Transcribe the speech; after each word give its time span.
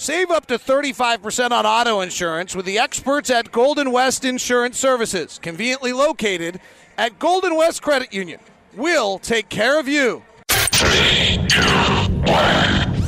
Save 0.00 0.30
up 0.30 0.46
to 0.46 0.58
35% 0.58 1.50
on 1.50 1.66
auto 1.66 2.00
insurance 2.00 2.56
with 2.56 2.64
the 2.64 2.78
experts 2.78 3.28
at 3.28 3.52
Golden 3.52 3.92
West 3.92 4.24
Insurance 4.24 4.78
Services, 4.78 5.38
conveniently 5.42 5.92
located 5.92 6.58
at 6.96 7.18
Golden 7.18 7.54
West 7.54 7.82
Credit 7.82 8.10
Union. 8.10 8.40
We'll 8.74 9.18
take 9.18 9.50
care 9.50 9.78
of 9.78 9.88
you. 9.88 10.22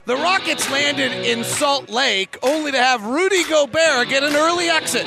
The 0.05 0.19
Rockets 0.23 0.71
landed 0.71 1.13
in 1.13 1.45
Salt 1.45 1.89
Lake 1.89 2.37
only 2.43 2.73
to 2.73 2.79
have 2.79 3.03
Rudy 3.07 3.43
Gobert 3.45 4.11
get 4.11 4.23
an 4.23 4.37
early 4.37 4.69
exit. 4.69 5.07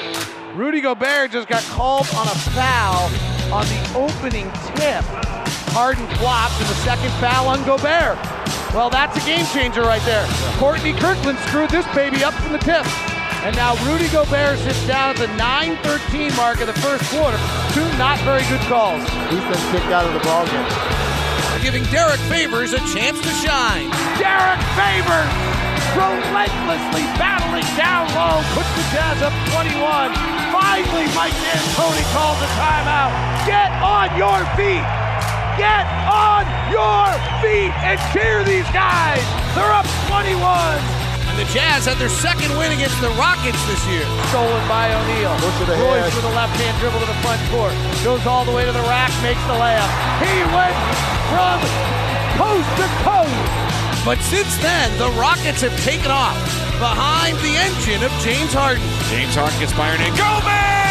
Rudy 0.55 0.81
Gobert 0.81 1.33
just 1.33 1.47
got 1.47 1.61
called 1.65 2.07
on 2.15 2.25
a 2.25 2.35
foul 2.55 3.11
on 3.53 3.63
the 3.67 3.91
opening 3.95 4.51
tip. 4.73 5.03
Harden 5.69 6.07
flopped 6.17 6.59
and 6.59 6.67
the 6.67 6.75
second 6.77 7.11
foul 7.21 7.47
on 7.47 7.63
Gobert. 7.63 8.17
Well, 8.75 8.89
that's 8.89 9.15
a 9.15 9.23
game 9.25 9.45
changer 9.55 9.87
right 9.87 10.03
there. 10.03 10.27
Courtney 10.59 10.91
Kirkland 10.91 11.39
screwed 11.47 11.69
this 11.69 11.87
baby 11.95 12.25
up 12.25 12.33
from 12.35 12.51
the 12.51 12.59
tip. 12.59 12.83
And 13.47 13.55
now 13.55 13.79
Rudy 13.87 14.11
Gobert 14.11 14.59
sits 14.59 14.85
down 14.85 15.15
at 15.15 15.17
the 15.17 15.31
9-13 15.39 16.35
mark 16.35 16.59
of 16.59 16.67
the 16.67 16.75
first 16.83 17.07
quarter. 17.07 17.39
Two 17.71 17.87
not 17.95 18.19
very 18.27 18.43
good 18.51 18.59
calls. 18.67 18.99
He's 19.31 19.47
been 19.47 19.63
kicked 19.71 19.95
out 19.95 20.03
of 20.03 20.11
the 20.11 20.19
ballgame. 20.27 20.67
Giving 21.63 21.87
Derrick 21.87 22.19
Favors 22.27 22.73
a 22.73 22.83
chance 22.91 23.15
to 23.23 23.31
shine. 23.39 23.87
Derrick 24.19 24.59
Favors 24.75 25.31
relentlessly 25.95 27.07
battling 27.15 27.63
down 27.79 28.11
low, 28.11 28.43
puts 28.59 28.67
the 28.75 28.83
Jazz 28.91 29.23
up 29.23 29.31
21. 29.55 30.11
Finally, 30.51 31.07
Mike 31.15 31.31
D'Antoni 31.39 32.03
calls 32.11 32.43
a 32.43 32.49
timeout. 32.59 33.15
Get 33.47 33.71
on 33.79 34.11
your 34.19 34.43
feet. 34.59 34.83
Get 35.55 35.87
on 36.11 36.43
your 36.67 37.07
feet 37.39 37.71
and 37.79 37.95
cheer 38.11 38.43
these 38.43 38.67
guys. 38.75 39.23
They're 39.55 39.71
up 39.71 39.87
21. 40.11 40.35
And 41.31 41.35
the 41.39 41.47
Jazz 41.55 41.87
had 41.87 41.95
their 41.95 42.11
second 42.11 42.51
win 42.59 42.75
against 42.75 42.99
the 42.99 43.07
Rockets 43.15 43.59
this 43.63 43.79
year. 43.87 44.03
Stolen 44.35 44.63
by 44.67 44.91
O'Neal. 44.91 45.31
Push 45.39 45.63
it 45.63 45.71
Royce 45.79 46.03
ahead. 46.03 46.11
with 46.11 46.27
a 46.27 46.35
left 46.35 46.59
hand 46.59 46.75
dribble 46.83 46.99
to 46.99 47.07
the 47.07 47.19
front 47.23 47.39
court. 47.55 47.71
Goes 48.03 48.27
all 48.27 48.43
the 48.43 48.51
way 48.51 48.67
to 48.67 48.75
the 48.75 48.83
rack, 48.91 49.15
makes 49.23 49.39
the 49.47 49.55
layup. 49.55 49.91
He 50.19 50.35
went 50.51 50.75
from 51.31 51.57
coast 52.35 52.71
to 52.83 52.87
coast. 53.07 53.47
But 54.03 54.19
since 54.27 54.59
then, 54.59 54.91
the 54.99 55.09
Rockets 55.15 55.63
have 55.63 55.75
taken 55.87 56.11
off 56.11 56.35
behind 56.83 57.39
the 57.39 57.55
engine 57.55 58.03
of 58.03 58.11
James 58.19 58.51
Harden. 58.51 58.83
James 59.07 59.33
Harden 59.39 59.55
gets 59.63 59.71
fired 59.71 60.03
in. 60.03 60.11
Gomez 60.19 60.75
with 60.75 60.84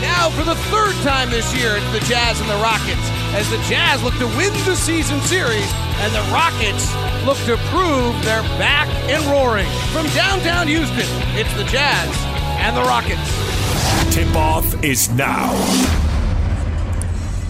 Now, 0.00 0.28
for 0.28 0.44
the 0.44 0.54
third 0.68 0.94
time 1.02 1.30
this 1.30 1.54
year, 1.56 1.76
it's 1.76 1.92
the 1.92 2.04
Jazz 2.04 2.38
and 2.40 2.50
the 2.50 2.56
Rockets. 2.56 3.00
As 3.32 3.48
the 3.48 3.56
Jazz 3.68 4.02
look 4.02 4.14
to 4.18 4.26
win 4.36 4.52
the 4.64 4.76
season 4.76 5.20
series, 5.22 5.72
and 6.04 6.12
the 6.14 6.20
Rockets 6.30 6.92
look 7.24 7.38
to 7.46 7.56
prove 7.72 8.12
they're 8.22 8.42
back 8.58 8.88
and 9.08 9.24
roaring. 9.24 9.68
From 9.92 10.06
downtown 10.08 10.68
Houston, 10.68 11.06
it's 11.34 11.52
the 11.54 11.64
Jazz 11.64 12.14
and 12.60 12.76
the 12.76 12.82
Rockets. 12.82 14.14
Tip 14.14 14.34
off 14.36 14.84
is 14.84 15.08
now. 15.10 15.52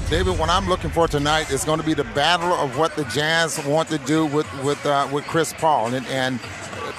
David, 0.09 0.39
what 0.39 0.49
I'm 0.49 0.69
looking 0.69 0.91
for 0.91 1.09
tonight 1.09 1.51
is 1.51 1.65
going 1.65 1.81
to 1.81 1.87
be 1.87 1.95
the 1.95 2.05
battle 2.05 2.53
of 2.53 2.79
what 2.79 2.95
the 2.95 3.05
Jazz 3.07 3.65
want 3.67 3.89
to 3.89 3.99
do 3.99 4.25
with 4.25 4.47
with 4.63 4.85
uh, 4.87 5.09
with 5.13 5.25
Chris 5.25 5.53
Paul, 5.53 5.95
and, 5.95 6.07
and 6.07 6.39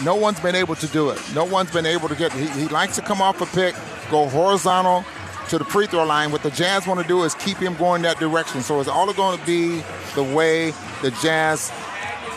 no 0.04 0.16
one's 0.16 0.42
been 0.42 0.56
able 0.56 0.76
to 0.76 0.88
do 0.88 1.10
it. 1.12 1.22
No 1.34 1.46
one's 1.46 1.72
been 1.72 1.86
able 1.86 2.10
to 2.10 2.16
get. 2.16 2.34
He, 2.34 2.48
he 2.48 2.68
likes 2.68 2.96
to 2.98 3.02
come 3.02 3.22
off 3.22 3.40
a 3.40 3.46
pick, 3.46 3.76
go 4.12 4.28
horizontal 4.28 5.06
to 5.50 5.58
the 5.58 5.66
free 5.66 5.88
throw 5.88 6.06
line. 6.06 6.32
What 6.32 6.44
the 6.44 6.52
Jazz 6.52 6.88
want 6.88 7.00
to 7.00 7.08
do 7.08 7.24
is 7.24 7.36
keep 7.36 7.58
him 7.58 7.76
going 7.76 8.02
that 8.04 8.20
direction. 8.20 8.62
So 8.62 8.80
it's 8.80 8.90
all 8.90 9.12
going 9.14 9.38
to 9.38 9.46
be 9.46 9.84
the 10.16 10.24
way 10.24 10.72
the 11.02 11.12
Jazz 11.22 11.72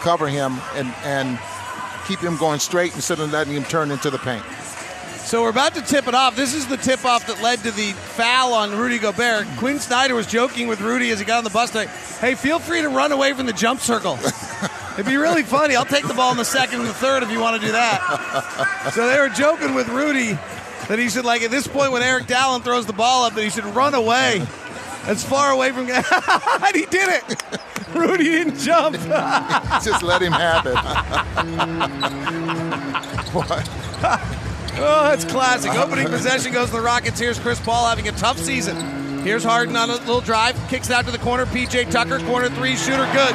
cover 0.01 0.29
him 0.29 0.59
and 0.75 0.89
and 1.05 1.39
keep 2.07 2.21
him 2.21 2.37
going 2.37 2.59
straight 2.59 2.95
instead 2.95 3.21
of 3.21 3.33
letting 3.33 3.55
him 3.55 3.65
turn 3.65 3.91
into 3.91 4.11
the 4.11 4.19
paint. 4.19 4.45
So 5.25 5.43
we're 5.43 5.51
about 5.51 5.75
to 5.75 5.83
tip 5.83 6.09
it 6.09 6.15
off. 6.15 6.35
This 6.35 6.55
is 6.55 6.67
the 6.67 6.77
tip 6.77 7.05
off 7.05 7.27
that 7.29 7.41
led 7.41 7.61
to 7.61 7.71
the 7.71 7.93
foul 7.93 8.53
on 8.53 8.77
Rudy 8.77 8.99
Gobert. 8.99 9.47
Quin 9.59 9.79
Snyder 9.79 10.15
was 10.15 10.27
joking 10.27 10.67
with 10.67 10.81
Rudy 10.81 11.11
as 11.11 11.21
he 11.21 11.25
got 11.25 11.39
on 11.39 11.45
the 11.45 11.51
bus 11.51 11.71
tonight. 11.71 11.89
Hey, 12.21 12.35
feel 12.35 12.59
free 12.59 12.83
to 12.83 12.89
run 12.89 13.13
away 13.13 13.33
from 13.33 13.47
the 13.47 13.53
jump 13.53 13.81
circle. 13.81 14.19
It'd 14.95 15.07
be 15.07 15.17
really 15.17 15.45
funny. 15.45 15.77
I'll 15.77 15.85
take 15.85 16.09
the 16.09 16.15
ball 16.15 16.33
in 16.33 16.37
the 16.37 16.45
second 16.45 16.81
and 16.81 16.89
the 16.89 16.95
third 16.95 17.23
if 17.23 17.31
you 17.31 17.39
want 17.39 17.61
to 17.61 17.65
do 17.65 17.73
that. 17.73 18.91
So 18.93 19.07
they 19.07 19.19
were 19.21 19.29
joking 19.29 19.75
with 19.75 19.89
Rudy 19.89 20.37
that 20.91 20.99
he 20.99 21.09
should, 21.09 21.25
like, 21.25 21.43
at 21.43 21.53
this 21.53 21.69
point 21.69 21.93
when 21.93 22.03
Eric 22.03 22.27
Dalen 22.27 22.63
throws 22.63 22.85
the 22.85 22.93
ball 22.93 23.23
up, 23.23 23.35
that 23.35 23.45
he 23.45 23.49
should 23.49 23.65
run 23.65 23.95
away 23.95 24.45
as 25.07 25.23
far 25.23 25.53
away 25.53 25.71
from. 25.71 25.89
and 25.89 26.75
he 26.75 26.85
did 26.87 27.09
it. 27.09 27.43
Rudy 27.95 28.25
didn't 28.25 28.59
jump. 28.59 28.97
Just 29.85 30.03
let 30.03 30.21
him 30.21 30.33
have 30.33 30.67
it. 30.67 30.77
Oh, 34.83 35.11
that's 35.11 35.25
classic. 35.27 35.75
Opening 35.75 36.07
possession 36.07 36.53
goes 36.55 36.69
to 36.69 36.77
the 36.77 36.81
Rockets. 36.81 37.21
Here's 37.21 37.39
Chris 37.39 37.61
Paul 37.61 37.87
having 37.87 38.09
a 38.09 38.13
tough 38.13 38.39
season. 38.39 39.19
Here's 39.23 39.45
Harden 39.45 39.77
on 39.77 39.91
a 39.91 39.95
little 39.97 40.23
drive, 40.23 40.57
kicks 40.69 40.89
it 40.89 40.95
out 40.95 41.05
to 41.05 41.11
the 41.11 41.19
corner. 41.19 41.45
PJ 41.45 41.91
Tucker, 41.91 42.19
corner 42.21 42.49
three 42.49 42.77
shooter, 42.77 43.05
good. 43.13 43.35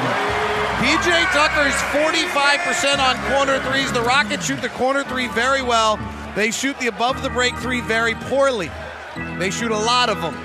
PJ 0.79 1.25
Tucker 1.33 1.67
is 1.67 1.75
45% 1.93 2.97
on 2.97 3.15
corner 3.31 3.59
threes. 3.69 3.91
The 3.91 4.01
Rockets 4.01 4.45
shoot 4.45 4.61
the 4.61 4.69
corner 4.69 5.03
three 5.03 5.27
very 5.27 5.61
well. 5.61 5.99
They 6.35 6.51
shoot 6.51 6.77
the 6.79 6.87
above 6.87 7.23
the 7.23 7.29
break 7.29 7.55
three 7.57 7.81
very 7.81 8.15
poorly. 8.15 8.69
They 9.39 9.49
shoot 9.49 9.71
a 9.71 9.77
lot 9.77 10.09
of 10.09 10.21
them. 10.21 10.35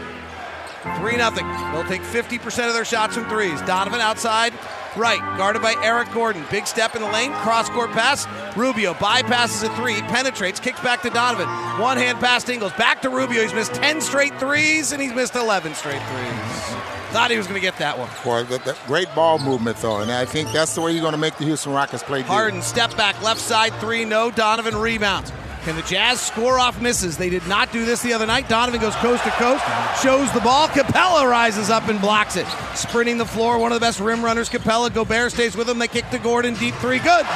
3 0.83 1.13
0. 1.13 1.31
They'll 1.31 1.85
take 1.85 2.03
50% 2.03 2.69
of 2.69 2.75
their 2.75 2.85
shots 2.85 3.15
from 3.15 3.29
threes. 3.29 3.61
Donovan 3.63 4.01
outside, 4.01 4.55
right, 4.97 5.21
guarded 5.37 5.61
by 5.61 5.75
Eric 5.83 6.11
Gordon. 6.13 6.45
Big 6.51 6.67
step 6.67 6.95
in 6.95 7.03
the 7.03 7.11
lane, 7.11 7.33
cross 7.33 7.69
court 7.69 7.91
pass. 7.91 8.27
Rubio 8.57 8.95
bypasses 8.95 9.65
a 9.65 9.77
three, 9.77 10.01
penetrates, 10.03 10.59
kicks 10.59 10.81
back 10.81 11.03
to 11.03 11.11
Donovan. 11.11 11.49
One 11.81 11.99
hand 11.99 12.19
pass 12.19 12.45
to 12.45 12.55
Ingles. 12.55 12.73
Back 12.75 13.03
to 13.03 13.11
Rubio. 13.11 13.43
He's 13.43 13.53
missed 13.53 13.75
10 13.75 14.01
straight 14.01 14.39
threes, 14.41 14.93
and 14.93 15.03
he's 15.03 15.13
missed 15.13 15.35
11 15.35 15.75
straight 15.75 16.03
threes. 16.03 16.77
Thought 17.11 17.31
he 17.31 17.37
was 17.37 17.47
going 17.49 17.61
to 17.61 17.67
get 17.67 17.77
that 17.79 17.99
one. 17.99 18.09
Boy, 18.25 18.45
that, 18.45 18.65
that 18.65 18.79
great 18.87 19.13
ball 19.17 19.39
movement 19.41 19.77
though, 19.79 19.99
and 19.99 20.13
I 20.13 20.25
think 20.25 20.53
that's 20.53 20.75
the 20.77 20.81
way 20.81 20.93
you're 20.93 21.01
going 21.01 21.13
to 21.13 21.19
make 21.19 21.37
the 21.37 21.45
Houston 21.45 21.73
Rockets 21.73 22.05
play. 22.05 22.23
Harden, 22.23 22.63
step 22.63 22.97
back, 22.97 23.21
left 23.21 23.41
side 23.41 23.75
three, 23.81 24.05
no. 24.05 24.31
Donovan 24.31 24.77
rebounds. 24.77 25.33
Can 25.65 25.77
the 25.77 25.83
Jazz 25.83 26.21
score 26.21 26.59
off 26.59 26.81
misses? 26.81 27.19
They 27.19 27.29
did 27.29 27.47
not 27.47 27.71
do 27.71 27.85
this 27.85 28.01
the 28.01 28.15
other 28.15 28.27
night. 28.27 28.49
Donovan 28.49 28.81
goes 28.81 28.95
coast 28.97 29.23
to 29.25 29.31
coast, 29.33 29.63
shows 30.03 30.33
the 30.33 30.41
ball. 30.41 30.69
Capela 30.69 31.29
rises 31.29 31.69
up 31.69 31.89
and 31.89 32.01
blocks 32.01 32.37
it. 32.37 32.47
Sprinting 32.75 33.19
the 33.19 33.27
floor, 33.27 33.59
one 33.59 33.71
of 33.71 33.79
the 33.79 33.85
best 33.85 34.01
rim 34.01 34.25
runners. 34.25 34.49
Capela, 34.49 34.93
Gobert 34.93 35.33
stays 35.33 35.57
with 35.57 35.69
him. 35.69 35.79
They 35.79 35.89
kick 35.89 36.09
to 36.11 36.19
Gordon, 36.19 36.55
deep 36.55 36.75
three, 36.77 36.99
good. 36.99 37.27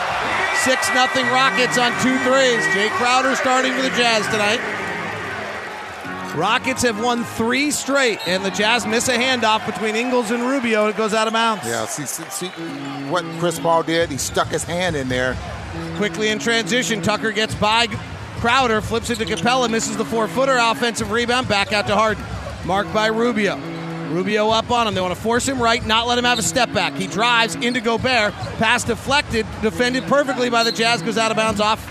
6 0.63 0.95
nothing 0.95 1.27
Rockets 1.27 1.77
on 1.77 1.93
two 2.01 2.17
threes. 2.21 2.65
Jae 2.73 2.89
Crowder 2.97 3.35
starting 3.37 3.75
for 3.75 3.83
the 3.83 3.91
Jazz 3.91 4.25
tonight. 4.29 4.61
Rockets 6.35 6.83
have 6.83 7.01
won 7.01 7.23
three 7.23 7.71
straight, 7.71 8.19
and 8.27 8.45
the 8.45 8.51
Jazz 8.51 8.87
miss 8.87 9.09
a 9.09 9.17
handoff 9.17 9.67
between 9.67 9.95
Ingles 9.95 10.31
and 10.31 10.43
Rubio. 10.43 10.87
and 10.87 10.95
It 10.95 10.97
goes 10.97 11.13
out 11.13 11.27
of 11.27 11.33
bounds. 11.35 11.65
Yeah, 11.65 11.85
see, 11.87 12.07
see, 12.07 12.25
see 12.31 12.49
what 13.09 13.25
Chris 13.39 13.61
Paul 13.61 13.83
did? 13.83 14.11
He 14.11 14.17
stuck 14.17 14.49
his 14.49 14.65
hand 14.65 14.97
in 14.97 15.09
there. 15.09 15.37
Quickly 15.97 16.31
in 16.31 16.39
transition, 16.39 17.03
Tucker 17.03 17.31
gets 17.31 17.55
by 17.55 17.87
Crowder, 18.45 18.83
flips 18.83 19.09
it 19.09 19.17
to 19.17 19.25
Capela, 19.25 19.71
misses 19.71 19.97
the 19.97 20.05
four 20.05 20.29
footer, 20.29 20.59
offensive 20.59 21.11
rebound, 21.11 21.49
back 21.49 21.73
out 21.73 21.87
to 21.87 21.97
Harden. 21.97 22.23
Marked 22.67 22.93
by 22.93 23.07
Rubio. 23.07 23.57
Rubio 24.11 24.51
up 24.51 24.71
on 24.71 24.87
him. 24.87 24.93
They 24.93 25.01
want 25.01 25.15
to 25.15 25.21
force 25.23 25.49
him 25.49 25.63
right, 25.63 25.83
not 25.87 26.07
let 26.07 26.19
him 26.19 26.25
have 26.25 26.39
a 26.39 26.43
step 26.43 26.71
back. 26.71 26.93
He 26.93 27.07
drives 27.07 27.55
into 27.55 27.81
Gobert. 27.81 28.35
Pass 28.59 28.85
deflected, 28.85 29.47
defended 29.63 30.05
perfectly 30.05 30.51
by 30.51 30.63
the 30.63 30.73
Jazz, 30.73 31.01
goes 31.01 31.17
out 31.17 31.31
of 31.31 31.39
bounds 31.39 31.59
off 31.59 31.83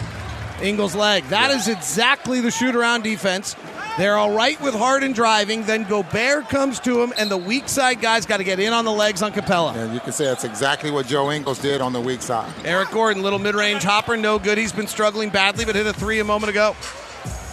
Ingles' 0.61 0.93
leg. 0.93 1.23
That 1.29 1.49
is 1.49 1.67
exactly 1.67 2.39
the 2.39 2.51
shoot 2.51 2.75
around 2.75 3.01
defense. 3.01 3.55
They're 3.97 4.17
all 4.17 4.35
right 4.35 4.59
with 4.59 4.73
Harden 4.73 5.11
driving. 5.11 5.63
Then 5.63 5.83
Gobert 5.83 6.49
comes 6.49 6.79
to 6.79 7.03
him, 7.03 7.13
and 7.15 7.29
the 7.29 7.37
weak 7.37 7.69
side 7.69 8.01
guys 8.01 8.25
got 8.25 8.37
to 8.37 8.43
get 8.43 8.59
in 8.59 8.73
on 8.73 8.85
the 8.85 8.91
legs 8.91 9.21
on 9.21 9.31
Capela. 9.31 9.75
And 9.75 9.93
you 9.93 9.99
can 9.99 10.11
say 10.11 10.25
that's 10.25 10.43
exactly 10.43 10.89
what 10.89 11.05
Joe 11.05 11.31
Ingles 11.31 11.59
did 11.59 11.79
on 11.79 11.93
the 11.93 12.01
weak 12.01 12.23
side. 12.23 12.51
Eric 12.65 12.89
Gordon, 12.89 13.21
little 13.21 13.37
mid-range 13.37 13.83
hopper, 13.83 14.17
no 14.17 14.39
good. 14.39 14.57
He's 14.57 14.71
been 14.71 14.87
struggling 14.87 15.29
badly, 15.29 15.63
but 15.63 15.75
hit 15.75 15.85
a 15.85 15.93
three 15.93 16.19
a 16.19 16.23
moment 16.23 16.49
ago. 16.49 16.75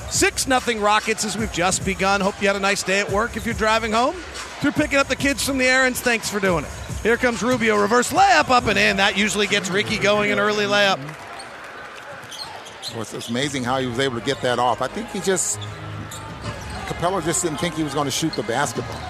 Six 0.08 0.48
nothing 0.48 0.80
Rockets 0.80 1.24
as 1.26 1.36
we've 1.36 1.52
just 1.52 1.84
begun. 1.84 2.22
Hope 2.22 2.40
you 2.40 2.48
had 2.48 2.56
a 2.56 2.60
nice 2.60 2.82
day 2.82 3.00
at 3.00 3.10
work. 3.10 3.36
If 3.36 3.44
you're 3.44 3.54
driving 3.54 3.92
home, 3.92 4.16
if 4.16 4.60
you're 4.62 4.72
picking 4.72 4.98
up 4.98 5.08
the 5.08 5.16
kids 5.16 5.44
from 5.44 5.58
the 5.58 5.66
errands, 5.66 6.00
thanks 6.00 6.30
for 6.30 6.40
doing 6.40 6.64
it. 6.64 6.70
Here 7.02 7.16
comes 7.16 7.42
Rubio, 7.42 7.76
reverse 7.76 8.12
layup 8.12 8.48
up 8.48 8.66
and 8.66 8.78
in. 8.78 8.96
That 8.96 9.16
usually 9.16 9.46
gets 9.46 9.70
Ricky 9.70 9.98
going 9.98 10.32
an 10.32 10.38
early 10.38 10.64
layup. 10.64 10.98
Well, 12.92 13.02
it's 13.02 13.14
it's 13.14 13.28
amazing 13.28 13.62
how 13.62 13.78
he 13.78 13.86
was 13.86 14.00
able 14.00 14.18
to 14.18 14.24
get 14.24 14.40
that 14.40 14.58
off. 14.58 14.82
I 14.82 14.88
think 14.88 15.08
he 15.10 15.20
just 15.20 15.60
Capela 17.00 17.24
just 17.24 17.42
didn't 17.42 17.58
think 17.58 17.74
he 17.74 17.82
was 17.82 17.94
going 17.94 18.04
to 18.04 18.10
shoot 18.10 18.32
the 18.34 18.42
basketball. 18.42 19.00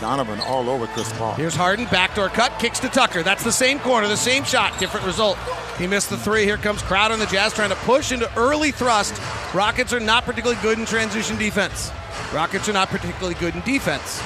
Donovan 0.00 0.40
all 0.40 0.68
over 0.68 0.86
Chris 0.88 1.10
Paul. 1.14 1.34
Here's 1.34 1.54
Harden, 1.54 1.86
backdoor 1.86 2.28
cut, 2.28 2.58
kicks 2.58 2.80
to 2.80 2.88
Tucker. 2.88 3.22
That's 3.22 3.44
the 3.44 3.52
same 3.52 3.78
corner, 3.78 4.08
the 4.08 4.16
same 4.16 4.44
shot, 4.44 4.78
different 4.78 5.06
result. 5.06 5.38
He 5.78 5.86
missed 5.86 6.10
the 6.10 6.18
three. 6.18 6.44
Here 6.44 6.58
comes 6.58 6.82
Crowder 6.82 7.14
and 7.14 7.22
the 7.22 7.26
Jazz 7.26 7.54
trying 7.54 7.70
to 7.70 7.76
push 7.76 8.12
into 8.12 8.30
early 8.36 8.72
thrust. 8.72 9.18
Rockets 9.54 9.94
are 9.94 10.00
not 10.00 10.24
particularly 10.24 10.60
good 10.60 10.78
in 10.78 10.84
transition 10.84 11.38
defense. 11.38 11.90
Rockets 12.34 12.68
are 12.68 12.74
not 12.74 12.88
particularly 12.88 13.34
good 13.34 13.54
in 13.54 13.62
defense 13.62 14.22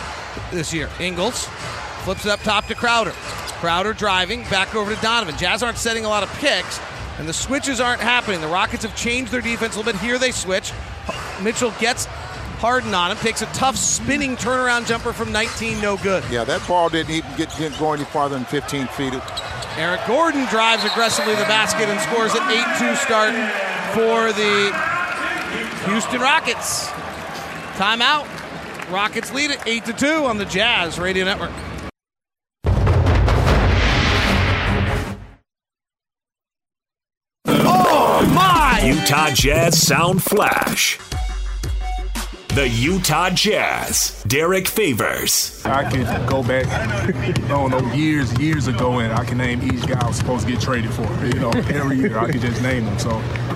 this 0.51 0.75
year. 0.75 0.89
Ingles 0.99 1.49
Flips 2.05 2.25
it 2.25 2.31
up 2.31 2.41
top 2.41 2.67
to 2.67 2.75
Crowder. 2.75 3.13
Crowder 3.61 3.93
driving 3.93 4.43
back 4.45 4.75
over 4.75 4.95
to 4.95 5.01
Donovan. 5.03 5.37
Jazz 5.37 5.63
aren't 5.63 5.77
setting 5.77 6.07
a 6.07 6.09
lot 6.09 6.23
of 6.23 6.31
picks, 6.39 6.81
and 7.19 7.29
the 7.29 7.33
switches 7.33 7.79
aren't 7.79 8.01
happening. 8.01 8.41
The 8.41 8.47
Rockets 8.47 8.85
have 8.85 8.97
changed 8.97 9.31
their 9.31 9.43
defense 9.43 9.75
a 9.75 9.79
little 9.79 9.93
bit. 9.93 10.01
Here 10.01 10.19
they 10.19 10.31
switch. 10.31 10.73
Mitchell 11.43 11.73
gets 11.79 12.07
Harden 12.61 12.93
on 12.95 13.11
him, 13.11 13.17
takes 13.17 13.41
a 13.41 13.47
tough 13.47 13.75
spinning 13.75 14.37
turnaround 14.37 14.87
jumper 14.87 15.15
from 15.15 15.33
19, 15.33 15.81
no 15.81 15.97
good. 15.97 16.23
Yeah, 16.31 16.45
that 16.45 16.67
ball 16.69 16.91
didn't 16.91 17.11
even 17.11 17.37
get 17.37 17.49
didn't 17.57 17.79
go 17.79 17.95
any 17.95 18.05
farther 18.05 18.37
than 18.37 18.45
15 18.45 18.87
feet. 18.89 19.15
Eric 19.79 20.03
Gordon 20.07 20.45
drives 20.47 20.85
aggressively 20.85 21.35
the 21.37 21.45
basket 21.45 21.89
and 21.89 21.99
scores 22.01 22.35
an 22.35 22.43
8-2 22.43 22.97
start 22.97 23.33
for 23.95 24.33
the 24.35 24.77
Houston 25.91 26.21
Rockets. 26.21 26.89
Timeout. 27.79 28.27
Rockets 28.91 29.33
lead 29.33 29.53
it 29.53 29.61
8 29.67 29.85
to 29.87 29.93
2 29.95 30.07
on 30.27 30.37
the 30.37 30.45
Jazz 30.45 30.99
Radio 30.99 31.25
Network. 31.25 31.53
Oh 38.23 38.27
my! 38.35 38.83
Utah 38.85 39.31
Jazz 39.31 39.81
Sound 39.81 40.23
Flash. 40.23 40.99
The 42.49 42.69
Utah 42.69 43.31
Jazz, 43.31 44.23
Derrick 44.27 44.69
Favors. 44.69 45.65
I 45.65 45.91
could 45.91 46.05
go 46.29 46.43
back, 46.43 46.67
I 46.67 47.33
don't 47.49 47.71
know, 47.71 47.81
years, 47.95 48.39
years 48.39 48.67
ago, 48.67 48.99
and 48.99 49.11
I 49.15 49.25
can 49.25 49.39
name 49.39 49.63
each 49.63 49.87
guy 49.87 49.99
I 49.99 50.07
was 50.07 50.19
supposed 50.19 50.45
to 50.45 50.53
get 50.53 50.61
traded 50.61 50.93
for. 50.93 51.09
You 51.25 51.41
know, 51.41 51.51
every 51.71 51.97
year 51.97 52.19
I 52.19 52.31
could 52.31 52.43
just 52.43 52.61
name 52.61 52.85
them. 52.85 52.99
So, 52.99 53.09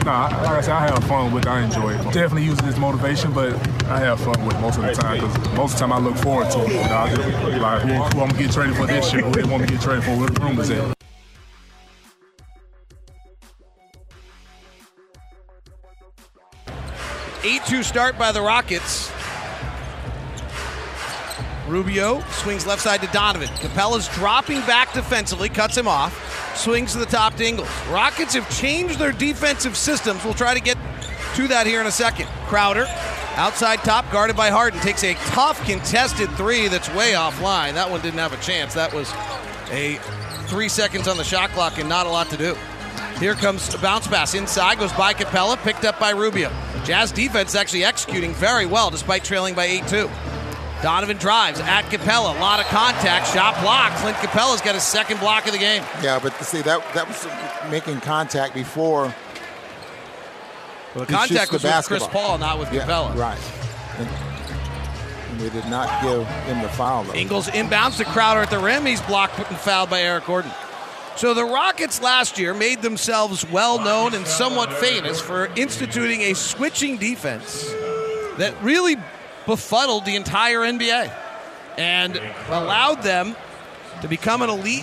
nah, 0.06 0.28
like 0.28 0.48
I 0.48 0.60
said, 0.62 0.72
I 0.72 0.88
have 0.88 1.04
fun 1.04 1.34
with 1.34 1.44
it. 1.44 1.50
I 1.50 1.62
enjoy 1.62 1.92
it. 1.92 2.02
Definitely 2.04 2.44
use 2.44 2.58
it 2.58 2.64
as 2.64 2.78
motivation, 2.78 3.34
but 3.34 3.52
I 3.88 3.98
have 3.98 4.18
fun 4.18 4.46
with 4.46 4.56
it 4.56 4.60
most 4.60 4.78
of 4.78 4.84
the 4.84 4.94
time 4.94 5.20
because 5.20 5.36
most 5.56 5.74
of 5.74 5.80
the 5.80 5.86
time 5.86 5.92
I 5.92 5.98
look 5.98 6.16
forward 6.16 6.50
to 6.52 6.60
it. 6.60 6.68
You 6.68 6.74
know, 6.76 6.96
I 6.96 7.14
just, 7.14 7.60
like, 7.60 7.82
who, 7.82 7.88
who 7.88 7.98
I'm 7.98 8.10
going 8.12 8.30
to 8.30 8.38
get 8.38 8.52
traded 8.52 8.76
for 8.76 8.86
this 8.86 9.12
year, 9.12 9.24
who 9.24 9.30
they 9.30 9.44
want 9.44 9.60
me 9.60 9.66
to 9.66 9.74
get 9.74 9.82
traded 9.82 10.04
for, 10.04 10.16
where 10.16 10.30
the 10.30 10.40
room 10.40 10.58
is 10.58 10.70
at. 17.44 17.50
Eight-two 17.50 17.82
start 17.82 18.18
by 18.18 18.32
the 18.32 18.40
Rockets. 18.40 19.10
Rubio 21.66 22.20
swings 22.30 22.66
left 22.66 22.82
side 22.82 23.00
to 23.00 23.06
Donovan. 23.08 23.48
Capela's 23.48 24.08
dropping 24.08 24.60
back 24.60 24.92
defensively, 24.92 25.48
cuts 25.48 25.76
him 25.76 25.88
off, 25.88 26.56
swings 26.56 26.92
to 26.92 26.98
the 26.98 27.06
top 27.06 27.34
to 27.36 27.46
Ingles. 27.46 27.68
Rockets 27.88 28.34
have 28.34 28.48
changed 28.58 28.98
their 28.98 29.12
defensive 29.12 29.76
systems. 29.76 30.22
We'll 30.24 30.34
try 30.34 30.52
to 30.52 30.60
get 30.60 30.76
to 31.36 31.48
that 31.48 31.66
here 31.66 31.80
in 31.80 31.86
a 31.86 31.90
second. 31.90 32.26
Crowder, 32.46 32.86
outside 33.36 33.78
top, 33.78 34.10
guarded 34.12 34.36
by 34.36 34.50
Harden, 34.50 34.78
takes 34.80 35.02
a 35.04 35.14
tough 35.14 35.64
contested 35.64 36.30
three 36.32 36.68
that's 36.68 36.88
way 36.90 37.12
offline. 37.12 37.72
That 37.74 37.90
one 37.90 38.02
didn't 38.02 38.18
have 38.18 38.34
a 38.34 38.42
chance. 38.42 38.74
That 38.74 38.92
was 38.92 39.10
a 39.70 39.98
three 40.46 40.68
seconds 40.68 41.08
on 41.08 41.16
the 41.16 41.24
shot 41.24 41.48
clock 41.50 41.78
and 41.78 41.88
not 41.88 42.06
a 42.06 42.10
lot 42.10 42.28
to 42.28 42.36
do. 42.36 42.54
Here 43.18 43.34
comes 43.34 43.72
a 43.74 43.78
bounce 43.78 44.06
pass 44.06 44.34
inside, 44.34 44.78
goes 44.78 44.92
by 44.92 45.14
Capela, 45.14 45.56
picked 45.58 45.84
up 45.84 45.98
by 46.00 46.10
Rubio. 46.10 46.50
Jazz 46.84 47.12
defense 47.12 47.54
actually 47.54 47.84
executing 47.84 48.32
very 48.34 48.66
well 48.66 48.90
despite 48.90 49.24
trailing 49.24 49.54
by 49.54 49.64
8 49.64 49.86
2. 49.88 50.10
Donovan 50.82 51.16
drives 51.16 51.60
at 51.60 51.84
Capela. 51.86 52.36
A 52.36 52.40
lot 52.40 52.60
of 52.60 52.66
contact. 52.66 53.32
Shot 53.32 53.58
blocked. 53.62 53.96
Clint 53.96 54.16
Capela's 54.18 54.60
got 54.60 54.74
his 54.74 54.82
second 54.82 55.18
block 55.20 55.46
of 55.46 55.52
the 55.52 55.58
game. 55.58 55.82
Yeah, 56.02 56.18
but 56.22 56.34
see 56.44 56.60
that 56.62 56.82
that 56.92 57.08
was 57.08 57.26
making 57.70 58.00
contact 58.00 58.52
before. 58.52 59.14
Well, 60.94 61.06
the 61.06 61.12
contact 61.12 61.50
the 61.52 61.54
was 61.56 61.62
with 61.64 61.86
Chris. 61.86 62.06
Paul, 62.08 62.36
not 62.38 62.58
with 62.58 62.70
Yeah, 62.72 62.84
Capela. 62.86 63.16
right. 63.16 63.38
And, 63.96 64.08
and 65.30 65.40
they 65.40 65.48
did 65.48 65.68
not 65.70 66.02
give 66.02 66.26
him 66.46 66.60
the 66.60 66.68
foul. 66.68 67.04
Though. 67.04 67.14
Ingles 67.14 67.48
inbounds 67.48 67.96
to 67.96 68.04
Crowder 68.04 68.40
at 68.40 68.50
the 68.50 68.58
rim. 68.58 68.84
He's 68.84 69.00
blocked 69.02 69.38
and 69.38 69.56
fouled 69.56 69.88
by 69.88 70.02
Eric 70.02 70.26
Gordon. 70.26 70.50
So 71.16 71.32
the 71.32 71.44
Rockets 71.44 72.02
last 72.02 72.38
year 72.38 72.54
made 72.54 72.82
themselves 72.82 73.48
well 73.48 73.78
known 73.78 74.14
and 74.14 74.26
somewhat 74.26 74.72
famous 74.72 75.20
for 75.20 75.46
instituting 75.54 76.22
a 76.22 76.34
switching 76.34 76.96
defense 76.96 77.70
that 78.38 78.54
really 78.62 78.96
befuddled 79.46 80.04
the 80.04 80.16
entire 80.16 80.60
NBA 80.60 81.12
and 81.78 82.20
allowed 82.48 83.02
them 83.02 83.36
to 84.02 84.08
become 84.08 84.42
an 84.42 84.50
elite, 84.50 84.82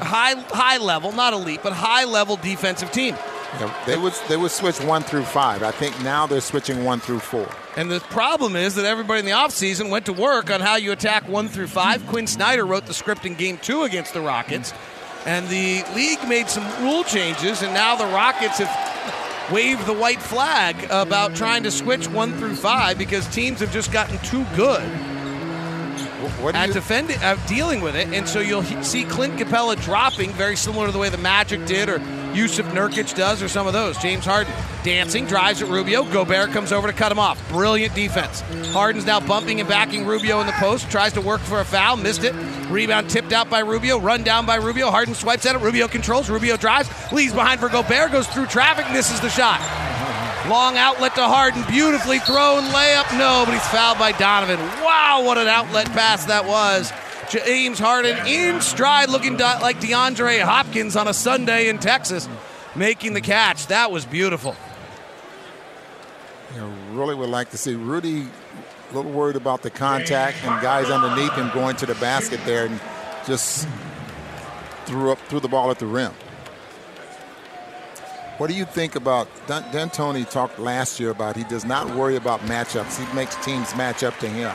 high 0.00 0.34
high 0.34 0.76
level, 0.76 1.12
not 1.12 1.32
elite, 1.32 1.60
but 1.62 1.72
high 1.72 2.04
level 2.04 2.36
defensive 2.36 2.92
team. 2.92 3.16
Yeah, 3.58 3.74
they 3.86 3.96
would 3.96 4.12
they 4.28 4.36
would 4.36 4.50
switch 4.50 4.80
one 4.80 5.02
through 5.02 5.24
five. 5.24 5.62
I 5.62 5.70
think 5.70 6.00
now 6.02 6.26
they're 6.26 6.40
switching 6.40 6.84
one 6.84 7.00
through 7.00 7.18
four. 7.18 7.48
And 7.76 7.90
the 7.90 8.00
problem 8.00 8.54
is 8.54 8.74
that 8.74 8.84
everybody 8.84 9.20
in 9.20 9.24
the 9.24 9.32
offseason 9.32 9.90
went 9.90 10.06
to 10.06 10.12
work 10.12 10.50
on 10.50 10.60
how 10.60 10.76
you 10.76 10.92
attack 10.92 11.26
one 11.26 11.48
through 11.48 11.66
five. 11.68 12.06
Quin 12.06 12.26
Snyder 12.26 12.66
wrote 12.66 12.86
the 12.86 12.94
script 12.94 13.24
in 13.26 13.34
game 13.34 13.58
two 13.58 13.82
against 13.82 14.12
the 14.12 14.20
Rockets. 14.20 14.72
And 15.26 15.46
the 15.48 15.84
league 15.94 16.26
made 16.26 16.48
some 16.48 16.66
rule 16.82 17.04
changes, 17.04 17.62
and 17.62 17.74
now 17.74 17.94
the 17.94 18.06
Rockets 18.06 18.58
have 18.58 19.50
waved 19.52 19.84
the 19.86 19.92
white 19.92 20.22
flag 20.22 20.76
about 20.90 21.34
trying 21.34 21.62
to 21.64 21.70
switch 21.70 22.08
one 22.08 22.36
through 22.38 22.54
five 22.54 22.96
because 22.96 23.26
teams 23.28 23.60
have 23.60 23.72
just 23.72 23.92
gotten 23.92 24.18
too 24.18 24.44
good 24.56 24.82
at 26.54 26.68
you, 26.68 26.74
defending, 26.74 27.16
at 27.16 27.36
dealing 27.48 27.80
with 27.80 27.96
it. 27.96 28.08
And 28.08 28.28
so 28.28 28.40
you'll 28.40 28.62
see 28.82 29.04
Clint 29.04 29.38
Capela 29.38 29.82
dropping, 29.82 30.30
very 30.32 30.56
similar 30.56 30.86
to 30.86 30.92
the 30.92 30.98
way 30.98 31.08
the 31.08 31.18
Magic 31.18 31.66
did, 31.66 31.88
or 31.88 31.98
Jusuf 32.34 32.66
Nurkic 32.72 33.14
does, 33.16 33.42
or 33.42 33.48
some 33.48 33.66
of 33.66 33.72
those. 33.72 33.96
James 33.98 34.24
Harden 34.24 34.52
dancing, 34.82 35.26
drives 35.26 35.62
at 35.62 35.68
Rubio. 35.68 36.04
Gobert 36.04 36.50
comes 36.50 36.72
over 36.72 36.86
to 36.86 36.92
cut 36.92 37.12
him 37.12 37.18
off. 37.18 37.46
Brilliant 37.50 37.94
defense. 37.94 38.40
Harden's 38.72 39.06
now 39.06 39.20
bumping 39.20 39.60
and 39.60 39.68
backing 39.68 40.06
Rubio 40.06 40.40
in 40.40 40.46
the 40.46 40.52
post, 40.54 40.90
tries 40.90 41.12
to 41.14 41.20
work 41.20 41.40
for 41.40 41.60
a 41.60 41.64
foul, 41.64 41.96
missed 41.96 42.24
it. 42.24 42.34
Rebound 42.70 43.10
tipped 43.10 43.32
out 43.32 43.50
by 43.50 43.60
Rubio, 43.60 43.98
run 43.98 44.22
down 44.22 44.46
by 44.46 44.56
Rubio. 44.56 44.90
Harden 44.90 45.14
swipes 45.14 45.46
at 45.46 45.56
it. 45.56 45.60
Rubio 45.60 45.88
controls. 45.88 46.30
Rubio 46.30 46.56
drives, 46.56 46.88
leaves 47.12 47.34
behind 47.34 47.60
for 47.60 47.68
Gobert, 47.68 48.12
goes 48.12 48.26
through 48.28 48.46
traffic, 48.46 48.90
misses 48.92 49.20
the 49.20 49.30
shot. 49.30 49.60
Long 50.48 50.76
outlet 50.76 51.14
to 51.16 51.22
Harden, 51.22 51.62
beautifully 51.68 52.18
thrown 52.20 52.62
layup. 52.64 53.16
No, 53.18 53.44
but 53.44 53.52
he's 53.52 53.66
fouled 53.68 53.98
by 53.98 54.12
Donovan. 54.12 54.58
Wow, 54.82 55.22
what 55.24 55.36
an 55.36 55.48
outlet 55.48 55.86
pass 55.90 56.24
that 56.26 56.44
was. 56.46 56.92
James 57.30 57.78
Harden 57.78 58.26
in 58.26 58.60
stride, 58.60 59.08
looking 59.08 59.38
like 59.38 59.80
DeAndre 59.80 60.40
Hopkins 60.40 60.96
on 60.96 61.06
a 61.06 61.14
Sunday 61.14 61.68
in 61.68 61.78
Texas, 61.78 62.28
making 62.74 63.14
the 63.14 63.20
catch. 63.20 63.68
That 63.68 63.92
was 63.92 64.04
beautiful. 64.04 64.56
know, 66.56 66.74
really 66.92 67.14
would 67.14 67.30
like 67.30 67.50
to 67.50 67.56
see 67.56 67.76
Rudy. 67.76 68.26
A 68.90 68.94
little 68.94 69.12
worried 69.12 69.36
about 69.36 69.62
the 69.62 69.70
contact 69.70 70.44
and 70.44 70.60
guys 70.60 70.90
underneath 70.90 71.32
him 71.34 71.48
going 71.54 71.76
to 71.76 71.86
the 71.86 71.94
basket 71.94 72.40
there 72.44 72.66
and 72.66 72.80
just 73.24 73.68
threw 74.86 75.12
up 75.12 75.18
threw 75.28 75.38
the 75.38 75.46
ball 75.46 75.70
at 75.70 75.78
the 75.78 75.86
rim. 75.86 76.10
What 78.38 78.50
do 78.50 78.56
you 78.56 78.64
think 78.64 78.96
about 78.96 79.28
Dan- 79.46 79.70
D'Antoni 79.70 80.28
talked 80.28 80.58
last 80.58 80.98
year 80.98 81.10
about 81.10 81.36
he 81.36 81.44
does 81.44 81.64
not 81.64 81.94
worry 81.94 82.16
about 82.16 82.40
matchups. 82.40 82.98
He 82.98 83.14
makes 83.14 83.36
teams 83.44 83.76
match 83.76 84.02
up 84.02 84.18
to 84.18 84.28
him. 84.28 84.50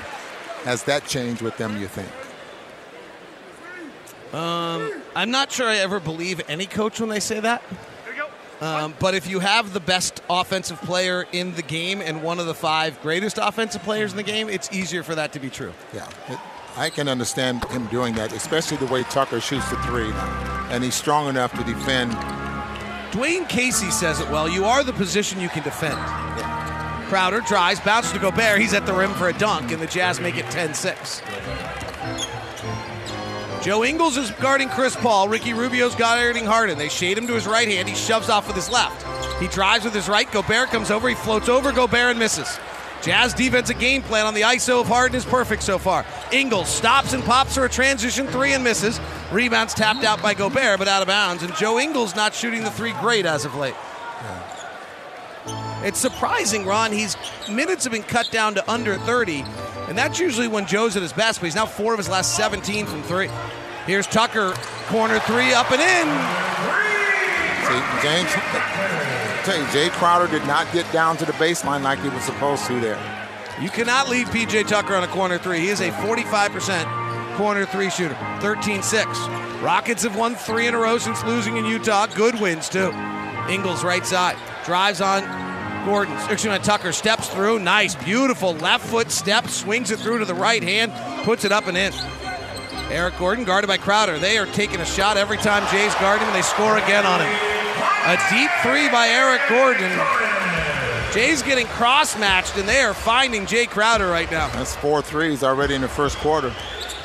Has 0.65 0.83
that 0.83 1.05
changed 1.05 1.41
with 1.41 1.55
them, 1.55 1.79
you 1.79 1.87
think? 1.87 2.09
I'm 4.37 5.31
not 5.31 5.51
sure 5.51 5.67
I 5.67 5.77
ever 5.77 5.99
believe 5.99 6.41
any 6.47 6.65
coach 6.65 6.99
when 6.99 7.09
they 7.09 7.19
say 7.19 7.39
that. 7.39 7.63
Um, 8.61 8.95
but 8.99 9.13
if 9.13 9.29
you 9.29 9.39
have 9.39 9.73
the 9.73 9.79
best 9.81 10.21
offensive 10.29 10.79
player 10.81 11.25
in 11.33 11.53
the 11.55 11.61
game 11.61 12.01
and 12.01 12.23
one 12.23 12.39
of 12.39 12.45
the 12.45 12.53
five 12.53 13.01
greatest 13.01 13.37
offensive 13.37 13.83
players 13.83 14.11
in 14.11 14.17
the 14.17 14.23
game, 14.23 14.47
it's 14.49 14.71
easier 14.71 15.03
for 15.03 15.13
that 15.15 15.33
to 15.33 15.39
be 15.39 15.49
true. 15.49 15.73
Yeah. 15.93 16.07
It, 16.29 16.39
I 16.77 16.89
can 16.89 17.07
understand 17.07 17.63
him 17.65 17.85
doing 17.87 18.15
that, 18.15 18.33
especially 18.33 18.77
the 18.77 18.85
way 18.87 19.03
Tucker 19.03 19.39
shoots 19.39 19.69
the 19.69 19.77
three. 19.83 20.11
And 20.69 20.83
he's 20.83 20.95
strong 20.95 21.27
enough 21.29 21.51
to 21.53 21.63
defend. 21.63 22.11
Dwane 23.11 23.47
Casey 23.47 23.91
says 23.91 24.19
it 24.19 24.29
well. 24.29 24.49
You 24.49 24.65
are 24.65 24.83
the 24.83 24.93
position 24.93 25.39
you 25.39 25.49
can 25.49 25.63
defend. 25.63 25.97
Crowder 27.07 27.41
drives, 27.41 27.79
bounces 27.79 28.11
to 28.13 28.19
Gobert. 28.19 28.59
He's 28.59 28.73
at 28.73 28.85
the 28.85 28.93
rim 28.93 29.13
for 29.13 29.29
a 29.29 29.33
dunk, 29.33 29.71
and 29.71 29.81
the 29.81 29.87
Jazz 29.87 30.19
make 30.19 30.35
it 30.37 30.49
10 30.51 30.73
6. 30.73 31.21
Joe 33.65 33.83
Ingles 33.83 34.15
is 34.15 34.29
guarding 34.29 34.69
Chris 34.69 34.95
Paul. 34.95 35.27
Ricky 35.27 35.55
Rubio's 35.55 35.95
guarding 35.95 36.45
Harden. 36.45 36.77
They 36.77 36.87
shade 36.87 37.17
him 37.17 37.25
to 37.25 37.33
his 37.33 37.47
right 37.47 37.67
hand. 37.67 37.89
He 37.89 37.95
shoves 37.95 38.29
off 38.29 38.45
with 38.45 38.55
his 38.55 38.69
left. 38.69 39.03
He 39.41 39.47
drives 39.47 39.83
with 39.83 39.95
his 39.95 40.07
right. 40.07 40.31
Gobert 40.31 40.69
comes 40.69 40.91
over. 40.91 41.09
He 41.09 41.15
floats 41.15 41.49
over 41.49 41.71
Gobert 41.71 42.11
and 42.11 42.19
misses. 42.19 42.59
Jazz 43.01 43.33
defensive 43.33 43.79
game 43.79 44.03
plan 44.03 44.27
on 44.27 44.35
the 44.35 44.41
ISO 44.41 44.81
of 44.81 44.87
Harden 44.87 45.17
is 45.17 45.25
perfect 45.25 45.63
so 45.63 45.79
far. 45.79 46.05
Ingles 46.31 46.69
stops 46.69 47.13
and 47.13 47.23
pops 47.23 47.55
for 47.55 47.65
a 47.65 47.69
transition 47.69 48.27
three 48.27 48.53
and 48.53 48.63
misses. 48.63 48.99
Rebounds 49.31 49.73
tapped 49.73 50.03
out 50.03 50.21
by 50.21 50.35
Gobert, 50.35 50.77
but 50.77 50.87
out 50.87 51.01
of 51.01 51.07
bounds. 51.07 51.41
And 51.41 51.51
Joe 51.55 51.79
Ingles 51.79 52.15
not 52.15 52.35
shooting 52.35 52.63
the 52.63 52.69
three 52.69 52.93
great 53.01 53.25
as 53.25 53.45
of 53.45 53.55
late. 53.55 53.73
It's 55.81 55.99
surprising, 55.99 56.65
Ron. 56.65 56.91
He's 56.91 57.17
minutes 57.49 57.83
have 57.85 57.93
been 57.93 58.03
cut 58.03 58.29
down 58.29 58.53
to 58.53 58.71
under 58.71 58.95
30, 58.99 59.43
and 59.87 59.97
that's 59.97 60.19
usually 60.19 60.47
when 60.47 60.65
Joe's 60.65 60.95
at 60.95 61.01
his 61.01 61.13
best. 61.13 61.39
But 61.39 61.45
he's 61.45 61.55
now 61.55 61.65
four 61.65 61.93
of 61.93 61.99
his 61.99 62.09
last 62.09 62.35
17 62.35 62.85
from 62.85 63.03
three. 63.03 63.29
Here's 63.85 64.07
Tucker, 64.07 64.53
corner 64.87 65.19
three, 65.19 65.53
up 65.53 65.71
and 65.71 65.81
in. 65.81 66.07
See, 67.65 67.81
James, 68.01 68.31
tell 69.45 69.57
you, 69.57 69.65
Jae 69.65 69.91
Crowder 69.91 70.27
did 70.27 70.45
not 70.47 70.71
get 70.71 70.91
down 70.91 71.17
to 71.17 71.25
the 71.25 71.33
baseline 71.33 71.83
like 71.83 71.99
he 71.99 72.09
was 72.09 72.23
supposed 72.23 72.65
to 72.67 72.79
there. 72.79 72.99
You 73.61 73.69
cannot 73.69 74.09
leave 74.09 74.27
PJ 74.27 74.67
Tucker 74.67 74.95
on 74.95 75.03
a 75.03 75.07
corner 75.07 75.37
three. 75.37 75.59
He 75.59 75.69
is 75.69 75.81
a 75.81 75.91
45% 75.91 77.35
corner 77.37 77.65
three 77.65 77.89
shooter. 77.89 78.17
13 78.41 78.81
6. 78.83 79.05
Rockets 79.61 80.03
have 80.03 80.15
won 80.15 80.35
three 80.35 80.67
in 80.67 80.73
a 80.73 80.77
row 80.77 80.97
since 80.97 81.23
losing 81.23 81.57
in 81.57 81.65
Utah. 81.65 82.07
Good 82.07 82.39
wins, 82.39 82.69
too. 82.69 82.91
Ingles 83.49 83.83
right 83.83 84.05
side. 84.05 84.37
Drives 84.65 84.99
on 84.99 85.23
Gordon. 85.85 86.15
Excuse 86.29 86.45
me, 86.45 86.57
Tucker 86.59 86.91
steps 86.91 87.29
through. 87.29 87.59
Nice, 87.59 87.95
beautiful 87.95 88.53
left 88.55 88.85
foot 88.85 89.11
step. 89.11 89.47
Swings 89.47 89.91
it 89.91 89.99
through 89.99 90.19
to 90.19 90.25
the 90.25 90.33
right 90.33 90.63
hand. 90.63 90.91
Puts 91.23 91.45
it 91.45 91.51
up 91.51 91.67
and 91.67 91.77
in. 91.77 91.93
Eric 92.89 93.17
Gordon 93.17 93.45
guarded 93.45 93.67
by 93.67 93.77
Crowder. 93.77 94.19
They 94.19 94.37
are 94.37 94.45
taking 94.47 94.79
a 94.79 94.85
shot 94.85 95.17
every 95.17 95.37
time 95.37 95.63
Jae's 95.63 95.95
guarding 95.95 96.27
and 96.27 96.35
they 96.35 96.41
score 96.41 96.77
again 96.77 97.05
on 97.05 97.21
him. 97.21 97.29
A 98.05 98.17
deep 98.29 98.51
three 98.61 98.89
by 98.89 99.07
Eric 99.07 99.41
Gordon. 99.49 99.91
Jae's 101.15 101.41
getting 101.41 101.65
cross 101.67 102.19
matched, 102.19 102.57
and 102.57 102.67
they 102.67 102.81
are 102.81 102.93
finding 102.93 103.45
Jae 103.45 103.69
Crowder 103.69 104.07
right 104.07 104.29
now. 104.29 104.49
That's 104.49 104.75
four 104.75 105.01
threes 105.01 105.43
already 105.43 105.73
in 105.73 105.81
the 105.81 105.87
first 105.87 106.17
quarter. 106.17 106.53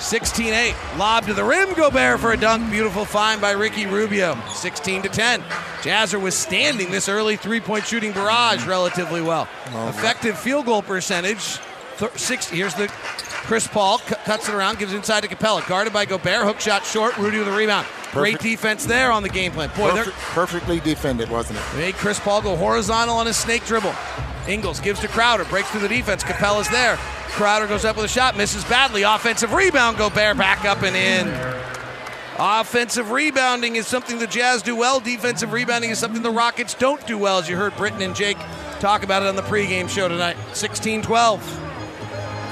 16 0.00 0.52
8. 0.52 0.75
Lob 0.97 1.26
to 1.26 1.35
the 1.35 1.45
rim. 1.45 1.73
Gobert 1.75 2.21
for 2.21 2.33
a 2.33 2.37
dunk. 2.37 2.71
Beautiful 2.71 3.04
find 3.04 3.40
by 3.40 3.52
Ricky 3.52 3.87
Rubio. 3.87 4.37
16 4.52 5.02
to 5.02 5.09
10. 5.09 5.42
Jazz 5.83 6.14
are 6.14 6.19
withstanding 6.19 6.90
this 6.90 7.09
early 7.09 7.37
three 7.37 7.61
point 7.61 7.87
shooting 7.87 8.12
barrage 8.12 8.66
relatively 8.66 9.21
well. 9.21 9.49
Oh, 9.73 9.88
Effective 9.88 10.38
field 10.38 10.66
goal 10.66 10.83
percentage. 10.83 11.59
Th- 11.99 12.11
six, 12.16 12.49
here's 12.49 12.75
the 12.75 12.88
Chris 12.88 13.66
Paul 13.66 13.99
cu- 13.99 14.14
cuts 14.25 14.49
it 14.49 14.54
around, 14.54 14.78
gives 14.78 14.92
it 14.92 14.97
inside 14.97 15.23
to 15.23 15.28
Capela. 15.28 15.66
Guarded 15.69 15.92
by 15.92 16.07
Gobert. 16.07 16.45
Hook 16.47 16.61
shot 16.61 16.85
short. 16.85 17.16
Rudy 17.19 17.38
with 17.38 17.47
the 17.47 17.52
rebound. 17.52 17.87
Great 18.12 18.38
defense 18.40 18.87
there 18.87 19.12
on 19.12 19.23
the 19.23 19.28
game 19.28 19.52
plan. 19.52 19.69
Boy, 19.76 19.92
they're 19.92 20.04
Perfect, 20.04 20.16
perfectly 20.35 20.80
defended, 20.80 21.30
wasn't 21.30 21.59
it? 21.59 21.76
Made 21.76 21.95
Chris 21.95 22.19
Paul 22.19 22.42
go 22.42 22.57
horizontal 22.57 23.16
on 23.16 23.26
his 23.26 23.37
snake 23.37 23.64
dribble. 23.66 23.95
Ingles 24.49 24.80
gives 24.80 25.00
to 25.00 25.09
Crowder, 25.09 25.44
breaks 25.44 25.70
through 25.70 25.80
the 25.80 25.88
defense. 25.88 26.25
Capela's 26.25 26.68
there. 26.70 26.97
Crowder 27.32 27.66
goes 27.66 27.85
up 27.85 27.97
with 27.97 28.04
a 28.04 28.09
shot, 28.09 28.37
misses 28.37 28.64
badly. 28.64 29.02
Offensive 29.02 29.52
rebound, 29.52 29.99
Gobert 29.99 30.37
back 30.37 30.64
up 30.64 30.82
and 30.82 30.97
in. 30.97 31.28
Offensive 32.38 33.11
rebounding 33.11 33.76
is 33.76 33.87
something 33.87 34.18
the 34.18 34.26
Jazz 34.26 34.62
do 34.62 34.75
well. 34.75 34.99
Defensive 34.99 35.52
rebounding 35.52 35.90
is 35.90 35.99
something 35.99 36.23
the 36.23 36.30
Rockets 36.30 36.75
don't 36.75 37.06
do 37.06 37.18
well, 37.18 37.38
as 37.38 37.49
you 37.49 37.56
heard 37.56 37.76
Britton 37.76 38.00
and 38.00 38.16
Jake 38.16 38.38
talk 38.80 39.02
about 39.02 39.23
it 39.23 39.28
on 39.28 39.37
the 39.37 39.42
pregame 39.42 39.88
show 39.88 40.09
tonight. 40.09 40.37
16 40.54 41.02
12. 41.02 41.66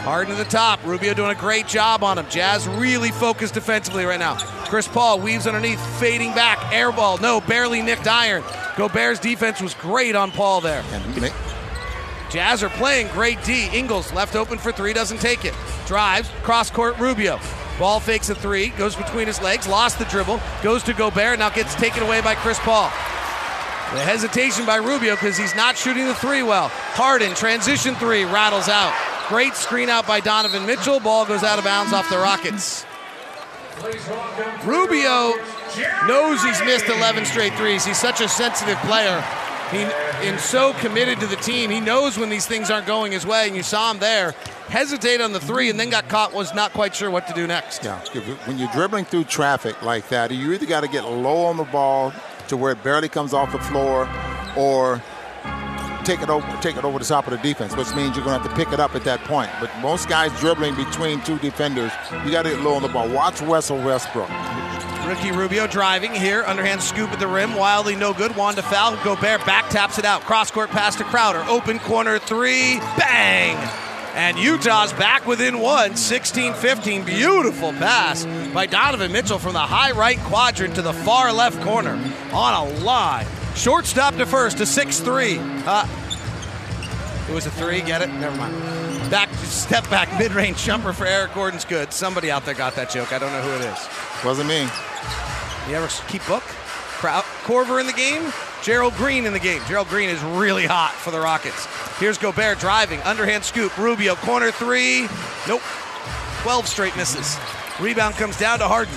Harden 0.05 0.37
to 0.37 0.43
the 0.43 0.49
top. 0.49 0.85
Rubio 0.85 1.13
doing 1.15 1.31
a 1.31 1.35
great 1.35 1.67
job 1.67 2.05
on 2.05 2.19
him. 2.19 2.27
Jazz 2.29 2.69
really 2.69 3.11
focused 3.11 3.55
defensively 3.55 4.05
right 4.05 4.19
now. 4.19 4.37
Chris 4.67 4.87
Paul 4.87 5.21
weaves 5.21 5.47
underneath, 5.47 5.81
fading 5.99 6.35
back. 6.35 6.73
Air 6.73 6.93
ball. 6.93 7.19
No, 7.19 7.41
barely 7.41 7.83
nicked 7.83 8.07
iron. 8.07 8.43
Gobert's 8.77 9.21
defense 9.21 9.61
was 9.61 9.75
great 9.75 10.15
on 10.15 10.31
Paul 10.31 10.61
there. 10.61 10.85
And 10.93 11.15
Jazz 12.31 12.63
are 12.63 12.69
playing 12.71 13.09
great 13.09 13.43
D. 13.45 13.69
Ingles 13.73 14.13
left 14.13 14.37
open 14.37 14.59
for 14.59 14.71
three, 14.71 14.93
doesn't 14.93 15.19
take 15.19 15.45
it. 15.45 15.55
Drives, 15.87 16.29
cross 16.43 16.71
court, 16.71 16.99
Rubio. 16.99 17.41
Ball 17.79 18.01
fakes 18.01 18.29
a 18.29 18.35
three, 18.35 18.69
goes 18.71 18.97
between 18.97 19.27
his 19.27 19.41
legs, 19.41 19.69
lost 19.69 19.99
the 19.99 20.05
dribble, 20.07 20.41
goes 20.63 20.83
to 20.83 20.93
Gobert, 20.93 21.39
now 21.39 21.49
gets 21.49 21.75
taken 21.77 22.03
away 22.03 22.21
by 22.21 22.35
Chris 22.35 22.59
Paul. 22.59 22.91
The 23.95 24.05
hesitation 24.05 24.67
by 24.67 24.77
Rubio 24.77 25.15
because 25.15 25.39
he's 25.39 25.55
not 25.55 25.77
shooting 25.77 26.07
the 26.07 26.15
three 26.15 26.43
well. 26.43 26.69
Harden, 26.69 27.35
transition 27.35 27.95
three, 27.95 28.25
rattles 28.25 28.69
out. 28.69 28.93
Great 29.29 29.55
screen 29.55 29.89
out 29.89 30.07
by 30.07 30.21
Donovan 30.21 30.67
Mitchell. 30.67 31.01
Ball 31.01 31.25
goes 31.25 31.43
out 31.43 31.59
of 31.59 31.65
bounds 31.65 31.93
off 31.95 32.11
the 32.11 32.19
Rockets. 32.19 32.85
Rubio 34.65 35.33
knows 36.07 36.43
he's 36.43 36.61
missed 36.63 36.89
11 36.89 37.25
straight 37.25 37.55
threes. 37.55 37.85
He's 37.85 37.99
such 37.99 38.21
a 38.21 38.29
sensitive 38.29 38.77
player. 38.79 39.25
He 39.71 39.79
and 40.27 40.41
so 40.41 40.73
committed 40.75 41.21
to 41.21 41.27
the 41.27 41.37
team. 41.37 41.71
He 41.71 41.81
knows 41.81 42.19
when 42.19 42.31
these 42.31 42.47
things 42.47 42.71
aren't 42.71 42.87
going 42.87 43.13
his 43.13 43.27
way, 43.27 43.47
and 43.47 43.57
you 43.57 43.63
saw 43.63 43.91
him 43.91 43.99
there 43.99 44.35
hesitate 44.69 45.21
on 45.21 45.33
the 45.33 45.41
three 45.41 45.71
and 45.71 45.79
then 45.79 45.91
got 45.91 46.09
caught. 46.09 46.33
Was 46.33 46.55
not 46.55 46.73
quite 46.73 46.95
sure 46.95 47.11
what 47.11 47.27
to 47.27 47.35
do 47.35 47.47
next. 47.47 47.85
Yeah, 47.85 48.01
when 48.45 48.59
you're 48.59 48.71
dribbling 48.73 49.05
through 49.05 49.25
traffic 49.25 49.81
like 49.83 50.09
that, 50.09 50.31
you 50.31 50.53
either 50.53 50.67
got 50.67 50.81
to 50.81 50.89
get 50.89 51.05
low 51.05 51.45
on 51.45 51.57
the 51.57 51.65
ball 51.65 52.13
to 52.49 52.57
where 52.57 52.73
it 52.73 52.83
barely 52.83 53.09
comes 53.09 53.35
off 53.35 53.53
the 53.53 53.59
floor, 53.59 54.09
or 54.57 55.03
take 56.05 56.23
it 56.23 56.31
over, 56.31 56.47
take 56.63 56.77
it 56.77 56.85
over 56.85 56.99
the 56.99 57.05
top 57.05 57.27
of 57.27 57.33
the 57.33 57.39
defense, 57.39 57.77
which 57.77 57.95
means 57.95 58.17
you're 58.17 58.25
going 58.25 58.41
to 58.41 58.43
have 58.43 58.49
to 58.49 58.57
pick 58.57 58.73
it 58.73 58.81
up 58.81 58.95
at 58.95 59.05
that 59.05 59.21
point. 59.25 59.51
But 59.61 59.71
most 59.81 60.09
guys 60.09 60.33
dribbling 60.41 60.75
between 60.75 61.21
two 61.23 61.39
defenders, 61.39 61.93
you 62.25 62.31
got 62.31 62.45
to 62.45 62.51
get 62.51 62.61
low 62.61 62.75
on 62.75 62.83
the 62.83 62.89
ball. 62.89 63.09
Watch 63.09 63.43
Russell 63.43 63.79
Westbrook. 63.79 64.31
Ricky 65.09 65.33
Rubio 65.33 65.67
driving 65.67 66.13
here, 66.13 66.45
underhand 66.45 66.83
scoop 66.83 67.11
at 67.11 67.19
the 67.19 67.27
rim, 67.27 67.55
wildly 67.55 67.97
no 67.97 68.13
good. 68.13 68.37
Wanda 68.37 68.63
foul. 68.63 68.95
Gobert 69.03 69.47
back 69.47 69.71
taps 69.71 69.99
it 69.99 70.05
out. 70.05 70.21
Cross 70.21 70.51
court 70.51 70.69
pass 70.69 70.97
to 70.97 71.05
Crowder. 71.05 71.43
Open 71.49 71.79
corner 71.79 72.19
three. 72.19 72.79
Bang! 72.99 73.57
And 74.15 74.39
Utah's 74.39 74.93
back 74.93 75.27
within 75.27 75.61
one, 75.61 75.97
16 75.97 76.53
15. 76.53 77.05
Beautiful 77.05 77.73
pass 77.73 78.27
by 78.53 78.67
Donovan 78.67 79.11
Mitchell 79.11 79.39
from 79.39 79.55
the 79.55 79.61
high 79.61 79.93
right 79.93 80.19
quadrant 80.19 80.75
to 80.75 80.83
the 80.83 80.93
far 80.93 81.33
left 81.33 81.59
corner 81.63 81.95
on 82.35 82.69
a 82.69 82.71
line. 82.81 83.27
Shortstop 83.55 84.15
to 84.17 84.27
first, 84.27 84.61
a 84.61 84.67
6 84.67 85.01
3. 85.01 85.39
Uh, 85.41 85.89
it 87.31 87.33
was 87.33 87.47
a 87.47 87.51
three, 87.51 87.81
get 87.81 88.03
it? 88.03 88.09
Never 88.09 88.37
mind. 88.37 88.78
Back, 89.11 89.33
step 89.37 89.89
back, 89.89 90.19
mid 90.19 90.33
range 90.33 90.63
jumper 90.63 90.93
for 90.93 91.07
Eric 91.07 91.33
Gordon's 91.33 91.65
good. 91.65 91.95
Somebody 91.95 92.31
out 92.31 92.45
there 92.45 92.55
got 92.55 92.75
that 92.77 92.91
joke. 92.91 93.11
I 93.11 93.19
don't 93.19 93.33
know 93.33 93.41
who 93.41 93.53
it 93.53 93.73
is. 93.73 93.89
Wasn't 94.23 94.47
me. 94.47 94.69
You 95.69 95.77
ever 95.77 95.89
keep 96.09 96.27
book? 96.27 96.43
Crowd, 96.43 97.23
Korver 97.45 97.81
in 97.81 97.87
the 97.87 97.93
game, 97.95 98.33
Gerald 98.63 98.93
Green 98.97 99.25
in 99.25 99.33
the 99.33 99.39
game. 99.39 99.63
Gerald 99.67 99.89
Green 99.89 100.11
is 100.11 100.23
really 100.23 100.67
hot 100.67 100.93
for 100.93 101.11
the 101.11 101.21
Rockets. 101.21 101.67
Here's 101.99 102.19
Gobert 102.19 102.59
driving, 102.59 103.01
underhand 103.03 103.45
scoop, 103.45 103.77
Rubio, 103.79 104.15
corner 104.17 104.51
three. 104.51 105.09
Nope. 105.47 105.63
12 106.43 106.67
straight 106.67 106.97
misses. 106.97 107.39
Rebound 107.81 108.15
comes 108.17 108.39
down 108.39 108.59
to 108.59 108.69
Harden. 108.69 108.95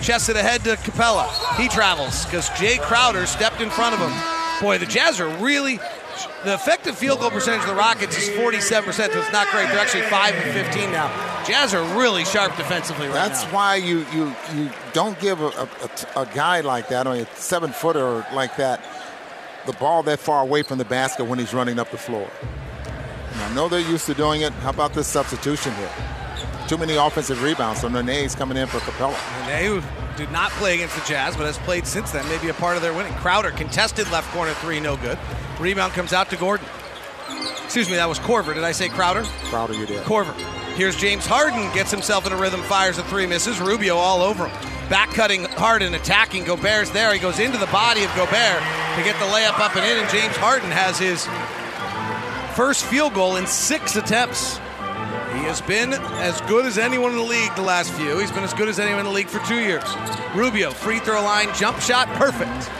Chests 0.00 0.28
it 0.28 0.36
ahead 0.36 0.62
to 0.64 0.76
Capela. 0.76 1.28
He 1.56 1.68
travels 1.68 2.24
because 2.24 2.48
Jae 2.50 2.80
Crowder 2.80 3.26
stepped 3.26 3.60
in 3.60 3.70
front 3.70 3.94
of 3.94 4.00
him. 4.00 4.12
Boy, 4.62 4.78
the 4.78 4.86
Jazz 4.86 5.20
are 5.20 5.28
really. 5.42 5.78
The 6.44 6.54
effective 6.54 6.96
field 6.96 7.20
goal 7.20 7.30
percentage 7.30 7.62
of 7.62 7.68
the 7.68 7.74
Rockets 7.74 8.16
is 8.18 8.28
47%, 8.30 8.92
so 8.92 9.02
it's 9.18 9.32
not 9.32 9.48
great. 9.48 9.68
They're 9.68 9.78
actually 9.78 10.02
5 10.02 10.34
and 10.34 10.52
15 10.66 10.90
now. 10.92 11.08
Jazz 11.44 11.74
are 11.74 11.98
really 11.98 12.24
sharp 12.24 12.56
defensively 12.56 13.06
right 13.06 13.14
That's 13.14 13.44
now. 13.44 13.54
why 13.54 13.76
you, 13.76 14.06
you, 14.12 14.34
you 14.54 14.70
don't 14.92 15.18
give 15.20 15.40
a, 15.40 15.68
a, 16.16 16.22
a 16.22 16.26
guy 16.34 16.60
like 16.60 16.88
that, 16.88 17.06
or 17.06 17.14
a 17.14 17.26
seven 17.36 17.70
footer 17.70 18.26
like 18.32 18.56
that, 18.56 18.84
the 19.66 19.72
ball 19.74 20.02
that 20.04 20.18
far 20.18 20.42
away 20.42 20.62
from 20.62 20.78
the 20.78 20.84
basket 20.84 21.24
when 21.24 21.38
he's 21.38 21.54
running 21.54 21.78
up 21.78 21.90
the 21.90 21.98
floor. 21.98 22.28
And 23.32 23.40
I 23.42 23.54
know 23.54 23.68
they're 23.68 23.80
used 23.80 24.06
to 24.06 24.14
doing 24.14 24.42
it. 24.42 24.52
How 24.54 24.70
about 24.70 24.94
this 24.94 25.06
substitution 25.06 25.74
here? 25.74 25.90
Too 26.68 26.78
many 26.78 26.96
offensive 26.96 27.42
rebounds, 27.42 27.80
so 27.80 27.88
Nene's 27.88 28.34
coming 28.34 28.56
in 28.56 28.66
for 28.66 28.78
Capela. 28.78 29.16
Nene, 29.46 29.80
who 29.80 30.16
did 30.16 30.30
not 30.32 30.50
play 30.52 30.74
against 30.74 30.94
the 30.96 31.04
Jazz, 31.06 31.36
but 31.36 31.44
has 31.44 31.58
played 31.58 31.86
since 31.86 32.10
then, 32.12 32.26
maybe 32.28 32.48
a 32.48 32.54
part 32.54 32.76
of 32.76 32.82
their 32.82 32.94
winning. 32.94 33.12
Crowder 33.14 33.50
contested 33.50 34.10
left 34.10 34.30
corner 34.32 34.54
three, 34.54 34.80
no 34.80 34.96
good. 34.96 35.18
Rebound 35.58 35.92
comes 35.92 36.12
out 36.12 36.30
to 36.30 36.36
Gordon. 36.36 36.66
Excuse 37.64 37.88
me, 37.88 37.96
that 37.96 38.08
was 38.08 38.18
Korver. 38.18 38.54
Did 38.54 38.64
I 38.64 38.72
say 38.72 38.88
Crowder? 38.88 39.24
Crowder, 39.44 39.74
you 39.74 39.86
did. 39.86 40.02
Korver. 40.04 40.34
Here's 40.74 40.96
James 40.96 41.24
Harden, 41.24 41.72
gets 41.72 41.90
himself 41.90 42.26
in 42.26 42.32
a 42.32 42.36
rhythm, 42.36 42.60
fires 42.62 42.98
a 42.98 43.04
three, 43.04 43.26
misses. 43.26 43.60
Rubio 43.60 43.96
all 43.96 44.22
over 44.22 44.48
him. 44.48 44.88
Back 44.88 45.10
cutting 45.10 45.44
Harden, 45.44 45.94
attacking. 45.94 46.44
Gobert's 46.44 46.90
there. 46.90 47.12
He 47.12 47.18
goes 47.18 47.38
into 47.38 47.58
the 47.58 47.66
body 47.66 48.02
of 48.04 48.10
Gobert 48.16 48.62
to 48.96 49.02
get 49.02 49.18
the 49.18 49.26
layup 49.26 49.58
up 49.58 49.74
and 49.76 49.84
in, 49.84 49.98
and 49.98 50.10
James 50.10 50.36
Harden 50.36 50.70
has 50.70 50.98
his 50.98 51.26
first 52.54 52.84
field 52.84 53.14
goal 53.14 53.36
in 53.36 53.46
six 53.46 53.96
attempts. 53.96 54.58
He 55.34 55.40
has 55.50 55.60
been 55.60 55.92
as 55.94 56.40
good 56.42 56.66
as 56.66 56.78
anyone 56.78 57.12
in 57.12 57.16
the 57.16 57.24
league 57.24 57.54
the 57.56 57.62
last 57.62 57.92
few. 57.94 58.18
He's 58.18 58.30
been 58.30 58.44
as 58.44 58.54
good 58.54 58.68
as 58.68 58.78
anyone 58.78 59.00
in 59.00 59.06
the 59.06 59.12
league 59.12 59.28
for 59.28 59.44
two 59.48 59.60
years. 59.60 59.84
Rubio, 60.34 60.70
free 60.70 60.98
throw 61.00 61.22
line, 61.22 61.48
jump 61.54 61.80
shot, 61.80 62.06
perfect. 62.10 62.70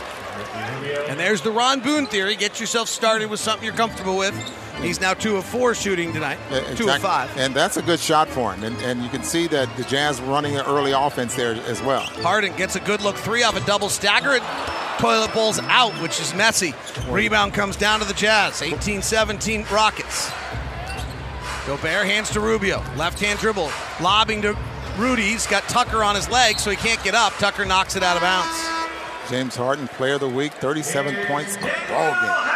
And 0.84 1.18
there's 1.18 1.40
the 1.40 1.50
Ron 1.50 1.80
Boone 1.80 2.06
theory. 2.06 2.36
Get 2.36 2.60
yourself 2.60 2.88
started 2.88 3.30
with 3.30 3.40
something 3.40 3.64
you're 3.64 3.74
comfortable 3.74 4.16
with. 4.16 4.34
He's 4.80 5.00
now 5.00 5.14
two 5.14 5.36
of 5.36 5.44
four 5.44 5.74
shooting 5.74 6.12
tonight. 6.12 6.38
Uh, 6.50 6.60
Two 6.74 6.88
of 6.88 6.98
five. 7.00 7.34
And 7.38 7.54
that's 7.54 7.76
a 7.76 7.82
good 7.82 8.00
shot 8.00 8.28
for 8.28 8.52
him. 8.52 8.64
And, 8.64 8.76
and 8.82 9.02
you 9.02 9.08
can 9.08 9.22
see 9.22 9.46
that 9.46 9.74
the 9.76 9.84
Jazz 9.84 10.20
running 10.20 10.56
an 10.56 10.66
early 10.66 10.92
offense 10.92 11.34
there 11.36 11.52
as 11.52 11.80
well. 11.82 12.00
Harden 12.00 12.54
gets 12.56 12.74
a 12.74 12.80
good 12.80 13.00
look 13.00 13.16
three 13.16 13.44
off 13.44 13.56
a 13.56 13.64
double 13.66 13.88
stagger. 13.88 14.40
Toilet 14.98 15.32
bowl's 15.32 15.60
out, 15.60 15.92
which 16.02 16.20
is 16.20 16.34
messy. 16.34 16.74
Rebound 17.08 17.54
comes 17.54 17.76
down 17.76 18.00
to 18.00 18.04
the 18.04 18.14
Jazz. 18.14 18.62
18 18.62 19.00
17 19.00 19.64
Rockets. 19.72 20.30
Gobert 21.66 22.06
hands 22.06 22.30
to 22.30 22.40
Rubio. 22.40 22.82
Left 22.96 23.18
hand 23.20 23.38
dribble. 23.38 23.70
Lobbing 24.00 24.42
to 24.42 24.56
Rudy. 24.98 25.22
He's 25.22 25.46
got 25.46 25.62
Tucker 25.64 26.02
on 26.04 26.14
his 26.14 26.28
leg, 26.28 26.58
so 26.58 26.70
he 26.70 26.76
can't 26.76 27.02
get 27.02 27.14
up. 27.14 27.32
Tucker 27.34 27.64
knocks 27.64 27.96
it 27.96 28.02
out 28.02 28.16
of 28.16 28.22
bounds. 28.22 28.73
James 29.30 29.56
Harden, 29.56 29.88
player 29.88 30.14
of 30.14 30.20
the 30.20 30.28
week, 30.28 30.52
37 30.54 31.14
points 31.26 31.56
ball 31.56 32.12
game. 32.12 32.50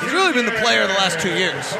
He's 0.00 0.12
really 0.12 0.32
been 0.32 0.46
the 0.46 0.60
player 0.60 0.82
of 0.82 0.88
the 0.88 0.94
last 0.94 1.20
two 1.20 1.32
years. 1.36 1.72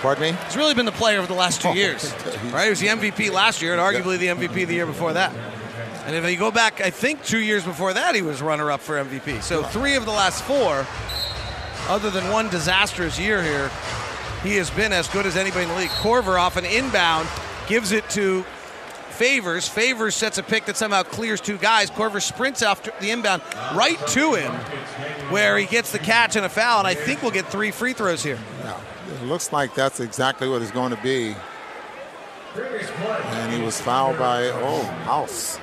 Pardon 0.00 0.22
me? 0.34 0.38
He's 0.46 0.56
really 0.56 0.74
been 0.74 0.84
the 0.86 0.92
player 0.92 1.18
of 1.18 1.28
the 1.28 1.34
last 1.34 1.62
two 1.62 1.68
Oh, 1.68 1.72
years. 1.72 2.12
Right? 2.52 2.64
He 2.64 2.70
was 2.70 2.80
the 2.80 2.88
MVP 2.88 3.32
last 3.32 3.62
year 3.62 3.72
and 3.72 3.80
arguably 3.80 4.18
the 4.18 4.26
MVP 4.26 4.66
the 4.66 4.74
year 4.74 4.86
before 4.86 5.12
that. 5.14 5.32
And 6.06 6.14
if 6.14 6.28
you 6.30 6.36
go 6.36 6.50
back, 6.50 6.80
I 6.80 6.90
think 6.90 7.24
two 7.24 7.38
years 7.38 7.64
before 7.64 7.92
that, 7.94 8.14
he 8.14 8.22
was 8.22 8.40
runner 8.42 8.70
up 8.70 8.80
for 8.80 9.02
MVP. 9.02 9.42
So 9.42 9.62
three 9.62 9.96
of 9.96 10.04
the 10.04 10.12
last 10.12 10.44
four, 10.44 10.86
other 11.88 12.10
than 12.10 12.30
one 12.30 12.48
disastrous 12.48 13.18
year 13.18 13.42
here, 13.42 13.70
he 14.42 14.56
has 14.56 14.70
been 14.70 14.92
as 14.92 15.08
good 15.08 15.26
as 15.26 15.36
anybody 15.36 15.62
in 15.64 15.68
the 15.70 15.76
league. 15.76 15.90
Korver 15.90 16.38
off 16.38 16.56
an 16.56 16.64
inbound 16.64 17.28
gives 17.66 17.90
it 17.90 18.08
to 18.10 18.44
Favors. 19.16 19.66
Favors 19.68 20.14
sets 20.14 20.38
a 20.38 20.42
pick 20.42 20.66
that 20.66 20.76
somehow 20.76 21.02
clears 21.02 21.40
two 21.40 21.58
guys. 21.58 21.90
Korver 21.90 22.20
sprints 22.20 22.62
after 22.62 22.92
the 23.00 23.10
inbound 23.10 23.42
right 23.74 23.98
to 24.08 24.34
him, 24.34 24.52
where 25.30 25.56
he 25.56 25.66
gets 25.66 25.90
the 25.92 25.98
catch 25.98 26.36
and 26.36 26.44
a 26.44 26.48
foul, 26.48 26.80
and 26.80 26.86
I 26.86 26.94
think 26.94 27.22
we'll 27.22 27.30
get 27.30 27.46
three 27.46 27.70
free 27.70 27.92
throws 27.94 28.22
here. 28.22 28.38
Yeah, 28.62 28.80
it 29.22 29.26
looks 29.26 29.52
like 29.52 29.74
that's 29.74 30.00
exactly 30.00 30.48
what 30.48 30.60
it's 30.62 30.70
going 30.70 30.94
to 30.94 31.02
be. 31.02 31.34
And 32.56 33.52
he 33.52 33.62
was 33.62 33.80
fouled 33.80 34.18
by, 34.18 34.44
oh, 34.46 34.82
House. 35.04 35.58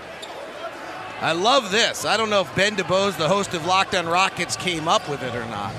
I 1.22 1.31
love 1.31 1.72
this. 1.72 2.05
I 2.05 2.17
don't 2.17 2.29
know 2.29 2.41
if 2.41 2.55
Ben 2.55 2.75
DuBose, 2.75 3.17
the 3.17 3.27
host 3.27 3.53
of 3.53 3.65
Locked 3.65 3.95
On 3.95 4.05
Rockets, 4.07 4.57
came 4.57 4.88
up 4.88 5.07
with 5.10 5.24
it 5.24 5.33
or 5.36 5.45
not. 5.45 5.74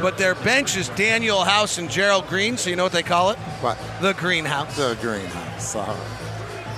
But 0.00 0.18
their 0.18 0.34
bench 0.34 0.76
is 0.76 0.88
Danuel 0.90 1.44
House 1.44 1.78
and 1.78 1.90
Gerald 1.90 2.26
Green, 2.28 2.56
so 2.56 2.70
you 2.70 2.76
know 2.76 2.82
what 2.84 2.92
they 2.92 3.02
call 3.02 3.30
it? 3.30 3.38
What? 3.60 3.78
The 4.00 4.12
Greenhouse. 4.14 4.76
The 4.76 4.96
Greenhouse. 5.00 5.76
Uh, 5.76 5.96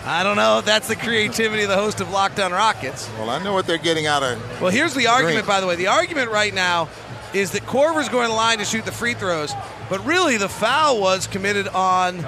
I 0.06 0.22
don't 0.22 0.36
know 0.36 0.60
if 0.60 0.64
that's 0.64 0.86
the 0.86 0.94
creativity 0.94 1.64
of 1.64 1.68
the 1.68 1.74
host 1.74 2.00
of 2.00 2.10
Locked 2.10 2.38
On 2.38 2.52
Rockets. 2.52 3.10
well, 3.18 3.28
I 3.28 3.42
know 3.42 3.52
what 3.52 3.66
they're 3.66 3.76
getting 3.76 4.06
out 4.06 4.22
of. 4.22 4.60
Well, 4.60 4.70
here's 4.70 4.94
the 4.94 5.08
argument, 5.08 5.46
Green. 5.46 5.56
by 5.56 5.60
the 5.60 5.66
way. 5.66 5.74
The 5.74 5.88
argument 5.88 6.30
right 6.30 6.54
now 6.54 6.88
is 7.34 7.50
that 7.52 7.62
Korver's 7.62 8.08
going 8.08 8.26
to 8.26 8.28
the 8.28 8.34
line 8.34 8.58
to 8.58 8.64
shoot 8.64 8.84
the 8.84 8.92
free 8.92 9.14
throws, 9.14 9.52
but 9.90 10.04
really 10.06 10.36
the 10.36 10.48
foul 10.48 11.00
was 11.00 11.26
committed 11.26 11.66
on 11.68 12.24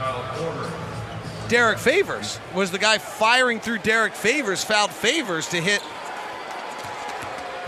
Derrick 1.49 1.79
Favors. 1.79 2.41
Was 2.53 2.73
the 2.73 2.79
guy 2.79 2.99
firing 2.99 3.61
through 3.61 3.79
Derrick 3.79 4.15
Favors 4.15 4.65
fouled 4.65 4.91
Favors 4.91 5.49
to 5.51 5.61
hit? 5.61 5.81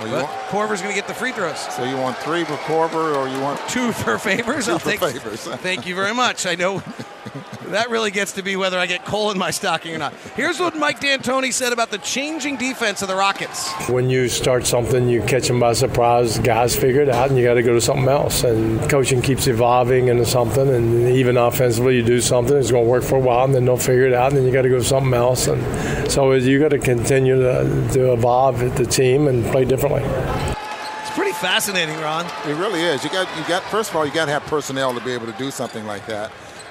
Well, 0.00 0.08
you 0.08 0.14
want, 0.14 0.28
Korver's 0.48 0.80
going 0.82 0.94
to 0.94 0.98
get 1.00 1.06
the 1.08 1.14
free 1.14 1.32
throws. 1.32 1.58
so 1.74 1.84
you 1.84 1.96
want 1.96 2.16
three 2.18 2.44
for 2.44 2.54
Korver 2.56 3.14
or 3.16 3.28
you 3.28 3.40
want 3.40 3.60
Two 3.68 3.92
for 3.92 4.18
Favors. 4.18 4.66
two 4.66 4.72
I'll 4.72 4.78
for 4.78 4.90
take. 4.90 5.00
Favors? 5.00 5.40
Thank 5.60 5.86
you 5.86 5.94
very 5.94 6.14
much. 6.14 6.46
I 6.46 6.54
know 6.54 6.78
that 7.68 7.90
really 7.90 8.10
gets 8.10 8.32
to 8.32 8.42
be 8.42 8.56
whether 8.56 8.78
I 8.78 8.86
get 8.86 9.04
coal 9.04 9.30
in 9.30 9.38
my 9.38 9.50
stocking 9.50 9.94
or 9.94 9.98
not. 9.98 10.12
Here's 10.34 10.58
what 10.58 10.76
Mike 10.76 11.00
D'Antoni 11.00 11.52
said 11.52 11.72
about 11.72 11.90
the 11.90 11.98
changing 11.98 12.56
defense 12.56 13.02
of 13.02 13.08
the 13.08 13.14
Rockets. 13.14 13.70
When 13.88 14.10
you 14.10 14.28
start 14.28 14.66
something, 14.66 15.08
you 15.08 15.22
catch 15.22 15.46
them 15.46 15.60
by 15.60 15.74
surprise. 15.74 16.38
Guys 16.38 16.74
figure 16.74 17.02
it 17.02 17.08
out, 17.08 17.28
and 17.28 17.38
you 17.38 17.44
got 17.44 17.54
to 17.54 17.62
go 17.62 17.74
to 17.74 17.80
something 17.80 18.08
else. 18.08 18.42
And 18.42 18.80
coaching 18.90 19.22
keeps 19.22 19.46
evolving 19.46 20.08
into 20.08 20.26
something. 20.26 20.68
And 20.68 21.08
even 21.10 21.36
offensively, 21.36 21.96
you 21.96 22.02
do 22.02 22.20
something, 22.20 22.56
it's 22.56 22.70
going 22.72 22.84
to 22.84 22.90
work 22.90 23.04
for 23.04 23.16
a 23.16 23.20
while, 23.20 23.44
and 23.44 23.54
then 23.54 23.64
they'll 23.66 23.76
figure 23.76 24.06
it 24.06 24.14
out, 24.14 24.28
and 24.28 24.38
then 24.38 24.44
you 24.46 24.52
got 24.52 24.62
to 24.62 24.68
go 24.68 24.78
to 24.78 24.84
something 24.84 25.14
else. 25.14 25.46
And 25.46 26.10
so 26.10 26.32
you 26.32 26.58
got 26.58 26.70
to 26.70 26.78
continue 26.78 27.36
to, 27.36 27.88
to 27.92 28.12
evolve 28.14 28.58
the 28.76 28.86
team 28.86 29.28
and 29.28 29.44
play 29.52 29.64
differently. 29.98 30.54
It's 31.00 31.10
pretty 31.10 31.32
fascinating, 31.32 31.96
Ron. 32.00 32.26
It 32.46 32.54
really 32.54 32.80
is. 32.80 33.02
You 33.02 33.10
got 33.10 33.26
you 33.36 33.46
got 33.48 33.62
first 33.64 33.90
of 33.90 33.96
all 33.96 34.06
you 34.06 34.12
got 34.12 34.26
to 34.26 34.32
have 34.32 34.42
personnel 34.44 34.94
to 34.94 35.00
be 35.00 35.12
able 35.12 35.26
to 35.26 35.38
do 35.38 35.50
something 35.50 35.84
like 35.86 36.06
that, 36.06 36.30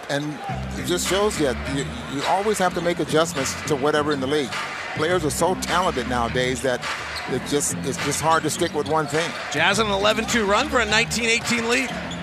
and 0.10 0.38
it 0.78 0.86
just 0.86 1.08
shows 1.08 1.40
you 1.40 1.50
you, 1.76 1.86
you 2.14 2.24
always 2.28 2.58
have 2.58 2.74
to 2.76 2.82
make 2.82 3.00
adjustments 3.00 3.54
to 3.68 3.76
whatever 3.76 4.12
in 4.12 4.20
the 4.20 4.28
league. 4.28 4.52
Players 4.96 5.24
are 5.26 5.30
so 5.30 5.56
talented 5.56 6.10
nowadays 6.10 6.62
that 6.62 6.86
it 7.30 7.42
just 7.48 7.76
it's 7.80 8.04
just 8.06 8.22
hard 8.22 8.44
to 8.44 8.50
stick 8.50 8.74
with 8.74 8.88
one 8.88 9.08
thing. 9.08 9.30
Jazz 9.52 9.80
on 9.80 9.88
an 9.88 9.92
11-2 9.92 10.48
run 10.48 10.70
for 10.70 10.80
a 10.80 10.86
19-18 10.86 11.70
lead. 11.70 12.19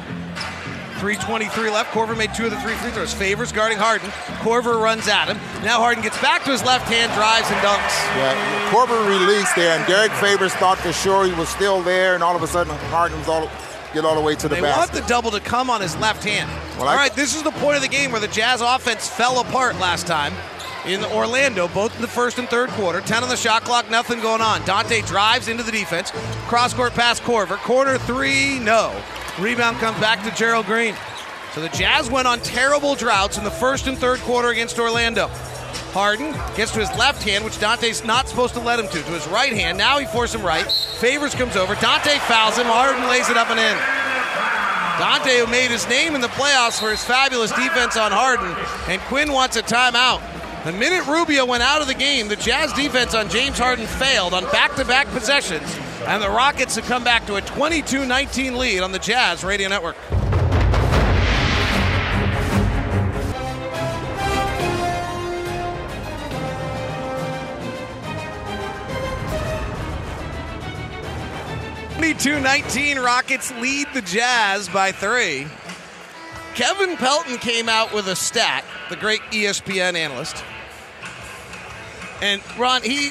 3.23 0.97 1.73
left. 1.73 1.93
Korver 1.93 2.17
made 2.17 2.35
two 2.35 2.45
of 2.47 2.51
the 2.51 2.61
three 2.61 2.75
free 2.75 2.91
throws. 2.91 3.13
Favors 3.15 3.53
guarding 3.53 3.79
Harden. 3.79 4.09
Korver 4.41 4.81
runs 4.81 5.09
at 5.09 5.27
him. 5.29 5.37
Now 5.63 5.79
Harden 5.79 6.03
gets 6.03 6.21
back 6.21 6.45
to 6.45 6.51
his 6.51 6.65
left 6.65 6.87
hand, 6.93 7.13
drives 7.13 7.49
and 7.51 7.57
dunks. 7.61 7.97
Yeah, 8.17 8.71
Corbin 8.71 9.07
released 9.07 9.55
there, 9.57 9.77
and 9.79 9.87
Derek 9.87 10.13
Favors 10.13 10.53
thought 10.55 10.79
for 10.79 10.93
sure 10.93 11.27
he 11.27 11.33
was 11.33 11.49
still 11.49 11.83
there, 11.83 12.15
and 12.15 12.23
all 12.23 12.35
of 12.37 12.43
a 12.43 12.47
sudden 12.47 12.75
Harden 12.91 13.19
was 13.19 13.29
all 13.29 13.51
get 13.93 14.05
all 14.05 14.15
the 14.15 14.21
way 14.21 14.35
to 14.35 14.49
the 14.49 14.55
They 14.57 14.63
want 14.63 14.93
the 14.93 15.01
double 15.03 15.31
to 15.31 15.41
come 15.41 15.71
on 15.71 15.81
his 15.81 15.97
left 15.97 16.25
hand. 16.25 16.51
Well, 16.77 16.83
All 16.89 16.89
I- 16.89 16.97
right, 16.97 17.15
this 17.15 17.35
is 17.35 17.43
the 17.43 17.53
point 17.53 17.77
of 17.77 17.83
the 17.83 17.89
game 17.89 18.11
where 18.13 18.21
the 18.21 18.29
Jazz 18.29 18.61
offense 18.61 19.09
fell 19.09 19.41
apart 19.41 19.79
last 19.79 20.07
time 20.07 20.35
in 20.87 21.03
Orlando, 21.05 21.67
both 21.69 21.95
in 21.97 22.03
the 22.03 22.09
first 22.09 22.39
and 22.39 22.49
third 22.49 22.69
quarter. 22.71 23.01
10 23.01 23.23
on 23.23 23.29
the 23.29 23.37
shot 23.37 23.65
clock, 23.65 23.91
nothing 23.91 24.21
going 24.21 24.41
on. 24.43 24.65
Dante 24.65 25.01
drives 25.03 25.49
into 25.49 25.63
the 25.63 25.73
defense. 25.73 26.13
Cross 26.47 26.75
court 26.75 26.95
pass 26.95 27.19
Korver. 27.21 27.57
Corner 27.59 27.99
three, 27.99 28.59
no. 28.59 28.93
Rebound 29.39 29.77
comes 29.79 29.99
back 30.01 30.23
to 30.25 30.35
Gerald 30.35 30.67
Green. 30.67 30.95
So 31.53 31.61
the 31.61 31.69
Jazz 31.71 32.11
went 32.11 32.27
on 32.27 32.41
terrible 32.41 32.95
droughts 32.95 33.39
in 33.39 33.45
the 33.45 33.51
first 33.51 33.87
and 33.87 33.97
third 33.97 34.21
quarter 34.21 34.49
against 34.49 34.79
Orlando. 34.79 35.29
Harden 35.93 36.33
gets 36.57 36.73
to 36.73 36.81
his 36.81 36.91
left 36.99 37.23
hand, 37.23 37.45
which 37.45 37.59
Dante's 37.59 38.05
not 38.05 38.29
supposed 38.29 38.55
to 38.55 38.61
let 38.61 38.79
him 38.79 38.87
to. 38.89 39.03
To 39.03 39.13
his 39.13 39.27
right 39.29 39.53
hand. 39.53 39.79
Now 39.79 39.99
he 39.99 40.07
forced 40.07 40.35
him 40.35 40.43
right. 40.43 40.71
Favors 41.01 41.35
comes 41.35 41.57
over. 41.57 41.75
Dante 41.77 42.19
fouls 42.21 42.57
him. 42.57 42.67
Harden 42.67 43.09
lays 43.09 43.29
it 43.29 43.37
up 43.37 43.51
and 43.51 43.61
in. 43.61 43.77
Dante, 44.99 45.41
who 45.41 45.47
made 45.47 45.71
his 45.71 45.87
name 45.89 46.15
in 46.15 46.23
the 46.23 46.29
playoffs 46.29 46.81
for 46.81 46.91
his 46.91 47.05
fabulous 47.05 47.51
defense 47.53 47.99
on 47.99 48.13
Harden, 48.13 48.55
and 48.89 49.01
Quin 49.03 49.31
wants 49.31 49.57
a 49.57 49.63
timeout. 49.63 50.23
The 50.67 50.73
minute 50.73 51.07
Rubio 51.07 51.47
went 51.47 51.63
out 51.63 51.81
of 51.81 51.87
the 51.87 51.95
game, 51.95 52.27
the 52.27 52.35
Jazz 52.35 52.73
defense 52.73 53.15
on 53.15 53.29
James 53.29 53.57
Harden 53.57 53.87
failed 53.87 54.35
on 54.35 54.43
back 54.51 54.75
to 54.75 54.85
back 54.85 55.07
possessions, 55.11 55.63
and 56.09 56.21
the 56.21 56.29
Rockets 56.29 56.75
have 56.75 56.85
come 56.87 57.05
back 57.05 57.25
to 57.27 57.37
a 57.37 57.41
22 57.41 58.05
19 58.05 58.59
lead 58.59 58.81
on 58.81 58.91
the 58.91 58.99
Jazz 58.99 59.45
Radio 59.45 59.69
Network. 59.69 59.95
Twenty-two 71.95 72.41
nineteen 72.41 72.99
Rockets 72.99 73.53
lead 73.61 73.87
the 73.95 74.03
Jazz 74.03 74.69
by 74.69 74.91
three. 74.91 75.47
Kevin 76.57 76.97
Pelton 76.97 77.37
came 77.39 77.69
out 77.69 77.93
with 77.95 78.09
a 78.09 78.17
stat, 78.17 78.65
the 78.91 78.97
great 78.97 79.21
ESPN 79.31 79.95
analyst. 79.95 80.43
And 82.23 82.43
Ron, 82.59 82.83
he 82.83 83.11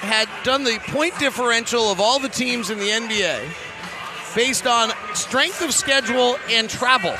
had 0.00 0.28
done 0.44 0.64
the 0.64 0.78
point 0.88 1.18
differential 1.18 1.90
of 1.90 2.00
all 2.00 2.18
the 2.18 2.28
teams 2.28 2.70
in 2.70 2.78
the 2.78 2.88
NBA 2.88 4.34
based 4.34 4.66
on 4.66 4.92
strength 5.14 5.62
of 5.62 5.74
schedule 5.74 6.36
and 6.50 6.68
travel. 6.70 7.14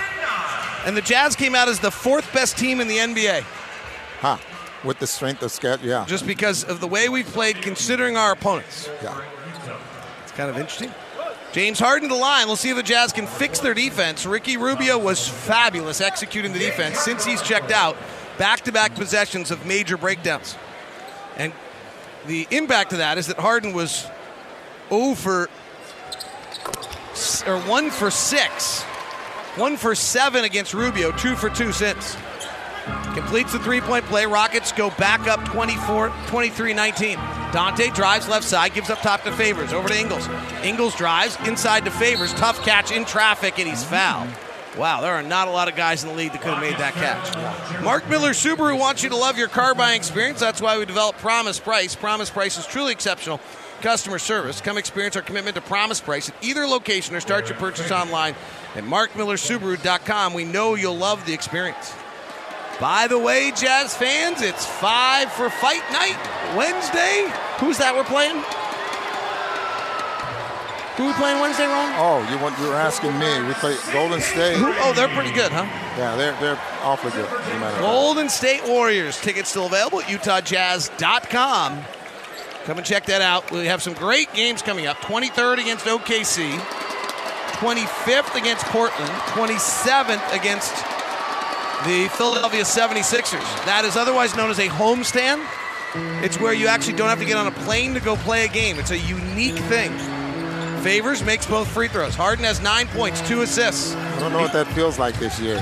And 0.86 0.96
the 0.96 1.02
Jazz 1.02 1.34
came 1.34 1.54
out 1.54 1.68
as 1.68 1.80
the 1.80 1.90
fourth 1.90 2.32
best 2.32 2.56
team 2.56 2.80
in 2.80 2.88
the 2.88 2.98
NBA 2.98 3.44
Huh? 4.20 4.36
With 4.84 4.98
the 4.98 5.06
strength 5.06 5.42
of 5.42 5.52
schedule, 5.52 5.88
yeah, 5.88 6.04
just 6.06 6.26
because 6.26 6.64
of 6.64 6.80
the 6.80 6.86
way 6.86 7.08
we 7.08 7.22
played 7.22 7.62
considering 7.62 8.16
our 8.16 8.32
opponents. 8.32 8.88
yeah. 9.02 9.20
It's 10.22 10.32
kind 10.32 10.50
of 10.50 10.56
interesting. 10.56 10.92
James 11.52 11.78
Harden 11.78 12.08
to 12.08 12.14
the 12.14 12.20
line. 12.20 12.46
We'll 12.46 12.56
see 12.56 12.70
if 12.70 12.76
the 12.76 12.82
Jazz 12.82 13.12
can 13.12 13.26
fix 13.26 13.58
their 13.58 13.74
defense. 13.74 14.26
Ricky 14.26 14.56
Rubio 14.56 14.98
was 14.98 15.26
fabulous 15.26 16.00
executing 16.00 16.52
the 16.52 16.58
defense 16.58 16.98
since 16.98 17.24
he's 17.24 17.42
checked 17.42 17.72
out. 17.72 17.96
Back 18.38 18.60
to 18.62 18.72
back 18.72 18.94
possessions 18.94 19.50
of 19.50 19.66
major 19.66 19.96
breakdowns. 19.96 20.56
And 21.38 21.52
the 22.26 22.46
impact 22.50 22.92
of 22.92 22.98
that 22.98 23.16
is 23.16 23.28
that 23.28 23.38
Harden 23.38 23.72
was 23.72 24.06
oh 24.90 25.12
over 25.12 25.48
or 27.46 27.58
1 27.60 27.90
for 27.90 28.10
6. 28.10 28.82
1 28.82 29.76
for 29.76 29.94
7 29.94 30.44
against 30.44 30.74
Rubio, 30.74 31.10
2 31.12 31.34
for 31.34 31.50
2 31.50 31.72
since. 31.72 32.16
Completes 33.14 33.52
the 33.52 33.58
three 33.58 33.80
point 33.80 34.04
play. 34.06 34.24
Rockets 34.26 34.72
go 34.72 34.90
back 34.90 35.26
up 35.26 35.44
24, 35.46 36.12
23 36.26 36.72
19. 36.72 37.16
Dante 37.52 37.90
drives 37.90 38.28
left 38.28 38.44
side, 38.44 38.72
gives 38.72 38.88
up 38.88 39.00
top 39.00 39.22
to 39.24 39.32
Favors. 39.32 39.72
Over 39.72 39.88
to 39.88 39.98
Ingles. 39.98 40.28
Ingles 40.62 40.94
drives 40.94 41.36
inside 41.46 41.84
to 41.84 41.90
Favors. 41.90 42.32
Tough 42.34 42.62
catch 42.62 42.92
in 42.92 43.04
traffic, 43.04 43.58
and 43.58 43.68
he's 43.68 43.84
fouled. 43.84 44.28
Wow, 44.78 45.00
there 45.00 45.12
are 45.12 45.24
not 45.24 45.48
a 45.48 45.50
lot 45.50 45.66
of 45.66 45.74
guys 45.74 46.04
in 46.04 46.10
the 46.10 46.14
league 46.14 46.30
that 46.30 46.40
could 46.40 46.54
have 46.54 46.62
made 46.62 46.76
that 46.76 46.94
catch. 46.94 47.82
Mark 47.82 48.08
Miller 48.08 48.30
Subaru 48.30 48.78
wants 48.78 49.02
you 49.02 49.08
to 49.08 49.16
love 49.16 49.36
your 49.36 49.48
car 49.48 49.74
buying 49.74 49.96
experience. 49.96 50.38
That's 50.38 50.62
why 50.62 50.78
we 50.78 50.86
developed 50.86 51.18
Promise 51.18 51.58
Price. 51.58 51.96
Promise 51.96 52.30
Price 52.30 52.56
is 52.56 52.64
truly 52.64 52.92
exceptional 52.92 53.40
customer 53.80 54.20
service. 54.20 54.60
Come 54.60 54.78
experience 54.78 55.16
our 55.16 55.22
commitment 55.22 55.56
to 55.56 55.60
Promise 55.62 56.00
Price 56.00 56.28
at 56.28 56.36
either 56.42 56.64
location 56.64 57.16
or 57.16 57.20
start 57.20 57.48
your 57.48 57.58
purchase 57.58 57.90
online 57.90 58.36
at 58.76 58.84
markmillersubaru.com. 58.84 60.32
We 60.32 60.44
know 60.44 60.76
you'll 60.76 60.96
love 60.96 61.26
the 61.26 61.32
experience. 61.34 61.92
By 62.78 63.08
the 63.08 63.18
way, 63.18 63.50
Jazz 63.56 63.96
fans, 63.96 64.42
it's 64.42 64.64
five 64.64 65.32
for 65.32 65.50
fight 65.50 65.82
night 65.90 66.16
Wednesday. 66.56 67.28
Who's 67.58 67.78
that 67.78 67.96
we're 67.96 68.04
playing? 68.04 68.44
Who 70.98 71.06
we 71.06 71.12
playing 71.12 71.40
Wednesday, 71.40 71.66
Ron? 71.66 71.94
Oh, 71.96 72.28
you 72.28 72.42
want 72.42 72.58
you 72.58 72.66
were 72.66 72.74
asking 72.74 73.16
me? 73.20 73.46
We 73.46 73.54
play 73.54 73.76
Golden 73.92 74.20
State. 74.20 74.56
Oh, 74.58 74.92
they're 74.96 75.06
pretty 75.08 75.30
good, 75.32 75.52
huh? 75.52 75.62
Yeah, 75.96 76.16
they're 76.16 76.36
they're 76.40 76.58
awfully 76.82 77.12
good. 77.12 77.24
as 77.24 77.46
a 77.54 77.60
matter. 77.60 77.80
Golden 77.80 78.28
State 78.28 78.66
Warriors. 78.66 79.20
Tickets 79.20 79.48
still 79.48 79.66
available 79.66 80.00
at 80.00 80.06
UtahJazz.com. 80.08 81.84
Come 82.64 82.78
and 82.78 82.84
check 82.86 83.06
that 83.06 83.22
out. 83.22 83.48
We 83.52 83.66
have 83.66 83.80
some 83.80 83.94
great 83.94 84.32
games 84.34 84.60
coming 84.60 84.88
up. 84.88 84.96
23rd 84.98 85.58
against 85.60 85.84
OKC, 85.86 86.50
25th 87.62 88.34
against 88.34 88.64
Portland, 88.66 89.10
27th 89.32 90.34
against 90.34 90.74
the 91.86 92.08
Philadelphia 92.16 92.64
76ers. 92.64 93.64
That 93.66 93.84
is 93.84 93.96
otherwise 93.96 94.34
known 94.34 94.50
as 94.50 94.58
a 94.58 94.66
homestand. 94.66 95.46
It's 96.24 96.40
where 96.40 96.52
you 96.52 96.66
actually 96.66 96.94
don't 96.96 97.08
have 97.08 97.20
to 97.20 97.24
get 97.24 97.36
on 97.36 97.46
a 97.46 97.52
plane 97.52 97.94
to 97.94 98.00
go 98.00 98.16
play 98.16 98.44
a 98.44 98.48
game. 98.48 98.80
It's 98.80 98.90
a 98.90 98.98
unique 98.98 99.56
thing. 99.70 99.92
Favors 100.82 101.24
makes 101.24 101.46
both 101.46 101.68
free 101.68 101.88
throws. 101.88 102.14
Harden 102.14 102.44
has 102.44 102.60
nine 102.60 102.86
points, 102.88 103.20
two 103.28 103.42
assists. 103.42 103.94
I 103.94 104.20
don't 104.20 104.32
know 104.32 104.40
what 104.40 104.52
that 104.52 104.66
feels 104.68 104.98
like 104.98 105.18
this 105.18 105.40
year. 105.40 105.60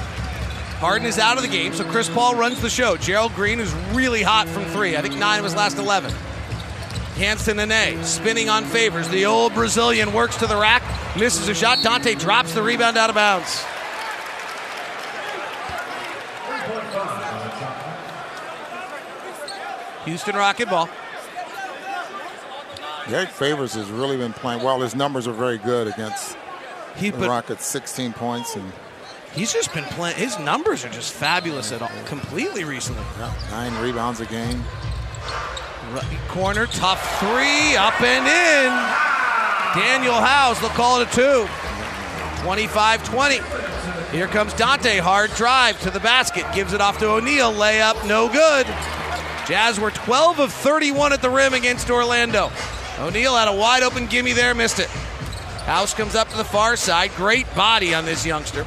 Harden 0.79 1.07
is 1.07 1.19
out 1.19 1.39
of 1.39 1.43
the 1.43 1.49
game, 1.49 1.73
so 1.73 1.85
Chris 1.85 2.09
Paul 2.09 2.35
runs 2.35 2.61
the 2.61 2.69
show. 2.69 2.97
Gerald 2.97 3.35
Green 3.35 3.61
is 3.61 3.73
really 3.93 4.23
hot 4.23 4.47
from 4.47 4.65
three. 4.67 4.95
I 4.95 5.01
think 5.01 5.17
nine 5.17 5.39
of 5.39 5.45
his 5.45 5.55
last 5.55 5.79
11. 5.79 6.13
Hands 7.17 7.43
to 7.47 7.55
Nene, 7.55 8.05
spinning 8.05 8.51
on 8.51 8.65
favors. 8.65 9.09
The 9.09 9.25
old 9.25 9.55
Brazilian 9.55 10.13
works 10.13 10.37
to 10.37 10.47
the 10.47 10.57
rack, 10.57 10.83
misses 11.17 11.49
a 11.49 11.55
shot. 11.55 11.83
Dante 11.83 12.15
drops 12.15 12.53
the 12.53 12.63
rebound 12.63 12.99
out 12.99 13.09
of 13.09 13.15
bounds. 13.17 13.65
Houston 20.05 20.37
Rocket 20.37 20.69
ball. 20.69 20.91
Derrick 23.09 23.29
Favors 23.29 23.75
has 23.75 23.89
really 23.91 24.17
been 24.17 24.33
playing 24.33 24.63
well. 24.63 24.81
His 24.81 24.95
numbers 24.95 25.29
are 25.29 25.33
very 25.33 25.59
good 25.59 25.87
against 25.87 26.37
He, 26.97 27.11
the 27.11 27.29
Rockets, 27.29 27.65
16 27.65 28.13
points 28.13 28.57
and 28.57 28.73
he's 29.33 29.53
just 29.53 29.73
been 29.73 29.85
playing. 29.85 30.17
His 30.17 30.39
numbers 30.39 30.85
are 30.85 30.89
just 30.89 31.13
fabulous 31.13 31.71
at 31.71 31.83
all, 31.83 31.91
completely 32.07 32.65
recently. 32.65 33.05
yeah, 33.19 33.33
nine 33.51 33.81
rebounds 33.83 34.21
a 34.21 34.27
game. 34.27 34.63
Right 35.93 36.19
Corner, 36.29 36.67
tough 36.67 37.21
three, 37.21 37.77
up 37.77 38.01
and 38.01 38.27
in. 38.27 38.73
Danuel 39.81 40.21
House, 40.21 40.59
they'll 40.61 40.71
call 40.71 41.01
it 41.01 41.09
a 41.09 41.15
two. 41.15 41.47
25 42.43 43.05
20. 43.09 43.41
Here 44.11 44.27
comes 44.27 44.53
Dante, 44.55 44.99
hard 44.99 45.31
drive 45.33 45.81
to 45.83 45.91
the 45.91 46.01
basket, 46.01 46.45
gives 46.55 46.73
it 46.73 46.81
off 46.81 46.99
to 46.99 47.09
O'Neal, 47.09 47.53
layup, 47.53 48.07
no 48.09 48.29
good. 48.29 48.67
Jazz 49.47 49.79
were 49.79 49.91
12 49.93 50.41
of 50.41 50.53
31 50.53 51.13
at 51.13 51.23
the 51.23 51.31
rim 51.31 51.55
against 51.55 51.89
Orlando. 51.91 52.51
O'Neal 52.99 53.37
had 53.37 53.49
a 53.49 53.55
wide 53.55 53.83
open 53.83 54.07
gimme 54.07 54.33
there, 54.33 54.55
missed 54.55 54.79
it. 54.79 54.89
House 55.67 55.93
comes 55.95 56.15
up 56.15 56.29
to 56.31 56.37
the 56.37 56.45
far 56.45 56.77
side, 56.77 57.11
great 57.17 57.53
body 57.55 57.95
on 57.95 58.05
this 58.05 58.25
youngster. 58.25 58.65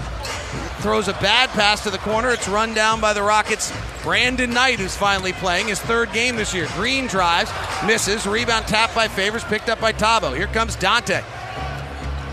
Throws 0.82 1.08
a 1.08 1.14
bad 1.14 1.50
pass 1.50 1.84
to 1.84 1.90
the 1.90 1.98
corner. 1.98 2.30
It's 2.30 2.48
run 2.48 2.74
down 2.74 3.02
by 3.02 3.12
the 3.12 3.22
Rockets. 3.22 3.74
Brandon 4.02 4.50
Knight, 4.54 4.80
who's 4.80 4.96
finally 4.96 5.34
playing 5.34 5.68
his 5.68 5.80
third 5.82 6.14
game 6.14 6.38
this 6.38 6.54
year. 6.54 6.68
Green 6.76 7.08
drives, 7.08 7.52
misses. 7.86 8.26
Rebound 8.26 8.66
tapped 8.66 8.96
by 8.96 9.10
Favors, 9.10 9.44
picked 9.44 9.68
up 9.68 9.82
by 9.82 9.92
Thabo. 9.92 10.34
Here 10.36 10.48
comes 10.48 10.78
Dante. 10.78 11.22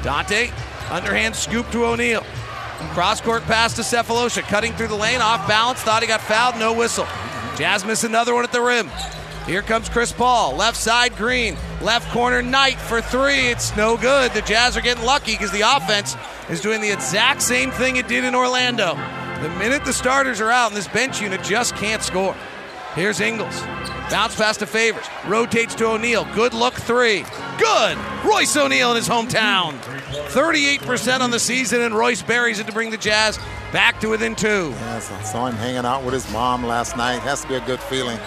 Dante, 0.05 0.51
underhand 0.91 1.35
scoop 1.35 1.69
to 1.73 1.87
O'Neal. 1.87 2.25
Cross 2.93 3.23
court 3.23 3.43
pass 3.45 3.75
to 3.75 3.83
Sefolosha, 3.83 4.43
cutting 4.43 4.73
through 4.75 4.89
the 4.89 4.97
lane, 4.97 5.21
off 5.21 5.49
balance, 5.49 5.81
thought 5.81 6.03
he 6.03 6.07
got 6.07 6.21
fouled, 6.21 6.57
no 6.57 6.73
whistle. 6.73 7.07
Jazz 7.57 7.85
missed 7.85 8.05
another 8.05 8.35
one 8.35 8.45
at 8.45 8.53
the 8.53 8.61
rim. 8.61 8.89
Here 9.47 9.63
comes 9.63 9.89
Chris 9.89 10.13
Paul, 10.13 10.57
left 10.57 10.77
side 10.77 11.15
Green, 11.15 11.57
left 11.81 12.11
corner 12.11 12.43
Knight 12.43 12.81
for 12.81 13.01
three. 13.01 13.47
It's 13.47 13.77
no 13.77 13.97
good. 13.97 14.33
The 14.33 14.43
Jazz 14.43 14.77
are 14.77 14.81
getting 14.81 15.05
lucky 15.05 15.33
because 15.33 15.53
the 15.53 15.61
offense 15.61 16.17
is 16.51 16.61
doing 16.61 16.81
the 16.81 16.91
exact 16.91 17.43
same 17.43 17.71
thing 17.71 17.95
it 17.95 18.09
did 18.09 18.25
in 18.25 18.35
Orlando. 18.35 18.97
The 19.41 19.49
minute 19.51 19.85
the 19.85 19.93
starters 19.93 20.41
are 20.41 20.51
out 20.51 20.69
and 20.69 20.77
this 20.77 20.89
bench 20.89 21.21
unit 21.21 21.45
just 21.45 21.77
can't 21.77 22.03
score. 22.03 22.35
Here's 22.97 23.21
Ingles. 23.21 23.61
Bounce 24.11 24.35
pass 24.35 24.57
to 24.57 24.67
Favors. 24.67 25.05
Rotates 25.27 25.77
to 25.77 25.87
O'Neal. 25.87 26.25
Good 26.35 26.53
look 26.53 26.75
three. 26.75 27.25
Good. 27.59 27.99
Royce 28.25 28.57
O'Neal 28.57 28.91
in 28.91 28.97
his 28.97 29.09
hometown. 29.09 29.79
38% 30.31 31.21
on 31.21 31.31
the 31.31 31.39
season, 31.39 31.83
and 31.83 31.95
Royce 31.95 32.23
buries 32.23 32.59
it 32.59 32.67
to 32.67 32.73
bring 32.73 32.91
the 32.91 32.97
Jazz 32.97 33.39
back 33.73 34.01
to 34.01 34.09
within 34.09 34.35
two. 34.35 34.71
Yes, 34.71 35.13
I 35.13 35.23
saw 35.23 35.47
him 35.47 35.55
hanging 35.55 35.85
out 35.85 36.05
with 36.05 36.15
his 36.15 36.29
mom 36.33 36.65
last 36.65 36.97
night. 36.97 37.21
Has 37.21 37.43
to 37.43 37.49
be 37.49 37.55
a 37.55 37.61
good 37.61 37.81
feeling. 37.81 38.19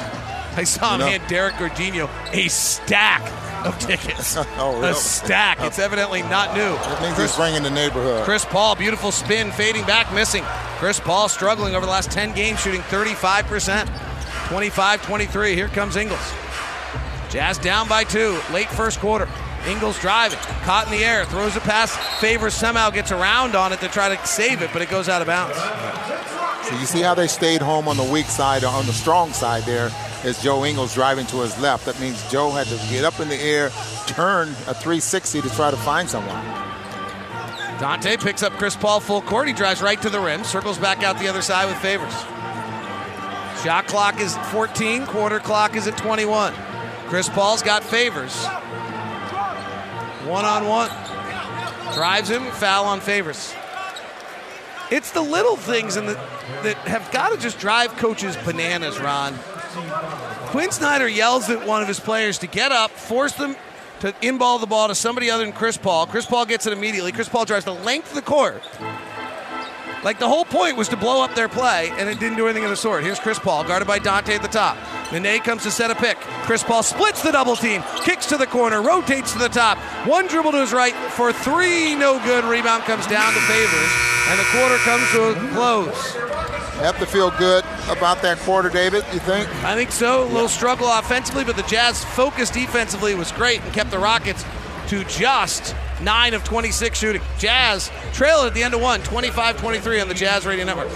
I 0.60 0.64
saw 0.66 0.96
him 0.96 1.00
You 1.02 1.06
know- 1.06 1.12
hand 1.12 1.24
Derek 1.28 1.56
Gordino 1.56 2.10
a 2.34 2.48
stack 2.50 3.22
of 3.66 3.78
tickets. 3.80 4.38
Oh, 4.58 4.74
really? 4.80 4.92
A 4.92 4.96
stack. 4.96 5.58
Oh. 5.62 5.68
It's 5.68 5.80
evidently 5.80 6.22
not 6.24 6.54
new. 6.56 6.62
It 6.62 7.02
means 7.02 7.16
Chris, 7.16 7.32
he's 7.32 7.38
bringing 7.38 7.64
the 7.64 7.70
neighborhood. 7.70 8.24
Chris 8.26 8.44
Paul, 8.46 8.76
beautiful 8.76 9.12
spin, 9.12 9.52
fading 9.52 9.86
back, 9.86 10.14
missing. 10.14 10.44
Chris 10.80 11.00
Paul 11.00 11.30
struggling 11.30 11.76
over 11.76 11.86
the 11.86 11.92
last 11.92 12.12
10 12.12 12.34
games, 12.34 12.60
shooting 12.60 12.82
35%. 12.82 13.88
25 14.50 15.02
23. 15.06 15.56
Here 15.56 15.68
comes 15.70 15.96
Ingles. 15.96 16.34
Jazz 17.30 17.58
down 17.58 17.88
by 17.88 18.04
two, 18.04 18.40
late 18.52 18.70
first 18.70 19.00
quarter. 19.00 19.28
Ingles 19.68 20.00
driving, 20.00 20.40
caught 20.64 20.86
in 20.86 20.92
the 20.92 21.04
air, 21.06 21.26
throws 21.26 21.56
a 21.56 21.60
pass. 21.60 21.96
Favors 22.20 22.54
somehow 22.54 22.90
gets 22.90 23.12
around 23.12 23.56
on 23.56 23.72
it 23.74 23.80
to 23.82 23.88
try 23.90 24.14
to 24.16 24.26
save 24.28 24.62
it, 24.62 24.72
but 24.74 24.82
it 24.82 24.90
goes 24.90 25.08
out 25.10 25.22
of 25.22 25.28
bounds. 25.28 25.56
So 26.68 26.76
you 26.80 26.86
see 26.86 27.02
how 27.02 27.14
they 27.14 27.28
stayed 27.28 27.62
home 27.62 27.88
on 27.88 27.98
the 27.98 28.04
weak 28.04 28.26
side, 28.26 28.64
on 28.64 28.86
the 28.86 28.94
strong 28.94 29.32
side 29.34 29.64
there, 29.64 29.90
is 30.24 30.42
Joe 30.42 30.66
Ingles 30.66 30.94
driving 30.94 31.26
to 31.28 31.38
his 31.38 31.58
left. 31.60 31.86
That 31.86 32.00
means 32.00 32.30
Joe 32.32 32.52
had 32.52 32.68
to 32.68 32.76
get 32.90 33.04
up 33.04 33.20
in 33.20 33.30
the 33.30 33.40
air, 33.40 33.70
turn 34.08 34.50
a 34.68 34.74
360 34.74 35.42
to 35.42 35.50
try 35.52 35.72
to 35.72 35.78
find 35.78 36.10
someone. 36.10 36.44
Dante 37.80 38.18
picks 38.18 38.44
up 38.44 38.52
Chris 38.54 38.76
Paul 38.76 39.00
full 39.00 39.22
court. 39.22 39.48
He 39.48 39.54
drives 39.54 39.82
right 39.82 40.02
to 40.02 40.10
the 40.10 40.20
rim, 40.20 40.44
circles 40.44 40.78
back 40.78 41.02
out 41.04 41.18
the 41.18 41.28
other 41.30 41.42
side 41.42 41.68
with 41.68 41.78
favors. 41.78 42.14
Shot 43.64 43.88
clock 43.88 44.20
is 44.20 44.36
14, 44.52 45.06
quarter 45.06 45.40
clock 45.40 45.76
is 45.76 45.88
at 45.88 45.98
21. 45.98 46.54
Chris 47.08 47.30
Paul's 47.30 47.64
got 47.64 47.84
favors. 47.84 48.46
One 50.26 50.46
on 50.46 50.68
one. 50.68 50.90
Drives 51.94 52.30
him, 52.30 52.44
foul 52.52 52.86
on 52.86 53.00
favors. 53.00 53.54
It's 54.92 55.12
the 55.12 55.22
little 55.22 55.56
things 55.56 55.98
in 55.98 56.06
the, 56.06 56.14
that 56.64 56.76
have 56.86 57.12
got 57.12 57.30
to 57.30 57.38
just 57.38 57.60
drive 57.60 57.96
coaches 57.98 58.36
bananas, 58.38 59.00
Ron. 59.00 59.34
Quin 60.48 60.72
Snyder 60.72 61.08
yells 61.08 61.50
at 61.50 61.66
one 61.68 61.82
of 61.82 61.88
his 61.88 62.00
players 62.00 62.40
to 62.40 62.48
get 62.48 62.72
up, 62.72 62.92
force 62.92 63.34
them 63.34 63.56
to 64.00 64.14
inball 64.22 64.60
the 64.60 64.68
ball 64.68 64.88
to 64.88 64.96
somebody 64.96 65.30
other 65.30 65.44
than 65.44 65.54
Chris 65.54 65.78
Paul. 65.78 66.08
Chris 66.08 66.26
Paul 66.26 66.46
gets 66.46 66.66
it 66.66 66.74
immediately. 66.74 67.12
Chris 67.12 67.30
Paul 67.30 67.46
drives 67.46 67.66
the 67.66 67.74
length 67.74 68.10
of 68.10 68.16
the 68.16 68.22
court. 68.22 68.64
Like 70.04 70.18
the 70.18 70.30
whole 70.30 70.46
point 70.46 70.78
was 70.78 70.88
to 70.90 70.98
blow 70.98 71.22
up 71.22 71.36
their 71.36 71.50
play, 71.50 71.92
and 71.98 72.08
it 72.08 72.20
didn't 72.20 72.38
do 72.38 72.46
anything 72.48 72.64
of 72.64 72.70
the 72.70 72.78
sort. 72.78 73.04
Here's 73.04 73.20
Chris 73.20 73.38
Paul, 73.38 73.66
guarded 73.66 73.88
by 73.88 74.00
Dante 74.00 74.34
at 74.34 74.42
the 74.42 74.48
top. 74.48 74.78
Nene 75.12 75.42
comes 75.42 75.64
to 75.64 75.72
set 75.72 75.92
a 75.92 75.96
pick. 75.96 76.18
Chris 76.48 76.64
Paul 76.64 76.84
splits 76.84 77.22
the 77.22 77.32
double 77.32 77.58
team, 77.58 77.84
kicks 78.06 78.26
to 78.28 78.38
the 78.38 78.48
corner, 78.48 78.82
rotates 78.82 79.34
to 79.34 79.40
the 79.40 79.50
top. 79.50 79.78
One 80.08 80.28
dribble 80.28 80.54
to 80.54 80.62
his 80.62 80.72
right 80.72 80.94
for 80.94 81.34
three, 81.34 81.96
no 81.96 82.18
good. 82.24 82.46
Rebound 82.46 82.84
comes 82.84 83.08
down 83.08 83.34
to 83.34 83.40
Favors, 83.42 83.92
and 84.30 84.40
the 84.40 84.46
quarter 84.54 84.78
comes 84.78 85.10
to 85.12 85.24
a 85.32 85.50
close. 85.54 86.69
Have 86.80 86.98
to 87.00 87.06
feel 87.06 87.30
good 87.32 87.66
about 87.90 88.22
that 88.22 88.38
quarter, 88.40 88.70
David, 88.70 89.04
you 89.12 89.20
think? 89.20 89.48
I 89.66 89.76
think 89.76 89.92
so. 89.92 90.24
A 90.24 90.30
little 90.32 90.48
struggle 90.48 90.88
offensively, 90.88 91.44
but 91.44 91.58
the 91.58 91.64
Jazz 91.64 92.06
focus 92.06 92.50
defensively 92.50 93.16
was 93.16 93.34
great 93.34 93.62
and 93.62 93.74
kept 93.74 93.92
the 93.92 94.00
Rockets 94.00 94.46
to 94.88 95.04
just 95.04 95.76
9 96.02 96.34
of 96.34 96.46
26 96.46 96.98
shooting. 96.98 97.22
Jazz 97.38 97.92
trail 98.14 98.44
at 98.44 98.54
the 98.54 98.64
end 98.64 98.74
of 98.74 98.80
one, 98.80 99.02
25 99.02 99.58
23 99.58 100.00
on 100.00 100.08
the 100.08 100.14
Jazz 100.14 100.46
Radio 100.46 100.64
Network. 100.64 100.90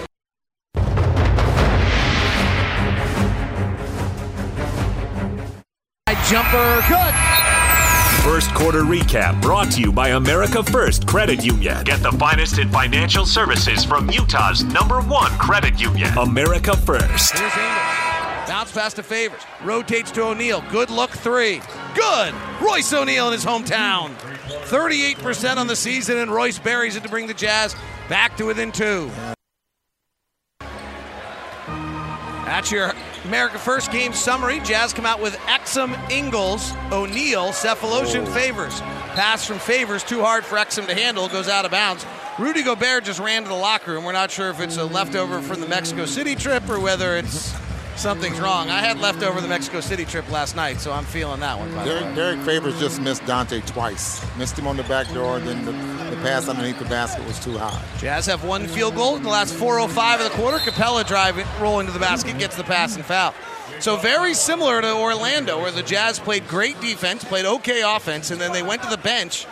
Jumper, 6.29 6.81
good. 6.87 7.62
First 8.23 8.53
quarter 8.53 8.83
recap 8.83 9.41
brought 9.41 9.69
to 9.73 9.81
you 9.81 9.91
by 9.91 10.11
America 10.11 10.63
First 10.63 11.05
Credit 11.05 11.43
Union. 11.43 11.83
Get 11.83 12.01
the 12.01 12.13
finest 12.13 12.57
in 12.57 12.69
financial 12.69 13.25
services 13.25 13.83
from 13.83 14.09
Utah's 14.09 14.63
number 14.63 15.01
one 15.01 15.29
credit 15.33 15.77
union, 15.77 16.17
America 16.17 16.75
First. 16.77 17.37
Here's. 17.37 17.53
Bounce 18.47 18.71
pass 18.71 18.93
to 18.93 19.03
Favors. 19.03 19.41
Rotates 19.61 20.09
to 20.11 20.23
O'Neal. 20.23 20.63
Good 20.71 20.89
look 20.89 21.09
three. 21.09 21.61
Good. 21.95 22.33
Royce 22.61 22.93
O'Neal 22.93 23.27
in 23.27 23.33
his 23.33 23.43
hometown. 23.43 24.15
38% 24.67 25.57
on 25.57 25.67
the 25.67 25.75
season, 25.75 26.17
and 26.17 26.31
Royce 26.31 26.59
buries 26.59 26.95
it 26.95 27.03
to 27.03 27.09
bring 27.09 27.27
the 27.27 27.33
Jazz 27.33 27.75
back 28.07 28.37
to 28.37 28.45
within 28.45 28.71
two. 28.71 29.11
That's 32.45 32.71
your 32.71 32.93
America 33.25 33.57
First 33.57 33.91
game 33.91 34.13
summary. 34.13 34.59
Jazz 34.59 34.93
come 34.93 35.05
out 35.05 35.21
with 35.21 35.35
Exum, 35.47 35.97
Ingles, 36.11 36.73
O'Neal, 36.91 37.47
Cephalosian, 37.51 38.27
oh. 38.27 38.33
Favors. 38.33 38.81
Pass 39.15 39.45
from 39.45 39.59
Favors, 39.59 40.03
too 40.03 40.21
hard 40.21 40.43
for 40.43 40.57
Exum 40.57 40.87
to 40.87 40.93
handle, 40.93 41.29
goes 41.29 41.47
out 41.47 41.65
of 41.65 41.71
bounds. 41.71 42.05
Rudy 42.39 42.63
Gobert 42.63 43.03
just 43.03 43.19
ran 43.19 43.43
to 43.43 43.49
the 43.49 43.55
locker 43.55 43.91
room. 43.91 44.03
We're 44.03 44.11
not 44.11 44.31
sure 44.31 44.49
if 44.49 44.59
it's 44.59 44.77
a 44.77 44.85
leftover 44.85 45.41
from 45.41 45.61
the 45.61 45.67
Mexico 45.67 46.05
City 46.05 46.35
trip 46.35 46.67
or 46.69 46.79
whether 46.79 47.15
it's 47.15 47.53
something's 47.95 48.39
wrong. 48.39 48.69
I 48.69 48.79
had 48.79 48.99
leftover 48.99 49.41
the 49.41 49.47
Mexico 49.47 49.79
City 49.79 50.05
trip 50.05 50.29
last 50.31 50.55
night, 50.55 50.79
so 50.79 50.91
I'm 50.91 51.05
feeling 51.05 51.39
that 51.41 51.57
one. 51.57 51.73
By 51.73 51.83
the 51.83 51.89
way. 51.89 51.99
Derrick, 51.99 52.15
Derrick 52.15 52.39
Favors 52.41 52.79
just 52.79 53.01
missed 53.01 53.25
Dante 53.25 53.61
twice. 53.61 54.25
Missed 54.37 54.57
him 54.57 54.67
on 54.67 54.77
the 54.77 54.83
back 54.83 55.11
door, 55.13 55.39
then 55.39 55.65
the, 55.65 55.71
the 55.71 56.21
pass 56.21 56.47
underneath 56.47 56.79
the 56.79 56.85
basket 56.85 57.25
was 57.25 57.39
too 57.39 57.57
high. 57.57 57.83
Jazz 57.99 58.25
have 58.25 58.43
one 58.43 58.67
field 58.67 58.95
goal 58.95 59.15
in 59.15 59.23
the 59.23 59.29
last 59.29 59.53
4:05 59.55 60.25
of 60.25 60.31
the 60.31 60.37
quarter. 60.37 60.57
Capela 60.57 61.05
driving, 61.05 61.45
rolling 61.59 61.87
to 61.87 61.93
the 61.93 61.99
basket, 61.99 62.37
gets 62.37 62.55
the 62.55 62.63
pass 62.63 62.95
and 62.95 63.05
foul. 63.05 63.33
So 63.79 63.97
very 63.97 64.33
similar 64.33 64.81
to 64.81 64.95
Orlando, 64.95 65.59
where 65.61 65.71
the 65.71 65.83
Jazz 65.83 66.19
played 66.19 66.47
great 66.47 66.79
defense, 66.79 67.23
played 67.23 67.45
okay 67.45 67.81
offense, 67.81 68.31
and 68.31 68.39
then 68.39 68.53
they 68.53 68.63
went 68.63 68.83
to 68.83 68.89
the 68.89 68.97
bench, 68.97 69.45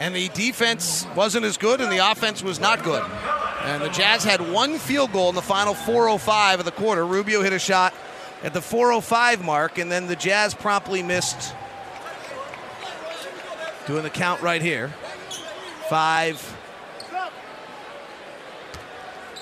and 0.00 0.14
the 0.14 0.28
defense 0.28 1.06
wasn't 1.14 1.44
as 1.44 1.56
good, 1.56 1.80
and 1.80 1.90
the 1.90 2.10
offense 2.10 2.42
was 2.42 2.60
not 2.60 2.84
good. 2.84 3.04
And 3.64 3.82
the 3.82 3.88
Jazz 3.88 4.24
had 4.24 4.52
one 4.52 4.78
field 4.78 5.12
goal 5.12 5.28
in 5.28 5.34
the 5.34 5.42
final 5.42 5.74
4:05 5.74 6.60
of 6.60 6.64
the 6.64 6.70
quarter. 6.70 7.04
Rubio 7.04 7.42
hit 7.42 7.52
a 7.52 7.58
shot 7.58 7.92
at 8.42 8.54
the 8.54 8.60
4:05 8.60 9.42
mark, 9.42 9.78
and 9.78 9.90
then 9.90 10.06
the 10.06 10.16
Jazz 10.16 10.54
promptly 10.54 11.02
missed. 11.02 11.54
Doing 13.86 14.02
the 14.02 14.10
count 14.10 14.42
right 14.42 14.62
here. 14.62 14.92
Five, 15.88 16.40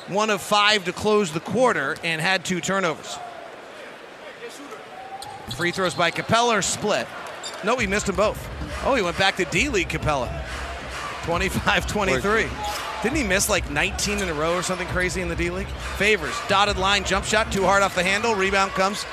one 0.09 0.31
of 0.31 0.40
five 0.40 0.85
to 0.85 0.92
close 0.92 1.33
the 1.33 1.40
quarter 1.40 1.97
and 2.05 2.21
had 2.21 2.45
two 2.45 2.61
turnovers. 2.61 3.19
Free 5.57 5.73
throws 5.73 5.95
by 5.95 6.11
Capela 6.11 6.62
split. 6.62 7.09
No, 7.64 7.77
he 7.77 7.87
missed 7.87 8.07
them 8.07 8.16
both. 8.16 8.49
Oh, 8.85 8.95
he 8.95 9.03
went 9.03 9.19
back 9.19 9.37
to 9.37 9.45
D 9.47 9.69
League 9.69 9.88
Capela. 9.88 10.46
25 11.27 11.89
23. 11.89 12.47
Didn't 13.03 13.17
he 13.17 13.25
miss 13.25 13.49
like 13.49 13.69
19 13.69 14.21
in 14.21 14.29
a 14.29 14.35
row 14.35 14.55
or 14.55 14.62
something 14.62 14.87
crazy 14.89 15.21
in 15.21 15.29
the 15.29 15.35
D 15.35 15.51
League? 15.51 15.67
Favors, 15.67 16.35
dotted 16.49 16.79
line 16.79 17.05
jump 17.05 17.25
shot, 17.25 17.51
too 17.51 17.65
hard 17.65 17.83
off 17.83 17.97
the 17.97 18.03
handle. 18.05 18.37
Rebound 18.37 18.71
comes 18.73 19.05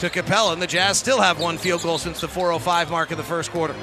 to 0.00 0.10
Capela, 0.10 0.52
and 0.52 0.60
the 0.60 0.66
Jazz 0.66 0.98
still 0.98 1.22
have 1.22 1.40
one 1.40 1.56
field 1.56 1.82
goal 1.82 1.96
since 1.96 2.20
the 2.20 2.28
405 2.28 2.90
mark 2.90 3.10
of 3.12 3.16
the 3.16 3.24
first 3.24 3.50
quarter. 3.50 3.74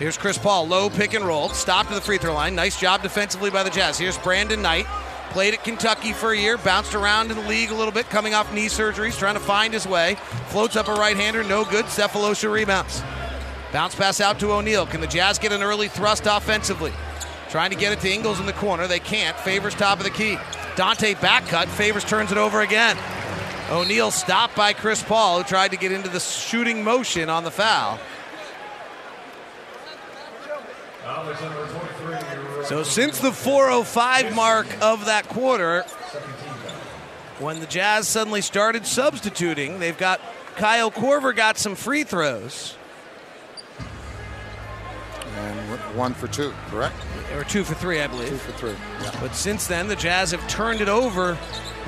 Here's 0.00 0.18
Chris 0.18 0.36
Paul, 0.36 0.66
low 0.66 0.90
pick 0.90 1.14
and 1.14 1.24
roll, 1.24 1.50
stopped 1.50 1.90
to 1.90 1.94
the 1.94 2.00
free 2.00 2.18
throw 2.18 2.34
line. 2.34 2.56
Nice 2.56 2.80
job 2.80 3.02
defensively 3.02 3.50
by 3.50 3.62
the 3.62 3.70
Jazz. 3.70 3.96
Here's 3.96 4.18
Brandon 4.18 4.60
Knight, 4.60 4.86
played 5.30 5.54
at 5.54 5.62
Kentucky 5.62 6.12
for 6.12 6.32
a 6.32 6.36
year, 6.36 6.58
bounced 6.58 6.96
around 6.96 7.30
in 7.30 7.36
the 7.36 7.48
league 7.48 7.70
a 7.70 7.74
little 7.74 7.92
bit, 7.92 8.10
coming 8.10 8.34
off 8.34 8.52
knee 8.52 8.66
surgeries, 8.66 9.16
trying 9.16 9.34
to 9.34 9.40
find 9.40 9.72
his 9.72 9.86
way. 9.86 10.16
Floats 10.48 10.74
up 10.74 10.88
a 10.88 10.94
right 10.94 11.16
hander, 11.16 11.44
no 11.44 11.64
good. 11.64 11.84
Sefolosha 11.84 12.50
rebounds. 12.50 13.02
Bounce 13.72 13.94
pass 13.94 14.20
out 14.20 14.40
to 14.40 14.52
O'Neal. 14.52 14.86
Can 14.86 15.00
the 15.00 15.06
Jazz 15.06 15.38
get 15.38 15.52
an 15.52 15.62
early 15.62 15.88
thrust 15.88 16.24
offensively? 16.26 16.92
Trying 17.50 17.70
to 17.70 17.76
get 17.76 17.92
it 17.92 18.00
to 18.00 18.10
Ingles 18.10 18.40
in 18.40 18.46
the 18.46 18.52
corner. 18.54 18.86
They 18.86 18.98
can't. 18.98 19.36
Favors 19.38 19.74
top 19.74 19.98
of 19.98 20.04
the 20.04 20.10
key. 20.10 20.38
Dante 20.76 21.14
back 21.14 21.46
cut. 21.46 21.68
Favors 21.68 22.04
turns 22.04 22.32
it 22.32 22.38
over 22.38 22.60
again. 22.60 22.96
O'Neal 23.70 24.10
stopped 24.10 24.56
by 24.56 24.72
Chris 24.72 25.02
Paul, 25.02 25.38
who 25.38 25.44
tried 25.44 25.72
to 25.72 25.76
get 25.76 25.92
into 25.92 26.08
the 26.08 26.20
shooting 26.20 26.82
motion 26.82 27.28
on 27.28 27.44
the 27.44 27.50
foul. 27.50 27.98
So 32.64 32.82
since 32.82 33.18
the 33.18 33.32
405 33.32 34.34
mark 34.34 34.66
of 34.82 35.06
that 35.06 35.28
quarter, 35.28 35.82
when 37.38 37.60
the 37.60 37.66
Jazz 37.66 38.08
suddenly 38.08 38.40
started 38.40 38.86
substituting, 38.86 39.78
they've 39.78 39.96
got 39.96 40.20
Kyle 40.56 40.90
Korver 40.90 41.34
got 41.34 41.56
some 41.56 41.74
free 41.74 42.04
throws. 42.04 42.74
One 45.98 46.14
for 46.14 46.28
two, 46.28 46.54
correct? 46.68 46.94
Or 47.34 47.42
two 47.42 47.64
for 47.64 47.74
three, 47.74 48.00
I 48.00 48.06
believe. 48.06 48.28
Two 48.28 48.36
for 48.36 48.52
three. 48.52 48.76
Yeah. 49.02 49.18
But 49.20 49.34
since 49.34 49.66
then, 49.66 49.88
the 49.88 49.96
Jazz 49.96 50.30
have 50.30 50.46
turned 50.46 50.80
it 50.80 50.88
over 50.88 51.36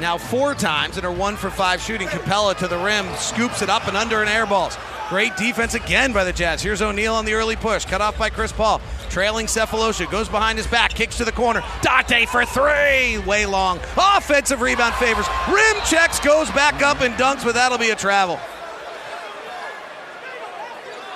now 0.01 0.19
four 0.19 0.53
times 0.53 0.97
and 0.97 1.07
are 1.07 1.13
one 1.13 1.37
for 1.37 1.49
five 1.49 1.81
shooting. 1.81 2.09
Capela 2.09 2.57
to 2.59 2.67
the 2.67 2.77
rim, 2.77 3.07
scoops 3.15 3.63
it 3.63 3.71
up 3.71 3.87
and 3.87 3.97
under 3.97 4.21
and 4.21 4.29
air 4.29 4.47
balls. 4.47 4.77
Great 5.11 5.37
defense 5.37 5.75
again 5.75 6.13
by 6.13 6.25
the 6.25 6.33
Jazz. 6.33 6.61
Here's 6.61 6.83
O'Neal 6.83 7.15
on 7.15 7.25
the 7.25 7.35
early 7.35 7.55
push, 7.55 7.85
cut 7.85 8.01
off 8.01 8.19
by 8.19 8.31
Chris 8.31 8.51
Paul. 8.51 8.81
Trailing 9.11 9.47
Sefolosha, 9.47 10.11
goes 10.11 10.29
behind 10.29 10.59
his 10.59 10.67
back, 10.67 10.93
kicks 10.93 11.17
to 11.19 11.25
the 11.25 11.31
corner. 11.31 11.63
Dante 11.81 12.27
for 12.27 12.45
three, 12.45 13.19
way 13.19 13.47
long. 13.47 13.79
Offensive 13.97 14.61
rebound 14.61 14.95
favors. 14.95 15.27
Rim 15.49 15.77
checks, 15.87 16.19
goes 16.19 16.51
back 16.51 16.83
up 16.83 17.01
and 17.01 17.15
dunks, 17.15 17.45
but 17.45 17.55
that'll 17.55 17.79
be 17.79 17.91
a 17.91 17.97
travel. 17.97 18.41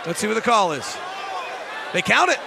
Let's 0.07 0.21
see 0.21 0.29
what 0.29 0.35
the 0.35 0.41
call 0.41 0.71
is. 0.71 0.97
They 1.93 2.01
count 2.01 2.31
it. 2.31 2.39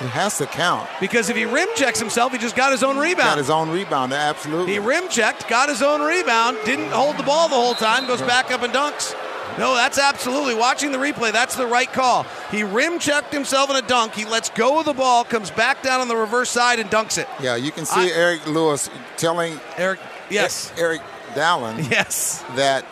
It 0.00 0.08
has 0.08 0.38
to 0.38 0.46
count. 0.46 0.88
Because 1.00 1.28
if 1.28 1.36
he 1.36 1.44
rim 1.44 1.68
checks 1.76 1.98
himself, 1.98 2.32
he 2.32 2.38
just 2.38 2.56
got 2.56 2.72
his 2.72 2.82
own 2.82 2.96
rebound. 2.96 3.30
Got 3.30 3.38
his 3.38 3.50
own 3.50 3.70
rebound, 3.70 4.12
absolutely. 4.12 4.72
He 4.72 4.78
rim 4.78 5.08
checked, 5.08 5.48
got 5.48 5.68
his 5.68 5.82
own 5.82 6.00
rebound, 6.00 6.58
didn't 6.64 6.90
hold 6.90 7.18
the 7.18 7.22
ball 7.22 7.48
the 7.48 7.54
whole 7.54 7.74
time, 7.74 8.06
goes 8.06 8.22
back 8.22 8.50
up 8.50 8.62
and 8.62 8.72
dunks. 8.72 9.14
No, 9.58 9.74
that's 9.74 9.98
absolutely 9.98 10.54
watching 10.54 10.92
the 10.92 10.98
replay. 10.98 11.30
That's 11.30 11.56
the 11.56 11.66
right 11.66 11.90
call. 11.92 12.24
He 12.50 12.62
rim 12.64 12.98
checked 12.98 13.32
himself 13.32 13.68
in 13.70 13.76
a 13.76 13.82
dunk. 13.82 14.14
He 14.14 14.24
lets 14.24 14.48
go 14.50 14.78
of 14.78 14.86
the 14.86 14.94
ball, 14.94 15.24
comes 15.24 15.50
back 15.50 15.82
down 15.82 16.00
on 16.00 16.08
the 16.08 16.16
reverse 16.16 16.48
side, 16.48 16.78
and 16.78 16.90
dunks 16.90 17.18
it. 17.18 17.28
Yeah, 17.40 17.56
you 17.56 17.70
can 17.70 17.84
see 17.84 18.12
I, 18.12 18.14
Eric 18.14 18.46
Lewis 18.46 18.88
telling 19.18 19.60
Eric, 19.76 20.00
yes, 20.30 20.72
Eric 20.78 21.02
Dalen, 21.34 21.84
yes, 21.90 22.42
that 22.56 22.86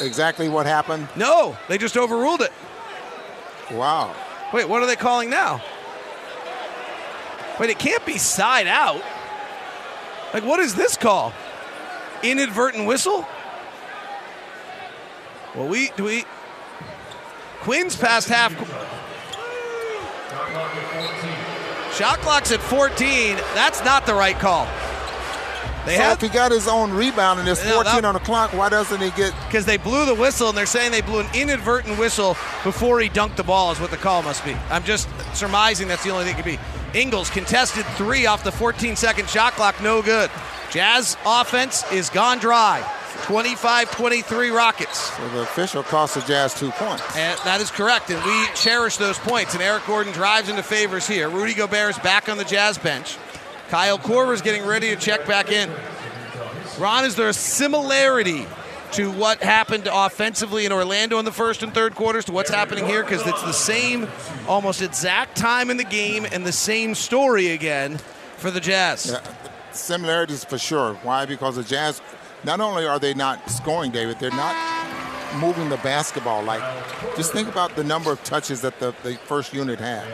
exactly 0.00 0.48
what 0.48 0.66
happened. 0.66 1.08
No, 1.16 1.56
they 1.68 1.78
just 1.78 1.96
overruled 1.96 2.42
it. 2.42 2.52
Wow. 3.72 4.14
Wait, 4.52 4.68
what 4.68 4.82
are 4.82 4.86
they 4.86 4.96
calling 4.96 5.30
now? 5.30 5.60
Wait, 7.58 7.70
it 7.70 7.78
can't 7.78 8.04
be 8.04 8.18
side 8.18 8.66
out. 8.66 9.02
Like, 10.32 10.44
what 10.44 10.58
is 10.60 10.74
this 10.74 10.96
call? 10.96 11.32
Inadvertent 12.22 12.86
whistle? 12.86 13.26
Well, 15.54 15.68
we 15.68 15.90
do 15.96 16.04
we. 16.04 16.24
Quin's 17.60 17.96
past 17.96 18.28
half. 18.28 18.52
Shot 21.96 22.18
clock's 22.18 22.50
at 22.50 22.60
14. 22.60 23.36
That's 23.54 23.84
not 23.84 24.04
the 24.04 24.14
right 24.14 24.36
call. 24.36 24.66
They 25.86 25.96
so 25.96 26.10
if 26.12 26.20
he 26.20 26.28
got 26.28 26.50
his 26.50 26.66
own 26.66 26.92
rebound 26.92 27.38
and 27.38 27.46
there's 27.46 27.62
14 27.62 27.84
that, 27.84 28.04
on 28.04 28.14
the 28.14 28.20
clock, 28.20 28.52
why 28.54 28.68
doesn't 28.70 29.00
he 29.00 29.10
get? 29.10 29.34
Because 29.46 29.66
they 29.66 29.76
blew 29.76 30.06
the 30.06 30.14
whistle 30.14 30.48
and 30.48 30.56
they're 30.56 30.66
saying 30.66 30.92
they 30.92 31.02
blew 31.02 31.20
an 31.20 31.26
inadvertent 31.34 31.98
whistle 31.98 32.36
before 32.64 33.00
he 33.00 33.08
dunked 33.08 33.36
the 33.36 33.44
ball. 33.44 33.70
Is 33.70 33.78
what 33.78 33.90
the 33.90 33.96
call 33.96 34.22
must 34.22 34.44
be. 34.44 34.56
I'm 34.70 34.82
just 34.82 35.08
surmising 35.36 35.86
that's 35.86 36.02
the 36.02 36.10
only 36.10 36.24
thing 36.24 36.34
it 36.34 36.36
could 36.36 36.44
be. 36.44 36.58
Ingles 36.94 37.28
contested 37.28 37.84
three 37.96 38.26
off 38.26 38.44
the 38.44 38.52
14 38.52 38.94
second 38.94 39.28
shot 39.28 39.54
clock, 39.54 39.80
no 39.82 40.00
good. 40.00 40.30
Jazz 40.70 41.16
offense 41.26 41.90
is 41.92 42.08
gone 42.08 42.38
dry. 42.38 42.88
25 43.22 43.90
23 43.90 44.50
Rockets. 44.50 44.98
So 45.16 45.28
the 45.30 45.42
official 45.42 45.82
cost 45.82 46.14
the 46.14 46.20
Jazz 46.22 46.54
two 46.54 46.70
points. 46.72 47.02
And 47.16 47.38
that 47.44 47.60
is 47.60 47.70
correct, 47.70 48.10
and 48.10 48.22
we 48.24 48.46
cherish 48.54 48.96
those 48.96 49.18
points. 49.18 49.54
And 49.54 49.62
Eric 49.62 49.86
Gordon 49.86 50.12
drives 50.12 50.48
into 50.48 50.62
favors 50.62 51.06
here. 51.06 51.28
Rudy 51.28 51.54
Gobert 51.54 51.90
is 51.90 51.98
back 52.00 52.28
on 52.28 52.36
the 52.36 52.44
Jazz 52.44 52.76
bench. 52.76 53.16
Kyle 53.70 53.98
Korver 53.98 54.34
is 54.34 54.42
getting 54.42 54.64
ready 54.64 54.90
to 54.90 54.96
check 54.96 55.26
back 55.26 55.50
in. 55.50 55.70
Ron, 56.78 57.04
is 57.04 57.16
there 57.16 57.28
a 57.28 57.32
similarity 57.32 58.46
to 58.94 59.10
what 59.10 59.42
happened 59.42 59.88
offensively 59.90 60.66
in 60.66 60.72
Orlando 60.72 61.18
in 61.18 61.24
the 61.24 61.32
first 61.32 61.64
and 61.64 61.74
third 61.74 61.96
quarters 61.96 62.24
to 62.26 62.32
what's 62.32 62.50
happening 62.50 62.86
here? 62.86 63.02
Because 63.02 63.26
it's 63.26 63.42
the 63.42 63.52
same, 63.52 64.08
almost 64.46 64.82
exact 64.82 65.36
time 65.36 65.68
in 65.68 65.76
the 65.76 65.84
game 65.84 66.24
and 66.30 66.46
the 66.46 66.52
same 66.52 66.94
story 66.94 67.48
again 67.48 67.98
for 68.36 68.52
the 68.52 68.60
Jazz. 68.60 69.10
Yeah, 69.10 69.20
similarities 69.72 70.44
for 70.44 70.58
sure. 70.58 70.94
Why? 71.02 71.26
Because 71.26 71.56
the 71.56 71.64
Jazz 71.64 72.00
not 72.44 72.60
only 72.60 72.86
are 72.86 73.00
they 73.00 73.14
not 73.14 73.50
scoring, 73.50 73.90
David, 73.90 74.20
they're 74.20 74.30
not 74.30 74.54
moving 75.40 75.68
the 75.68 75.76
basketball. 75.78 76.44
Like, 76.44 76.62
just 77.16 77.32
think 77.32 77.48
about 77.48 77.74
the 77.74 77.82
number 77.82 78.12
of 78.12 78.22
touches 78.22 78.60
that 78.60 78.78
the, 78.78 78.94
the 79.02 79.16
first 79.26 79.52
unit 79.52 79.80
had. 79.80 80.06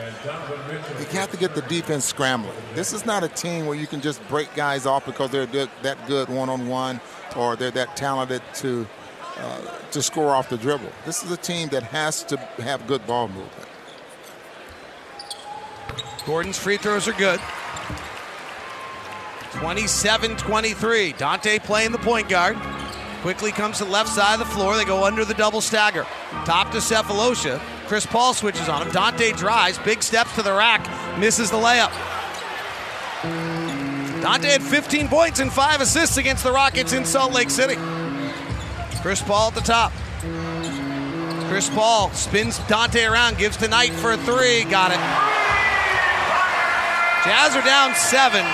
You 0.99 1.19
have 1.19 1.29
to 1.29 1.37
get 1.37 1.53
the 1.53 1.61
defense 1.63 2.05
scrambling. 2.05 2.57
This 2.73 2.93
is 2.93 3.05
not 3.05 3.23
a 3.23 3.27
team 3.27 3.67
where 3.67 3.75
you 3.75 3.85
can 3.85 4.01
just 4.01 4.27
break 4.27 4.51
guys 4.55 4.87
off 4.87 5.05
because 5.05 5.29
they're 5.29 5.45
that 5.45 6.07
good 6.07 6.29
one 6.29 6.49
on 6.49 6.67
one 6.67 6.99
or 7.35 7.55
they're 7.55 7.71
that 7.71 7.95
talented 7.95 8.41
to 8.55 8.87
uh, 9.37 9.61
to 9.91 10.01
score 10.01 10.29
off 10.29 10.49
the 10.49 10.57
dribble. 10.57 10.91
This 11.05 11.23
is 11.23 11.31
a 11.31 11.37
team 11.37 11.69
that 11.69 11.83
has 11.83 12.23
to 12.25 12.37
have 12.59 12.85
good 12.87 13.05
ball 13.07 13.27
movement. 13.27 13.67
Gordon's 16.25 16.57
free 16.57 16.77
throws 16.77 17.07
are 17.07 17.13
good. 17.13 17.39
27 19.53 20.37
23. 20.37 21.13
Dante 21.13 21.59
playing 21.59 21.91
the 21.91 21.97
point 21.97 22.29
guard. 22.29 22.57
Quickly 23.21 23.51
comes 23.51 23.77
to 23.77 23.85
the 23.85 23.91
left 23.91 24.09
side 24.09 24.33
of 24.33 24.39
the 24.39 24.53
floor. 24.53 24.75
They 24.75 24.85
go 24.85 25.03
under 25.03 25.25
the 25.25 25.33
double 25.33 25.61
stagger. 25.61 26.05
Top 26.45 26.71
to 26.71 26.77
Sefolosha. 26.77 27.59
Chris 27.87 28.05
Paul 28.05 28.33
switches 28.33 28.69
on 28.69 28.81
him. 28.81 28.91
Dante 28.91 29.31
drives. 29.33 29.77
Big 29.79 30.01
steps 30.01 30.33
to 30.35 30.41
the 30.41 30.53
rack. 30.53 30.81
Misses 31.19 31.51
the 31.51 31.57
layup. 31.57 31.91
Dante 34.21 34.49
had 34.49 34.61
15 34.61 35.07
points 35.07 35.39
and 35.39 35.51
5 35.51 35.81
assists 35.81 36.17
against 36.17 36.43
the 36.43 36.51
Rockets 36.51 36.93
in 36.93 37.05
Salt 37.05 37.33
Lake 37.33 37.49
City. 37.49 37.75
Chris 39.01 39.21
Paul 39.21 39.47
at 39.47 39.55
the 39.55 39.61
top. 39.61 39.91
Chris 41.49 41.69
Paul 41.71 42.11
spins 42.11 42.59
Dante 42.67 43.03
around, 43.03 43.37
gives 43.37 43.57
to 43.57 43.67
Knight 43.67 43.91
for 43.93 44.11
a 44.11 44.17
three. 44.17 44.63
Got 44.65 44.91
it. 44.91 45.01
Jazz 47.25 47.55
are 47.55 47.65
down 47.65 47.95
seven. 47.95 48.45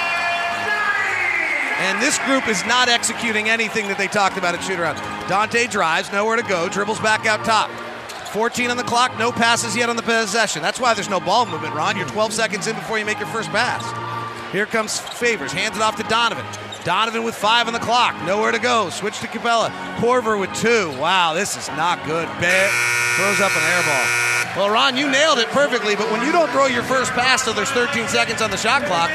And 1.80 2.02
this 2.02 2.18
group 2.20 2.48
is 2.48 2.66
not 2.66 2.88
executing 2.88 3.50
anything 3.50 3.88
that 3.90 3.98
they 3.98 4.08
talked 4.08 4.38
about 4.38 4.56
at 4.56 4.64
shoot 4.64 4.80
around. 4.80 4.96
Dante 5.28 5.68
drives, 5.68 6.12
nowhere 6.12 6.38
to 6.38 6.44
go, 6.44 6.70
dribbles 6.70 7.00
back 7.02 7.26
out 7.26 7.46
top. 7.46 7.70
14 8.30 8.72
on 8.72 8.78
the 8.78 8.84
clock, 8.84 9.18
no 9.20 9.32
passes 9.32 9.76
yet 9.76 9.90
on 9.90 9.96
the 9.96 10.02
possession. 10.02 10.62
That's 10.62 10.80
why 10.80 10.94
there's 10.94 11.10
no 11.10 11.20
ball 11.20 11.46
movement, 11.46 11.76
Ron. 11.76 11.98
You're 11.98 12.08
12 12.08 12.34
seconds 12.34 12.68
in 12.68 12.76
before 12.76 12.98
you 12.98 13.06
make 13.06 13.20
your 13.20 13.28
first 13.28 13.50
pass. 13.50 13.84
Here 14.52 14.66
comes 14.66 15.00
Favors, 15.00 15.52
hands 15.52 15.76
it 15.76 15.82
off 15.82 15.98
to 15.98 16.04
Donovan. 16.04 16.46
Donovan 16.86 17.24
with 17.24 17.36
five 17.36 17.68
on 17.68 17.74
the 17.74 17.80
clock, 17.80 18.16
nowhere 18.26 18.52
to 18.52 18.60
go. 18.60 18.90
Switch 18.90 19.20
to 19.20 19.28
Capela. 19.28 19.70
Korver 19.98 20.40
with 20.40 20.54
two. 20.54 20.90
Wow, 20.98 21.34
this 21.34 21.58
is 21.58 21.68
not 21.76 22.00
good. 22.06 22.28
Bear 22.40 22.70
throws 23.18 23.42
up 23.42 23.52
an 23.52 23.64
air 23.64 23.84
ball. 23.84 24.28
Well, 24.56 24.70
Ron, 24.74 24.96
you 24.96 25.12
nailed 25.12 25.38
it 25.40 25.50
perfectly, 25.50 25.96
but 25.96 26.10
when 26.12 26.26
you 26.26 26.32
don't 26.32 26.50
throw 26.52 26.66
your 26.66 26.84
first 26.84 27.12
pass 27.12 27.44
till 27.44 27.54
there's 27.54 27.70
13 27.72 28.08
seconds 28.08 28.42
on 28.42 28.50
the 28.50 28.58
shot 28.58 28.84
clock, 28.86 29.12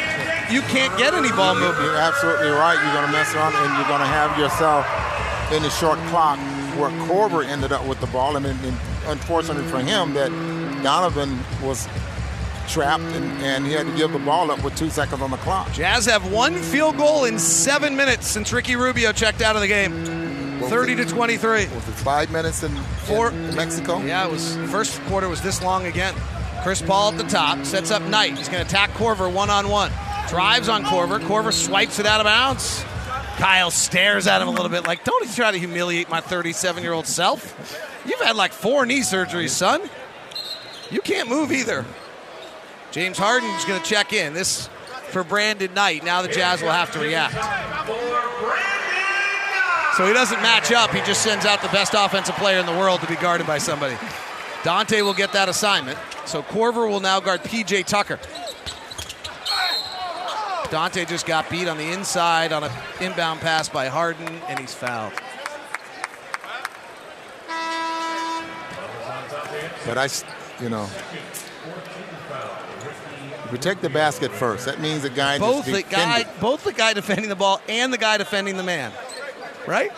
you 0.52 0.60
can't 0.68 0.96
get 0.98 1.14
any 1.14 1.30
ball 1.30 1.54
movement. 1.54 1.82
You're 1.82 1.96
absolutely 1.96 2.50
right. 2.50 2.76
You're 2.76 2.92
going 2.92 3.06
to 3.06 3.12
mess 3.12 3.34
around 3.34 3.54
and 3.56 3.72
you're 3.74 3.88
going 3.88 4.04
to 4.04 4.12
have 4.12 4.38
yourself 4.38 4.86
in 5.50 5.62
the 5.62 5.70
short 5.70 5.98
clock 6.10 6.38
where 6.78 6.90
Korver 7.08 7.44
ended 7.44 7.72
up 7.72 7.86
with 7.88 8.00
the 8.00 8.06
ball. 8.08 8.36
I 8.36 8.40
mean, 8.40 8.56
unfortunately 9.06 9.64
for 9.64 9.80
him, 9.80 10.14
that 10.14 10.30
Donovan 10.82 11.38
was 11.62 11.88
trapped, 12.68 13.02
and, 13.02 13.24
and 13.42 13.66
he 13.66 13.72
had 13.72 13.86
to 13.86 13.96
give 13.96 14.12
the 14.12 14.18
ball 14.18 14.50
up 14.50 14.62
with 14.62 14.74
two 14.76 14.90
seconds 14.90 15.22
on 15.22 15.30
the 15.30 15.36
clock. 15.38 15.72
Jazz 15.72 16.06
have 16.06 16.30
one 16.32 16.54
field 16.56 16.96
goal 16.96 17.24
in 17.24 17.38
seven 17.38 17.96
minutes 17.96 18.26
since 18.26 18.52
Ricky 18.52 18.76
Rubio 18.76 19.12
checked 19.12 19.42
out 19.42 19.54
of 19.56 19.62
the 19.62 19.68
game. 19.68 20.60
30 20.68 20.96
to 20.96 21.04
23. 21.04 21.66
Was 21.66 21.88
it 21.88 21.92
five 21.92 22.30
minutes 22.30 22.62
in, 22.62 22.74
Four. 23.06 23.30
in 23.30 23.54
Mexico? 23.56 24.00
Yeah, 24.02 24.26
it 24.26 24.30
was 24.30 24.56
first 24.70 25.00
quarter 25.02 25.28
was 25.28 25.40
this 25.42 25.62
long 25.62 25.86
again. 25.86 26.14
Chris 26.62 26.80
Paul 26.80 27.10
at 27.12 27.18
the 27.18 27.24
top 27.24 27.64
sets 27.64 27.90
up 27.90 28.02
Knight. 28.02 28.38
He's 28.38 28.48
going 28.48 28.64
to 28.64 28.68
attack 28.68 28.90
Korver 28.90 29.32
one 29.32 29.50
on 29.50 29.68
one. 29.68 29.90
Drives 30.28 30.68
on 30.68 30.84
Korver. 30.84 31.18
Korver 31.20 31.52
swipes 31.52 31.98
it 31.98 32.06
out 32.06 32.20
of 32.20 32.26
bounds. 32.26 32.84
Kyle 33.36 33.72
stares 33.72 34.28
at 34.28 34.40
him 34.40 34.46
a 34.46 34.52
little 34.52 34.68
bit 34.68 34.86
like, 34.86 35.02
"Don't 35.04 35.34
try 35.34 35.50
to 35.50 35.58
humiliate 35.58 36.08
my 36.08 36.20
37 36.20 36.82
year 36.84 36.92
old 36.92 37.06
self. 37.08 38.00
You've 38.06 38.20
had 38.20 38.36
like 38.36 38.52
four 38.52 38.86
knee 38.86 39.00
surgeries, 39.00 39.50
son. 39.50 39.82
You 40.90 41.00
can't 41.00 41.28
move 41.28 41.50
either." 41.50 41.84
James 42.92 43.16
Harden's 43.16 43.64
going 43.64 43.80
to 43.80 43.88
check 43.88 44.12
in. 44.12 44.34
This 44.34 44.68
for 45.08 45.24
Brandon 45.24 45.72
Knight. 45.72 46.04
Now 46.04 46.20
the 46.22 46.28
Jazz 46.28 46.62
will 46.62 46.70
have 46.70 46.92
to 46.92 46.98
react. 46.98 47.34
So 49.96 50.06
he 50.06 50.12
doesn't 50.12 50.40
match 50.42 50.72
up. 50.72 50.90
He 50.90 51.00
just 51.00 51.22
sends 51.22 51.44
out 51.46 51.62
the 51.62 51.68
best 51.68 51.94
offensive 51.96 52.34
player 52.36 52.58
in 52.58 52.66
the 52.66 52.72
world 52.72 53.00
to 53.00 53.06
be 53.06 53.16
guarded 53.16 53.46
by 53.46 53.58
somebody. 53.58 53.96
Dante 54.62 55.00
will 55.02 55.14
get 55.14 55.32
that 55.32 55.48
assignment. 55.48 55.98
So 56.26 56.42
Korver 56.42 56.88
will 56.88 57.00
now 57.00 57.18
guard 57.18 57.42
PJ 57.42 57.86
Tucker. 57.86 58.18
Dante 60.70 61.04
just 61.04 61.26
got 61.26 61.50
beat 61.50 61.68
on 61.68 61.76
the 61.76 61.92
inside 61.92 62.52
on 62.52 62.64
an 62.64 62.72
inbound 63.00 63.40
pass 63.40 63.68
by 63.68 63.88
Harden, 63.88 64.28
and 64.48 64.58
he's 64.58 64.72
fouled. 64.72 65.12
But 69.84 69.98
I, 69.98 70.08
you 70.62 70.70
know, 70.70 70.88
protect 73.52 73.82
the 73.82 73.90
basket 73.90 74.32
first. 74.32 74.64
That 74.64 74.80
means 74.80 75.02
the 75.02 75.10
guy 75.10 75.38
Both 75.38 75.66
the 75.66 75.82
guy, 75.82 76.24
both 76.40 76.64
the 76.64 76.72
guy 76.72 76.94
defending 76.94 77.28
the 77.28 77.36
ball 77.36 77.60
and 77.68 77.92
the 77.92 77.98
guy 77.98 78.16
defending 78.16 78.56
the 78.56 78.62
man, 78.62 78.90
right? 79.66 79.92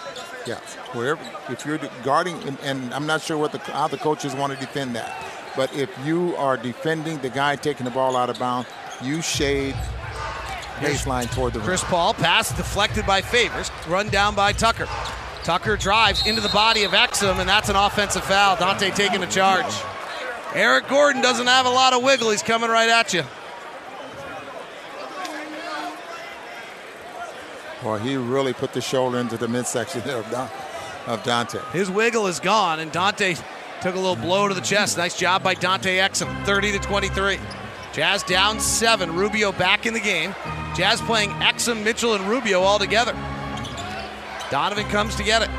Yeah. 0.44 0.58
Wherever, 0.92 1.22
if 1.48 1.64
you're 1.64 1.78
guarding, 2.02 2.36
and, 2.48 2.58
and 2.62 2.92
I'm 2.92 3.06
not 3.06 3.22
sure 3.22 3.38
what 3.38 3.52
the 3.52 3.58
how 3.58 3.86
the 3.86 3.96
coaches 3.96 4.34
want 4.34 4.52
to 4.52 4.58
defend 4.58 4.96
that, 4.96 5.14
but 5.56 5.72
if 5.72 5.88
you 6.04 6.34
are 6.36 6.56
defending 6.56 7.18
the 7.18 7.30
guy 7.30 7.54
taking 7.54 7.84
the 7.84 7.92
ball 7.92 8.16
out 8.16 8.28
of 8.28 8.40
bounds, 8.40 8.68
you 9.00 9.22
shade 9.22 9.74
baseline 10.80 11.32
toward 11.32 11.52
the 11.52 11.60
rim. 11.60 11.66
Chris 11.66 11.84
Paul 11.84 12.12
pass 12.12 12.54
deflected 12.56 13.06
by 13.06 13.22
Favors, 13.22 13.70
run 13.86 14.08
down 14.08 14.34
by 14.34 14.52
Tucker. 14.52 14.88
Tucker 15.44 15.76
drives 15.76 16.26
into 16.26 16.40
the 16.40 16.48
body 16.48 16.82
of 16.82 16.90
Exum, 16.90 17.38
and 17.38 17.48
that's 17.48 17.68
an 17.68 17.76
offensive 17.76 18.24
foul. 18.24 18.56
Dante 18.56 18.90
taking 18.90 19.22
a 19.22 19.26
charge. 19.28 19.72
Eric 20.54 20.88
Gordon 20.88 21.22
doesn't 21.22 21.46
have 21.46 21.66
a 21.66 21.70
lot 21.70 21.92
of 21.92 22.02
wiggle. 22.02 22.30
He's 22.30 22.42
coming 22.42 22.70
right 22.70 22.88
at 22.88 23.14
you. 23.14 23.22
Well, 27.84 27.98
he 27.98 28.16
really 28.16 28.54
put 28.54 28.72
the 28.72 28.80
shoulder 28.80 29.18
into 29.18 29.36
the 29.36 29.46
midsection 29.46 30.00
of, 30.08 30.30
Don, 30.30 30.48
of 31.06 31.22
Dante. 31.22 31.58
His 31.72 31.90
wiggle 31.90 32.26
is 32.26 32.40
gone, 32.40 32.80
and 32.80 32.90
Dante 32.90 33.34
took 33.82 33.94
a 33.94 33.98
little 33.98 34.16
blow 34.16 34.48
to 34.48 34.54
the 34.54 34.62
chest. 34.62 34.96
Nice 34.96 35.16
job 35.16 35.42
by 35.42 35.52
Dante 35.52 35.98
Exum, 35.98 36.44
30 36.46 36.72
to 36.72 36.78
23. 36.78 37.38
Jazz 37.92 38.22
down 38.22 38.58
seven. 38.58 39.14
Rubio 39.14 39.52
back 39.52 39.86
in 39.86 39.92
the 39.94 40.00
game. 40.00 40.34
Jazz 40.74 41.00
playing 41.02 41.30
Exum, 41.30 41.84
Mitchell, 41.84 42.14
and 42.14 42.24
Rubio 42.24 42.60
all 42.60 42.78
together. 42.78 43.12
Donovan 44.50 44.86
comes 44.88 45.14
to 45.16 45.22
get 45.22 45.42
it. 45.42 45.50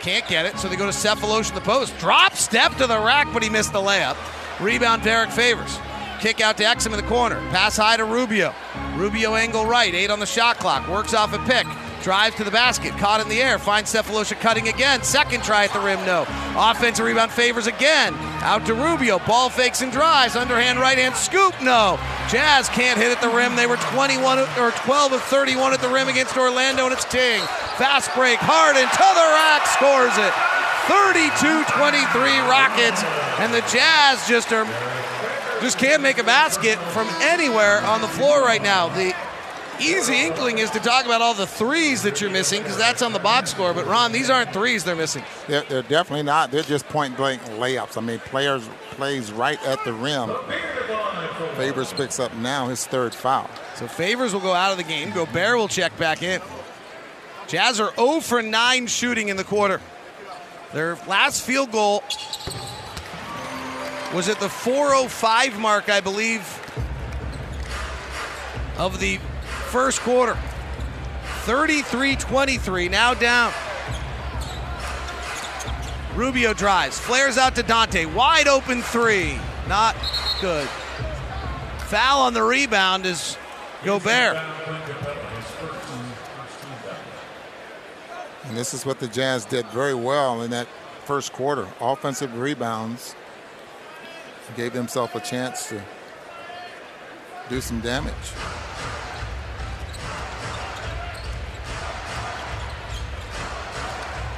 Can't 0.00 0.26
get 0.28 0.46
it, 0.46 0.58
so 0.58 0.68
they 0.68 0.76
go 0.76 0.86
to 0.86 0.92
Sefolosha 0.92 1.50
in 1.50 1.54
the 1.56 1.60
post. 1.60 1.98
Drop 1.98 2.34
step 2.34 2.74
to 2.76 2.86
the 2.86 2.98
rack, 2.98 3.28
but 3.32 3.42
he 3.42 3.50
missed 3.50 3.72
the 3.72 3.80
layup. 3.80 4.16
Rebound, 4.58 5.02
Derrick 5.02 5.30
Favors. 5.30 5.78
Kick 6.20 6.42
out 6.42 6.58
to 6.58 6.64
Exum 6.64 6.92
in 6.92 6.98
the 6.98 7.08
corner. 7.08 7.36
Pass 7.48 7.78
high 7.78 7.96
to 7.96 8.04
Rubio. 8.04 8.54
Rubio 8.94 9.34
angle 9.34 9.64
right, 9.64 9.94
eight 9.94 10.10
on 10.10 10.20
the 10.20 10.26
shot 10.26 10.58
clock. 10.58 10.86
Works 10.86 11.14
off 11.14 11.32
a 11.32 11.38
pick. 11.50 11.66
Drives 12.02 12.36
to 12.36 12.44
the 12.44 12.50
basket. 12.50 12.92
Caught 12.98 13.22
in 13.22 13.28
the 13.28 13.40
air. 13.40 13.58
Finds 13.58 13.92
Sefolosha 13.92 14.38
cutting 14.38 14.68
again. 14.68 15.02
Second 15.02 15.42
try 15.42 15.64
at 15.64 15.72
the 15.72 15.80
rim, 15.80 15.98
no. 16.04 16.26
Offensive 16.56 17.06
rebound 17.06 17.30
favors 17.30 17.66
again. 17.66 18.14
Out 18.42 18.66
to 18.66 18.74
Rubio. 18.74 19.18
Ball 19.20 19.48
fakes 19.48 19.80
and 19.80 19.90
drives. 19.90 20.36
Underhand 20.36 20.78
right 20.78 20.98
hand 20.98 21.14
scoop, 21.16 21.54
no. 21.62 21.98
Jazz 22.28 22.68
can't 22.68 22.98
hit 22.98 23.10
at 23.10 23.22
the 23.22 23.34
rim. 23.34 23.56
They 23.56 23.66
were 23.66 23.76
21 23.76 24.38
or 24.58 24.70
12 24.72 25.12
of 25.12 25.22
31 25.22 25.72
at 25.72 25.80
the 25.80 25.88
rim 25.88 26.08
against 26.08 26.36
Orlando, 26.36 26.84
and 26.84 26.92
it's 26.92 27.04
Ting. 27.06 27.40
Fast 27.80 28.14
break. 28.14 28.38
Harden 28.40 28.84
to 28.84 29.08
the 29.16 29.28
rack. 29.40 29.64
Scores 29.72 30.16
it. 30.20 30.32
32-23 30.88 32.48
Rockets, 32.48 33.04
and 33.38 33.54
the 33.54 33.60
Jazz 33.70 34.26
just 34.26 34.52
are 34.52 34.66
just 35.60 35.78
can't 35.78 36.02
make 36.02 36.18
a 36.18 36.24
basket 36.24 36.78
from 36.92 37.06
anywhere 37.20 37.80
on 37.82 38.00
the 38.00 38.08
floor 38.08 38.42
right 38.42 38.62
now. 38.62 38.88
The 38.88 39.14
easy 39.80 40.14
inkling 40.14 40.58
is 40.58 40.70
to 40.70 40.80
talk 40.80 41.04
about 41.04 41.22
all 41.22 41.34
the 41.34 41.46
threes 41.46 42.02
that 42.02 42.20
you're 42.20 42.30
missing 42.30 42.62
because 42.62 42.76
that's 42.76 43.02
on 43.02 43.12
the 43.12 43.18
box 43.18 43.50
score. 43.50 43.72
But 43.72 43.86
Ron, 43.86 44.12
these 44.12 44.30
aren't 44.30 44.52
threes 44.52 44.84
they're 44.84 44.96
missing. 44.96 45.24
They're, 45.46 45.62
they're 45.62 45.82
definitely 45.82 46.24
not. 46.24 46.50
They're 46.50 46.62
just 46.62 46.86
point 46.88 47.16
blank 47.16 47.42
layups. 47.42 47.96
I 47.96 48.00
mean, 48.00 48.18
players 48.20 48.68
plays 48.92 49.32
right 49.32 49.62
at 49.64 49.84
the 49.84 49.92
rim. 49.92 50.30
Favors 51.56 51.92
picks 51.92 52.20
up 52.20 52.34
now 52.36 52.68
his 52.68 52.86
third 52.86 53.14
foul. 53.14 53.48
So 53.76 53.86
Favors 53.86 54.32
will 54.32 54.40
go 54.40 54.52
out 54.52 54.72
of 54.72 54.78
the 54.78 54.84
game. 54.84 55.10
Gobert 55.10 55.56
will 55.56 55.68
check 55.68 55.96
back 55.98 56.22
in. 56.22 56.40
Jazz 57.48 57.80
are 57.80 57.94
0 57.96 58.20
for 58.20 58.42
9 58.42 58.86
shooting 58.86 59.28
in 59.28 59.36
the 59.36 59.44
quarter. 59.44 59.80
Their 60.72 60.96
last 61.08 61.42
field 61.42 61.72
goal 61.72 62.04
was 64.14 64.28
at 64.28 64.40
the 64.40 64.48
405 64.48 65.58
mark, 65.58 65.88
I 65.88 66.00
believe, 66.00 66.40
of 68.76 68.98
the 68.98 69.18
first 69.70 70.00
quarter. 70.00 70.36
33 71.44 72.16
23, 72.16 72.88
now 72.88 73.14
down. 73.14 73.52
Rubio 76.14 76.52
drives, 76.52 76.98
flares 76.98 77.38
out 77.38 77.54
to 77.54 77.62
Dante. 77.62 78.04
Wide 78.04 78.48
open 78.48 78.82
three. 78.82 79.38
Not 79.68 79.96
good. 80.40 80.68
Foul 81.86 82.22
on 82.22 82.34
the 82.34 82.42
rebound 82.42 83.06
is 83.06 83.38
Gobert. 83.84 84.36
And 88.44 88.56
this 88.56 88.74
is 88.74 88.84
what 88.84 88.98
the 88.98 89.06
Jazz 89.06 89.44
did 89.44 89.66
very 89.66 89.94
well 89.94 90.42
in 90.42 90.50
that 90.50 90.66
first 91.04 91.32
quarter. 91.32 91.68
Offensive 91.80 92.36
rebounds 92.36 93.14
gave 94.56 94.72
themselves 94.72 95.14
a 95.14 95.20
chance 95.20 95.68
to 95.68 95.82
do 97.48 97.60
some 97.60 97.80
damage. 97.80 98.14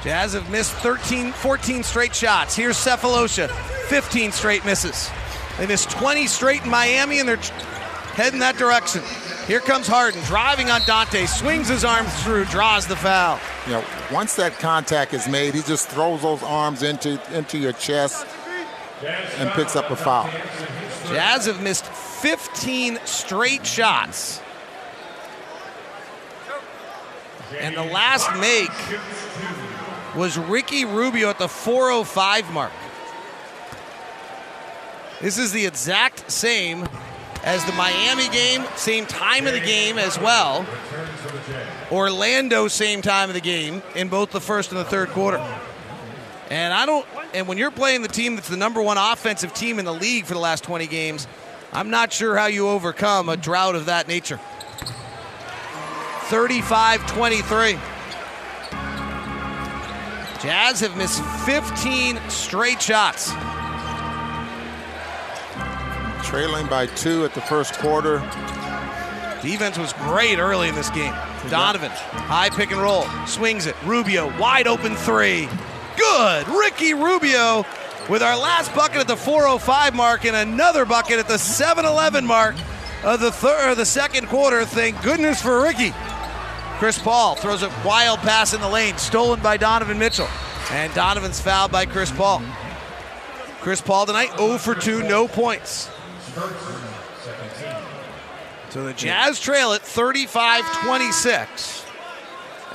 Jazz 0.03 0.33
have 0.33 0.51
missed 0.51 0.73
13, 0.77 1.31
14 1.33 1.83
straight 1.85 2.15
shots. 2.15 2.57
Here's 2.57 2.77
Sefolosha, 2.77 3.49
15 3.87 4.33
straight 4.33 4.65
misses. 4.65 5.09
They 5.59 5.67
missed 5.67 5.91
20 5.91 6.27
straight 6.27 6.65
in 6.65 6.71
Miami, 6.71 7.21
and 7.21 7.29
they're 7.29 7.37
heading 7.37 8.41
that 8.41 8.57
direction. 8.57 9.03
Here 9.47 9.61
comes 9.61 9.87
Harden, 9.87 10.21
driving 10.25 10.71
on 10.71 10.81
Dante, 10.87 11.27
swings 11.27 11.69
his 11.69 11.85
arms 11.85 12.13
through, 12.23 12.47
draws 12.47 12.87
the 12.87 12.97
foul. 12.97 13.39
You 13.67 13.73
know, 13.73 13.85
once 14.11 14.35
that 14.37 14.59
contact 14.59 15.15
is 15.15 15.29
made, 15.29 15.55
he 15.55 15.63
just 15.63 15.89
throws 15.89 16.23
those 16.23 16.43
arms 16.43 16.83
into 16.83 17.21
into 17.37 17.59
your 17.59 17.73
chest 17.73 18.27
and 19.05 19.51
picks 19.51 19.77
up 19.77 19.91
a 19.91 19.97
foul. 19.97 20.29
Jazz 21.09 21.47
have 21.47 21.63
missed 21.63 21.87
15 21.87 22.99
straight 23.05 23.67
shots. 23.67 24.41
And 27.59 27.77
the 27.77 27.85
last 27.85 28.31
make 28.39 28.71
was 30.17 30.39
Ricky 30.39 30.85
Rubio 30.85 31.29
at 31.31 31.39
the 31.39 31.49
405 31.49 32.53
mark. 32.53 32.73
This 35.21 35.39
is 35.39 35.53
the 35.53 35.67
exact 35.67 36.31
same 36.31 36.89
as 37.45 37.65
the 37.65 37.73
Miami 37.73 38.29
game, 38.29 38.65
same 38.77 39.07
time 39.07 39.47
of 39.47 39.53
the 39.53 39.61
game 39.61 39.99
as 39.99 40.19
well. 40.19 40.67
Orlando, 41.91 42.69
same 42.69 43.03
time 43.03 43.29
of 43.29 43.35
the 43.35 43.41
game 43.41 43.83
in 43.95 44.09
both 44.09 44.31
the 44.31 44.41
first 44.41 44.71
and 44.71 44.81
the 44.81 44.85
third 44.85 45.11
quarter. 45.11 45.39
And 46.51 46.73
I 46.73 46.87
don't. 46.87 47.07
And 47.35 47.49
when 47.49 47.59
you're 47.59 47.71
playing 47.71 48.03
the 48.03 48.09
team 48.09 48.35
that's 48.35 48.49
the 48.49 48.57
number 48.57 48.83
one 48.83 48.99
offensive 48.99 49.55
team 49.55 49.79
in 49.79 49.85
the 49.85 49.95
league 49.95 50.27
for 50.27 50.35
the 50.35 50.41
last 50.41 50.65
20 50.65 50.87
games, 50.87 51.27
I'm 51.73 51.91
not 51.91 52.13
sure 52.13 52.37
how 52.37 52.47
you 52.47 52.69
overcome 52.69 53.29
a 53.29 53.37
drought 53.37 53.75
of 53.75 53.87
that 53.87 54.09
nature. 54.09 54.39
35 56.25 57.07
23. 57.07 57.79
Jazz 60.43 60.81
have 60.81 60.97
missed 60.97 61.23
15 61.47 62.19
straight 62.29 62.83
shots. 62.83 63.31
Trailing 66.27 66.67
by 66.67 66.87
two 66.97 67.25
at 67.25 67.33
the 67.35 67.41
first 67.43 67.75
quarter. 67.75 68.19
Defense 69.43 69.79
was 69.79 69.93
great 69.93 70.39
early 70.39 70.69
in 70.69 70.75
this 70.75 70.91
game. 70.91 71.15
Donovan, 71.51 71.91
high 71.91 72.49
pick 72.51 72.71
and 72.71 72.81
roll, 72.81 73.05
swings 73.27 73.67
it. 73.67 73.77
Rubio, 73.85 74.37
wide 74.39 74.67
open 74.67 74.97
three. 74.97 75.49
Good. 76.03 76.49
Ricky 76.49 76.95
Rubio 76.95 77.65
with 78.09 78.23
our 78.23 78.37
last 78.37 78.75
bucket 78.75 78.99
at 78.99 79.07
the 79.07 79.17
405 79.17 79.95
mark 79.95 80.25
and 80.25 80.35
another 80.35 80.85
bucket 80.85 81.19
at 81.21 81.29
the 81.29 81.39
711 81.39 82.27
mark 82.27 82.57
of 83.05 83.21
the 83.21 83.31
third, 83.31 83.77
the 83.77 83.87
second 83.87 84.27
quarter. 84.27 84.65
Thank 84.65 85.01
goodness 85.03 85.41
for 85.41 85.63
Ricky. 85.63 85.93
Chris 86.79 86.99
Paul 86.99 87.37
throws 87.37 87.63
a 87.63 87.69
wild 87.85 88.19
pass 88.19 88.53
in 88.53 88.61
the 88.61 88.69
lane, 88.69 88.99
stolen 88.99 89.41
by 89.41 89.57
Donovan 89.57 89.99
Mitchell. 89.99 90.29
And 90.73 90.93
Donovan's 90.93 91.41
fouled 91.41 91.71
by 91.71 91.87
Chris 91.87 92.11
Paul. 92.11 92.43
Chris 93.61 93.81
Paul 93.81 94.07
tonight 94.07 94.37
0 94.37 94.59
for 94.59 94.75
2, 94.75 95.05
no 95.05 95.29
points. 95.29 95.89
So 98.71 98.85
the 98.85 98.93
Jazz 98.95 99.39
trail 99.39 99.73
at 99.73 99.83
35 99.83 100.65
26. 100.85 101.82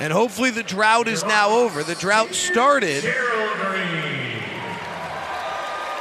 And 0.00 0.12
hopefully 0.12 0.50
the 0.50 0.62
drought 0.62 1.08
is 1.08 1.24
now 1.24 1.50
over. 1.50 1.82
The 1.82 1.96
drought 1.96 2.34
started. 2.34 3.02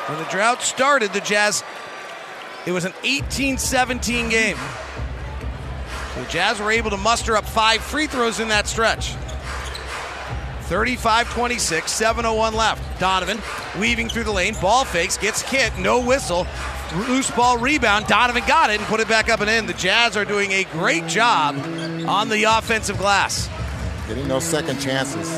When 0.08 0.20
the 0.20 0.28
drought 0.30 0.62
started, 0.62 1.12
the 1.14 1.20
Jazz, 1.20 1.64
it 2.66 2.72
was 2.72 2.86
an 2.86 2.94
18 3.04 3.58
17 3.58 4.30
game. 4.30 4.58
The 6.16 6.26
Jazz 6.26 6.60
were 6.60 6.72
able 6.72 6.92
to 6.92 6.98
muster 6.98 7.36
up 7.36 7.46
five 7.46 7.82
free 7.82 8.08
throws 8.08 8.40
in 8.40 8.48
that 8.50 8.68
stretch. 8.68 9.16
35 10.68 11.30
26, 11.30 12.02
7.01 12.02 12.54
left. 12.54 13.00
Donovan 13.00 13.40
weaving 13.80 14.10
through 14.10 14.26
the 14.26 14.32
lane, 14.32 14.54
ball 14.62 14.86
fakes, 14.86 15.18
gets 15.18 15.42
hit, 15.42 15.78
no 15.80 16.06
whistle. 16.06 16.46
Loose 16.96 17.32
ball 17.32 17.58
rebound. 17.58 18.08
Donovan 18.08 18.44
got 18.48 18.70
it 18.70 18.80
and 18.80 18.88
put 18.88 19.00
it 19.00 19.08
back 19.08 19.30
up 19.30 19.42
and 19.42 19.50
in. 19.50 19.66
The 19.66 19.74
Jazz 19.74 20.16
are 20.16 20.26
doing 20.26 20.52
a 20.52 20.64
great 20.66 21.08
job 21.08 21.56
on 22.08 22.30
the 22.30 22.44
offensive 22.44 22.98
glass. 22.98 23.50
Getting 24.08 24.28
those 24.28 24.46
second 24.46 24.80
chances. 24.80 25.38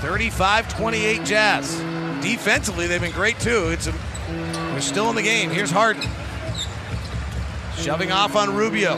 35 0.00 0.68
28 0.68 1.24
Jazz. 1.24 1.76
Defensively, 2.22 2.86
they've 2.86 3.00
been 3.00 3.12
great 3.12 3.38
too. 3.38 3.68
It's 3.68 3.86
a, 3.86 3.92
they're 4.28 4.80
still 4.80 5.10
in 5.10 5.16
the 5.16 5.22
game. 5.22 5.50
Here's 5.50 5.70
Harden. 5.70 6.02
Shoving 7.76 8.12
off 8.12 8.34
on 8.34 8.54
Rubio. 8.54 8.96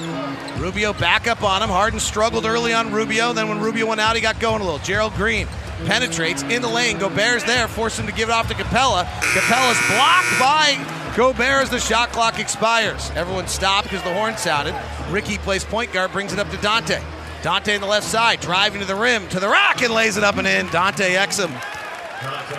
Rubio 0.58 0.92
back 0.92 1.26
up 1.26 1.42
on 1.42 1.62
him. 1.62 1.68
Harden 1.68 1.98
struggled 1.98 2.44
early 2.44 2.72
on 2.72 2.92
Rubio. 2.92 3.32
Then 3.32 3.48
when 3.48 3.60
Rubio 3.60 3.86
went 3.86 4.00
out, 4.00 4.14
he 4.14 4.22
got 4.22 4.38
going 4.38 4.60
a 4.60 4.64
little. 4.64 4.78
Gerald 4.80 5.14
Green 5.14 5.46
penetrates 5.84 6.42
in 6.44 6.62
the 6.62 6.68
lane. 6.68 6.98
Gobert's 6.98 7.44
there, 7.44 7.66
force 7.66 7.98
him 7.98 8.06
to 8.06 8.12
give 8.12 8.28
it 8.28 8.32
off 8.32 8.48
to 8.48 8.54
Capela. 8.54 9.04
Capela's 9.04 9.78
blocked 9.88 10.38
by 10.38 11.12
Gobert 11.16 11.62
as 11.62 11.70
the 11.70 11.80
shot 11.80 12.12
clock 12.12 12.38
expires. 12.38 13.10
Everyone 13.14 13.48
stopped 13.48 13.88
because 13.90 14.04
the 14.04 14.14
horn 14.14 14.36
sounded. 14.36 14.74
Ricky 15.10 15.38
plays 15.38 15.64
point 15.64 15.92
guard, 15.92 16.12
brings 16.12 16.32
it 16.32 16.38
up 16.38 16.50
to 16.50 16.56
Dante. 16.58 17.00
Dante 17.44 17.74
on 17.74 17.82
the 17.82 17.86
left 17.86 18.06
side, 18.06 18.40
driving 18.40 18.80
to 18.80 18.86
the 18.86 18.94
rim, 18.94 19.28
to 19.28 19.38
the 19.38 19.50
rack, 19.50 19.82
and 19.82 19.92
lays 19.92 20.16
it 20.16 20.24
up 20.24 20.38
and 20.38 20.46
in. 20.46 20.66
Dante 20.68 21.12
Exum. 21.12 21.50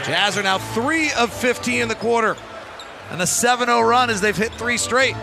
Jazz 0.06 0.38
are 0.38 0.44
now 0.44 0.60
3 0.60 1.12
of 1.14 1.34
15 1.34 1.82
in 1.82 1.88
the 1.88 1.96
quarter. 1.96 2.38
And 3.10 3.20
a 3.20 3.26
7 3.26 3.66
0 3.66 3.82
run 3.82 4.12
as 4.12 4.22
they've 4.22 4.38
hit 4.38 4.54
three 4.54 4.78
straight. 4.78 5.16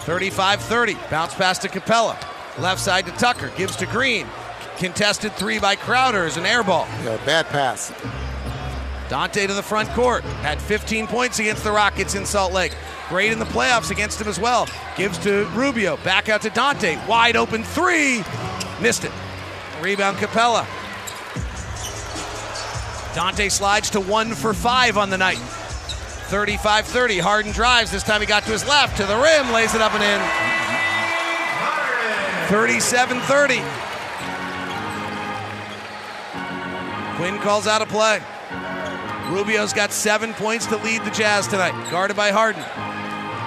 35 0.00 0.60
30. 0.60 0.94
Bounce 1.08 1.32
pass 1.34 1.58
to 1.60 1.68
Capela. 1.68 2.16
Left 2.58 2.80
side 2.80 3.06
to 3.06 3.12
Tucker. 3.12 3.52
Gives 3.56 3.76
to 3.76 3.86
Green. 3.86 4.26
Contested 4.76 5.32
three 5.34 5.60
by 5.60 5.76
Crowder 5.76 6.24
as 6.24 6.36
an 6.36 6.44
air 6.44 6.64
ball. 6.64 6.88
Yeah, 7.04 7.24
bad 7.24 7.46
pass. 7.46 7.92
Dante 9.08 9.46
to 9.46 9.54
the 9.54 9.62
front 9.62 9.88
court. 9.90 10.24
Had 10.24 10.60
15 10.60 11.06
points 11.06 11.38
against 11.38 11.64
the 11.64 11.72
Rockets 11.72 12.14
in 12.14 12.26
Salt 12.26 12.52
Lake. 12.52 12.74
Great 13.08 13.32
in 13.32 13.38
the 13.38 13.44
playoffs 13.44 13.90
against 13.90 14.20
him 14.20 14.28
as 14.28 14.38
well. 14.38 14.66
Gives 14.96 15.18
to 15.18 15.46
Rubio. 15.54 15.96
Back 15.98 16.28
out 16.28 16.42
to 16.42 16.50
Dante. 16.50 16.98
Wide 17.06 17.36
open 17.36 17.62
three. 17.62 18.24
Missed 18.80 19.04
it. 19.04 19.12
Rebound 19.80 20.16
Capela. 20.16 20.66
Dante 23.14 23.48
slides 23.48 23.90
to 23.90 24.00
one 24.00 24.34
for 24.34 24.52
five 24.52 24.98
on 24.98 25.10
the 25.10 25.18
night. 25.18 25.38
35 25.38 26.86
30. 26.86 27.18
Harden 27.18 27.52
drives. 27.52 27.90
This 27.90 28.02
time 28.02 28.20
he 28.20 28.26
got 28.26 28.42
to 28.42 28.50
his 28.50 28.66
left, 28.66 28.96
to 28.96 29.06
the 29.06 29.16
rim, 29.16 29.52
lays 29.52 29.74
it 29.74 29.80
up 29.80 29.94
and 29.94 30.02
in. 30.02 30.20
37 32.48 33.20
30. 33.20 33.62
Quin 37.16 37.38
calls 37.38 37.66
out 37.66 37.80
a 37.80 37.86
play. 37.86 38.20
Rubio's 39.30 39.72
got 39.72 39.92
seven 39.92 40.32
points 40.34 40.66
to 40.66 40.76
lead 40.76 41.04
the 41.04 41.10
Jazz 41.10 41.48
tonight, 41.48 41.72
guarded 41.90 42.16
by 42.16 42.30
Harden. 42.30 42.62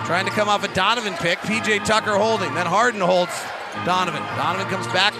Trying 0.05 0.25
to 0.25 0.31
come 0.31 0.49
off 0.49 0.63
a 0.63 0.73
Donovan 0.73 1.13
pick. 1.13 1.39
PJ 1.39 1.85
Tucker 1.85 2.17
holding. 2.17 2.53
Then 2.53 2.65
Harden 2.65 2.99
holds 2.99 3.31
Donovan. 3.85 4.21
Donovan 4.35 4.67
comes 4.67 4.87
back, 4.87 5.13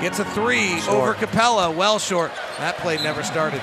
gets 0.00 0.18
a 0.18 0.24
three 0.24 0.80
short. 0.80 0.96
over 0.96 1.14
Capela. 1.14 1.74
well 1.74 1.98
short. 1.98 2.32
That 2.58 2.78
play 2.78 2.96
never 2.96 3.22
started. 3.22 3.60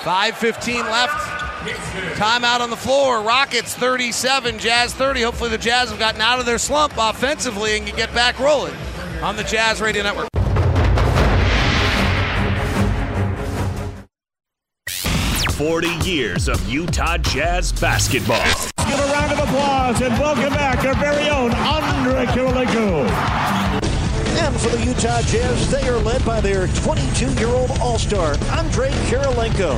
5.15 0.00 0.84
left. 0.90 1.12
Timeout 2.16 2.60
on 2.60 2.70
the 2.70 2.76
floor. 2.76 3.20
Rockets 3.20 3.74
37, 3.74 4.58
Jazz 4.58 4.94
30. 4.94 5.22
Hopefully 5.22 5.50
the 5.50 5.58
Jazz 5.58 5.90
have 5.90 5.98
gotten 5.98 6.22
out 6.22 6.38
of 6.38 6.46
their 6.46 6.56
slump 6.56 6.94
offensively 6.96 7.76
and 7.76 7.86
can 7.86 7.96
get 7.96 8.14
back 8.14 8.38
rolling 8.38 8.74
on 9.22 9.36
the 9.36 9.44
Jazz 9.44 9.80
Radio 9.80 10.02
Network. 10.02 10.29
Forty 15.60 15.92
years 16.08 16.48
of 16.48 16.56
Utah 16.70 17.18
Jazz 17.18 17.70
basketball. 17.70 18.42
Give 18.88 18.98
a 18.98 19.12
round 19.12 19.30
of 19.30 19.40
applause 19.40 20.00
and 20.00 20.18
welcome 20.18 20.54
back 20.54 20.82
our 20.86 20.94
very 20.94 21.28
own 21.28 21.52
Andre 21.52 22.24
Kirilenko. 22.32 23.04
And 24.40 24.56
for 24.58 24.70
the 24.70 24.82
Utah 24.86 25.20
Jazz, 25.20 25.70
they 25.70 25.86
are 25.86 25.98
led 25.98 26.24
by 26.24 26.40
their 26.40 26.66
22-year-old 26.80 27.72
All-Star, 27.78 28.36
Andre 28.56 28.88
Kirilenko. 29.12 29.76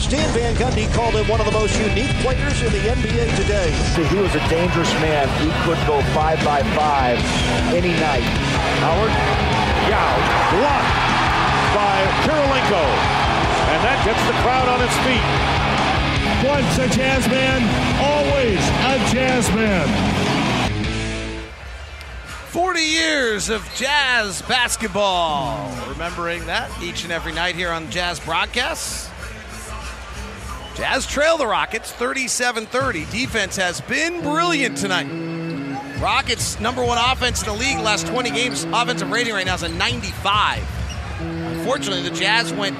Stan 0.00 0.26
Van 0.32 0.54
Gundy 0.56 0.90
called 0.94 1.12
him 1.12 1.28
one 1.28 1.40
of 1.40 1.46
the 1.46 1.52
most 1.52 1.78
unique 1.78 2.16
players 2.24 2.62
in 2.62 2.72
the 2.72 2.88
NBA 2.88 3.36
today. 3.36 3.70
See, 3.92 4.04
he 4.04 4.16
was 4.16 4.34
a 4.34 4.48
dangerous 4.48 4.90
man. 4.94 5.28
He 5.44 5.52
could 5.68 5.76
go 5.86 6.00
five 6.16 6.42
by 6.42 6.62
five 6.72 7.18
any 7.76 7.92
night. 8.00 8.24
Howard, 8.80 9.12
Yao, 9.92 10.08
blocked 10.56 11.76
by 11.76 12.00
Kirilenko. 12.24 13.27
And 13.78 13.86
that 13.86 14.04
gets 14.04 14.18
the 14.26 14.34
crowd 14.42 14.66
on 14.66 14.82
its 14.82 14.96
feet. 15.06 15.22
Once 16.50 16.78
a 16.78 16.88
jazz 16.98 17.28
man, 17.28 17.62
always 18.02 18.58
a 18.58 19.14
jazz 19.14 19.48
man. 19.54 19.86
40 22.48 22.80
years 22.80 23.50
of 23.50 23.64
jazz 23.76 24.42
basketball. 24.42 25.72
Remembering 25.90 26.44
that 26.46 26.68
each 26.82 27.04
and 27.04 27.12
every 27.12 27.32
night 27.32 27.54
here 27.54 27.70
on 27.70 27.88
Jazz 27.88 28.18
broadcasts. 28.18 29.08
Jazz 30.74 31.06
trail 31.06 31.36
the 31.36 31.46
Rockets 31.46 31.92
37 31.92 32.66
30. 32.66 33.04
Defense 33.12 33.54
has 33.54 33.80
been 33.82 34.22
brilliant 34.22 34.76
tonight. 34.76 35.06
Rockets, 36.00 36.58
number 36.58 36.84
one 36.84 36.98
offense 36.98 37.42
in 37.42 37.46
the 37.46 37.54
league, 37.54 37.78
last 37.78 38.08
20 38.08 38.30
games. 38.30 38.64
Offensive 38.72 39.08
rating 39.08 39.34
right 39.34 39.46
now 39.46 39.54
is 39.54 39.62
a 39.62 39.68
95. 39.68 40.66
Unfortunately, 41.20 42.08
the 42.08 42.16
Jazz 42.16 42.52
went. 42.52 42.76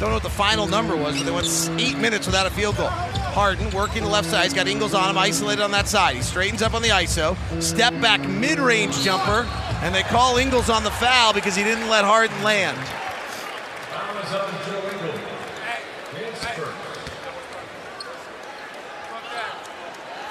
Don't 0.00 0.08
know 0.08 0.16
what 0.16 0.22
the 0.22 0.30
final 0.30 0.66
number 0.66 0.96
was, 0.96 1.18
but 1.18 1.26
they 1.26 1.30
went 1.30 1.70
eight 1.78 1.98
minutes 1.98 2.24
without 2.24 2.46
a 2.46 2.50
field 2.50 2.78
goal. 2.78 2.88
Harden 2.88 3.70
working 3.70 4.02
the 4.02 4.08
left 4.08 4.30
side. 4.30 4.44
He's 4.44 4.54
got 4.54 4.66
Ingles 4.66 4.94
on 4.94 5.10
him, 5.10 5.18
isolated 5.18 5.62
on 5.62 5.72
that 5.72 5.88
side. 5.88 6.16
He 6.16 6.22
straightens 6.22 6.62
up 6.62 6.72
on 6.72 6.80
the 6.80 6.88
ISO. 6.88 7.36
Step 7.62 7.92
back 8.00 8.26
mid 8.26 8.58
range 8.58 8.98
jumper, 9.02 9.46
and 9.82 9.94
they 9.94 10.02
call 10.02 10.38
Ingles 10.38 10.70
on 10.70 10.84
the 10.84 10.90
foul 10.90 11.34
because 11.34 11.54
he 11.54 11.62
didn't 11.62 11.90
let 11.90 12.06
Harden 12.06 12.42
land. 12.42 12.78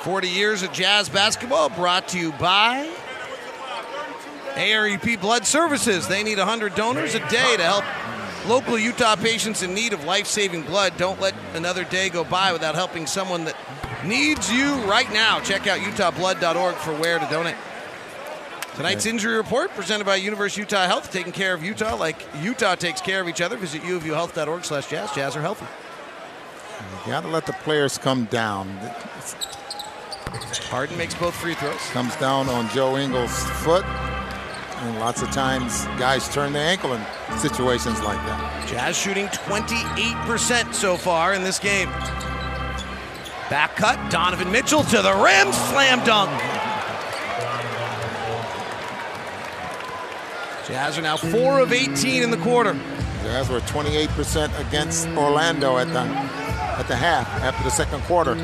40 0.01 0.29
years 0.29 0.63
of 0.63 0.71
jazz 0.71 1.09
basketball 1.09 1.69
brought 1.69 2.07
to 2.07 2.17
you 2.17 2.31
by 2.33 2.91
ARUP 4.55 5.21
Blood 5.21 5.45
Services. 5.45 6.07
They 6.07 6.23
need 6.23 6.39
100 6.39 6.73
donors 6.73 7.13
a 7.13 7.19
day 7.29 7.55
to 7.57 7.63
help 7.63 7.83
local 8.47 8.77
Utah 8.77 9.15
patients 9.15 9.63
in 9.63 9.73
need 9.73 9.93
of 9.93 10.03
life 10.03 10.27
saving 10.27 10.63
blood. 10.63 10.93
Don't 10.97 11.19
let 11.19 11.33
another 11.53 11.83
day 11.83 12.09
go 12.09 12.23
by 12.23 12.51
without 12.53 12.75
helping 12.75 13.07
someone 13.07 13.45
that 13.45 13.55
needs 14.05 14.51
you 14.51 14.75
right 14.83 15.11
now. 15.11 15.39
Check 15.39 15.67
out 15.67 15.79
utahblood.org 15.79 16.75
for 16.75 16.93
where 16.93 17.19
to 17.19 17.27
donate. 17.29 17.55
Tonight's 18.75 19.05
injury 19.05 19.35
report 19.35 19.71
presented 19.71 20.05
by 20.05 20.15
University 20.15 20.61
Utah 20.61 20.85
Health, 20.85 21.11
taking 21.11 21.33
care 21.33 21.53
of 21.53 21.63
Utah 21.63 21.95
like 21.95 22.25
Utah 22.41 22.75
takes 22.75 23.01
care 23.01 23.19
of 23.19 23.27
each 23.27 23.41
other. 23.41 23.57
Visit 23.57 23.81
uofuhealth.org 23.81 24.63
slash 24.63 24.89
jazz. 24.89 25.11
Jazz 25.11 25.35
are 25.35 25.41
healthy. 25.41 25.65
You 27.05 27.11
got 27.11 27.21
to 27.21 27.27
let 27.27 27.45
the 27.45 27.53
players 27.53 27.97
come 27.97 28.25
down. 28.25 28.69
Harden 30.69 30.97
makes 30.97 31.13
both 31.15 31.35
free 31.35 31.55
throws. 31.55 31.81
Comes 31.89 32.15
down 32.17 32.47
on 32.47 32.69
Joe 32.69 32.97
Ingles' 32.97 33.43
foot. 33.63 33.83
And 34.81 34.99
lots 34.99 35.21
of 35.21 35.29
times 35.31 35.85
guys 35.97 36.29
turn 36.33 36.53
their 36.53 36.65
ankle 36.65 36.93
in 36.93 37.01
situations 37.37 38.01
like 38.01 38.17
that. 38.25 38.67
Jazz 38.67 38.97
shooting 38.97 39.27
28% 39.27 40.73
so 40.73 40.95
far 40.95 41.33
in 41.33 41.43
this 41.43 41.59
game. 41.59 41.89
Back 43.49 43.75
cut, 43.75 44.11
Donovan 44.11 44.51
Mitchell 44.51 44.83
to 44.83 45.01
the 45.01 45.13
rim, 45.13 45.51
slam 45.51 46.03
dunk. 46.05 46.29
Jazz 50.67 50.97
are 50.97 51.01
now 51.01 51.17
4 51.17 51.59
of 51.59 51.73
18 51.73 52.21
in 52.21 52.29
the 52.29 52.37
quarter. 52.37 52.73
Jazz 53.23 53.49
were 53.49 53.59
28% 53.61 54.67
against 54.67 55.07
Orlando 55.09 55.77
at 55.77 55.87
the 55.87 55.99
at 55.99 56.87
the 56.87 56.95
half 56.95 57.27
after 57.43 57.63
the 57.63 57.71
second 57.71 58.01
quarter. 58.03 58.35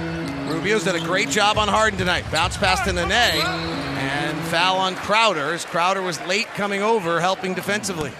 Rubio's 0.51 0.83
done 0.83 0.95
a 0.95 1.05
great 1.05 1.29
job 1.29 1.57
on 1.57 1.67
Harden 1.67 1.97
tonight. 1.97 2.25
Bounce 2.31 2.57
pass 2.57 2.81
to 2.81 2.91
Nene 2.91 3.11
and 3.11 4.34
foul 4.45 4.77
on 4.77 4.95
Crowder 4.95 5.53
as 5.53 5.65
Crowder 5.65 6.01
was 6.01 6.21
late 6.25 6.47
coming 6.47 6.81
over, 6.81 7.19
helping 7.19 7.53
defensively. 7.53 8.11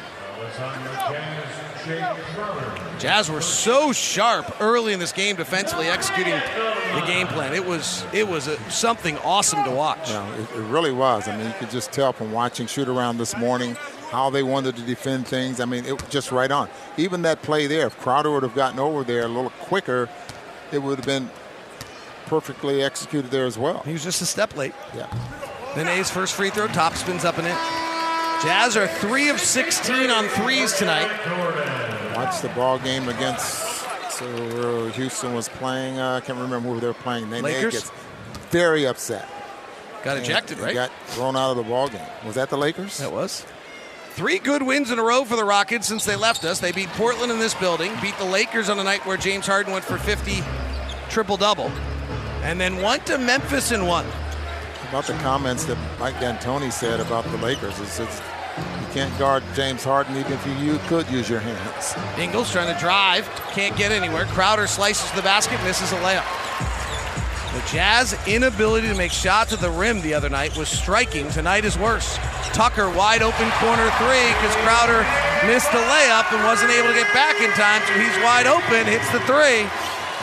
Jazz 3.00 3.30
were 3.30 3.42
so 3.42 3.92
sharp 3.92 4.60
early 4.60 4.94
in 4.94 5.00
this 5.00 5.12
game 5.12 5.36
defensively, 5.36 5.88
executing 5.88 6.34
the 6.34 7.04
game 7.06 7.28
plan. 7.28 7.54
It 7.54 7.66
was 7.66 8.06
it 8.14 8.28
was 8.28 8.48
a, 8.48 8.58
something 8.72 9.18
awesome 9.20 9.64
to 9.66 9.72
watch. 9.72 10.10
Yeah, 10.10 10.36
it, 10.36 10.50
it 10.56 10.64
really 10.64 10.92
was. 10.92 11.28
I 11.28 11.36
mean, 11.38 11.48
you 11.48 11.54
could 11.60 11.70
just 11.70 11.92
tell 11.92 12.14
from 12.14 12.32
watching 12.32 12.68
shoot 12.68 12.88
around 12.88 13.18
this 13.18 13.38
morning 13.38 13.76
how 14.12 14.30
they 14.30 14.44
wanted 14.44 14.76
to 14.78 14.82
defend 14.84 15.28
things. 15.28 15.60
I 15.60 15.66
mean, 15.66 15.86
it 15.86 16.02
was 16.02 16.10
just 16.10 16.32
right 16.32 16.50
on. 16.50 16.70
Even 16.98 17.22
that 17.24 17.42
play 17.42 17.68
there, 17.68 17.88
if 17.88 17.98
Crowder 18.00 18.32
would 18.32 18.44
have 18.44 18.56
gotten 18.56 18.80
over 18.80 19.04
there 19.04 19.26
a 19.26 19.28
little 19.28 19.52
quicker, 19.52 20.10
it 20.72 20.80
would 20.80 20.98
have 20.98 21.06
been 21.06 21.30
perfectly 22.26 22.82
executed 22.82 23.30
there 23.30 23.46
as 23.46 23.58
well. 23.58 23.80
He 23.80 23.94
was 23.94 24.04
just 24.04 24.22
a 24.22 24.26
step 24.26 24.56
late. 24.56 24.74
Yeah. 24.96 25.08
Nene's 25.84 26.10
first 26.10 26.36
free 26.36 26.50
throw, 26.50 26.68
top 26.68 26.96
spins 26.96 27.26
up 27.26 27.38
and 27.38 27.48
in. 27.48 27.54
Jazz 28.42 28.78
are 28.78 28.88
three 28.88 29.30
of 29.30 29.40
16 29.40 30.10
on 30.10 30.28
threes 30.30 30.74
tonight. 30.74 31.10
Watch 32.16 32.42
the 32.42 32.50
ball 32.50 32.80
game 32.80 33.10
against 33.10 33.76
so 34.16 34.26
uh, 34.26 34.92
Houston 34.92 35.34
was 35.34 35.50
playing. 35.50 36.00
Uh, 36.00 36.16
I 36.16 36.22
can't 36.22 36.40
remember 36.40 36.70
who 36.70 36.80
they 36.80 36.88
were 36.88 36.94
playing. 36.94 37.30
Nene 37.30 37.44
Lakers? 37.44 37.74
gets 37.74 37.92
very 38.50 38.88
upset. 38.88 39.28
Got 40.04 40.18
ejected, 40.18 40.60
right? 40.60 40.74
Got 40.74 40.92
thrown 41.08 41.36
out 41.36 41.52
of 41.52 41.58
the 41.58 41.64
ball 41.64 41.90
game. 41.90 42.00
Was 42.26 42.36
that 42.36 42.50
the 42.50 42.58
Lakers? 42.58 43.00
That 43.00 43.12
was. 43.12 43.46
Three 44.12 44.40
good 44.40 44.64
wins 44.64 44.92
in 44.92 45.00
a 45.00 45.04
row 45.04 45.26
for 45.26 45.36
the 45.36 45.44
Rockets 45.44 45.88
since 45.88 46.06
they 46.06 46.16
left 46.16 46.46
us. 46.46 46.60
They 46.60 46.72
beat 46.72 46.88
Portland 46.90 47.32
in 47.32 47.40
this 47.40 47.54
building, 47.54 47.92
beat 48.02 48.18
the 48.18 48.26
Lakers 48.26 48.70
on 48.70 48.80
a 48.80 48.84
night 48.84 49.06
where 49.06 49.18
James 49.18 49.46
Harden 49.46 49.74
went 49.74 49.84
for 49.84 49.98
50 49.98 50.42
triple 51.10 51.36
double, 51.36 51.70
and 52.42 52.60
then 52.62 52.82
went 52.82 53.06
to 53.08 53.18
Memphis 53.18 53.72
and 53.72 53.86
won. 53.86 54.06
About 54.90 55.08
the 55.08 55.14
comments 55.14 55.66
that 55.66 55.78
Mike 56.00 56.20
D'Antoni 56.20 56.72
said 56.72 57.00
about 57.00 57.26
the 57.26 57.38
Lakers, 57.38 57.80
is 57.80 58.00
it's, 58.00 58.22
you 58.58 58.88
can't 58.94 59.18
guard 59.20 59.44
James 59.56 59.84
Harden 59.84 60.16
even 60.16 60.32
if 60.32 60.46
you, 60.46 60.54
you 60.54 60.80
could 60.88 61.10
use 61.10 61.30
your 61.30 61.40
hands. 61.40 61.96
Ingles 62.20 62.52
trying 62.52 62.74
to 62.74 62.80
drive, 62.80 63.28
can't 63.52 63.76
get 63.76 63.92
anywhere. 63.92 64.26
Crowder 64.26 64.68
slices 64.68 65.12
the 65.12 65.22
basket, 65.22 65.62
misses 65.64 65.92
a 65.92 65.98
layup. 65.98 66.24
The 67.56 67.64
Jazz 67.72 68.16
inability 68.28 68.88
to 68.88 68.96
make 68.96 69.12
shots 69.12 69.54
at 69.54 69.60
the 69.60 69.72
rim 69.72 70.02
the 70.02 70.14
other 70.14 70.30
night 70.30 70.56
was 70.58 70.70
striking. 70.70 71.30
Tonight 71.30 71.66
is 71.66 71.78
worse. 71.80 72.18
Tucker 72.52 72.90
wide 72.90 73.22
open 73.22 73.50
corner 73.60 73.90
three 74.00 74.28
because 74.40 74.56
Crowder 74.64 75.04
missed 75.48 75.72
the 75.72 75.80
layup 75.80 76.32
and 76.32 76.44
wasn't 76.44 76.72
able 76.72 76.90
to 76.90 76.96
get 76.96 77.12
back 77.14 77.40
in 77.42 77.50
time, 77.52 77.82
so 77.88 77.94
he's 77.96 78.16
wide 78.24 78.48
open, 78.48 78.86
hits 78.86 79.10
the 79.12 79.20
three. 79.22 79.68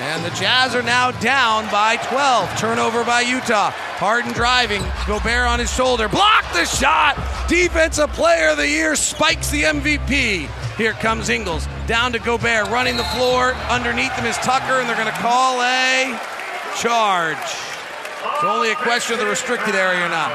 And 0.03 0.24
the 0.24 0.30
Jazz 0.30 0.74
are 0.74 0.82
now 0.82 1.12
down 1.12 1.70
by 1.70 1.94
12. 1.94 2.59
Turnover 2.59 3.05
by 3.05 3.20
Utah. 3.20 3.70
Harden 3.70 4.32
driving. 4.32 4.82
Gobert 5.07 5.46
on 5.46 5.61
his 5.61 5.72
shoulder. 5.72 6.09
Block 6.09 6.44
the 6.53 6.64
shot. 6.64 7.14
Defensive 7.48 8.11
player 8.11 8.48
of 8.48 8.57
the 8.57 8.68
year 8.68 8.96
spikes 8.96 9.48
the 9.53 9.62
MVP. 9.62 10.48
Here 10.76 10.94
comes 10.94 11.28
Ingles. 11.28 11.68
Down 11.86 12.11
to 12.14 12.18
Gobert. 12.18 12.68
Running 12.68 12.96
the 12.96 13.05
floor. 13.05 13.55
Underneath 13.70 14.11
him 14.14 14.26
is 14.26 14.36
Tucker, 14.38 14.80
and 14.80 14.88
they're 14.88 14.96
going 14.96 15.07
to 15.07 15.20
call 15.20 15.62
a 15.62 16.18
charge. 16.80 17.38
It's 17.38 18.42
only 18.42 18.72
a 18.72 18.76
question 18.76 19.14
of 19.14 19.20
the 19.20 19.26
restricted 19.26 19.76
area 19.76 20.05
or 20.05 20.09
not. 20.09 20.32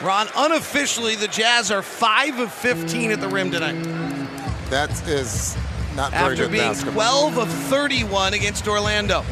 Ron, 0.00 0.26
unofficially, 0.34 1.16
the 1.16 1.28
Jazz 1.28 1.70
are 1.70 1.82
5 1.82 2.38
of 2.38 2.50
15 2.50 3.10
at 3.10 3.20
the 3.20 3.28
rim 3.28 3.50
tonight. 3.50 3.82
That 4.70 4.90
is 5.06 5.54
not 5.96 6.12
very 6.12 6.32
After 6.32 6.44
good 6.44 6.52
being 6.52 6.72
basketball. 6.72 7.30
12 7.30 7.38
of 7.38 7.48
31 7.48 8.34
against 8.34 8.66
Orlando. 8.68 9.24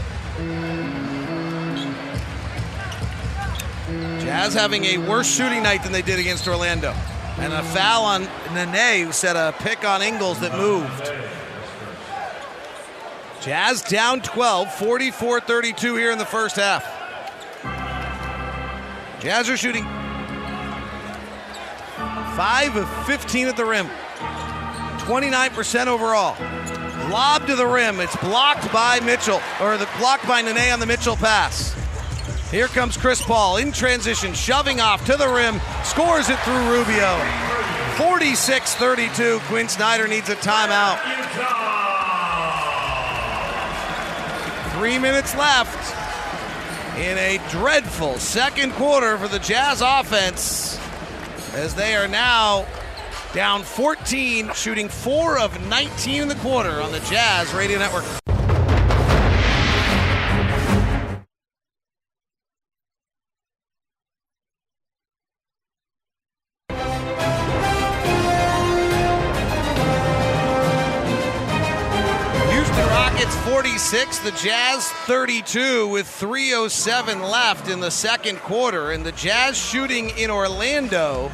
Jazz 4.20 4.52
having 4.54 4.84
a 4.84 4.98
worse 4.98 5.26
shooting 5.26 5.62
night 5.62 5.82
than 5.82 5.92
they 5.92 6.02
did 6.02 6.18
against 6.18 6.46
Orlando. 6.46 6.94
And 7.38 7.52
a 7.52 7.62
foul 7.62 8.04
on 8.04 8.28
Nene, 8.52 9.06
who 9.06 9.12
set 9.12 9.36
a 9.36 9.54
pick 9.58 9.84
on 9.84 10.02
Ingles 10.02 10.40
that 10.40 10.56
moved. 10.56 11.12
Jazz 13.40 13.82
down 13.82 14.20
12, 14.20 14.74
44 14.74 15.40
32 15.40 15.94
here 15.96 16.10
in 16.10 16.18
the 16.18 16.26
first 16.26 16.56
half. 16.56 16.84
Jazz 19.20 19.48
are 19.48 19.56
shooting 19.56 19.84
5 22.36 22.76
of 22.76 23.06
15 23.06 23.48
at 23.48 23.56
the 23.56 23.64
rim, 23.64 23.88
29% 25.08 25.86
overall. 25.86 26.36
Lob 27.10 27.46
to 27.46 27.56
the 27.56 27.66
rim. 27.66 27.98
It's 27.98 28.14
blocked 28.16 28.70
by 28.70 29.00
Mitchell, 29.00 29.40
or 29.58 29.78
the 29.78 29.88
blocked 29.98 30.28
by 30.28 30.42
Nene 30.42 30.70
on 30.70 30.80
the 30.80 30.84
Mitchell 30.84 31.16
pass. 31.16 31.74
Here 32.50 32.66
comes 32.66 32.98
Chris 32.98 33.22
Paul 33.22 33.56
in 33.56 33.72
transition, 33.72 34.34
shoving 34.34 34.80
off 34.80 35.06
to 35.06 35.16
the 35.16 35.26
rim, 35.26 35.62
scores 35.82 36.28
it 36.28 36.38
through 36.40 36.70
Rubio. 36.70 37.18
46 37.96 38.74
32. 38.74 39.38
Quin 39.44 39.66
Snyder 39.70 40.06
needs 40.06 40.28
a 40.28 40.36
timeout. 40.36 40.98
Three 44.76 44.98
minutes 44.98 45.34
left 45.36 45.96
in 46.98 47.16
a 47.16 47.40
dreadful 47.48 48.18
second 48.18 48.72
quarter 48.72 49.16
for 49.16 49.28
the 49.28 49.38
Jazz 49.38 49.80
offense 49.80 50.78
as 51.54 51.74
they 51.74 51.96
are 51.96 52.08
now 52.08 52.66
down 53.38 53.62
14, 53.62 54.52
shooting 54.52 54.88
4 54.88 55.38
of 55.38 55.68
19 55.68 56.22
in 56.22 56.26
the 56.26 56.34
quarter 56.34 56.82
on 56.82 56.90
the 56.90 56.98
Jazz 56.98 57.54
Radio 57.54 57.78
Network. 57.78 58.02
Houston 72.50 72.86
Rockets 72.88 73.36
46, 73.48 74.18
the 74.18 74.32
Jazz 74.32 74.90
32 75.06 75.86
with 75.86 76.08
307 76.08 77.22
left 77.22 77.70
in 77.70 77.78
the 77.78 77.92
second 77.92 78.38
quarter. 78.38 78.90
And 78.90 79.06
the 79.06 79.12
Jazz 79.12 79.56
shooting 79.56 80.10
in 80.18 80.28
Orlando 80.28 81.30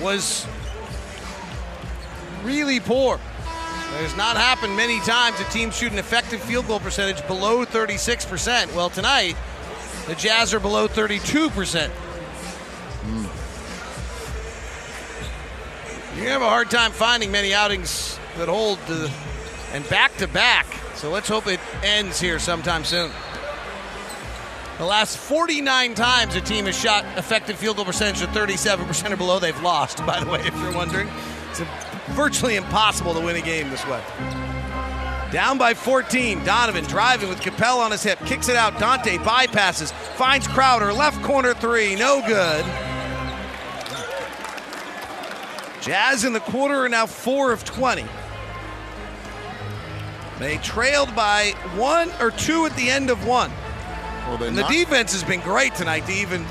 was 0.00 0.46
really 2.42 2.80
poor. 2.80 3.16
It 3.16 4.02
has 4.04 4.16
not 4.16 4.36
happened 4.36 4.76
many 4.76 5.00
times 5.00 5.40
a 5.40 5.44
team 5.44 5.70
shoot 5.70 5.92
an 5.92 5.98
effective 5.98 6.40
field 6.40 6.66
goal 6.68 6.80
percentage 6.80 7.26
below 7.26 7.64
36%. 7.64 8.74
Well, 8.74 8.88
tonight, 8.88 9.36
the 10.06 10.14
Jazz 10.14 10.54
are 10.54 10.60
below 10.60 10.88
32%. 10.88 11.90
You're 16.14 16.24
gonna 16.24 16.30
have 16.30 16.42
a 16.42 16.48
hard 16.48 16.70
time 16.70 16.92
finding 16.92 17.30
many 17.30 17.54
outings 17.54 18.18
that 18.36 18.48
hold 18.48 18.78
and 19.72 19.88
back 19.88 20.16
to 20.18 20.28
back. 20.28 20.66
So 20.94 21.10
let's 21.10 21.28
hope 21.28 21.46
it 21.46 21.60
ends 21.82 22.20
here 22.20 22.38
sometime 22.38 22.84
soon. 22.84 23.10
The 24.80 24.86
last 24.86 25.18
49 25.18 25.94
times 25.94 26.34
a 26.36 26.40
team 26.40 26.64
has 26.64 26.74
shot 26.74 27.04
effective 27.18 27.58
field 27.58 27.76
goal 27.76 27.84
percentage 27.84 28.22
of 28.22 28.30
37% 28.30 29.12
or 29.12 29.16
below, 29.18 29.38
they've 29.38 29.60
lost. 29.60 29.98
By 30.06 30.24
the 30.24 30.30
way, 30.30 30.40
if 30.40 30.58
you're 30.58 30.72
wondering, 30.72 31.06
it's 31.50 31.60
virtually 32.12 32.56
impossible 32.56 33.12
to 33.12 33.20
win 33.20 33.36
a 33.36 33.42
game 33.42 33.68
this 33.68 33.86
way. 33.86 34.02
Down 35.30 35.58
by 35.58 35.74
14. 35.74 36.42
Donovan 36.44 36.84
driving 36.84 37.28
with 37.28 37.40
Capela 37.40 37.80
on 37.80 37.90
his 37.90 38.02
hip, 38.02 38.20
kicks 38.20 38.48
it 38.48 38.56
out. 38.56 38.78
Dante 38.78 39.18
bypasses, 39.18 39.92
finds 39.92 40.48
Crowder, 40.48 40.94
left 40.94 41.22
corner 41.22 41.52
three, 41.52 41.94
no 41.94 42.22
good. 42.26 42.64
Jazz 45.82 46.24
in 46.24 46.32
the 46.32 46.40
quarter 46.40 46.86
are 46.86 46.88
now 46.88 47.04
four 47.04 47.52
of 47.52 47.66
20. 47.66 48.06
They 50.38 50.56
trailed 50.56 51.14
by 51.14 51.50
one 51.76 52.10
or 52.18 52.30
two 52.30 52.64
at 52.64 52.74
the 52.76 52.88
end 52.88 53.10
of 53.10 53.26
one. 53.26 53.52
Well, 54.30 54.42
And 54.44 54.56
the 54.56 54.60
knocked- 54.62 54.72
defense 54.72 55.12
has 55.12 55.24
been 55.24 55.40
great 55.40 55.74
tonight 55.74 56.06
to 56.06 56.12
even 56.12 56.46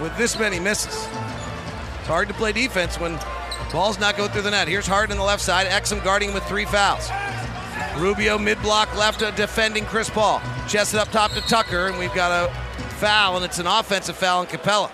with 0.00 0.16
this 0.16 0.38
many 0.38 0.58
misses. 0.58 1.06
It's 1.98 2.08
hard 2.08 2.28
to 2.28 2.34
play 2.34 2.52
defense 2.52 2.98
when 2.98 3.18
balls 3.70 3.98
not 3.98 4.16
go 4.16 4.26
through 4.26 4.40
the 4.42 4.50
net. 4.50 4.66
Here's 4.66 4.86
Harden 4.86 5.12
on 5.12 5.18
the 5.18 5.24
left 5.24 5.42
side. 5.42 5.66
Exum 5.66 6.02
guarding 6.02 6.28
him 6.30 6.34
with 6.34 6.44
three 6.44 6.64
fouls. 6.64 7.10
Rubio 7.98 8.38
mid 8.38 8.60
block 8.62 8.94
left 8.96 9.20
defending 9.36 9.84
Chris 9.84 10.08
Paul. 10.08 10.40
Chested 10.66 10.98
up 10.98 11.10
top 11.10 11.32
to 11.32 11.42
Tucker, 11.42 11.88
and 11.88 11.98
we've 11.98 12.14
got 12.14 12.30
a 12.32 12.52
foul, 12.94 13.36
and 13.36 13.44
it's 13.44 13.58
an 13.58 13.66
offensive 13.66 14.16
foul 14.16 14.40
on 14.40 14.46
Capela. 14.46 14.90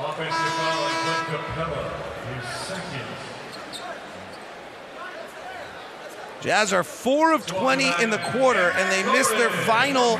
Offensive 0.00 0.34
foul 0.34 0.82
on 0.82 0.90
Capela, 0.90 2.40
his 2.40 2.66
second. 2.66 3.00
Jazz 6.42 6.72
are 6.72 6.82
four 6.82 7.32
of 7.32 7.46
20 7.46 7.88
in 8.02 8.10
the 8.10 8.18
quarter, 8.18 8.72
and 8.72 8.90
they 8.90 9.12
missed 9.12 9.30
their 9.30 9.50
final 9.50 10.18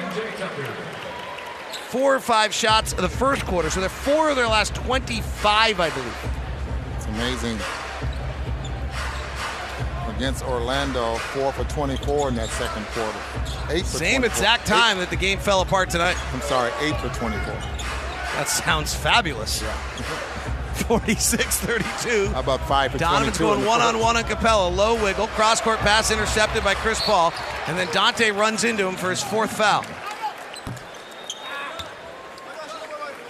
four 1.88 2.14
or 2.14 2.20
five 2.20 2.54
shots 2.54 2.92
of 2.92 2.98
the 2.98 3.08
first 3.08 3.44
quarter, 3.44 3.68
so 3.70 3.80
they're 3.80 3.88
four 3.88 4.30
of 4.30 4.36
their 4.36 4.46
last 4.46 4.72
25, 4.76 5.80
I 5.80 5.90
believe. 5.90 6.16
It's 6.96 7.06
amazing. 7.06 7.58
Against 10.16 10.44
Orlando, 10.44 11.16
four 11.16 11.52
for 11.52 11.64
24 11.64 12.28
in 12.28 12.34
that 12.36 12.50
second 12.50 12.86
quarter. 12.86 13.18
Eight 13.70 13.84
for 13.84 13.98
Same 13.98 14.20
24. 14.20 14.26
exact 14.26 14.66
time 14.66 14.98
that 14.98 15.10
the 15.10 15.16
game 15.16 15.38
fell 15.38 15.60
apart 15.60 15.90
tonight. 15.90 16.16
I'm 16.32 16.40
sorry, 16.42 16.70
eight 16.80 16.96
for 17.00 17.08
24. 17.18 17.40
That 18.36 18.46
sounds 18.48 18.94
fabulous. 18.94 19.64
46 20.84 21.58
32. 21.58 22.28
How 22.28 22.40
about 22.40 22.60
five 22.68 22.92
for 22.92 22.98
Donovan's 22.98 23.36
22? 23.36 23.44
in 23.44 23.48
going 23.48 23.62
the 23.62 23.68
one-on-one 23.68 24.16
on 24.16 24.24
Capela. 24.24 24.74
Low 24.74 25.02
wiggle. 25.02 25.26
Cross 25.28 25.60
court 25.60 25.78
pass 25.78 26.10
intercepted 26.10 26.64
by 26.64 26.74
Chris 26.74 27.00
Paul. 27.00 27.32
And 27.66 27.78
then 27.78 27.88
Dante 27.92 28.30
runs 28.30 28.64
into 28.64 28.86
him 28.86 28.96
for 28.96 29.10
his 29.10 29.22
fourth 29.22 29.56
foul. 29.56 29.84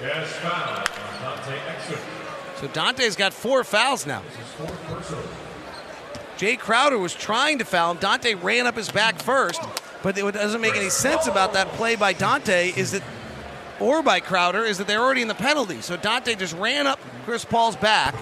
Yes, 0.00 0.32
foul 0.36 0.84
Dante 1.20 1.58
Exum. 1.58 1.98
So 2.60 2.68
Dante's 2.68 3.16
got 3.16 3.32
four 3.32 3.64
fouls 3.64 4.06
now. 4.06 4.22
Jae 6.38 6.58
Crowder 6.58 6.98
was 6.98 7.14
trying 7.14 7.58
to 7.58 7.64
foul 7.64 7.92
him. 7.92 7.98
Dante 7.98 8.34
ran 8.34 8.66
up 8.66 8.76
his 8.76 8.90
back 8.90 9.20
first. 9.20 9.60
But 10.02 10.20
what 10.22 10.34
doesn't 10.34 10.60
make 10.60 10.74
any 10.74 10.90
sense 10.90 11.28
about 11.28 11.52
that 11.52 11.68
play 11.68 11.94
by 11.94 12.12
Dante 12.12 12.72
is 12.76 12.92
that, 12.92 13.02
or 13.82 14.02
by 14.02 14.20
Crowder, 14.20 14.64
is 14.64 14.78
that 14.78 14.86
they're 14.86 15.00
already 15.00 15.22
in 15.22 15.28
the 15.28 15.34
penalty. 15.34 15.80
So 15.80 15.96
Dante 15.96 16.34
just 16.36 16.54
ran 16.56 16.86
up 16.86 17.00
Chris 17.24 17.44
Paul's 17.44 17.76
back 17.76 18.14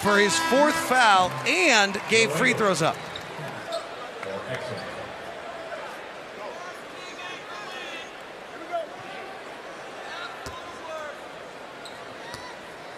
for 0.00 0.18
his 0.18 0.36
fourth 0.50 0.74
foul 0.74 1.30
and 1.46 1.98
gave 2.10 2.30
free 2.32 2.52
throws 2.52 2.82
up. 2.82 2.96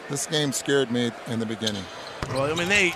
This 0.08 0.26
game 0.26 0.52
scared 0.52 0.90
me 0.90 1.10
in 1.26 1.40
the 1.40 1.46
beginning. 1.46 1.82
Well, 2.28 2.50
I 2.50 2.54
mean, 2.54 2.68
they 2.68 2.94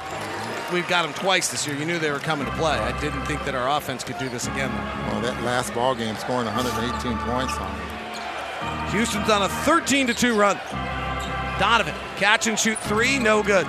we've 0.73 0.89
got 0.89 1.03
them 1.03 1.13
twice 1.15 1.49
this 1.49 1.67
year. 1.67 1.77
You 1.77 1.85
knew 1.85 1.99
they 1.99 2.13
were 2.13 2.21
coming 2.21 2.47
to 2.47 2.53
play. 2.53 2.79
I 2.79 2.99
didn't 3.01 3.25
think 3.27 3.45
that 3.45 3.55
our 3.55 3.77
offense 3.77 4.05
could 4.05 4.19
do 4.19 4.29
this 4.29 4.47
again. 4.47 4.71
Though. 4.71 5.13
Well, 5.13 5.21
that 5.23 5.43
last 5.43 5.75
ball 5.75 5.95
game 5.95 6.15
scoring 6.17 6.47
118 6.47 7.19
points 7.19 7.57
on 7.57 7.81
it. 7.81 8.00
Houston's 8.91 9.31
on 9.31 9.43
a 9.43 9.49
13 9.49 10.07
to 10.09 10.15
2 10.15 10.35
run. 10.35 10.57
Donovan, 11.59 11.95
catch 12.17 12.47
and 12.47 12.59
shoot 12.59 12.79
three, 12.79 13.19
no 13.19 13.43
good. 13.43 13.67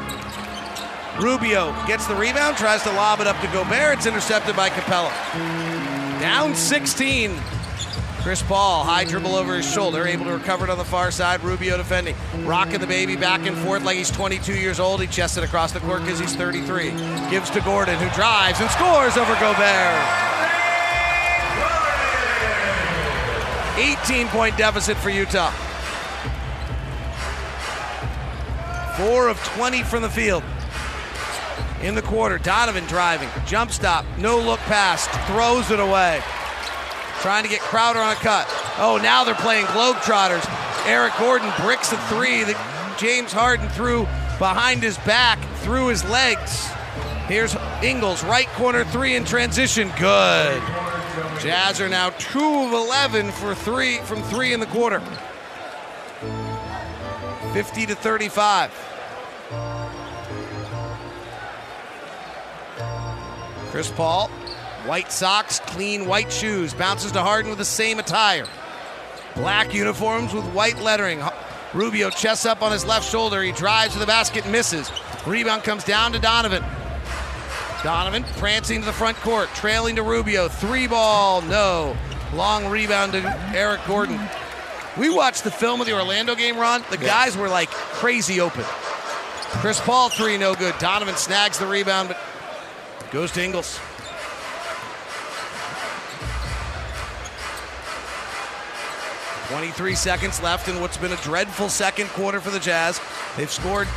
Rubio 1.19 1.73
gets 1.85 2.07
the 2.07 2.15
rebound, 2.15 2.57
tries 2.57 2.81
to 2.83 2.91
lob 2.93 3.19
it 3.19 3.27
up 3.27 3.39
to 3.41 3.47
Gobert. 3.47 3.97
It's 3.97 4.05
intercepted 4.05 4.55
by 4.55 4.69
Capela. 4.69 5.11
Down 6.21 6.55
16. 6.55 7.37
Chris 8.21 8.43
Paul, 8.43 8.83
high 8.83 9.03
dribble 9.03 9.35
over 9.35 9.55
his 9.55 9.69
shoulder, 9.69 10.05
able 10.05 10.25
to 10.25 10.33
recover 10.33 10.63
it 10.63 10.69
on 10.69 10.77
the 10.77 10.85
far 10.85 11.09
side. 11.09 11.43
Rubio 11.43 11.75
defending. 11.75 12.15
Rocking 12.45 12.79
the 12.79 12.87
baby 12.87 13.15
back 13.15 13.47
and 13.47 13.57
forth 13.57 13.83
like 13.83 13.97
he's 13.97 14.11
22 14.11 14.53
years 14.53 14.79
old. 14.79 15.01
He 15.01 15.07
chests 15.07 15.37
it 15.37 15.43
across 15.43 15.71
the 15.71 15.79
court 15.79 16.01
because 16.01 16.19
he's 16.19 16.35
33. 16.35 16.91
Gives 17.29 17.49
to 17.49 17.61
Gordon, 17.61 17.97
who 17.97 18.09
drives 18.15 18.61
and 18.61 18.69
scores 18.69 19.17
over 19.17 19.33
Gobert. 19.39 20.60
18 23.81 24.27
point 24.27 24.55
deficit 24.57 24.95
for 24.97 25.09
Utah. 25.09 25.49
Four 28.95 29.27
of 29.27 29.37
20 29.55 29.81
from 29.83 30.03
the 30.03 30.09
field. 30.09 30.43
In 31.81 31.95
the 31.95 32.03
quarter, 32.03 32.37
Donovan 32.37 32.85
driving, 32.85 33.27
jump 33.47 33.71
stop, 33.71 34.05
no 34.19 34.37
look 34.37 34.59
pass, 34.59 35.07
throws 35.27 35.71
it 35.71 35.79
away. 35.79 36.21
Trying 37.21 37.43
to 37.43 37.49
get 37.49 37.59
Crowder 37.61 37.99
on 37.99 38.11
a 38.11 38.15
cut. 38.15 38.47
Oh, 38.77 38.99
now 39.01 39.23
they're 39.23 39.33
playing 39.33 39.65
Globetrotters. 39.65 40.45
Eric 40.85 41.13
Gordon 41.17 41.51
bricks 41.59 41.91
a 41.91 41.97
three 42.07 42.43
that 42.43 42.95
James 42.99 43.31
Harden 43.33 43.67
threw 43.69 44.03
behind 44.37 44.83
his 44.83 44.97
back, 44.99 45.39
through 45.61 45.87
his 45.87 46.03
legs. 46.05 46.67
Here's 47.27 47.55
Ingles, 47.81 48.23
right 48.23 48.47
corner 48.49 48.83
three 48.85 49.15
in 49.15 49.25
transition. 49.25 49.91
Good. 49.97 50.61
Jazz 51.39 51.79
are 51.81 51.89
now 51.89 52.09
two 52.11 52.39
of 52.39 52.73
11 52.73 53.31
for 53.31 53.53
three 53.53 53.97
from 53.99 54.21
three 54.23 54.53
in 54.53 54.59
the 54.59 54.65
quarter. 54.67 55.01
50 57.53 57.85
to 57.87 57.95
35. 57.95 58.71
Chris 63.69 63.91
Paul, 63.91 64.27
white 64.85 65.11
socks, 65.11 65.59
clean 65.67 66.05
white 66.05 66.31
shoes, 66.31 66.73
bounces 66.73 67.11
to 67.13 67.21
Harden 67.21 67.49
with 67.49 67.59
the 67.59 67.65
same 67.65 67.99
attire. 67.99 68.47
Black 69.35 69.73
uniforms 69.73 70.33
with 70.33 70.45
white 70.47 70.79
lettering. 70.79 71.21
Rubio 71.73 72.09
chests 72.09 72.45
up 72.45 72.61
on 72.61 72.71
his 72.71 72.85
left 72.85 73.09
shoulder. 73.09 73.41
He 73.41 73.51
drives 73.51 73.93
to 73.93 73.99
the 73.99 74.05
basket, 74.05 74.43
and 74.43 74.51
misses. 74.51 74.91
Rebound 75.25 75.63
comes 75.63 75.83
down 75.83 76.11
to 76.11 76.19
Donovan. 76.19 76.63
Donovan 77.83 78.23
prancing 78.37 78.81
to 78.81 78.85
the 78.85 78.93
front 78.93 79.17
court, 79.17 79.49
trailing 79.55 79.95
to 79.95 80.03
Rubio. 80.03 80.47
Three 80.47 80.87
ball, 80.87 81.41
no. 81.41 81.97
Long 82.33 82.67
rebound 82.67 83.13
to 83.13 83.51
Eric 83.55 83.81
Gordon. 83.87 84.19
We 84.97 85.09
watched 85.09 85.43
the 85.43 85.51
film 85.51 85.81
of 85.81 85.87
the 85.87 85.93
Orlando 85.93 86.35
game, 86.35 86.57
Ron. 86.57 86.83
The 86.89 86.97
guys 86.97 87.35
were 87.35 87.49
like 87.49 87.69
crazy 87.69 88.39
open. 88.39 88.63
Chris 88.63 89.79
Paul, 89.81 90.09
three, 90.09 90.37
no 90.37 90.53
good. 90.53 90.77
Donovan 90.77 91.15
snags 91.15 91.57
the 91.57 91.65
rebound, 91.65 92.09
but 92.09 92.17
goes 93.11 93.31
to 93.31 93.43
Ingles. 93.43 93.79
Twenty-three 99.49 99.95
seconds 99.95 100.41
left 100.41 100.69
in 100.69 100.79
what's 100.79 100.97
been 100.97 101.11
a 101.11 101.17
dreadful 101.17 101.67
second 101.67 102.07
quarter 102.09 102.39
for 102.39 102.51
the 102.51 102.59
Jazz. 102.59 103.01
They've 103.35 103.51
scored 103.51 103.87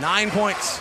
nine 0.00 0.30
points. 0.30 0.80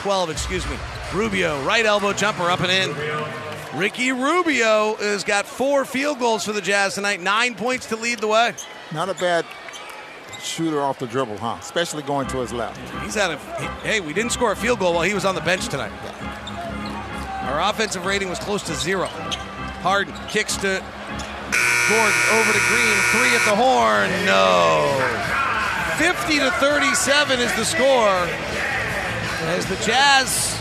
12, 0.00 0.30
excuse 0.30 0.68
me. 0.68 0.76
Rubio, 1.12 1.62
right 1.62 1.84
elbow 1.84 2.12
jumper 2.12 2.50
up 2.50 2.60
and 2.60 2.70
in. 2.70 3.78
Ricky 3.78 4.12
Rubio 4.12 4.96
has 4.96 5.22
got 5.24 5.46
four 5.46 5.84
field 5.84 6.18
goals 6.18 6.44
for 6.44 6.52
the 6.52 6.60
Jazz 6.60 6.94
tonight, 6.94 7.20
nine 7.20 7.54
points 7.54 7.86
to 7.86 7.96
lead 7.96 8.18
the 8.18 8.26
way. 8.26 8.54
Not 8.92 9.08
a 9.08 9.14
bad 9.14 9.44
shooter 10.42 10.80
off 10.80 10.98
the 10.98 11.06
dribble, 11.06 11.38
huh? 11.38 11.56
Especially 11.60 12.02
going 12.02 12.26
to 12.28 12.38
his 12.38 12.52
left. 12.52 12.78
He's 13.04 13.14
had 13.14 13.30
a 13.30 13.38
he- 13.60 13.88
hey. 13.88 14.00
We 14.00 14.12
didn't 14.12 14.32
score 14.32 14.52
a 14.52 14.56
field 14.56 14.78
goal 14.78 14.94
while 14.94 15.02
he 15.04 15.14
was 15.14 15.24
on 15.24 15.34
the 15.34 15.40
bench 15.42 15.68
tonight. 15.68 15.92
Our 17.44 17.60
offensive 17.70 18.06
rating 18.06 18.28
was 18.28 18.38
close 18.38 18.62
to 18.64 18.74
zero. 18.74 19.06
Harden 19.06 20.14
kicks 20.28 20.56
to 20.58 20.82
Gordon 21.90 22.20
over 22.32 22.52
to 22.52 22.62
Green, 22.68 22.96
three 23.12 23.34
at 23.36 23.44
the 23.44 23.54
horn, 23.54 24.08
no. 24.24 24.86
50 25.98 26.38
to 26.38 26.50
37 26.52 27.40
is 27.40 27.54
the 27.56 27.64
score 27.64 28.26
as 29.42 29.64
the 29.66 29.76
Jazz 29.76 30.58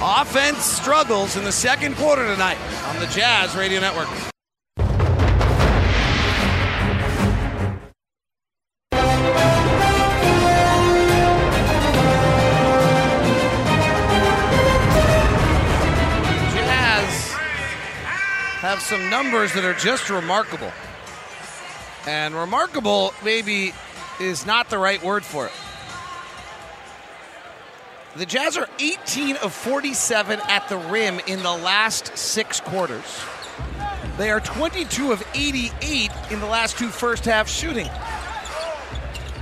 offense 0.00 0.58
struggles 0.58 1.36
in 1.36 1.44
the 1.44 1.52
second 1.52 1.96
quarter 1.96 2.24
tonight 2.26 2.58
on 2.88 2.98
the 3.00 3.06
Jazz 3.06 3.56
Radio 3.56 3.80
Network. 3.80 4.08
Jazz 16.52 17.32
have 18.60 18.80
some 18.82 19.08
numbers 19.08 19.54
that 19.54 19.64
are 19.64 19.74
just 19.74 20.10
remarkable. 20.10 20.72
And 22.06 22.34
remarkable 22.34 23.14
maybe 23.24 23.72
is 24.20 24.44
not 24.44 24.68
the 24.68 24.78
right 24.78 25.02
word 25.02 25.24
for 25.24 25.46
it. 25.46 25.52
The 28.14 28.26
Jazz 28.26 28.58
are 28.58 28.68
18 28.78 29.36
of 29.36 29.54
47 29.54 30.40
at 30.48 30.68
the 30.68 30.76
rim 30.76 31.18
in 31.26 31.42
the 31.42 31.52
last 31.52 32.16
six 32.16 32.60
quarters. 32.60 33.20
They 34.18 34.30
are 34.30 34.40
22 34.40 35.12
of 35.12 35.26
88 35.34 36.10
in 36.30 36.40
the 36.40 36.46
last 36.46 36.78
two 36.78 36.88
first 36.88 37.24
half 37.24 37.48
shooting. 37.48 37.88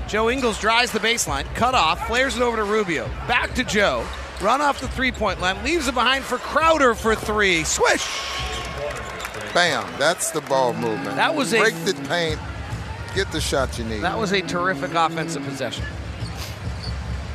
Joe 0.06 0.30
Ingles 0.30 0.58
drives 0.60 0.92
the 0.92 1.00
baseline, 1.00 1.52
cut 1.54 1.74
off, 1.74 2.06
flares 2.06 2.36
it 2.36 2.42
over 2.42 2.56
to 2.56 2.64
Rubio. 2.64 3.08
Back 3.26 3.54
to 3.54 3.64
Joe. 3.64 4.06
Run 4.40 4.60
off 4.60 4.80
the 4.80 4.88
three 4.88 5.12
point 5.12 5.40
line, 5.40 5.62
leaves 5.64 5.88
it 5.88 5.94
behind 5.94 6.24
for 6.24 6.38
Crowder 6.38 6.94
for 6.94 7.14
three. 7.16 7.64
Swish! 7.64 8.06
Bam! 9.52 9.84
That's 9.98 10.30
the 10.30 10.40
ball 10.42 10.72
movement. 10.74 11.16
That 11.16 11.34
was 11.34 11.52
a- 11.52 11.58
break 11.58 11.74
the 11.84 11.94
paint, 12.08 12.38
get 13.16 13.30
the 13.32 13.40
shot 13.40 13.76
you 13.78 13.84
need. 13.84 14.00
That 14.00 14.16
was 14.16 14.32
a 14.32 14.40
terrific 14.42 14.94
offensive 14.94 15.42
possession. 15.44 15.84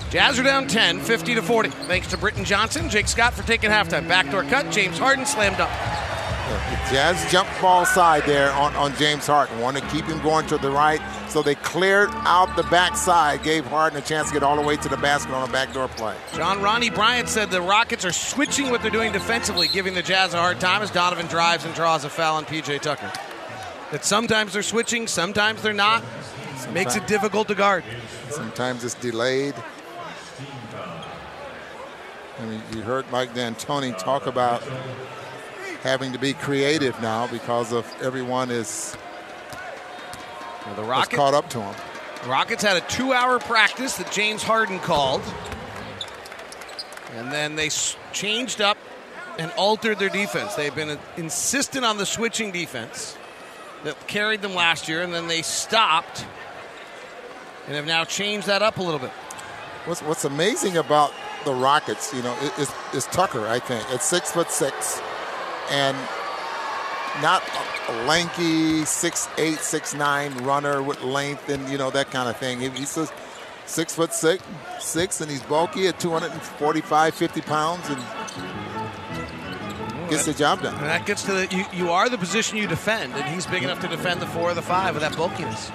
Jazz 0.09 0.39
are 0.39 0.43
down 0.43 0.67
10, 0.67 0.99
50 0.99 1.35
to 1.35 1.41
40. 1.41 1.69
Thanks 1.69 2.07
to 2.07 2.17
Britton 2.17 2.45
Johnson, 2.45 2.89
Jake 2.89 3.07
Scott 3.07 3.33
for 3.33 3.43
taking 3.43 3.69
halftime. 3.69 4.07
Backdoor 4.07 4.43
cut, 4.43 4.71
James 4.71 4.97
Harden 4.97 5.25
slammed 5.25 5.59
up. 5.59 5.69
The 6.47 6.91
Jazz 6.91 7.31
jump 7.31 7.49
ball 7.59 7.85
side 7.85 8.23
there 8.23 8.51
on, 8.51 8.75
on 8.75 8.95
James 8.95 9.25
Harden. 9.25 9.59
Want 9.59 9.77
to 9.77 9.85
keep 9.87 10.05
him 10.05 10.21
going 10.21 10.45
to 10.47 10.59
the 10.59 10.69
right, 10.69 11.01
so 11.27 11.41
they 11.41 11.55
cleared 11.55 12.09
out 12.13 12.55
the 12.55 12.63
backside, 12.63 13.41
gave 13.41 13.65
Harden 13.65 13.97
a 13.97 14.01
chance 14.01 14.27
to 14.27 14.33
get 14.35 14.43
all 14.43 14.55
the 14.55 14.61
way 14.61 14.77
to 14.77 14.87
the 14.87 14.97
basket 14.97 15.33
on 15.33 15.49
a 15.49 15.51
backdoor 15.51 15.87
play. 15.87 16.15
John 16.35 16.61
Ronnie 16.61 16.91
Bryant 16.91 17.27
said 17.27 17.49
the 17.49 17.61
Rockets 17.63 18.05
are 18.05 18.11
switching 18.11 18.69
what 18.69 18.83
they're 18.83 18.91
doing 18.91 19.11
defensively, 19.11 19.67
giving 19.67 19.95
the 19.95 20.03
Jazz 20.03 20.35
a 20.35 20.37
hard 20.37 20.59
time 20.59 20.83
as 20.83 20.91
Donovan 20.91 21.25
drives 21.25 21.65
and 21.65 21.73
draws 21.73 22.03
a 22.05 22.09
foul 22.09 22.35
on 22.37 22.45
PJ 22.45 22.79
Tucker. 22.81 23.11
That 23.91 24.05
sometimes 24.05 24.53
they're 24.53 24.61
switching, 24.61 25.07
sometimes 25.07 25.63
they're 25.63 25.73
not. 25.73 26.03
Makes 26.71 26.95
it 26.95 27.07
difficult 27.07 27.47
to 27.47 27.55
guard. 27.55 27.83
Sometimes 28.29 28.83
it's 28.83 28.95
delayed. 28.95 29.55
I 32.39 32.45
mean, 32.45 32.61
you 32.73 32.81
heard 32.81 33.09
Mike 33.11 33.33
D'Antoni 33.33 33.97
talk 33.97 34.27
about 34.27 34.61
having 35.83 36.11
to 36.11 36.19
be 36.19 36.33
creative 36.33 36.99
now 37.01 37.27
because 37.27 37.71
of 37.71 37.85
everyone 38.01 38.51
is, 38.51 38.95
Well, 40.65 40.75
the 40.75 40.81
is 40.81 40.87
Rockets, 40.87 41.15
caught 41.15 41.33
up 41.33 41.49
to 41.51 41.61
him. 41.61 41.75
Rockets 42.27 42.63
had 42.63 42.77
a 42.77 42.81
two-hour 42.81 43.39
practice 43.39 43.97
that 43.97 44.11
James 44.11 44.43
Harden 44.43 44.79
called, 44.79 45.21
and 47.15 47.31
then 47.31 47.55
they 47.55 47.69
changed 48.11 48.61
up 48.61 48.77
and 49.37 49.51
altered 49.51 49.99
their 49.99 50.09
defense. 50.09 50.55
They've 50.55 50.73
been 50.73 50.97
insistent 51.17 51.85
on 51.85 51.97
the 51.97 52.05
switching 52.05 52.51
defense 52.51 53.17
that 53.83 54.07
carried 54.07 54.41
them 54.41 54.55
last 54.55 54.89
year, 54.89 55.03
and 55.03 55.13
then 55.13 55.27
they 55.27 55.41
stopped 55.41 56.25
and 57.67 57.75
have 57.75 57.85
now 57.85 58.03
changed 58.03 58.47
that 58.47 58.61
up 58.61 58.77
a 58.77 58.83
little 58.83 58.99
bit. 58.99 59.11
What's 59.85 60.01
What's 60.01 60.25
amazing 60.25 60.77
about 60.77 61.13
the 61.45 61.53
Rockets, 61.53 62.13
you 62.13 62.21
know, 62.21 62.35
is, 62.57 62.71
is 62.93 63.05
Tucker. 63.07 63.47
I 63.47 63.59
think 63.59 63.87
at 63.91 64.01
six 64.01 64.31
foot 64.31 64.51
six, 64.51 65.01
and 65.71 65.97
not 67.21 67.43
a 67.87 68.05
lanky 68.05 68.83
six 68.85 69.29
eight 69.37 69.59
six 69.59 69.93
nine 69.93 70.35
runner 70.43 70.81
with 70.81 71.01
length 71.03 71.49
and 71.49 71.67
you 71.69 71.77
know 71.77 71.89
that 71.91 72.11
kind 72.11 72.27
of 72.27 72.37
thing. 72.37 72.59
He's 72.59 72.97
a 72.97 73.07
six 73.65 73.95
foot 73.95 74.13
six, 74.13 74.43
six, 74.79 75.21
and 75.21 75.29
he's 75.29 75.43
bulky 75.43 75.87
at 75.87 75.99
245, 75.99 77.13
50 77.13 77.41
pounds, 77.41 77.89
and 77.89 78.01
gets 80.09 80.25
the 80.25 80.33
job 80.33 80.61
done. 80.61 80.75
And 80.75 80.85
that 80.85 81.05
gets 81.05 81.23
to 81.23 81.31
the 81.33 81.47
you, 81.55 81.65
you 81.73 81.91
are 81.91 82.09
the 82.09 82.17
position 82.17 82.57
you 82.57 82.67
defend, 82.67 83.13
and 83.13 83.23
he's 83.33 83.45
big 83.45 83.63
enough 83.63 83.79
to 83.81 83.87
defend 83.87 84.21
the 84.21 84.27
four 84.27 84.51
or 84.51 84.53
the 84.53 84.61
five 84.61 84.93
with 84.93 85.01
that 85.01 85.15
bulkiness. 85.15 85.71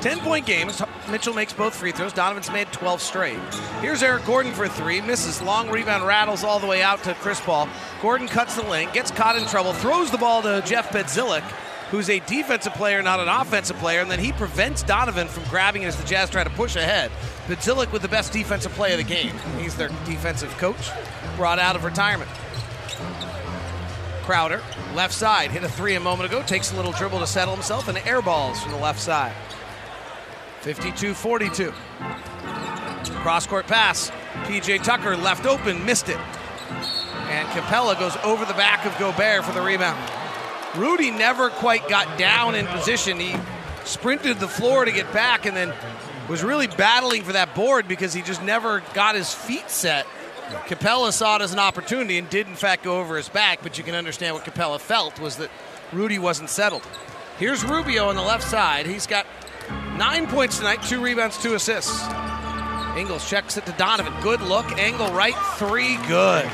10 0.00 0.20
point 0.20 0.46
game. 0.46 0.70
Mitchell 1.10 1.34
makes 1.34 1.52
both 1.52 1.74
free 1.74 1.92
throws. 1.92 2.12
Donovan's 2.12 2.50
made 2.50 2.70
12 2.72 3.00
straight. 3.00 3.38
Here's 3.80 4.02
Eric 4.02 4.24
Gordon 4.24 4.52
for 4.52 4.68
three. 4.68 5.00
Misses. 5.00 5.40
Long 5.42 5.70
rebound 5.70 6.06
rattles 6.06 6.44
all 6.44 6.58
the 6.58 6.66
way 6.66 6.82
out 6.82 7.02
to 7.04 7.14
Chris 7.14 7.40
Paul. 7.40 7.68
Gordon 8.02 8.28
cuts 8.28 8.56
the 8.56 8.62
lane, 8.62 8.88
gets 8.92 9.10
caught 9.10 9.36
in 9.36 9.46
trouble, 9.46 9.72
throws 9.72 10.10
the 10.10 10.18
ball 10.18 10.42
to 10.42 10.62
Jeff 10.66 10.90
Bzdelik, 10.90 11.42
who's 11.90 12.10
a 12.10 12.20
defensive 12.20 12.74
player, 12.74 13.02
not 13.02 13.20
an 13.20 13.28
offensive 13.28 13.76
player, 13.78 14.00
and 14.00 14.10
then 14.10 14.18
he 14.18 14.32
prevents 14.32 14.82
Donovan 14.82 15.28
from 15.28 15.44
grabbing 15.44 15.82
it 15.82 15.86
as 15.86 15.96
the 15.96 16.06
Jazz 16.06 16.30
try 16.30 16.44
to 16.44 16.50
push 16.50 16.76
ahead. 16.76 17.10
Bzdelik 17.46 17.92
with 17.92 18.02
the 18.02 18.08
best 18.08 18.32
defensive 18.32 18.72
play 18.72 18.92
of 18.92 18.98
the 18.98 19.04
game. 19.04 19.34
He's 19.58 19.76
their 19.76 19.88
defensive 20.04 20.50
coach, 20.58 20.90
brought 21.36 21.58
out 21.58 21.76
of 21.76 21.84
retirement. 21.84 22.30
Crowder, 24.22 24.60
left 24.94 25.14
side, 25.14 25.52
hit 25.52 25.62
a 25.62 25.68
three 25.68 25.94
a 25.94 26.00
moment 26.00 26.28
ago, 26.28 26.42
takes 26.42 26.72
a 26.72 26.76
little 26.76 26.92
dribble 26.92 27.20
to 27.20 27.26
settle 27.26 27.54
himself, 27.54 27.86
and 27.86 27.96
air 27.98 28.20
balls 28.20 28.60
from 28.60 28.72
the 28.72 28.78
left 28.78 28.98
side. 28.98 29.32
52 30.66 31.14
42. 31.14 31.72
Cross 33.22 33.46
court 33.46 33.68
pass. 33.68 34.10
PJ 34.46 34.82
Tucker 34.82 35.16
left 35.16 35.46
open, 35.46 35.86
missed 35.86 36.08
it. 36.08 36.18
And 37.28 37.46
Capela 37.50 37.96
goes 37.96 38.16
over 38.24 38.44
the 38.44 38.52
back 38.54 38.84
of 38.84 38.98
Gobert 38.98 39.44
for 39.44 39.52
the 39.52 39.60
rebound. 39.60 39.96
Rudy 40.74 41.12
never 41.12 41.50
quite 41.50 41.88
got 41.88 42.18
down 42.18 42.56
in 42.56 42.66
position. 42.66 43.20
He 43.20 43.36
sprinted 43.84 44.40
the 44.40 44.48
floor 44.48 44.84
to 44.84 44.90
get 44.90 45.12
back 45.12 45.46
and 45.46 45.56
then 45.56 45.72
was 46.28 46.42
really 46.42 46.66
battling 46.66 47.22
for 47.22 47.34
that 47.34 47.54
board 47.54 47.86
because 47.86 48.12
he 48.12 48.20
just 48.20 48.42
never 48.42 48.82
got 48.92 49.14
his 49.14 49.32
feet 49.32 49.70
set. 49.70 50.04
Capela 50.66 51.12
saw 51.12 51.36
it 51.36 51.42
as 51.42 51.52
an 51.52 51.60
opportunity 51.60 52.18
and 52.18 52.28
did 52.28 52.48
in 52.48 52.56
fact 52.56 52.82
go 52.82 52.98
over 52.98 53.16
his 53.16 53.28
back, 53.28 53.60
but 53.62 53.78
you 53.78 53.84
can 53.84 53.94
understand 53.94 54.34
what 54.34 54.44
Capela 54.44 54.80
felt 54.80 55.20
was 55.20 55.36
that 55.36 55.50
Rudy 55.92 56.18
wasn't 56.18 56.50
settled. 56.50 56.82
Here's 57.38 57.62
Rubio 57.62 58.08
on 58.08 58.16
the 58.16 58.22
left 58.22 58.42
side. 58.42 58.86
He's 58.86 59.06
got 59.06 59.26
nine 59.96 60.26
points 60.26 60.58
tonight, 60.58 60.82
two 60.82 61.00
rebounds, 61.02 61.38
two 61.38 61.54
assists. 61.54 62.02
Ingles 62.96 63.28
checks 63.28 63.56
it 63.56 63.66
to 63.66 63.72
Donovan. 63.72 64.14
Good 64.22 64.40
look, 64.40 64.66
angle 64.78 65.12
right, 65.12 65.36
three, 65.56 65.96
good. 66.08 66.44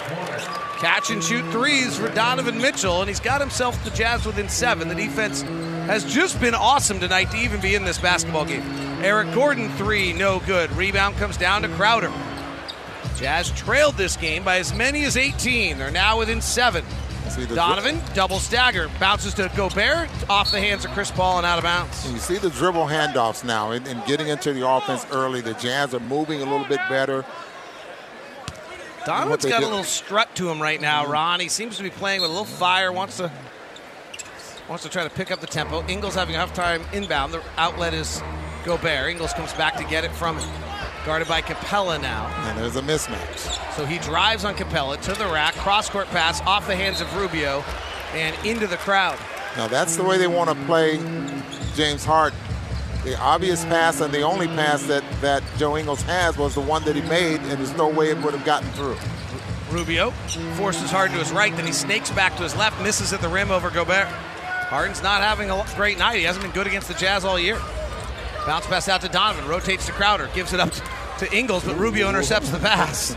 Catch 0.80 1.10
and 1.10 1.22
shoot 1.22 1.48
threes 1.52 1.96
for 1.96 2.08
Donovan 2.08 2.58
Mitchell, 2.58 3.00
and 3.00 3.08
he's 3.08 3.20
got 3.20 3.40
himself 3.40 3.82
the 3.84 3.90
Jazz 3.90 4.26
within 4.26 4.48
seven. 4.48 4.88
The 4.88 4.96
defense 4.96 5.42
has 5.42 6.04
just 6.04 6.40
been 6.40 6.54
awesome 6.54 6.98
tonight 6.98 7.30
to 7.30 7.36
even 7.36 7.60
be 7.60 7.76
in 7.76 7.84
this 7.84 7.98
basketball 7.98 8.44
game. 8.44 8.62
Eric 9.02 9.32
Gordon, 9.32 9.68
three, 9.70 10.12
no 10.12 10.40
good. 10.40 10.72
Rebound 10.72 11.16
comes 11.16 11.36
down 11.36 11.62
to 11.62 11.68
Crowder. 11.68 12.12
Jazz 13.16 13.52
trailed 13.52 13.96
this 13.96 14.16
game 14.16 14.42
by 14.42 14.58
as 14.58 14.74
many 14.74 15.04
as 15.04 15.16
18. 15.16 15.78
They're 15.78 15.92
now 15.92 16.18
within 16.18 16.40
seven. 16.40 16.84
Donovan, 17.54 18.00
double 18.14 18.38
stagger, 18.38 18.90
bounces 19.00 19.34
to 19.34 19.50
Gobert, 19.56 20.08
off 20.28 20.50
the 20.50 20.60
hands 20.60 20.84
of 20.84 20.90
Chris 20.92 21.10
Paul 21.10 21.38
and 21.38 21.46
out 21.46 21.58
of 21.58 21.64
bounds. 21.64 22.10
You 22.10 22.18
see 22.18 22.38
the 22.38 22.50
dribble 22.50 22.86
handoffs 22.86 23.44
now 23.44 23.70
and, 23.70 23.86
and 23.86 24.04
getting 24.06 24.28
into 24.28 24.52
the 24.52 24.68
offense 24.68 25.06
early. 25.10 25.40
The 25.40 25.54
Jazz 25.54 25.94
are 25.94 26.00
moving 26.00 26.40
a 26.42 26.44
little 26.44 26.66
bit 26.66 26.80
better. 26.88 27.24
Donovan's 29.04 29.44
got 29.44 29.62
a 29.62 29.66
little 29.66 29.84
strut 29.84 30.34
to 30.36 30.48
him 30.48 30.62
right 30.62 30.80
now, 30.80 31.06
Ron. 31.06 31.40
He 31.40 31.48
seems 31.48 31.76
to 31.76 31.82
be 31.82 31.90
playing 31.90 32.20
with 32.20 32.30
a 32.30 32.32
little 32.32 32.44
fire, 32.44 32.92
wants 32.92 33.16
to 33.16 33.32
wants 34.68 34.84
to 34.84 34.90
try 34.90 35.02
to 35.02 35.10
pick 35.10 35.30
up 35.30 35.40
the 35.40 35.46
tempo. 35.46 35.84
Ingles 35.88 36.14
having 36.14 36.36
a 36.36 36.38
tough 36.38 36.54
time 36.54 36.82
inbound. 36.92 37.34
The 37.34 37.42
outlet 37.56 37.94
is 37.94 38.22
Gobert. 38.64 39.10
Ingles 39.10 39.32
comes 39.32 39.52
back 39.54 39.76
to 39.76 39.84
get 39.84 40.04
it 40.04 40.12
from 40.12 40.38
him. 40.38 40.48
Guarded 41.04 41.26
by 41.26 41.42
Capela 41.42 42.00
now. 42.00 42.26
And 42.46 42.58
there's 42.58 42.76
a 42.76 42.82
mismatch. 42.82 43.74
So 43.74 43.84
he 43.84 43.98
drives 43.98 44.44
on 44.44 44.54
Capela 44.54 45.00
to 45.02 45.14
the 45.14 45.26
rack, 45.26 45.54
cross 45.54 45.88
court 45.90 46.06
pass 46.08 46.40
off 46.42 46.66
the 46.66 46.76
hands 46.76 47.00
of 47.00 47.16
Rubio 47.16 47.64
and 48.12 48.36
into 48.46 48.66
the 48.66 48.76
crowd. 48.76 49.18
Now 49.56 49.66
that's 49.66 49.96
the 49.96 50.04
way 50.04 50.16
they 50.16 50.28
want 50.28 50.50
to 50.50 50.56
play 50.66 50.98
James 51.74 52.04
Harden. 52.04 52.38
The 53.04 53.18
obvious 53.18 53.64
pass 53.64 54.00
and 54.00 54.14
the 54.14 54.22
only 54.22 54.46
pass 54.46 54.86
that, 54.86 55.02
that 55.20 55.42
Joe 55.58 55.76
Ingles 55.76 56.02
has 56.02 56.36
was 56.38 56.54
the 56.54 56.60
one 56.60 56.84
that 56.84 56.94
he 56.94 57.02
made, 57.02 57.40
and 57.40 57.58
there's 57.58 57.76
no 57.76 57.88
way 57.88 58.10
it 58.10 58.18
would 58.18 58.32
have 58.32 58.44
gotten 58.44 58.70
through. 58.70 58.96
Rubio 59.72 60.10
forces 60.54 60.90
Harden 60.90 61.16
to 61.16 61.24
his 61.24 61.32
right, 61.32 61.54
then 61.56 61.66
he 61.66 61.72
snakes 61.72 62.10
back 62.10 62.36
to 62.36 62.44
his 62.44 62.54
left, 62.54 62.80
misses 62.80 63.12
at 63.12 63.20
the 63.20 63.28
rim 63.28 63.50
over 63.50 63.70
Gobert. 63.70 64.06
Harden's 64.06 65.02
not 65.02 65.20
having 65.20 65.50
a 65.50 65.66
great 65.74 65.98
night. 65.98 66.16
He 66.18 66.22
hasn't 66.22 66.44
been 66.44 66.52
good 66.52 66.66
against 66.66 66.88
the 66.88 66.94
Jazz 66.94 67.24
all 67.24 67.38
year. 67.38 67.58
Bounce 68.46 68.66
pass 68.66 68.88
out 68.88 69.00
to 69.02 69.08
Donovan, 69.08 69.48
rotates 69.48 69.86
to 69.86 69.92
Crowder, 69.92 70.28
gives 70.34 70.52
it 70.52 70.58
up 70.58 70.72
to 71.18 71.32
Ingles, 71.36 71.64
but 71.64 71.76
Rubio 71.76 72.08
intercepts 72.08 72.50
the 72.50 72.58
pass. 72.58 73.14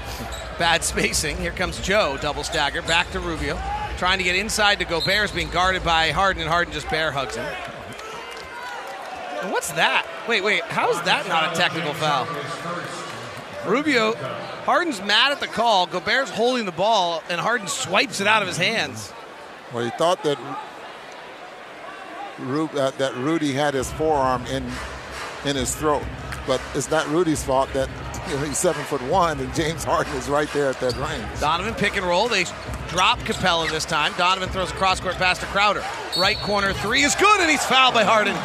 Bad 0.59 0.83
spacing. 0.83 1.37
Here 1.37 1.51
comes 1.51 1.81
Joe, 1.81 2.17
double 2.21 2.43
stagger, 2.43 2.81
back 2.83 3.09
to 3.11 3.19
Rubio. 3.19 3.59
Trying 3.97 4.19
to 4.19 4.23
get 4.23 4.35
inside 4.35 4.79
to 4.79 4.85
Gobert, 4.85 5.25
is 5.25 5.31
being 5.31 5.49
guarded 5.49 5.83
by 5.83 6.11
Harden, 6.11 6.41
and 6.41 6.49
Harden 6.49 6.73
just 6.73 6.89
bear 6.89 7.11
hugs 7.11 7.35
him. 7.35 7.45
And 9.41 9.51
what's 9.51 9.71
that? 9.71 10.05
Wait, 10.27 10.43
wait, 10.43 10.63
how 10.63 10.91
is 10.91 11.01
that 11.03 11.27
not 11.27 11.53
a 11.53 11.55
technical 11.55 11.93
foul? 11.93 12.27
Rubio, 13.67 14.13
Harden's 14.65 15.01
mad 15.01 15.31
at 15.31 15.39
the 15.39 15.47
call. 15.47 15.87
Gobert's 15.87 16.29
holding 16.29 16.65
the 16.65 16.71
ball, 16.71 17.23
and 17.29 17.41
Harden 17.41 17.67
swipes 17.67 18.21
it 18.21 18.27
out 18.27 18.41
of 18.41 18.47
his 18.47 18.57
hands. 18.57 19.11
Well, 19.73 19.83
he 19.83 19.89
thought 19.91 20.23
that 20.23 20.37
Ru- 22.39 22.67
uh, 22.67 22.91
that 22.91 23.15
Rudy 23.15 23.53
had 23.53 23.73
his 23.73 23.91
forearm 23.93 24.45
in 24.47 24.69
in 25.45 25.55
his 25.55 25.75
throat, 25.75 26.03
but 26.47 26.61
it's 26.73 26.89
not 26.89 27.07
Rudy's 27.09 27.43
fault 27.43 27.71
that 27.73 27.89
you 28.27 28.35
know, 28.35 28.43
he's 28.43 28.57
seven 28.57 28.83
foot 28.85 29.01
one 29.03 29.39
and 29.39 29.53
James 29.53 29.83
Harden 29.83 30.13
is 30.15 30.27
right 30.27 30.49
there 30.53 30.69
at 30.69 30.79
that 30.79 30.95
range. 30.97 31.39
Donovan 31.39 31.75
pick 31.75 31.95
and 31.95 32.05
roll. 32.05 32.27
They 32.27 32.45
drop 32.89 33.19
Capela 33.19 33.69
this 33.69 33.85
time. 33.85 34.13
Donovan 34.17 34.49
throws 34.49 34.71
a 34.71 34.73
cross 34.73 34.99
court 34.99 35.15
pass 35.15 35.37
to 35.39 35.45
Crowder. 35.47 35.83
Right 36.17 36.37
corner 36.37 36.73
three 36.73 37.03
is 37.03 37.15
good, 37.15 37.39
and 37.39 37.49
he's 37.49 37.63
fouled 37.65 37.93
by 37.93 38.03
Harden. 38.03 38.35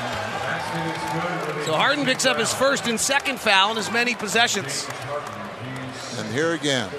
So 1.65 1.75
Harden 1.75 2.05
picks 2.05 2.27
up 2.27 2.37
his 2.37 2.53
first 2.53 2.87
and 2.87 2.99
second 2.99 3.41
foul 3.41 3.73
in 3.73 3.79
as 3.79 3.91
many 3.91 4.15
possessions. 4.15 4.87
And 6.19 6.29
here 6.35 6.53
again, 6.53 6.91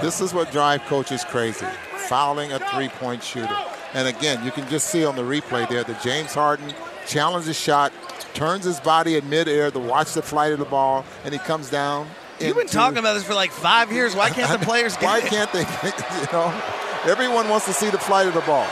this 0.00 0.20
is 0.20 0.32
what 0.32 0.50
drive 0.52 0.82
coaches 0.84 1.24
crazy: 1.24 1.66
fouling 2.08 2.52
a 2.52 2.58
three-point 2.58 3.22
shooter. 3.22 3.56
And 3.94 4.08
again, 4.08 4.44
you 4.44 4.50
can 4.50 4.68
just 4.68 4.88
see 4.88 5.04
on 5.04 5.16
the 5.16 5.22
replay 5.22 5.68
there 5.68 5.84
that 5.84 6.02
James 6.02 6.34
Harden 6.34 6.72
challenges 7.06 7.58
shot, 7.58 7.92
turns 8.34 8.64
his 8.64 8.80
body 8.80 9.16
in 9.16 9.28
midair 9.28 9.70
to 9.70 9.78
watch 9.78 10.14
the 10.14 10.22
flight 10.22 10.52
of 10.52 10.58
the 10.58 10.64
ball, 10.64 11.04
and 11.24 11.32
he 11.32 11.38
comes 11.38 11.70
down. 11.70 12.08
You've 12.40 12.56
been 12.56 12.66
talking 12.66 12.98
about 12.98 13.14
this 13.14 13.24
for 13.24 13.34
like 13.34 13.50
five 13.50 13.90
years. 13.90 14.14
Why 14.14 14.30
can't 14.30 14.60
the 14.60 14.64
players 14.66 14.96
get 14.96 15.04
Why 15.04 15.20
can't 15.20 15.52
they? 15.52 15.60
You 16.20 16.32
know, 16.32 16.62
everyone 17.04 17.48
wants 17.48 17.66
to 17.66 17.72
see 17.72 17.90
the 17.90 17.98
flight 17.98 18.26
of 18.26 18.34
the 18.34 18.40
ball. 18.42 18.66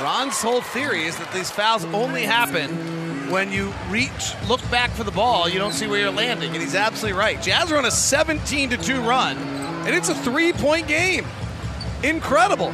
Ron's 0.00 0.40
whole 0.40 0.60
theory 0.60 1.04
is 1.04 1.16
that 1.16 1.32
these 1.32 1.50
fouls 1.50 1.84
only 1.86 2.22
happen 2.22 2.70
when 3.30 3.52
you 3.52 3.72
reach, 3.88 4.34
look 4.48 4.60
back 4.70 4.90
for 4.90 5.04
the 5.04 5.10
ball, 5.10 5.48
you 5.48 5.58
don't 5.58 5.72
see 5.72 5.86
where 5.86 6.00
you're 6.00 6.10
landing, 6.10 6.52
and 6.52 6.62
he's 6.62 6.74
absolutely 6.74 7.18
right. 7.18 7.40
Jazz 7.42 7.70
are 7.72 7.76
on 7.76 7.84
a 7.84 7.90
17 7.90 8.70
to 8.70 8.76
2 8.76 9.00
run, 9.00 9.36
and 9.36 9.94
it's 9.94 10.08
a 10.08 10.14
three 10.14 10.52
point 10.52 10.86
game. 10.88 11.26
Incredible. 12.02 12.72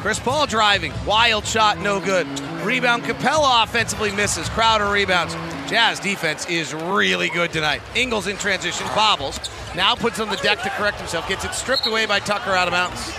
Chris 0.00 0.18
Paul 0.18 0.46
driving, 0.46 0.94
wild 1.04 1.44
shot, 1.44 1.78
no 1.78 2.00
good. 2.00 2.26
Rebound, 2.62 3.02
Capela 3.02 3.62
offensively 3.64 4.10
misses. 4.10 4.48
Crowder 4.48 4.90
rebounds. 4.90 5.34
Jazz 5.68 6.00
defense 6.00 6.48
is 6.48 6.72
really 6.72 7.28
good 7.28 7.52
tonight. 7.52 7.82
Ingles 7.94 8.26
in 8.26 8.38
transition, 8.38 8.86
bobbles. 8.94 9.38
Now 9.76 9.94
puts 9.94 10.18
on 10.18 10.30
the 10.30 10.36
deck 10.38 10.62
to 10.62 10.70
correct 10.70 10.96
himself, 10.96 11.28
gets 11.28 11.44
it 11.44 11.52
stripped 11.52 11.86
away 11.86 12.06
by 12.06 12.18
Tucker 12.18 12.52
out 12.52 12.66
of 12.66 12.72
bounds. 12.72 13.12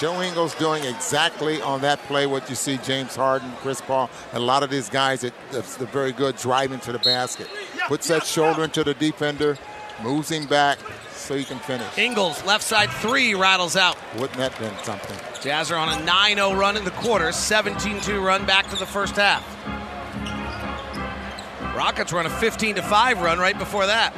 Joe 0.00 0.20
Ingles 0.20 0.56
doing 0.56 0.82
exactly 0.84 1.62
on 1.62 1.80
that 1.82 2.00
play 2.00 2.26
what 2.26 2.50
you 2.50 2.56
see 2.56 2.78
James 2.78 3.14
Harden, 3.14 3.50
Chris 3.58 3.80
Paul, 3.80 4.10
and 4.32 4.42
a 4.42 4.44
lot 4.44 4.64
of 4.64 4.70
these 4.70 4.90
guys 4.90 5.20
that 5.20 5.34
the 5.50 5.86
very 5.86 6.10
good 6.10 6.36
driving 6.36 6.80
to 6.80 6.92
the 6.92 6.98
basket. 6.98 7.48
Puts 7.86 8.08
that 8.08 8.26
shoulder 8.26 8.64
into 8.64 8.82
the 8.82 8.94
defender, 8.94 9.56
moves 10.02 10.30
him 10.30 10.46
back 10.46 10.78
so 11.26 11.36
he 11.36 11.44
can 11.44 11.58
finish. 11.58 11.98
Ingles, 11.98 12.44
left 12.44 12.62
side 12.62 12.88
three, 12.88 13.34
rattles 13.34 13.76
out. 13.76 13.96
Wouldn't 14.14 14.38
that 14.38 14.56
been 14.58 14.74
something? 14.84 15.16
Jazz 15.42 15.72
are 15.72 15.76
on 15.76 16.00
a 16.00 16.04
9 16.04 16.36
0 16.36 16.54
run 16.54 16.76
in 16.76 16.84
the 16.84 16.92
quarter, 16.92 17.32
17 17.32 18.00
2 18.00 18.20
run 18.20 18.46
back 18.46 18.70
to 18.70 18.76
the 18.76 18.86
first 18.86 19.16
half. 19.16 19.44
Rockets 21.76 22.12
run 22.12 22.26
a 22.26 22.30
15 22.30 22.76
5 22.76 23.20
run 23.20 23.38
right 23.38 23.58
before 23.58 23.86
that. 23.86 24.12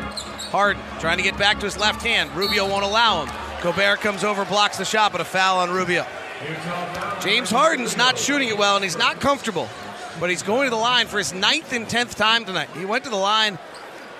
Harden 0.53 0.83
trying 1.01 1.17
to 1.17 1.23
get 1.23 1.39
back 1.39 1.59
to 1.61 1.65
his 1.65 1.79
left 1.79 2.03
hand. 2.03 2.31
Rubio 2.37 2.69
won't 2.69 2.85
allow 2.85 3.25
him. 3.25 3.35
Gobert 3.63 4.01
comes 4.01 4.23
over, 4.23 4.45
blocks 4.45 4.77
the 4.77 4.85
shot, 4.85 5.11
but 5.11 5.21
a 5.21 5.25
foul 5.25 5.59
on 5.59 5.71
Rubio. 5.71 6.07
James 7.21 7.51
Harden's 7.51 7.97
not 7.97 8.17
shooting 8.17 8.49
it 8.49 8.57
well, 8.57 8.77
and 8.77 8.85
he's 8.85 8.97
not 8.97 9.19
comfortable, 9.19 9.69
but 10.21 10.31
he's 10.31 10.43
going 10.43 10.67
to 10.67 10.71
the 10.71 10.77
line 10.77 11.07
for 11.07 11.19
his 11.19 11.33
ninth 11.33 11.73
and 11.73 11.89
tenth 11.89 12.15
time 12.15 12.45
tonight. 12.45 12.69
He 12.77 12.85
went 12.85 13.05
to 13.05 13.11
the 13.11 13.17
line 13.17 13.59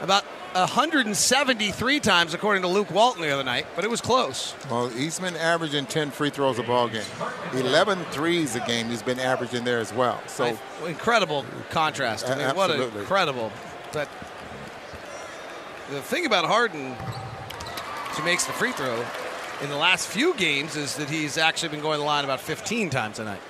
about 0.01 0.25
173 0.55 2.01
times, 2.01 2.35
according 2.35 2.63
to 2.63 2.69
Luke 2.69 2.91
Walton 2.91 3.23
the 3.23 3.31
other 3.31 3.45
night, 3.45 3.67
but 3.77 3.85
it 3.85 3.91
was 3.91 4.01
close. 4.01 4.55
Well, 4.71 4.89
been 4.89 5.37
averaging 5.37 5.87
10 5.87 6.11
free 6.11 6.31
throws 6.31 6.59
a 6.59 6.63
ball 6.63 6.89
game. 6.89 7.05
11 7.53 8.05
threes 8.07 8.57
a 8.57 8.61
game 8.61 8.89
he's 8.89 9.03
been 9.03 9.19
averaging 9.19 9.65
there 9.65 9.79
as 9.79 9.93
well. 9.93 10.21
So 10.27 10.59
incredible 10.87 11.45
contrast. 11.71 12.29
I 12.29 12.37
mean, 12.37 12.57
what 12.57 12.71
Absolutely. 12.71 13.01
incredible. 13.01 13.53
But 13.93 14.09
the 15.91 16.03
thing 16.03 16.27
about 16.27 16.45
Harden, 16.45 16.95
he 18.17 18.23
makes 18.23 18.45
the 18.47 18.53
free 18.53 18.73
throw 18.73 19.05
in 19.63 19.69
the 19.71 19.77
last 19.77 20.07
few 20.09 20.35
games, 20.35 20.77
is 20.77 20.97
that 20.97 21.11
he's 21.11 21.37
actually 21.37 21.71
been 21.71 21.81
going 21.81 21.97
to 21.97 22.01
the 22.01 22.07
line 22.07 22.25
about 22.25 22.41
15 22.41 22.91
times 22.91 23.19
a 23.19 23.25
night. 23.25 23.41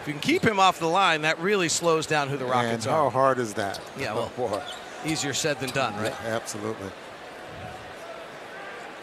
If 0.00 0.08
you 0.08 0.14
can 0.14 0.22
keep 0.22 0.42
him 0.42 0.58
off 0.58 0.80
the 0.80 0.86
line, 0.88 1.22
that 1.22 1.38
really 1.40 1.68
slows 1.68 2.06
down 2.06 2.28
who 2.28 2.38
the 2.38 2.44
and 2.44 2.52
Rockets 2.52 2.84
how 2.86 2.92
are. 2.92 3.04
How 3.04 3.10
hard 3.10 3.38
is 3.38 3.54
that? 3.54 3.80
Yeah, 3.98 4.12
oh, 4.14 4.30
well, 4.36 4.48
Oh, 4.48 4.48
boy. 4.48 4.62
Easier 5.04 5.34
said 5.34 5.58
than 5.60 5.70
done, 5.70 5.94
right? 5.96 6.14
Absolutely. 6.24 6.90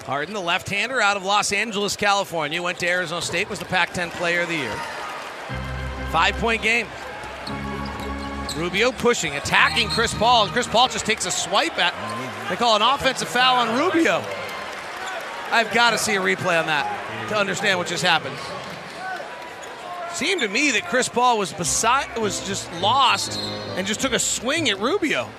Harden, 0.05 0.33
the 0.33 0.39
left-hander 0.39 1.01
out 1.01 1.17
of 1.17 1.23
Los 1.23 1.51
Angeles, 1.51 1.97
California, 1.97 2.61
went 2.63 2.79
to 2.79 2.87
Arizona 2.87 3.21
State, 3.21 3.49
was 3.49 3.59
the 3.59 3.65
Pac-10 3.65 4.09
Player 4.11 4.41
of 4.41 4.47
the 4.47 4.55
Year. 4.55 4.75
Five-point 6.11 6.61
game. 6.61 6.87
Rubio 8.55 8.91
pushing, 8.91 9.35
attacking 9.35 9.89
Chris 9.89 10.13
Paul, 10.13 10.45
and 10.45 10.53
Chris 10.53 10.65
Paul 10.65 10.87
just 10.87 11.05
takes 11.05 11.25
a 11.25 11.31
swipe 11.31 11.77
at. 11.77 11.93
They 12.49 12.55
call 12.55 12.75
an 12.75 12.81
offensive 12.81 13.27
foul 13.27 13.67
on 13.67 13.77
Rubio. 13.77 14.23
I've 15.51 15.71
got 15.73 15.91
to 15.91 15.97
see 15.97 16.15
a 16.15 16.21
replay 16.21 16.59
on 16.59 16.67
that 16.67 17.27
to 17.29 17.37
understand 17.37 17.77
what 17.77 17.87
just 17.87 18.03
happened. 18.03 18.35
Seemed 20.13 20.41
to 20.41 20.47
me 20.47 20.71
that 20.71 20.87
Chris 20.87 21.09
Paul 21.09 21.37
was 21.37 21.53
beside, 21.53 22.17
was 22.17 22.45
just 22.47 22.71
lost, 22.81 23.37
and 23.75 23.85
just 23.85 23.99
took 23.99 24.13
a 24.13 24.19
swing 24.19 24.69
at 24.69 24.79
Rubio. 24.79 25.29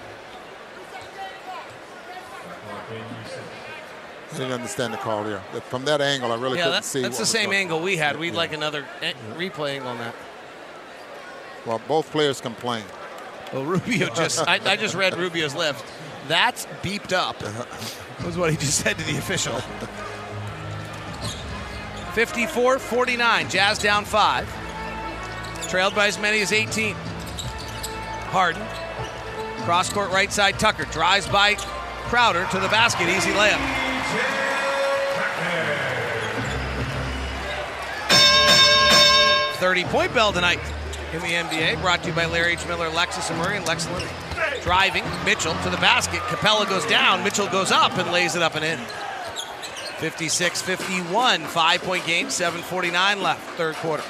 I 4.32 4.36
didn't 4.36 4.52
understand 4.52 4.92
the 4.92 4.98
call 4.98 5.24
here. 5.24 5.40
From 5.68 5.84
that 5.86 6.00
angle, 6.00 6.30
I 6.32 6.36
really 6.36 6.58
yeah, 6.58 6.64
couldn't 6.64 6.72
that's, 6.76 6.86
see. 6.88 7.02
that's 7.02 7.18
the 7.18 7.26
same 7.26 7.46
going- 7.46 7.58
angle 7.58 7.80
we 7.80 7.96
had. 7.96 8.18
We'd 8.18 8.32
Yeah. 8.32 8.38
like 8.38 8.52
another 8.52 8.84
eh, 9.00 9.12
replay 9.36 9.74
angle 9.74 9.88
on 9.88 9.98
that. 9.98 10.14
Well, 11.66 11.80
both 11.88 12.10
players 12.10 12.40
complained. 12.40 12.86
Well, 13.52 13.64
Rubio 13.64 14.08
just, 14.14 14.46
I, 14.46 14.60
I 14.64 14.76
just 14.76 14.94
read 14.94 15.16
Rubio's 15.16 15.54
lips. 15.54 15.82
That's 16.28 16.66
beeped 16.82 17.12
up, 17.14 17.42
was 18.22 18.36
what 18.36 18.50
he 18.50 18.56
just 18.58 18.78
said 18.80 18.98
to 18.98 19.04
the 19.04 19.16
official. 19.16 19.58
54 22.12 22.78
49, 22.78 23.48
Jazz 23.48 23.78
down 23.78 24.04
five. 24.04 24.48
Trailed 25.68 25.94
by 25.94 26.06
as 26.06 26.18
many 26.18 26.40
as 26.40 26.52
18. 26.52 26.94
Harden. 28.30 28.62
Cross 29.64 29.92
court 29.92 30.10
right 30.10 30.32
side, 30.32 30.58
Tucker 30.58 30.84
drives 30.86 31.26
by 31.28 31.54
Crowder 32.08 32.46
to 32.52 32.58
the 32.58 32.68
basket, 32.68 33.08
easy 33.08 33.30
layup. 33.32 33.60
Thirty-point 39.58 40.14
bell 40.14 40.32
tonight 40.32 40.58
in 41.12 41.20
the 41.20 41.28
NBA, 41.28 41.80
brought 41.82 42.02
to 42.04 42.08
you 42.08 42.14
by 42.14 42.24
Larry 42.24 42.52
H. 42.52 42.66
Miller, 42.66 42.88
Lexus 42.88 43.28
and 43.28 43.38
Murray, 43.38 43.56
and 43.58 43.66
Lexington. 43.66 44.08
Driving 44.62 45.04
Mitchell 45.24 45.54
to 45.64 45.70
the 45.70 45.76
basket. 45.78 46.20
Capela 46.20 46.66
goes 46.68 46.86
down. 46.86 47.22
Mitchell 47.24 47.48
goes 47.48 47.70
up 47.70 47.98
and 47.98 48.10
lays 48.10 48.36
it 48.36 48.42
up 48.42 48.54
and 48.54 48.64
in. 48.64 48.78
56-51, 49.98 51.44
five-point 51.44 52.06
game, 52.06 52.28
7:49 52.28 53.20
left, 53.20 53.42
third 53.56 53.74
quarter. 53.76 54.04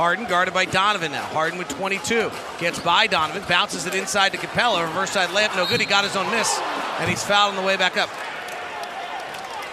Harden 0.00 0.24
guarded 0.24 0.54
by 0.54 0.64
Donovan 0.64 1.12
now. 1.12 1.26
Harden 1.26 1.58
with 1.58 1.68
22 1.68 2.30
gets 2.58 2.78
by 2.78 3.06
Donovan, 3.06 3.42
bounces 3.46 3.84
it 3.84 3.94
inside 3.94 4.32
to 4.32 4.38
Capela. 4.38 4.80
Reverse 4.86 5.10
side 5.10 5.28
layup, 5.28 5.54
no 5.54 5.66
good. 5.66 5.78
He 5.78 5.84
got 5.84 6.04
his 6.04 6.16
own 6.16 6.30
miss, 6.30 6.58
and 7.00 7.10
he's 7.10 7.22
fouled 7.22 7.54
on 7.54 7.60
the 7.60 7.66
way 7.66 7.76
back 7.76 7.98
up. 7.98 8.08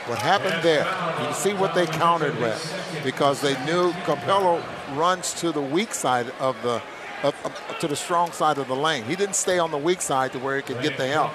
What 0.05 0.19
happened 0.19 0.61
there? 0.63 0.85
You 1.25 1.33
see 1.33 1.53
what 1.53 1.73
they 1.73 1.85
countered 1.85 2.37
with, 2.41 2.59
because 3.05 3.39
they 3.39 3.53
knew 3.63 3.93
Capela 4.03 4.61
runs 4.97 5.33
to 5.35 5.53
the 5.53 5.61
weak 5.61 5.93
side 5.93 6.29
of 6.41 6.61
the, 6.61 6.81
of, 7.23 7.33
of- 7.45 7.79
to 7.79 7.87
the 7.87 7.95
strong 7.95 8.33
side 8.33 8.57
of 8.57 8.67
the 8.67 8.75
lane. 8.75 9.05
He 9.05 9.15
didn't 9.15 9.35
stay 9.35 9.59
on 9.59 9.71
the 9.71 9.77
weak 9.77 10.01
side 10.01 10.33
to 10.33 10.39
where 10.39 10.57
he 10.57 10.61
could 10.61 10.81
get 10.81 10.97
the 10.97 11.07
help, 11.07 11.31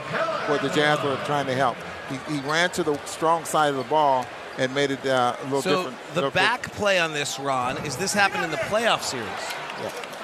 where 0.51 0.59
the 0.59 0.69
Jazz 0.69 1.03
were 1.03 1.19
trying 1.25 1.47
to 1.47 1.55
help. 1.55 1.79
He, 2.11 2.35
he 2.35 2.41
ran 2.41 2.69
to 2.73 2.83
the 2.83 2.99
strong 3.07 3.47
side 3.47 3.71
of 3.71 3.77
the 3.77 3.85
ball 3.85 4.27
and 4.59 4.75
made 4.75 4.91
it 4.91 5.05
uh, 5.07 5.37
a 5.41 5.45
little 5.45 5.63
So 5.63 5.77
different. 5.77 5.99
the 6.09 6.15
little 6.17 6.31
back 6.31 6.73
play 6.73 6.99
on 6.99 7.13
this, 7.13 7.39
Ron, 7.39 7.79
is 7.85 7.97
this 7.97 8.13
happened 8.13 8.45
in 8.45 8.51
the 8.51 8.57
playoff 8.59 9.03
series 9.03 9.29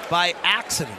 by 0.09 0.33
accident. 0.43 0.97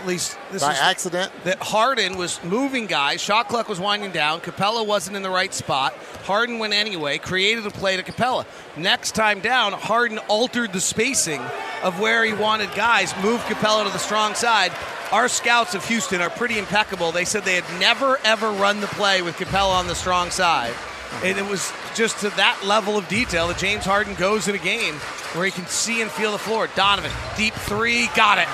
At 0.00 0.08
least 0.08 0.36
this 0.52 0.62
By 0.62 0.72
is 0.72 0.78
accident? 0.80 1.32
That 1.44 1.62
Harden 1.62 2.18
was 2.18 2.42
moving 2.44 2.84
guys. 2.84 3.22
Shot 3.22 3.48
clock 3.48 3.70
was 3.70 3.80
winding 3.80 4.10
down. 4.10 4.40
Capela 4.40 4.86
wasn't 4.86 5.16
in 5.16 5.22
the 5.22 5.30
right 5.30 5.54
spot. 5.54 5.94
Harden 6.24 6.58
went 6.58 6.74
anyway. 6.74 7.16
Created 7.16 7.64
a 7.64 7.70
play 7.70 7.96
to 7.96 8.02
Capela. 8.02 8.44
Next 8.76 9.12
time 9.12 9.40
down, 9.40 9.72
Harden 9.72 10.18
altered 10.28 10.74
the 10.74 10.80
spacing 10.80 11.40
of 11.82 12.00
where 12.00 12.22
he 12.22 12.34
wanted 12.34 12.68
guys. 12.74 13.14
Moved 13.22 13.44
Capela 13.44 13.86
to 13.86 13.92
the 13.92 13.98
strong 13.98 14.34
side. 14.34 14.72
Our 15.10 15.26
scouts 15.28 15.74
of 15.74 15.86
Houston 15.88 16.20
are 16.20 16.28
pretty 16.28 16.58
impeccable. 16.58 17.10
They 17.10 17.24
said 17.24 17.44
they 17.44 17.58
had 17.58 17.80
never 17.80 18.18
ever 18.24 18.50
run 18.50 18.80
the 18.82 18.88
play 18.88 19.22
with 19.22 19.36
Capela 19.36 19.72
on 19.78 19.86
the 19.86 19.94
strong 19.94 20.28
side. 20.28 20.74
And 21.22 21.38
it 21.38 21.46
was 21.46 21.72
just 21.94 22.18
to 22.20 22.30
that 22.30 22.60
level 22.64 22.98
of 22.98 23.08
detail 23.08 23.48
that 23.48 23.58
James 23.58 23.84
Harden 23.84 24.14
goes 24.14 24.48
in 24.48 24.54
a 24.54 24.58
game 24.58 24.94
where 25.34 25.44
he 25.44 25.50
can 25.50 25.66
see 25.66 26.02
and 26.02 26.10
feel 26.10 26.32
the 26.32 26.38
floor. 26.38 26.68
Donovan, 26.74 27.10
deep 27.36 27.54
three, 27.54 28.08
got 28.14 28.38
it. 28.38 28.48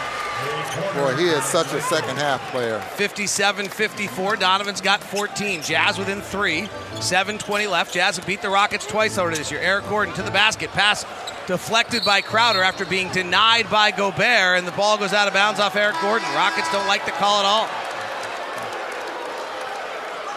Boy, 0.94 1.14
he 1.16 1.26
is 1.26 1.44
such 1.44 1.72
a 1.74 1.80
second 1.82 2.16
half 2.16 2.40
player. 2.51 2.80
57 2.80 3.68
54. 3.68 4.36
Donovan's 4.36 4.80
got 4.80 5.01
14. 5.03 5.62
Jazz 5.62 5.98
within 5.98 6.20
three. 6.20 6.62
7.20 6.94 7.70
left. 7.70 7.92
Jazz 7.92 8.16
have 8.16 8.26
beat 8.26 8.40
the 8.40 8.48
Rockets 8.48 8.86
twice 8.86 9.18
already 9.18 9.38
this 9.38 9.51
year. 9.51 9.61
Eric 9.61 9.88
Gordon 9.88 10.14
to 10.14 10.22
the 10.22 10.30
basket. 10.30 10.70
Pass 10.70 11.05
deflected 11.46 12.05
by 12.05 12.20
Crowder 12.20 12.62
after 12.62 12.84
being 12.86 13.11
denied 13.12 13.68
by 13.70 13.90
Gobert, 13.90 14.59
and 14.59 14.66
the 14.66 14.72
ball 14.72 14.96
goes 14.96 15.12
out 15.12 15.28
of 15.28 15.34
bounds 15.34 15.61
off 15.61 15.76
Eric 15.76 15.96
Gordon. 16.01 16.28
Rockets 16.34 16.70
don't 16.72 16.86
like 16.86 17.05
the 17.05 17.12
call 17.12 17.40
at 17.40 17.46
all. 17.46 17.66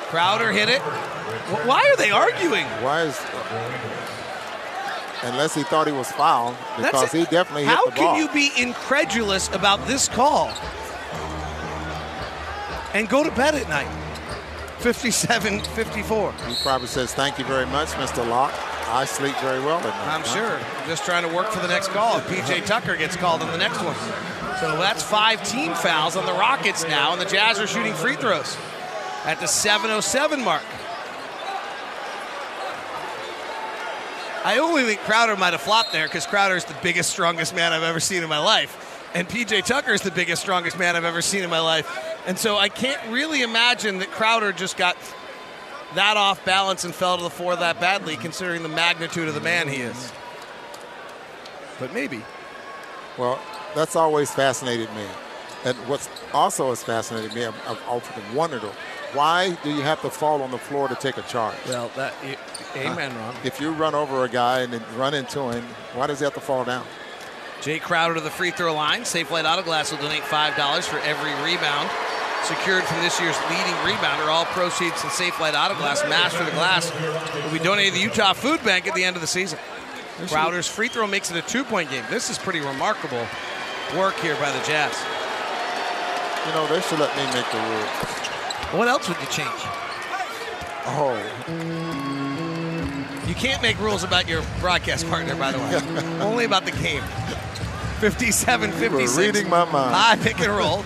Crowder 0.09 0.51
hit 0.51 0.70
it. 0.70 0.82
Wh- 1.34 1.68
Why 1.68 1.80
are 1.82 1.98
they 1.98 2.12
arguing? 2.12 2.66
Why 2.84 3.04
is. 3.04 3.20
Unless 5.24 5.56
he 5.56 5.64
thought 5.64 5.88
he 5.88 5.94
was 5.94 6.12
fouled, 6.12 6.56
because 6.76 7.12
he 7.14 7.24
definitely 7.26 7.64
How 7.64 7.86
hit 7.86 7.96
the 7.96 8.02
ball. 8.02 8.10
How 8.10 8.14
can 8.16 8.22
you 8.22 8.34
be 8.34 8.52
incredulous 8.62 9.48
about 9.50 9.86
this 9.88 10.10
call 10.10 10.52
and 12.94 13.08
go 13.08 13.24
to 13.24 13.32
bed 13.32 13.56
at 13.56 13.70
night? 13.70 13.88
57 14.80 15.62
54. 15.62 16.34
He 16.34 16.56
probably 16.62 16.88
says, 16.88 17.14
Thank 17.14 17.40
you 17.40 17.46
very 17.46 17.66
much, 17.66 17.90
Mr. 17.92 18.28
Locke. 18.28 18.54
I 18.90 19.06
sleep 19.06 19.36
very 19.38 19.62
well 19.62 19.78
at 19.78 19.86
night. 19.86 20.08
I'm 20.14 20.24
sure. 20.26 20.60
Just 20.88 21.06
trying 21.06 21.28
to 21.28 21.34
work 21.34 21.48
for 21.52 21.62
the 21.62 21.70
next 21.70 21.88
call. 21.90 22.20
PJ 22.22 22.66
Tucker 22.66 22.98
gets 22.98 23.16
called 23.16 23.42
on 23.42 23.50
the 23.52 23.58
next 23.58 23.82
one. 23.82 23.96
So 24.60 24.78
that's 24.78 25.02
five 25.02 25.42
team 25.48 25.74
fouls 25.74 26.18
on 26.18 26.26
the 26.26 26.34
Rockets 26.34 26.84
now, 26.84 27.14
and 27.14 27.22
the 27.22 27.26
Jazz 27.26 27.60
are 27.60 27.68
shooting 27.68 27.94
free 27.94 28.16
throws 28.18 28.58
at 29.24 29.40
the 29.40 29.48
7:07 29.48 30.44
mark. 30.44 30.62
I 34.46 34.60
only 34.60 34.84
think 34.84 35.00
Crowder 35.02 35.38
might 35.38 35.54
have 35.54 35.62
flopped 35.62 35.91
there 35.91 36.06
because 36.06 36.26
Crowder 36.26 36.56
is 36.56 36.66
the 36.66 36.76
biggest, 36.84 37.10
strongest 37.10 37.56
man 37.56 37.72
I've 37.72 37.84
ever 37.84 38.00
seen 38.00 38.24
in 38.24 38.30
my 38.30 38.39
life, 38.39 39.10
and 39.14 39.28
PJ 39.28 39.66
Tucker 39.66 39.91
is 39.91 40.02
the 40.02 40.12
biggest, 40.12 40.41
strongest 40.41 40.78
man 40.78 40.96
I've 40.96 41.06
ever 41.06 41.22
seen 41.22 41.44
in 41.44 41.50
my 41.50 41.60
life. 41.60 41.88
And 42.26 42.38
so 42.38 42.58
I 42.58 42.70
can't 42.70 43.02
really 43.12 43.41
imagine 43.41 44.00
that 44.00 44.10
Crowder 44.12 44.52
just 44.52 44.76
got 44.76 44.98
that 45.96 46.18
off 46.18 46.44
balance 46.46 46.84
and 46.84 46.94
fell 46.94 47.18
to 47.18 47.24
the 47.24 47.30
floor 47.30 47.56
that 47.56 47.80
badly, 47.80 48.16
considering 48.16 48.64
the 48.64 48.70
magnitude 48.70 49.28
of 49.28 49.34
the 49.34 49.41
man 49.41 49.68
he 49.68 49.78
is. 49.78 50.12
But 51.80 51.94
maybe. 51.94 52.24
Well, 53.18 53.39
that's 53.76 53.96
always 53.96 54.32
fascinated 54.32 54.89
me. 54.96 55.06
And 55.66 55.78
what's 55.88 56.10
also 56.34 56.70
has 56.70 56.84
fascinated 56.84 57.34
me, 57.34 57.46
I've, 57.46 57.56
I've 57.68 57.82
often 57.88 58.36
wondered 58.36 58.62
Why 59.14 59.58
do 59.64 59.70
you 59.70 59.82
have 59.82 60.02
to 60.02 60.10
fall 60.10 60.41
on 60.41 60.52
the 60.52 60.58
floor 60.58 60.88
to 60.88 60.96
take 60.96 61.18
a 61.18 61.22
charge? 61.24 61.56
Well, 61.68 61.91
that 61.96 62.14
amen, 62.76 63.15
Ron. 63.15 63.36
Uh, 63.36 63.39
if 63.43 63.59
you 63.59 63.71
run 63.71 63.95
over 63.95 64.24
a 64.24 64.30
guy 64.30 64.61
and 64.61 64.74
then 64.74 64.84
run 64.95 65.13
into 65.13 65.51
him, 65.51 65.63
why 65.93 66.07
does 66.07 66.19
he 66.19 66.26
have 66.26 66.34
to 66.34 66.39
fall 66.39 66.63
down? 66.65 66.86
Jae 67.61 67.82
Crowder 67.82 68.15
to 68.15 68.21
the 68.21 68.30
free 68.30 68.51
throw 68.51 68.74
line. 68.74 69.01
Safelite 69.01 69.49
Auto 69.49 69.63
Glass 69.63 69.91
will 69.91 69.99
donate 69.99 70.24
$5 70.24 70.84
for 70.84 70.99
every 70.99 71.32
rebound 71.43 71.89
secured 72.45 72.84
from 72.84 72.99
this 73.01 73.19
year's 73.21 73.38
leading 73.49 73.74
rebounder. 73.88 74.28
All 74.28 74.45
proceeds 74.45 74.99
from 74.99 75.09
Safelite 75.11 75.53
Auto 75.53 75.76
Glass, 75.76 76.03
Master 76.09 76.43
the 76.43 76.51
Glass, 76.51 76.91
will 77.45 77.57
be 77.57 77.63
donated 77.63 77.93
to 77.93 77.99
the 77.99 78.03
Utah 78.03 78.34
Food 78.34 78.63
Bank 78.63 78.88
at 78.88 78.93
the 78.95 79.03
end 79.03 79.15
of 79.15 79.21
the 79.21 79.28
season. 79.28 79.59
Crowder's 80.28 80.67
free 80.67 80.89
throw 80.89 81.07
makes 81.07 81.32
it 81.32 81.38
a 81.38 81.41
two 81.41 81.63
point 81.63 81.89
game. 81.89 82.03
This 82.09 82.30
is 82.30 82.38
pretty 82.38 82.59
remarkable 82.59 83.26
work 83.97 84.15
here 84.19 84.36
by 84.36 84.51
the 84.51 84.63
Jazz. 84.65 84.93
You 86.47 86.53
know, 86.53 86.67
they 86.67 86.82
should 86.82 86.99
let 86.99 87.15
me 87.15 87.24
make 87.34 87.49
the 87.51 87.57
rules. 87.57 88.13
What 88.78 88.88
else 88.88 89.07
would 89.07 89.17
you 89.19 89.28
change? 89.28 89.49
Oh, 90.86 91.15
You 93.28 93.36
can't 93.36 93.61
make 93.61 93.80
rules 93.80 94.03
about 94.03 94.28
your 94.28 94.43
broadcast 94.59 95.07
partner, 95.09 95.36
by 95.36 95.51
the 95.51 95.59
way. 95.59 96.19
Only 96.21 96.45
about 96.45 96.65
the 96.65 96.71
game. 96.71 97.03
57 97.99 98.69
you 98.69 98.76
were 98.76 98.99
56. 98.99 99.17
reading 99.17 99.49
my 99.49 99.63
mind. 99.63 99.95
High 99.95 100.17
pick 100.17 100.39
and 100.41 100.51
roll. 100.55 100.84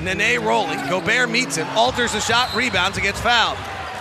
Nene 0.00 0.42
rolling. 0.42 0.78
Gobert 0.88 1.30
meets 1.30 1.56
him, 1.56 1.66
alters 1.76 2.12
the 2.12 2.20
shot, 2.20 2.54
rebounds, 2.54 2.96
and 2.96 3.04
gets 3.04 3.20
fouled. 3.20 3.58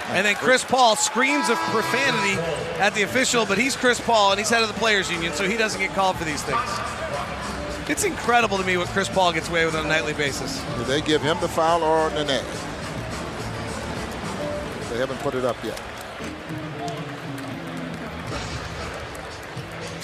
And 0.10 0.26
then 0.26 0.36
Chris 0.36 0.64
Paul 0.64 0.96
screams 0.96 1.50
of 1.50 1.58
profanity 1.58 2.40
at 2.80 2.94
the 2.94 3.02
official, 3.02 3.46
but 3.46 3.58
he's 3.58 3.76
Chris 3.76 4.00
Paul 4.00 4.32
and 4.32 4.40
he's 4.40 4.50
head 4.50 4.62
of 4.62 4.68
the 4.68 4.76
players' 4.76 5.12
union, 5.12 5.34
so 5.34 5.48
he 5.48 5.58
doesn't 5.58 5.80
get 5.82 5.94
called 5.94 6.16
for 6.16 6.26
these 6.26 6.44
things. 6.44 6.60
It's 7.90 8.04
incredible 8.04 8.58
to 8.58 8.64
me 8.66 8.78
what 8.78 8.88
Chris 8.90 9.10
Paul 9.10 9.34
gets 9.34 9.50
away 9.50 9.66
with 9.66 9.76
on 9.76 9.86
a 9.86 9.90
nightly 9.90 10.14
basis. 10.14 10.64
Did 10.78 10.88
they 10.88 11.02
give 11.02 11.22
him 11.22 11.38
the 11.42 11.48
foul 11.48 11.84
or 11.84 12.10
Nene? 12.12 12.44
They 14.90 14.98
haven't 14.98 15.20
put 15.20 15.36
it 15.36 15.44
up 15.44 15.58
yet. 15.64 15.82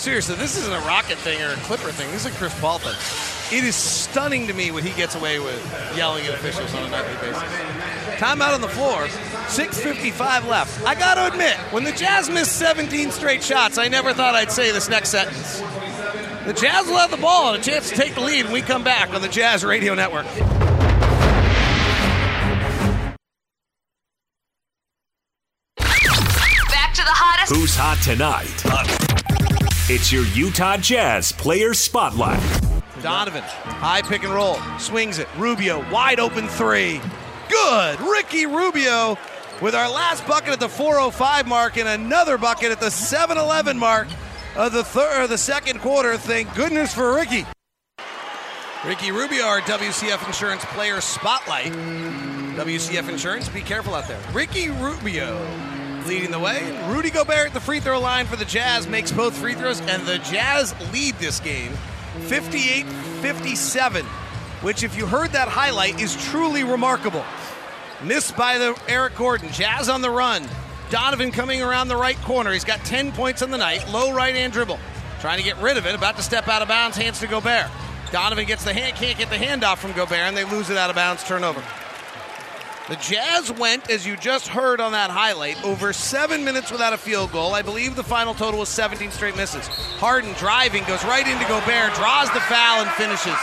Seriously, 0.02 0.34
this 0.34 0.58
isn't 0.58 0.74
a 0.74 0.80
Rocket 0.80 1.20
thing 1.20 1.40
or 1.44 1.52
a 1.52 1.56
Clipper 1.58 1.92
thing. 1.92 2.10
This 2.10 2.26
is 2.26 2.34
a 2.34 2.36
Chris 2.36 2.60
Paul 2.60 2.80
thing. 2.80 2.96
It 3.56 3.64
is 3.64 3.76
stunning 3.76 4.48
to 4.48 4.54
me 4.54 4.72
what 4.72 4.84
he 4.84 4.90
gets 4.94 5.14
away 5.14 5.38
with 5.38 5.64
yelling 5.96 6.26
at 6.26 6.34
officials 6.34 6.74
on 6.74 6.86
a 6.86 6.90
nightly 6.90 7.14
basis. 7.22 7.44
Timeout 8.18 8.56
on 8.56 8.62
the 8.62 8.68
floor. 8.68 9.06
6.55 9.06 10.48
left. 10.50 10.84
I 10.88 10.96
got 10.96 11.14
to 11.14 11.28
admit, 11.32 11.56
when 11.72 11.84
the 11.84 11.92
Jazz 11.92 12.32
missed 12.32 12.58
17 12.58 13.12
straight 13.12 13.44
shots, 13.44 13.78
I 13.78 13.90
never 13.90 14.12
thought 14.12 14.34
I'd 14.34 14.52
say 14.52 14.72
this 14.72 14.90
next 14.90 15.10
sentence. 15.10 15.60
The 15.60 16.54
Jazz 16.60 16.88
will 16.88 16.98
have 16.98 17.12
the 17.12 17.18
ball 17.18 17.54
and 17.54 17.62
a 17.62 17.64
chance 17.64 17.92
to 17.92 17.96
take 17.96 18.16
the 18.16 18.22
lead 18.22 18.46
when 18.46 18.54
we 18.54 18.64
come 18.64 18.84
back 18.84 19.14
on 19.14 19.22
the 19.22 19.30
Jazz 19.30 19.64
Radio 19.64 19.94
Network. 19.94 20.26
Back 25.78 26.96
to 26.96 27.04
the 27.04 27.14
hottest. 27.14 27.54
Who's 27.54 27.76
hot 27.76 28.00
tonight? 28.02 29.11
It's 29.94 30.10
your 30.10 30.24
Utah 30.28 30.78
Jazz 30.78 31.34
Player 31.34 31.74
Spotlight. 31.74 32.40
Donovan, 33.04 33.44
high 33.44 34.02
pick 34.02 34.24
and 34.24 34.34
roll, 34.34 34.56
swings 34.80 35.20
it. 35.20 35.28
Rubio, 35.36 35.80
wide 35.92 36.18
open 36.18 36.48
three. 36.48 37.02
Good. 37.50 38.00
Ricky 38.00 38.46
Rubio 38.46 39.18
with 39.62 39.76
our 39.76 39.92
last 39.92 40.26
bucket 40.26 40.54
at 40.54 40.62
the 40.62 40.70
405 40.70 41.46
mark 41.46 41.76
and 41.76 41.90
another 41.90 42.38
bucket 42.38 42.72
at 42.72 42.80
the 42.80 42.90
711 42.90 43.78
mark 43.78 44.08
of 44.56 44.72
the 44.72 44.86
third, 44.86 45.28
the 45.28 45.38
second 45.38 45.82
quarter. 45.82 46.16
Thank 46.16 46.56
goodness 46.56 46.94
for 46.94 47.14
Ricky. 47.14 47.46
Ricky 48.86 49.12
Rubio, 49.12 49.44
our 49.44 49.60
WCF 49.60 50.26
Insurance 50.26 50.64
Player 50.68 51.02
Spotlight. 51.02 51.74
WCF 52.56 53.10
Insurance, 53.10 53.50
be 53.50 53.60
careful 53.60 53.94
out 53.94 54.08
there. 54.08 54.22
Ricky 54.32 54.70
Rubio 54.70 55.38
leading 56.08 56.32
the 56.32 56.40
way. 56.40 56.62
Rudy 56.88 57.10
Gobert 57.10 57.48
at 57.48 57.54
the 57.54 57.60
free 57.60 57.80
throw 57.80 58.00
line 58.00 58.26
for 58.26 58.36
the 58.36 58.46
Jazz 58.46 58.88
makes 58.88 59.12
both 59.12 59.36
free 59.38 59.54
throws, 59.54 59.82
and 59.82 60.04
the 60.06 60.18
Jazz 60.20 60.76
lead 60.92 61.16
this 61.16 61.40
game 61.40 61.72
58 62.28 62.86
57, 62.86 64.06
which, 64.62 64.84
if 64.84 64.98
you 64.98 65.06
heard 65.06 65.32
that 65.32 65.48
highlight, 65.48 66.02
is 66.02 66.16
truly 66.30 66.64
remarkable. 66.64 67.24
Missed 68.04 68.36
by 68.36 68.58
the 68.58 68.80
Eric 68.88 69.16
Gordon. 69.16 69.50
Jazz 69.52 69.90
on 69.90 70.02
the 70.02 70.10
run. 70.10 70.48
Donovan 70.90 71.32
coming 71.32 71.62
around 71.62 71.88
the 71.88 71.96
right 71.96 72.18
corner. 72.22 72.52
He's 72.52 72.66
got 72.66 72.80
10 72.80 73.12
points 73.12 73.42
on 73.42 73.52
the 73.52 73.58
night. 73.58 73.88
Low 73.90 74.14
right 74.14 74.36
hand 74.36 74.54
dribble. 74.54 74.80
Trying 75.20 75.38
to 75.38 75.44
get 75.44 75.58
rid 75.58 75.78
of 75.78 75.86
it. 75.86 75.96
About 75.96 76.18
to 76.18 76.24
step 76.24 76.48
out 76.48 76.62
of 76.62 76.68
bounds. 76.68 76.98
Hands 76.98 77.18
to 77.20 77.28
Gobert. 77.28 77.70
Donovan 78.12 78.46
gets 78.46 78.66
the 78.66 78.74
hand, 78.74 78.98
can't 78.98 79.18
get 79.18 79.30
the 79.30 79.38
handoff 79.38 79.78
from 79.78 79.94
Gobert, 79.94 80.20
and 80.20 80.36
they 80.36 80.44
lose 80.44 80.70
it 80.70 80.78
out 80.78 80.90
of 80.90 80.96
bounds. 80.96 81.24
Turnover. 81.24 81.64
The 82.92 82.98
Jazz 82.98 83.50
went, 83.54 83.90
as 83.90 84.06
you 84.06 84.18
just 84.18 84.50
heard 84.50 84.82
on 84.82 84.92
that 84.92 85.10
highlight, 85.10 85.64
over 85.64 85.94
seven 85.94 86.44
minutes 86.44 86.74
without 86.74 86.92
a 86.92 86.98
field 86.98 87.32
goal. 87.32 87.56
I 87.56 87.62
believe 87.62 87.96
the 87.96 88.04
final 88.04 88.34
total 88.34 88.60
was 88.60 88.68
17 88.68 89.12
straight 89.12 89.38
misses. 89.38 89.66
Harden 89.96 90.34
driving, 90.34 90.84
goes 90.84 91.02
right 91.06 91.26
into 91.26 91.46
Gobert, 91.46 91.94
draws 91.94 92.30
the 92.32 92.42
foul, 92.42 92.82
and 92.82 92.92
finishes. 92.92 93.40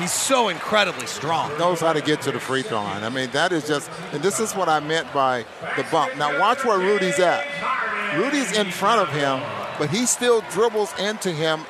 He's 0.00 0.12
so 0.12 0.48
incredibly 0.48 1.06
strong. 1.06 1.56
Knows 1.58 1.78
how 1.78 1.92
to 1.92 2.00
get 2.00 2.20
to 2.22 2.32
the 2.32 2.40
free 2.40 2.62
throw 2.62 2.82
line. 2.82 3.04
I 3.04 3.08
mean, 3.08 3.30
that 3.30 3.52
is 3.52 3.68
just, 3.68 3.88
and 4.12 4.20
this 4.20 4.40
is 4.40 4.52
what 4.52 4.68
I 4.68 4.80
meant 4.80 5.12
by 5.14 5.44
the 5.76 5.86
bump. 5.92 6.16
Now, 6.16 6.40
watch 6.40 6.64
where 6.64 6.80
Rudy's 6.80 7.20
at. 7.20 7.46
Rudy's 8.18 8.50
in 8.58 8.72
front 8.72 9.00
of 9.00 9.14
him, 9.14 9.40
but 9.78 9.90
he 9.90 10.06
still 10.06 10.40
dribbles 10.50 10.92
into 10.98 11.30
him 11.30 11.60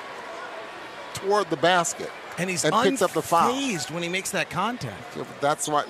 toward 1.13 1.51
the 1.51 1.59
basket. 1.59 2.11
And 2.39 2.51
he's 2.51 2.65
and 2.65 2.75
picks 2.83 3.01
up 3.01 3.13
the 3.13 3.23
foul. 3.23 3.55
when 3.91 4.03
he 4.03 4.09
makes 4.09 4.31
that 4.33 4.51
contact. 4.51 5.17
That's 5.41 5.69
why 5.69 5.85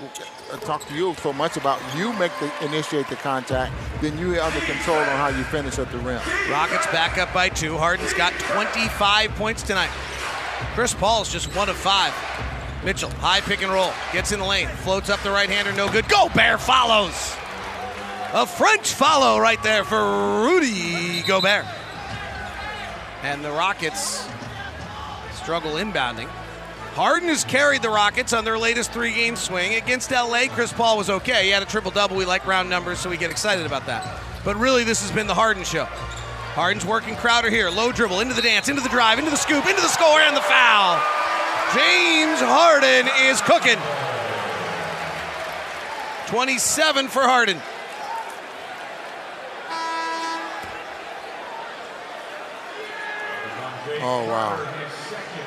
I 0.52 0.56
talk 0.58 0.86
to 0.88 0.94
you 0.94 1.14
so 1.14 1.32
much 1.32 1.56
about 1.56 1.80
you 1.96 2.12
make 2.14 2.30
the 2.38 2.52
initiate 2.64 3.08
the 3.08 3.16
contact, 3.16 3.72
then 4.00 4.16
you 4.18 4.30
have 4.32 4.54
the 4.54 4.60
control 4.60 4.96
on 4.96 5.06
how 5.06 5.28
you 5.28 5.42
finish 5.44 5.78
at 5.78 5.90
the 5.90 5.98
rim. 5.98 6.20
Rockets 6.48 6.86
back 6.86 7.18
up 7.18 7.32
by 7.34 7.48
two. 7.48 7.76
Harden's 7.76 8.14
got 8.14 8.32
25 8.34 9.30
points 9.32 9.62
tonight. 9.62 9.90
Chris 10.74 10.94
Paul's 10.94 11.32
just 11.32 11.54
one 11.56 11.68
of 11.68 11.76
five. 11.76 12.14
Mitchell, 12.84 13.10
high 13.10 13.40
pick 13.40 13.62
and 13.62 13.72
roll, 13.72 13.92
gets 14.12 14.30
in 14.30 14.38
the 14.38 14.44
lane, 14.44 14.68
floats 14.68 15.10
up 15.10 15.20
the 15.22 15.30
right 15.30 15.48
hander, 15.50 15.72
no 15.72 15.90
good. 15.90 16.08
Gobert 16.08 16.60
follows. 16.60 17.34
A 18.32 18.46
French 18.46 18.92
follow 18.92 19.40
right 19.40 19.60
there 19.62 19.82
for 19.82 20.44
Rudy 20.44 21.22
Gobert. 21.22 21.64
And 23.22 23.44
the 23.44 23.50
Rockets 23.50 24.28
struggle 25.46 25.74
inbounding. 25.74 26.26
Harden 26.96 27.28
has 27.28 27.44
carried 27.44 27.80
the 27.80 27.88
Rockets 27.88 28.32
on 28.32 28.44
their 28.44 28.58
latest 28.58 28.90
three 28.92 29.14
game 29.14 29.36
swing. 29.36 29.76
Against 29.76 30.10
LA, 30.10 30.46
Chris 30.50 30.72
Paul 30.72 30.98
was 30.98 31.08
okay. 31.08 31.44
He 31.44 31.50
had 31.50 31.62
a 31.62 31.66
triple 31.66 31.92
double. 31.92 32.16
We 32.16 32.24
like 32.24 32.44
round 32.48 32.68
numbers, 32.68 32.98
so 32.98 33.08
we 33.08 33.16
get 33.16 33.30
excited 33.30 33.64
about 33.64 33.86
that. 33.86 34.20
But 34.44 34.56
really, 34.56 34.82
this 34.82 35.02
has 35.02 35.12
been 35.12 35.28
the 35.28 35.34
Harden 35.34 35.62
show. 35.62 35.84
Harden's 35.84 36.84
working 36.84 37.14
Crowder 37.14 37.48
here. 37.48 37.70
Low 37.70 37.92
dribble, 37.92 38.18
into 38.18 38.34
the 38.34 38.42
dance, 38.42 38.68
into 38.68 38.82
the 38.82 38.88
drive, 38.88 39.20
into 39.20 39.30
the 39.30 39.36
scoop, 39.36 39.64
into 39.68 39.80
the 39.80 39.86
score, 39.86 40.18
and 40.18 40.36
the 40.36 40.40
foul. 40.40 41.00
James 41.76 42.40
Harden 42.40 43.06
is 43.30 43.40
cooking. 43.42 43.78
27 46.26 47.06
for 47.06 47.22
Harden. 47.22 47.58
Oh, 54.02 54.26
wow. 54.26 54.85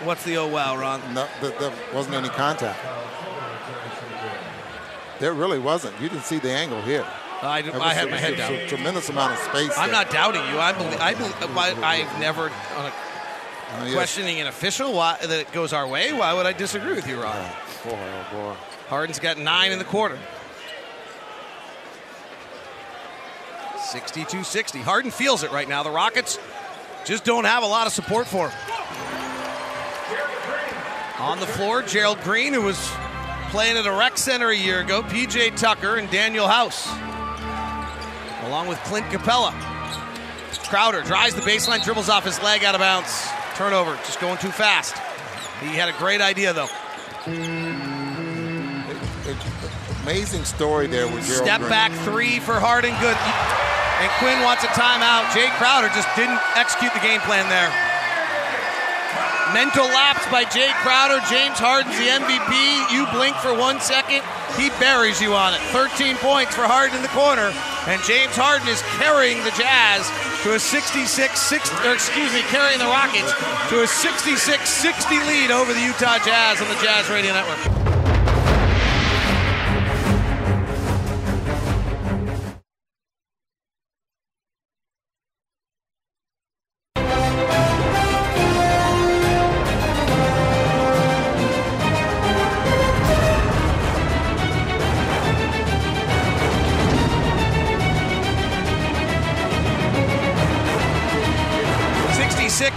What's 0.09 0.23
the 0.23 0.37
oh 0.37 0.47
wow, 0.47 0.75
Ron? 0.75 1.13
No, 1.13 1.27
there, 1.39 1.71
wasn't 1.93 2.15
any 2.15 2.29
contact. 2.29 2.79
There 5.19 5.35
really 5.35 5.59
wasn't. 5.59 6.01
You 6.01 6.09
didn't 6.09 6.23
see 6.23 6.39
the 6.39 6.49
angle 6.49 6.81
here. 6.81 7.05
I, 7.43 7.59
I 7.59 7.93
had 7.93 8.07
a- 8.07 8.09
my 8.09 8.17
head 8.17 8.33
a- 8.33 8.37
down. 8.37 8.53
a 8.53 8.67
Tremendous 8.67 9.07
amount 9.09 9.33
of 9.33 9.37
space. 9.37 9.69
I'm 9.77 9.91
there. 9.91 10.03
not 10.03 10.09
doubting 10.09 10.41
you. 10.51 10.57
I 10.59 10.73
believe. 10.73 10.99
I 10.99 11.13
believe. 11.13 11.35
I, 11.43 11.97
I've 12.01 12.19
never 12.19 12.45
on 12.45 12.85
a 12.87 12.93
Oh, 13.71 13.85
yes. 13.85 13.93
questioning 13.93 14.39
an 14.41 14.47
official 14.47 14.93
why, 14.93 15.15
that 15.21 15.29
it 15.29 15.51
goes 15.51 15.73
our 15.73 15.87
way. 15.87 16.11
Why 16.11 16.33
would 16.33 16.47
I 16.47 16.53
disagree 16.53 16.95
with 16.95 17.07
you, 17.07 17.21
Ron? 17.21 17.35
Oh, 17.37 17.89
boy, 17.91 17.99
oh 17.99 18.27
boy. 18.31 18.55
Harden's 18.87 19.19
got 19.19 19.37
nine 19.37 19.71
in 19.71 19.77
the 19.77 19.85
quarter. 19.85 20.17
62-60. 23.77 24.81
Harden 24.81 25.11
feels 25.11 25.43
it 25.43 25.51
right 25.51 25.69
now. 25.69 25.83
The 25.83 25.91
Rockets 25.91 26.39
just 27.05 27.23
don't 27.25 27.43
have 27.45 27.61
a 27.61 27.67
lot 27.67 27.85
of 27.85 27.93
support 27.93 28.25
for 28.25 28.49
him. 28.49 28.78
On 31.19 31.39
the 31.39 31.45
floor, 31.45 31.81
Gerald 31.81 32.19
Green, 32.21 32.53
who 32.53 32.61
was 32.61 32.77
playing 33.49 33.77
at 33.77 33.85
a 33.85 33.91
rec 33.91 34.17
center 34.17 34.49
a 34.49 34.55
year 34.55 34.79
ago, 34.79 35.01
PJ 35.01 35.57
Tucker, 35.57 35.97
and 35.97 36.07
Danuel 36.09 36.47
House, 36.47 36.87
along 38.47 38.67
with 38.67 38.77
Clint 38.85 39.05
Capela. 39.07 39.53
Crowder 40.69 41.01
drives 41.01 41.33
the 41.33 41.41
baseline, 41.41 41.83
dribbles 41.83 42.09
off 42.09 42.23
his 42.23 42.39
leg 42.43 42.63
out 42.63 42.75
of 42.75 42.79
bounds. 42.79 43.27
Turnover, 43.55 43.95
just 44.05 44.21
going 44.21 44.37
too 44.37 44.51
fast. 44.51 44.93
He 45.61 45.75
had 45.75 45.89
a 45.89 45.97
great 45.97 46.21
idea, 46.21 46.53
though. 46.53 46.69
Amazing 50.03 50.45
story 50.45 50.85
there 50.85 51.07
with 51.07 51.25
Gerald 51.25 51.43
Step 51.43 51.59
Green. 51.59 51.69
back 51.71 51.91
three 52.05 52.39
for 52.39 52.59
Harden. 52.59 52.91
Good. 53.01 53.17
And 53.17 54.11
Quin 54.21 54.39
wants 54.45 54.63
a 54.63 54.67
timeout. 54.67 55.25
Jae 55.33 55.49
Crowder 55.57 55.89
just 55.89 56.07
didn't 56.15 56.39
execute 56.55 56.93
the 56.93 57.01
game 57.01 57.19
plan 57.21 57.49
there. 57.49 57.88
Mental 59.53 59.85
lapse 59.85 60.29
by 60.29 60.45
Jae 60.45 60.69
Crowder. 60.85 61.17
James 61.25 61.57
Harden's 61.57 61.97
the 61.97 62.05
MVP. 62.05 62.53
You 62.93 63.09
blink 63.09 63.35
for 63.37 63.49
one 63.49 63.81
second, 63.81 64.21
he 64.53 64.69
buries 64.77 65.19
you 65.19 65.33
on 65.33 65.53
it. 65.57 65.61
13 65.73 66.17
points 66.17 66.53
for 66.53 66.69
Harden 66.69 66.97
in 66.97 67.01
the 67.01 67.09
corner, 67.17 67.49
and 67.89 67.97
James 68.05 68.37
Harden 68.37 68.69
is 68.69 68.81
carrying 69.01 69.41
the 69.41 69.49
Jazz 69.57 70.05
to 70.45 70.53
a 70.53 70.61
66-60, 70.61 71.65
or 71.81 71.97
excuse 71.97 72.29
me, 72.29 72.45
carrying 72.53 72.77
the 72.77 72.85
Rockets 72.85 73.33
to 73.73 73.81
a 73.81 73.89
66-60 73.89 75.17
lead 75.25 75.49
over 75.49 75.73
the 75.73 75.81
Utah 75.81 76.21
Jazz 76.21 76.61
on 76.61 76.69
the 76.69 76.77
Jazz 76.77 77.09
Radio 77.09 77.33
Network. 77.33 77.88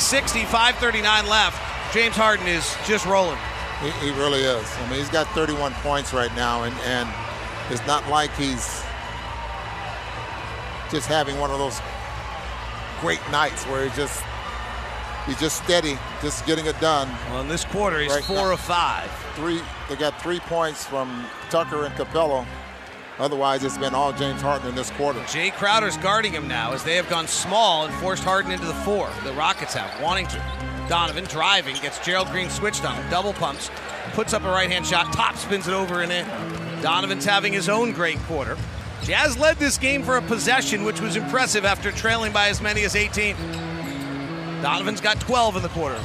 60, 0.03 0.45
539 0.45 1.27
left. 1.29 1.95
James 1.95 2.17
Harden 2.17 2.47
is 2.47 2.75
just 2.87 3.07
rolling. 3.07 3.39
He, 3.81 3.91
he, 4.07 4.11
really 4.19 4.41
is. 4.41 4.67
I 4.79 4.89
mean, 4.89 4.99
he's 4.99 5.09
got 5.09 5.27
31 5.29 5.73
points 5.75 6.13
right 6.13 6.35
now, 6.37 6.63
and, 6.63 6.75
and 6.85 7.09
it's 7.71 7.85
not 7.87 8.09
like 8.09 8.35
he's 8.37 8.83
just 10.91 11.09
having 11.09 11.39
one 11.39 11.51
of 11.51 11.59
those 11.59 11.81
great 13.01 13.21
nights 13.31 13.65
where 13.67 13.85
he's 13.85 13.97
just 13.97 14.23
he's 15.27 15.39
just 15.41 15.63
steady, 15.65 15.99
just 16.21 16.47
getting 16.47 16.67
it 16.67 16.79
done. 16.81 17.09
Well, 17.31 17.41
in 17.41 17.49
this 17.49 17.65
quarter, 17.65 18.01
he's 18.01 18.13
right 18.13 18.25
four 18.25 18.37
now. 18.37 18.53
of 18.53 18.61
five. 18.61 19.11
Three. 19.35 19.61
They 19.89 19.97
got 19.97 20.21
three 20.23 20.41
points 20.41 20.85
from 20.85 21.27
Tucker 21.51 21.85
and 21.85 21.95
Capela. 21.95 22.47
Otherwise, 23.23 23.63
it's 23.63 23.79
been 23.79 23.95
all 23.95 24.13
James 24.13 24.43
Harden 24.43 24.71
in 24.71 24.75
this 24.75 24.91
quarter. 24.91 25.21
Jae 25.21 25.53
Crowder's 25.53 25.97
guarding 25.99 26.33
him 26.33 26.49
now 26.49 26.73
as 26.73 26.83
they 26.83 26.97
have 26.97 27.09
gone 27.09 27.29
small 27.29 27.85
and 27.85 27.95
forced 28.01 28.25
Harden 28.25 28.51
into 28.51 28.67
the 28.67 28.75
four. 28.75 29.09
The 29.23 29.33
Rockets 29.35 29.75
have, 29.75 30.03
wanting 30.03 30.27
to. 30.27 30.43
Donovan 30.89 31.23
driving, 31.27 31.77
gets 31.77 32.05
Gerald 32.05 32.27
Green 32.33 32.51
switched 32.51 32.85
on 32.85 33.09
double 33.11 33.33
pumps, 33.33 33.71
puts 34.15 34.35
up 34.35 34.43
a 34.43 34.49
right 34.49 34.69
hand 34.69 34.85
shot, 34.85 35.13
top 35.13 35.37
spins 35.37 35.69
it 35.69 35.73
over 35.73 36.03
and 36.03 36.11
in. 36.11 36.27
Donovan's 36.83 37.25
having 37.25 37.53
his 37.53 37.69
own 37.69 37.93
great 37.93 38.19
quarter. 38.25 38.57
Jazz 39.05 39.39
led 39.39 39.57
this 39.57 39.79
game 39.79 40.03
for 40.03 40.17
a 40.17 40.23
possession, 40.23 40.83
which 40.83 41.01
was 41.01 41.15
impressive 41.15 41.65
after 41.65 41.93
trailing 41.93 42.33
by 42.33 42.49
as 42.49 42.61
many 42.61 42.83
as 42.83 42.97
18. 42.97 43.37
Donovan's 44.63 45.01
got 45.01 45.21
12 45.21 45.59
in 45.59 45.63
the 45.63 45.69
quarter. 45.69 46.01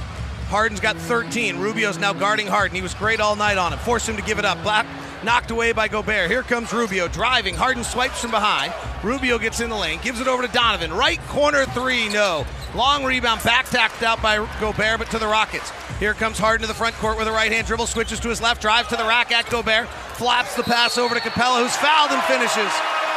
Harden's 0.50 0.80
got 0.80 0.96
13. 0.96 1.58
Rubio's 1.58 1.98
now 1.98 2.14
guarding 2.14 2.46
Harden. 2.46 2.76
He 2.76 2.84
was 2.84 2.94
great 2.94 3.20
all 3.20 3.36
night 3.36 3.58
on 3.58 3.74
him. 3.74 3.80
Forced 3.80 4.08
him 4.08 4.18
to 4.18 4.22
give 4.22 4.38
it 4.38 4.46
up. 4.46 4.62
Black 4.62 4.86
knocked 5.28 5.52
away 5.52 5.74
by 5.74 5.90
Gobert. 5.90 6.32
Here 6.32 6.42
comes 6.42 6.72
Rubio 6.72 7.10
driving. 7.10 7.54
Harden 7.54 7.84
swipes 7.84 8.22
from 8.22 8.32
behind. 8.32 8.74
Rubio 9.04 9.38
gets 9.38 9.60
in 9.60 9.70
the 9.70 9.76
lane, 9.76 10.00
gives 10.02 10.22
it 10.22 10.28
over 10.28 10.42
to 10.42 10.54
Donovan. 10.54 10.94
Right 10.94 11.20
corner 11.28 11.66
three, 11.66 12.08
no. 12.08 12.46
Long 12.74 13.04
rebound, 13.04 13.44
back 13.44 13.66
tacked 13.66 14.04
out 14.04 14.22
by 14.22 14.38
Gobert, 14.62 15.00
but 15.00 15.12
to 15.12 15.20
the 15.20 15.28
Rockets. 15.28 15.70
Here 16.00 16.14
comes 16.14 16.40
Harden 16.40 16.62
to 16.62 16.68
the 16.68 16.74
front 16.74 16.96
court 16.96 17.18
with 17.18 17.28
a 17.28 17.32
right 17.32 17.52
hand 17.52 17.68
dribble, 17.68 17.88
switches 17.88 18.22
to 18.22 18.30
his 18.30 18.42
left, 18.42 18.62
drives 18.62 18.88
to 18.88 18.96
the 18.96 19.04
rack 19.04 19.34
at 19.34 19.50
Gobert, 19.50 19.90
flaps 20.16 20.56
the 20.56 20.64
pass 20.64 20.98
over 20.98 21.14
to 21.14 21.20
Capela, 21.20 21.62
who's 21.62 21.76
fouled 21.76 22.12
and 22.12 22.24
finishes. 22.24 22.72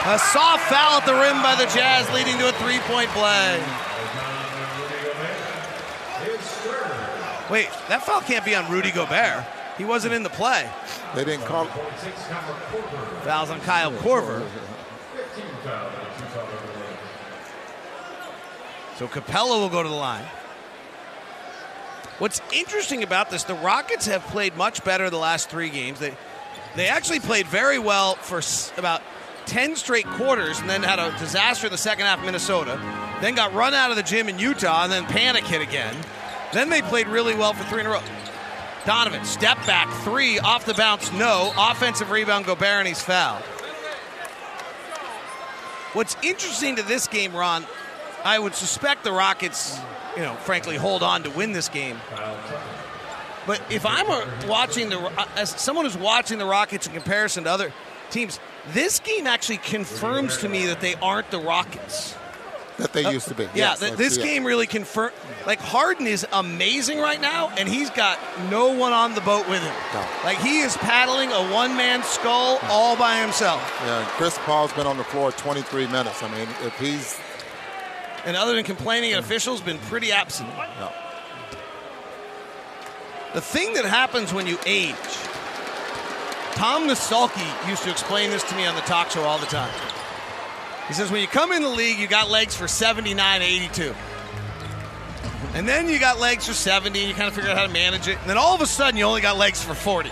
A 0.07 0.19
soft 0.19 0.65
foul 0.65 0.99
at 0.99 1.07
the 1.07 1.15
rim 1.15 1.41
by 1.45 1.55
the 1.55 1.71
Jazz, 1.73 2.13
leading 2.13 2.37
to 2.39 2.49
a 2.49 2.53
three 2.59 2.81
point 2.91 3.09
play. 3.11 3.63
Wait, 7.49 7.69
that 7.89 8.03
foul 8.03 8.21
can't 8.23 8.45
be 8.45 8.57
on 8.57 8.69
Rudy 8.69 8.91
Gobert. 8.91 9.45
He 9.79 9.85
wasn't 9.85 10.13
in 10.13 10.25
the 10.25 10.31
play. 10.31 10.69
They 11.15 11.25
didn't 11.25 11.47
call. 11.47 11.67
Fouls 13.25 13.51
on 13.51 13.61
Kyle 13.61 13.93
Korver. 13.93 14.47
So 18.97 19.09
Capela 19.09 19.59
will 19.59 19.69
go 19.69 19.83
to 19.83 19.89
the 19.89 19.95
line. 19.95 20.25
What's 22.19 22.43
interesting 22.53 23.03
about 23.03 23.31
this, 23.31 23.45
the 23.45 23.55
Rockets 23.55 24.07
have 24.07 24.23
played 24.25 24.57
much 24.57 24.85
better 24.85 25.09
the 25.09 25.17
last 25.17 25.49
three 25.49 25.71
games. 25.71 25.99
They 25.99 26.15
they 26.77 26.89
actually 26.89 27.21
played 27.21 27.47
very 27.47 27.79
well 27.79 28.15
for 28.15 28.41
about 28.79 29.03
10 29.47 29.75
straight 29.77 30.07
quarters 30.07 30.61
and 30.61 30.71
then 30.71 30.83
had 30.83 30.99
a 30.99 31.17
disaster 31.19 31.67
in 31.67 31.73
the 31.73 31.79
second 31.79 32.07
half 32.07 32.25
Minnesota. 32.25 32.81
Then 33.21 33.35
got 33.35 33.53
run 33.55 33.75
out 33.75 33.91
of 33.91 33.97
the 33.97 34.03
gym 34.03 34.29
in 34.29 34.39
Utah 34.39 34.85
and 34.85 34.93
then 34.93 35.05
panic 35.07 35.45
hit 35.45 35.63
again. 35.63 35.97
Then 36.53 36.69
they 36.69 36.83
played 36.83 37.09
really 37.09 37.35
well 37.35 37.53
for 37.53 37.65
three 37.65 37.81
in 37.81 37.87
a 37.87 37.91
row. 37.91 38.03
Donovan, 38.87 39.25
step 39.25 39.59
back, 39.67 39.89
three, 40.03 40.39
off 40.39 40.65
the 40.65 40.75
bounce, 40.75 41.13
no. 41.13 41.53
Offensive 41.57 42.11
rebound, 42.11 42.47
Gobert, 42.47 42.79
and 42.81 42.89
he's 42.89 43.03
fouled. 43.03 43.43
What's 45.93 46.17
interesting 46.23 46.77
to 46.77 46.83
this 46.83 47.07
game, 47.07 47.35
Ron, 47.35 47.67
I 48.25 48.39
would 48.39 48.55
suspect 48.55 49.05
the 49.05 49.13
Rockets, 49.13 49.79
you 50.17 50.23
know, 50.23 50.35
frankly, 50.35 50.77
hold 50.77 51.03
on 51.03 51.25
to 51.25 51.31
win 51.31 51.53
this 51.53 51.69
game. 51.69 52.01
But 53.47 53.61
if 53.71 53.85
I'm 53.85 54.07
watching 54.49 54.91
the, 54.91 54.99
uh, 55.01 55.27
as 55.37 55.51
someone 55.51 55.85
who's 55.85 55.97
watching 55.97 56.39
the 56.39 56.47
Rockets 56.47 56.87
in 56.87 56.93
comparison 56.93 57.45
to 57.45 57.51
other 57.51 57.73
teams, 58.11 58.39
this 58.73 59.01
game 59.01 59.27
actually 59.27 59.57
confirms 59.59 60.39
to 60.39 60.49
me 60.49 60.67
that 60.67 60.81
they 60.81 60.95
aren't 60.97 61.31
the 61.31 61.41
Rockets 61.41 62.15
that 62.81 62.93
they 62.93 63.11
used 63.11 63.29
to 63.29 63.35
be. 63.35 63.45
Yeah, 63.45 63.77
yes, 63.81 63.81
this 63.97 64.17
game 64.17 64.45
really 64.45 64.67
confirmed. 64.67 65.15
Like 65.47 65.61
Harden 65.61 66.07
is 66.07 66.27
amazing 66.33 66.99
right 66.99 67.21
now, 67.21 67.51
and 67.57 67.69
he's 67.69 67.91
got 67.91 68.19
no 68.51 68.73
one 68.73 68.93
on 68.93 69.15
the 69.15 69.21
boat 69.21 69.49
with 69.49 69.63
him. 69.63 69.75
No. 69.95 70.05
Like 70.25 70.39
he 70.39 70.61
is 70.61 70.77
paddling 70.79 71.31
a 71.31 71.53
one-man 71.53 72.03
scull 72.03 72.59
all 72.65 72.97
by 72.97 73.21
himself. 73.21 73.61
Yeah, 73.85 74.05
Chris 74.17 74.39
Paul's 74.39 74.73
been 74.73 74.87
on 74.87 74.97
the 74.97 75.05
floor 75.05 75.33
23 75.33 75.87
minutes. 75.87 76.23
I 76.23 76.29
mean, 76.35 76.49
if 76.63 76.79
he's 76.79 77.19
and 78.25 78.37
other 78.37 78.55
than 78.55 78.65
complaining 78.65 79.13
at 79.13 79.19
officials, 79.19 79.61
been 79.61 79.79
pretty 79.79 80.13
absent. 80.13 80.49
No. 80.79 80.93
The 83.33 83.41
thing 83.41 83.75
that 83.75 83.85
happens 83.85 84.33
when 84.33 84.47
you 84.47 84.59
age. 84.67 84.95
Tom 86.53 86.89
Nissalke 86.89 87.69
used 87.69 87.85
to 87.85 87.91
explain 87.91 88.31
this 88.31 88.43
to 88.45 88.55
me 88.57 88.67
on 88.67 88.75
the 88.75 88.83
talk 88.83 89.11
show 89.11 89.23
all 89.23 89.39
the 89.39 89.47
time. 89.47 89.73
He 90.89 90.95
says, 90.95 91.11
when 91.11 91.21
you 91.21 91.29
come 91.29 91.53
in 91.53 91.63
the 91.63 91.69
league, 91.69 91.99
you 91.99 92.07
got 92.07 92.31
legs 92.31 92.55
for 92.57 92.67
79, 92.67 93.43
82. 93.43 93.95
And 95.55 95.69
then 95.69 95.89
you 95.89 95.99
got 95.99 96.21
legs 96.21 96.47
for 96.47 96.53
70, 96.53 96.99
and 96.99 97.09
you 97.09 97.15
kind 97.15 97.29
of 97.29 97.35
figure 97.35 97.51
out 97.51 97.57
how 97.57 97.67
to 97.67 97.73
manage 97.73 98.09
it. 98.09 98.19
And 98.21 98.29
then 98.31 98.37
all 98.37 98.55
of 98.55 98.61
a 98.61 98.67
sudden, 98.67 98.97
you 98.97 99.05
only 99.05 99.21
got 99.21 99.37
legs 99.37 99.63
for 99.63 99.75
40. 99.75 100.11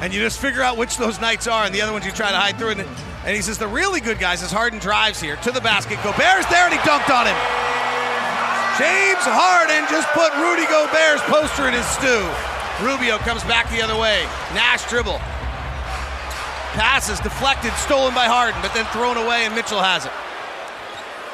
And 0.00 0.12
you 0.12 0.20
just 0.20 0.40
figure 0.40 0.62
out 0.62 0.76
which 0.76 0.96
those 0.96 1.20
nights 1.20 1.46
are, 1.46 1.64
and 1.64 1.74
the 1.74 1.82
other 1.82 1.92
ones 1.92 2.04
you 2.04 2.12
try 2.12 2.30
to 2.30 2.36
hide 2.36 2.58
through. 2.58 2.70
And, 2.70 2.80
and 2.80 3.36
he 3.36 3.42
says, 3.42 3.58
the 3.58 3.68
really 3.68 4.00
good 4.00 4.18
guys, 4.18 4.42
as 4.42 4.50
Harden 4.50 4.78
drives 4.78 5.20
here 5.20 5.36
to 5.36 5.50
the 5.50 5.60
basket. 5.60 5.98
Gobert's 6.02 6.46
there, 6.46 6.64
and 6.64 6.72
he 6.72 6.80
dunked 6.80 7.10
on 7.10 7.26
him. 7.26 7.36
James 8.78 9.22
Harden 9.22 9.86
just 9.88 10.08
put 10.10 10.34
Rudy 10.34 10.66
Gobert's 10.66 11.22
poster 11.30 11.68
in 11.68 11.74
his 11.74 11.86
stew. 11.86 12.26
Rubio 12.82 13.18
comes 13.18 13.44
back 13.44 13.70
the 13.70 13.80
other 13.80 13.96
way. 13.96 14.26
Nash 14.52 14.88
dribble. 14.90 15.20
Passes 16.74 17.20
deflected, 17.20 17.72
stolen 17.74 18.14
by 18.14 18.26
Harden, 18.26 18.60
but 18.60 18.74
then 18.74 18.84
thrown 18.90 19.16
away, 19.16 19.46
and 19.46 19.54
Mitchell 19.54 19.80
has 19.80 20.06
it. 20.06 20.12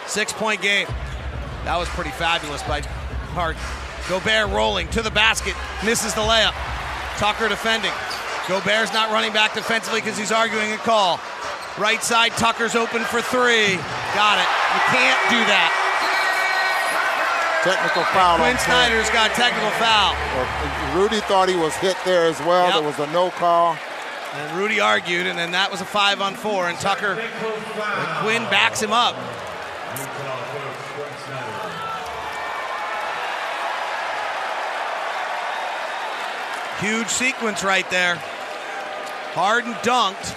Six 0.06 0.32
point 0.32 0.60
game. 0.60 0.86
That 1.64 1.76
was 1.76 1.88
pretty 1.88 2.10
fabulous 2.10 2.62
by 2.64 2.80
Harden. 3.32 3.60
Gobert 4.08 4.52
rolling 4.52 4.88
to 4.92 5.02
the 5.02 5.10
basket, 5.10 5.56
misses 5.84 6.12
the 6.12 6.20
layup. 6.20 6.52
Tucker 7.16 7.48
defending. 7.48 7.92
Gobert's 8.48 8.92
not 8.92 9.12
running 9.12 9.32
back 9.32 9.54
defensively 9.54 10.00
because 10.00 10.18
he's 10.18 10.32
arguing 10.32 10.72
a 10.72 10.78
call. 10.78 11.20
Right 11.78 12.02
side, 12.02 12.32
Tucker's 12.32 12.74
open 12.74 13.04
for 13.04 13.22
three. 13.22 13.80
Got 14.12 14.42
it. 14.42 14.48
You 14.76 14.82
can't 14.92 15.20
do 15.32 15.40
that. 15.48 15.70
Technical 17.64 18.04
foul. 18.12 18.38
Quin 18.40 18.56
Snyder's 18.58 19.08
got 19.10 19.32
technical 19.36 19.70
foul. 19.76 20.16
Rudy 20.96 21.20
thought 21.28 21.48
he 21.48 21.56
was 21.56 21.76
hit 21.76 21.96
there 22.04 22.24
as 22.24 22.40
well. 22.40 22.66
Yep. 22.66 22.74
There 22.76 22.88
was 22.88 22.98
a 22.98 23.12
no 23.12 23.30
call. 23.30 23.76
And 24.32 24.56
Rudy 24.56 24.78
argued, 24.78 25.26
and 25.26 25.38
then 25.38 25.50
that 25.52 25.70
was 25.70 25.80
a 25.80 25.84
five 25.84 26.20
on 26.20 26.34
four, 26.34 26.68
and 26.68 26.78
Tucker, 26.78 27.14
Quin 28.22 28.42
backs 28.44 28.80
him 28.80 28.92
up. 28.92 29.16
Huge 36.80 37.08
sequence 37.08 37.64
right 37.64 37.88
there. 37.90 38.16
Harden 39.34 39.74
dunked. 39.74 40.36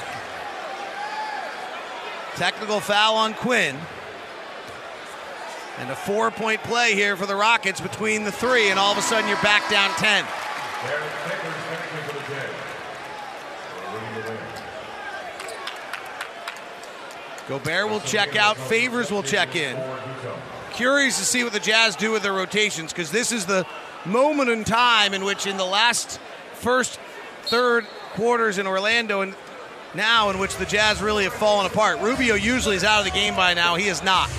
Technical 2.36 2.80
foul 2.80 3.16
on 3.16 3.34
Quin. 3.34 3.78
And 5.80 5.90
a 5.90 5.96
four 5.96 6.32
point 6.32 6.62
play 6.64 6.96
here 6.96 7.16
for 7.16 7.26
the 7.26 7.36
Rockets 7.36 7.80
between 7.80 8.24
the 8.24 8.32
three, 8.32 8.70
and 8.70 8.80
all 8.80 8.92
of 8.92 8.98
a 8.98 9.02
sudden 9.02 9.28
you're 9.30 9.42
back 9.42 9.70
down 9.70 9.92
10. 9.92 10.26
Gobert 17.48 17.90
will 17.90 18.00
check 18.02 18.36
out. 18.36 18.58
Favors 18.58 19.12
will 19.12 19.24
check 19.24 19.56
in. 19.56 19.78
Curious 20.72 21.20
to 21.20 21.26
see 21.26 21.44
what 21.44 21.54
the 21.54 21.60
Jazz 21.60 21.96
do 21.96 22.12
with 22.12 22.24
their 22.24 22.34
rotations 22.34 22.92
because 22.92 23.12
this 23.12 23.32
is 23.32 23.46
the 23.46 23.66
moment 24.06 24.50
in 24.50 24.64
time 24.64 25.14
in 25.14 25.24
which, 25.24 25.46
in 25.46 25.58
the 25.58 25.66
last 25.66 26.20
first 26.54 27.00
third 27.44 27.86
quarters 28.14 28.58
in 28.58 28.68
Orlando, 28.68 29.22
and 29.22 29.36
now 29.94 30.30
in 30.30 30.40
which 30.40 30.56
the 30.58 30.66
Jazz 30.66 31.02
really 31.02 31.26
have 31.26 31.34
fallen 31.34 31.66
apart. 31.66 32.00
Rubio 32.00 32.36
usually 32.36 32.76
is 32.76 32.84
out 32.84 33.00
of 33.00 33.06
the 33.06 33.12
game 33.12 33.36
by 33.36 33.54
now. 33.54 33.76
He 33.76 33.88
is 33.88 34.04
not. 34.04 34.30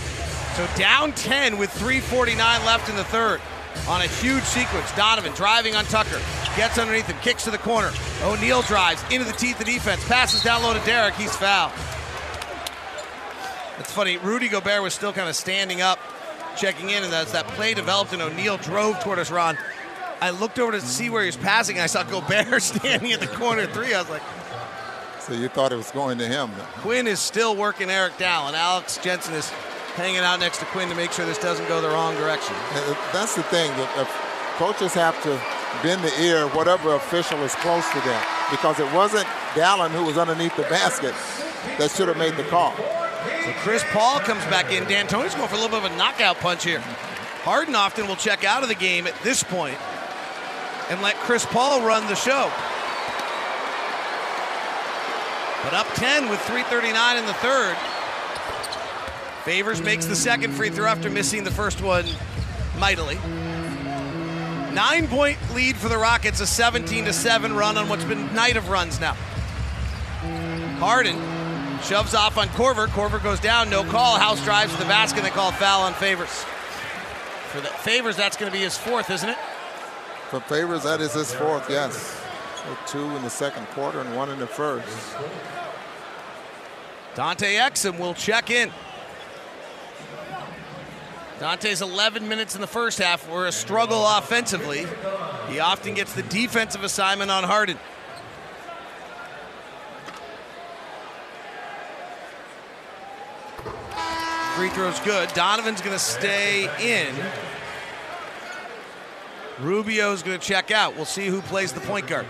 So 0.57 0.67
down 0.77 1.13
10 1.13 1.59
with 1.59 1.71
3.49 1.71 2.37
left 2.65 2.89
in 2.89 2.97
the 2.97 3.05
third 3.05 3.41
on 3.89 4.01
a 4.01 4.07
huge 4.07 4.45
sequence. 4.45 4.91
Donovan 4.93 5.33
driving 5.33 5.75
on 5.75 5.85
Tucker. 5.87 6.21
Gets 6.57 6.79
underneath 6.79 7.07
him, 7.07 7.17
kicks 7.23 7.45
to 7.45 7.51
the 7.51 7.59
corner. 7.59 7.91
O'Neal 8.23 8.63
drives 8.63 9.03
into 9.11 9.25
the 9.25 9.33
teeth 9.33 9.59
of 9.61 9.67
defense, 9.67 10.05
passes 10.07 10.43
down 10.43 10.63
low 10.63 10.73
to 10.73 10.85
Derrick. 10.87 11.15
He's 11.15 11.35
fouled. 11.37 11.73
It's 13.85 13.93
funny, 13.93 14.17
Rudy 14.17 14.49
Gobert 14.49 14.83
was 14.83 14.95
still 14.95 15.13
kind 15.13 15.29
of 15.29 15.37
standing 15.37 15.83
up, 15.83 15.99
checking 16.57 16.89
in, 16.89 17.05
and 17.05 17.13
as 17.13 17.33
that 17.33 17.47
play 17.49 17.75
developed 17.75 18.15
and 18.15 18.23
O'Neal 18.23 18.57
drove 18.57 18.99
toward 19.01 19.19
us, 19.19 19.31
Ron, 19.31 19.59
I 20.23 20.31
looked 20.31 20.59
over 20.59 20.73
to 20.73 20.81
see 20.81 21.11
where 21.11 21.21
he 21.21 21.27
was 21.27 21.37
passing, 21.37 21.77
and 21.77 21.83
I 21.83 21.87
saw 21.87 22.03
Gobert 22.03 22.63
standing 22.63 23.13
at 23.13 23.21
the 23.21 23.27
corner 23.27 23.67
three. 23.67 23.93
I 23.93 24.01
was 24.01 24.09
like, 24.09 24.23
So 25.21 25.35
you 25.35 25.49
thought 25.49 25.71
it 25.71 25.77
was 25.77 25.91
going 25.91 26.17
to 26.17 26.27
him? 26.27 26.51
Quin 26.79 27.07
is 27.07 27.21
still 27.21 27.55
working 27.57 27.91
Eric 27.91 28.17
down, 28.17 28.49
and 28.49 28.57
Alex 28.57 28.97
Jensen 29.03 29.35
is 29.35 29.51
hanging 29.97 30.21
out 30.21 30.41
next 30.41 30.61
to 30.61 30.65
Quin 30.65 30.89
to 30.89 30.95
make 30.95 31.13
sure 31.13 31.27
this 31.27 31.37
doesn't 31.37 31.69
go 31.69 31.83
the 31.83 31.89
wrong 31.89 32.15
direction. 32.15 32.57
Uh, 32.71 32.97
That's 33.13 33.37
the 33.37 33.43
thing. 33.43 33.71
If 34.01 34.09
coaches 34.57 34.95
have 34.95 35.23
to 35.25 35.39
bend 35.83 36.03
the 36.03 36.23
ear, 36.23 36.49
whatever 36.57 36.95
official 36.95 37.39
is 37.43 37.55
close 37.57 37.87
to 37.91 38.01
them, 38.01 38.23
because 38.51 38.81
it 38.81 38.91
wasn't 38.95 39.27
Dalen 39.55 39.93
who 39.93 40.05
was 40.05 40.17
underneath 40.17 40.57
the 40.57 40.63
basket 40.63 41.15
that 41.77 41.91
should 41.91 42.09
have 42.09 42.17
made 42.17 42.35
the 42.37 42.45
call. 42.45 42.75
So 43.45 43.53
Chris 43.59 43.85
Paul 43.89 44.21
comes 44.21 44.45
back 44.47 44.73
in. 44.73 44.85
D'Antoni's 44.85 45.35
going 45.35 45.49
for 45.49 45.55
a 45.55 45.59
little 45.59 45.81
bit 45.81 45.85
of 45.85 45.93
a 45.93 45.97
knockout 45.97 46.37
punch 46.37 46.65
here. 46.65 46.81
Harden 47.43 47.75
often 47.75 48.07
will 48.07 48.17
check 48.17 48.45
out 48.45 48.63
of 48.63 48.69
the 48.69 48.75
game 48.75 49.07
at 49.07 49.15
this 49.23 49.43
point 49.43 49.79
and 50.91 51.01
let 51.03 51.15
Chris 51.17 51.45
Paul 51.47 51.87
run 51.87 52.07
the 52.09 52.15
show. 52.15 52.51
But 55.63 55.75
up 55.75 55.87
10 55.95 56.29
with 56.29 56.41
3.39 56.41 57.19
in 57.19 57.27
the 57.27 57.33
third. 57.35 57.77
Favors 59.45 59.83
makes 59.83 60.07
the 60.07 60.17
second 60.17 60.53
free 60.53 60.71
throw 60.71 60.87
after 60.87 61.11
missing 61.11 61.45
the 61.45 61.51
first 61.51 61.83
one 61.83 62.05
mightily. 62.79 63.17
Nine 64.75 65.07
point 65.07 65.39
lead 65.55 65.77
for 65.77 65.89
the 65.89 65.99
Rockets, 65.99 66.41
a 66.41 66.47
17 66.47 67.05
to 67.05 67.13
7 67.13 67.55
run 67.55 67.79
on 67.79 67.89
what's 67.89 68.05
been 68.05 68.35
night 68.35 68.57
of 68.57 68.69
runs 68.69 69.01
now. 69.01 69.15
Harden 70.79 71.17
shoves 71.85 72.15
off 72.15 72.39
on 72.39 72.49
Korver. 72.49 72.87
Korver 72.87 73.23
goes 73.23 73.41
down, 73.41 73.69
no 73.69 73.85
call. 73.85 74.17
House 74.19 74.43
drives 74.45 74.73
to 74.73 74.79
the 74.79 74.87
basket. 74.87 75.23
They 75.23 75.31
call 75.31 75.53
foul 75.53 75.83
on 75.83 75.93
Favors. 75.95 76.45
For 77.51 77.61
the 77.61 77.69
Favors, 77.69 78.17
that's 78.17 78.37
going 78.37 78.51
to 78.51 78.57
be 78.57 78.65
his 78.65 78.77
fourth, 78.77 79.11
isn't 79.11 79.29
it? 79.29 79.39
For 80.31 80.41
Favors, 80.41 80.83
that 80.85 81.01
is 81.01 81.13
his 81.13 81.33
fourth, 81.33 81.69
yes. 81.69 82.21
Two 82.87 83.05
in 83.17 83.23
the 83.23 83.31
second 83.31 83.67
quarter 83.69 84.01
and 84.01 84.17
one 84.17 84.31
in 84.31 84.39
the 84.39 84.47
first. 84.47 84.89
Dante 87.15 87.55
Exum 87.57 87.99
will 87.99 88.15
check 88.15 88.51
in. 88.51 88.73
Dante's 91.39 91.83
11 91.83 92.27
minutes 92.27 92.55
in 92.55 92.61
the 92.61 92.67
first 92.67 92.99
half 92.99 93.29
were 93.29 93.47
a 93.47 93.53
struggle 93.53 94.07
offensively. 94.07 94.87
He 95.49 95.59
often 95.59 95.95
gets 95.95 96.15
the 96.15 96.23
defensive 96.23 96.83
assignment 96.83 97.31
on 97.31 97.45
Harden. 97.45 97.79
Free 104.57 104.69
throw's 104.69 105.01
good. 105.01 105.29
Donovan's 105.31 105.81
going 105.81 105.97
to 105.97 105.99
stay 105.99 106.71
in. 106.81 107.13
Rubio's 109.59 110.23
going 110.23 110.39
to 110.39 110.47
check 110.47 110.71
out. 110.71 110.95
We'll 110.95 111.07
see 111.07 111.27
who 111.27 111.43
plays 111.43 111.73
the 111.73 111.81
point 111.81 112.07
guard. 112.07 112.27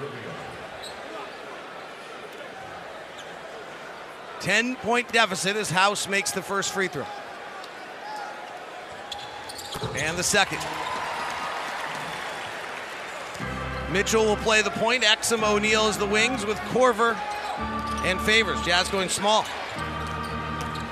10 4.41 4.77
point 4.77 5.13
deficit 5.13 5.57
as 5.57 5.71
House 5.71 6.09
makes 6.09 6.31
the 6.31 6.41
first 6.41 6.73
free 6.73 6.89
throw. 6.89 7.07
And 9.95 10.17
the 10.17 10.23
second. 10.23 10.61
Mitchell 13.93 14.25
will 14.25 14.37
play 14.37 14.63
the 14.63 14.71
point. 14.71 15.03
Exum 15.03 15.43
O'Neal 15.47 15.89
is 15.89 15.99
the 15.99 16.07
wings 16.07 16.47
with 16.47 16.57
Korver 16.73 17.17
and 18.05 18.19
Favors. 18.23 18.63
Jazz 18.63 18.89
going 18.89 19.11
small. 19.11 19.45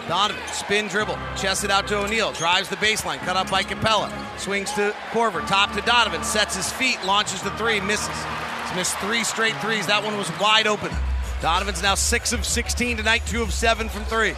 Donovan, 0.08 0.42
spin 0.48 0.88
dribble, 0.88 1.16
chests 1.36 1.64
it 1.64 1.70
out 1.70 1.86
to 1.88 1.98
O'Neal, 1.98 2.32
drives 2.32 2.68
the 2.68 2.76
baseline, 2.76 3.18
cut 3.18 3.36
up 3.36 3.50
by 3.50 3.62
Capela, 3.62 4.10
swings 4.38 4.72
to 4.72 4.94
Korver, 5.10 5.46
top 5.46 5.72
to 5.74 5.80
Donovan, 5.82 6.24
sets 6.24 6.56
his 6.56 6.72
feet, 6.72 6.98
launches 7.04 7.40
the 7.42 7.50
three, 7.52 7.80
misses. 7.80 8.08
He's 8.66 8.76
missed 8.76 8.96
three 8.98 9.22
straight 9.22 9.56
threes. 9.56 9.86
That 9.86 10.02
one 10.02 10.16
was 10.16 10.30
wide 10.40 10.66
open. 10.66 10.90
Donovan's 11.40 11.82
now 11.82 11.94
six 11.94 12.32
of 12.32 12.44
16 12.44 12.96
tonight, 12.96 13.22
two 13.26 13.42
of 13.42 13.52
seven 13.52 13.88
from 13.88 14.04
three. 14.04 14.34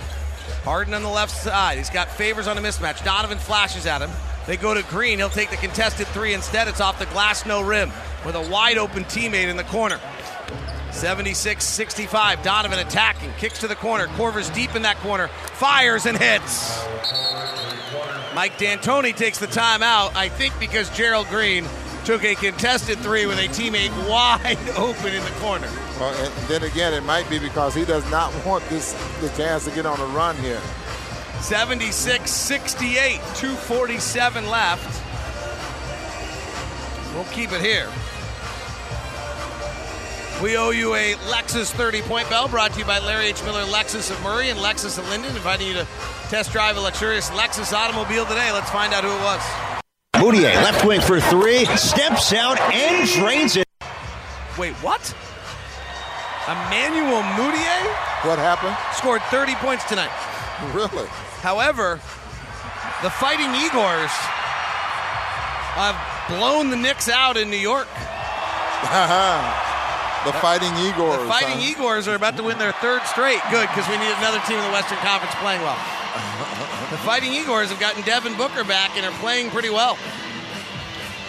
Harden 0.65 0.95
on 0.95 1.03
the 1.03 1.09
left 1.09 1.33
side. 1.33 1.79
He's 1.79 1.91
got 1.91 2.11
favors 2.11 2.47
on 2.47 2.59
a 2.59 2.61
mismatch. 2.61 3.05
Donovan 3.05 3.39
flashes 3.39 3.87
at 3.87 4.01
him. 4.01 4.11
They 4.47 4.57
go 4.57 4.75
to 4.75 4.83
Green. 4.85 5.19
He'll 5.19 5.31
take 5.31 5.51
the 5.51 5.57
contested 5.57 6.07
three 6.09 6.35
instead. 6.35 6.69
It's 6.69 6.81
off 6.81 6.99
the 6.99 7.07
glass, 7.07 7.47
no 7.47 7.63
rim, 7.63 7.91
with 8.27 8.35
a 8.35 8.51
wide 8.51 8.77
open 8.77 9.05
teammate 9.05 9.49
in 9.49 9.57
the 9.57 9.65
corner. 9.65 10.01
76 10.95 11.65
65. 11.65 12.43
Donovan 12.43 12.79
attacking, 12.79 13.31
kicks 13.39 13.59
to 13.61 13.69
the 13.69 13.75
corner. 13.75 14.07
Korver's 14.09 14.51
deep 14.51 14.75
in 14.75 14.83
that 14.83 14.97
corner, 14.99 15.29
fires 15.29 16.07
and 16.07 16.17
hits. 16.17 16.85
Mike 18.35 18.59
D'Antoni 18.59 19.15
takes 19.15 19.39
the 19.39 19.47
timeout, 19.47 20.15
I 20.17 20.29
think 20.29 20.59
because 20.59 20.91
Gerald 20.91 21.29
Green 21.29 21.67
took 22.05 22.25
a 22.25 22.35
contested 22.35 22.99
three 22.99 23.27
with 23.27 23.39
a 23.39 23.49
teammate 23.49 23.91
wide 24.09 24.59
open 24.77 25.15
in 25.15 25.25
the 25.25 25.31
corner. 25.41 25.69
Well, 25.99 26.15
and 26.15 26.49
then 26.49 26.63
again, 26.65 26.93
it 26.93 27.03
might 27.05 27.29
be 27.31 27.39
because 27.39 27.75
he 27.75 27.85
does 27.85 28.09
not 28.11 28.33
want 28.47 28.65
this 28.69 28.93
the 29.21 29.29
chance 29.31 29.65
to 29.65 29.71
get 29.71 29.87
on 29.87 30.01
a 30.01 30.07
run 30.07 30.37
here. 30.39 30.61
76 31.41 32.31
68, 32.31 33.17
247 33.37 34.49
left. 34.49 35.03
We'll 37.15 37.25
keep 37.25 37.53
it 37.53 37.61
here. 37.61 37.89
We 40.43 40.57
owe 40.59 40.71
you 40.71 40.95
a 40.95 41.15
Lexus 41.31 41.71
30 41.73 42.03
point 42.03 42.29
bell 42.29 42.49
brought 42.49 42.73
to 42.73 42.79
you 42.79 42.85
by 42.85 42.99
Larry 42.99 43.27
H. 43.27 43.43
Miller 43.45 43.63
Lexus 43.63 44.11
of 44.11 44.21
Murray 44.23 44.51
and 44.51 44.59
Lexus 44.59 44.99
of 44.99 45.09
Lindon, 45.09 45.31
inviting 45.37 45.69
you 45.69 45.75
to 45.75 45.87
test 46.29 46.53
drive 46.53 46.77
a 46.77 46.81
luxurious 46.81 47.31
Lexus 47.31 47.73
automobile 47.73 48.27
today. 48.27 48.51
Let's 48.53 48.69
find 48.71 48.93
out 48.93 49.05
who 49.05 49.11
it 49.11 49.21
was. 49.23 49.41
Mudiay, 50.17 50.55
left 50.57 50.85
wing 50.85 51.01
for 51.01 51.21
three, 51.21 51.65
steps 51.77 52.33
out 52.33 52.61
and 52.61 53.09
drains 53.11 53.57
it. 53.57 53.65
Wait, 54.59 54.75
what? 54.83 55.15
Emmanuel 56.47 57.23
Mudiay 57.23 57.85
What 58.29 58.39
happened? 58.39 58.77
scored 58.95 59.23
30 59.31 59.55
points 59.57 59.85
tonight. 59.85 60.11
Really? 60.73 61.07
However, 61.43 61.97
the 63.03 63.11
Fighting 63.11 63.49
Igors 63.49 64.09
have 65.75 65.97
blown 66.29 66.71
the 66.71 66.77
Knicks 66.77 67.09
out 67.09 67.37
in 67.37 67.51
New 67.51 67.57
York. 67.59 67.89
Uh-huh. 67.93 69.74
The 70.25 70.33
Fighting 70.33 70.73
Igors. 70.81 71.21
The 71.21 71.29
Fighting 71.29 71.61
huh? 71.61 71.83
Igors 71.83 72.11
are 72.11 72.15
about 72.15 72.37
to 72.39 72.43
win 72.43 72.59
their 72.59 72.73
third 72.73 73.03
straight. 73.03 73.41
Good, 73.51 73.69
because 73.69 73.87
we 73.89 73.99
need 73.99 74.13
another 74.17 74.41
team 74.49 74.57
in 74.57 74.65
the 74.65 74.73
Western 74.73 74.99
Conference 74.99 75.35
playing 75.37 75.61
well. 75.61 75.77
the 76.91 76.97
Fighting 77.05 77.33
Igors 77.33 77.69
have 77.69 77.79
gotten 77.79 78.03
Devin 78.03 78.35
Booker 78.37 78.65
back 78.65 78.97
and 78.97 79.05
are 79.05 79.13
playing 79.21 79.51
pretty 79.51 79.69
well. 79.69 79.99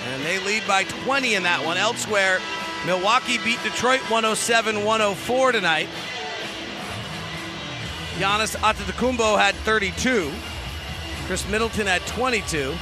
And 0.07 0.23
they 0.23 0.39
lead 0.39 0.63
by 0.65 0.85
20 0.85 1.35
in 1.35 1.43
that 1.43 1.65
one. 1.65 1.77
Elsewhere, 1.77 2.39
Milwaukee 2.85 3.37
beat 3.39 3.61
Detroit 3.63 3.99
107 4.01 4.85
104 4.85 5.51
tonight. 5.51 5.89
Giannis 8.17 8.55
Antetokounmpo 8.55 9.37
had 9.37 9.55
32. 9.55 10.31
Khris 11.27 11.45
Middleton 11.49 11.87
had 11.87 12.05
22. 12.07 12.73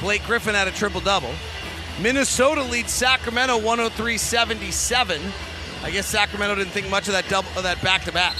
Blake 0.00 0.24
Griffin 0.24 0.54
had 0.54 0.66
a 0.66 0.72
triple 0.72 1.00
double. 1.00 1.30
Minnesota 2.00 2.62
leads 2.62 2.92
Sacramento 2.92 3.58
103-77. 3.60 5.20
I 5.82 5.90
guess 5.90 6.06
Sacramento 6.06 6.56
didn't 6.56 6.72
think 6.72 6.90
much 6.90 7.06
of 7.08 7.12
that 7.14 7.28
double 7.28 7.48
of 7.56 7.62
that 7.62 7.80
back-to-back. 7.82 8.36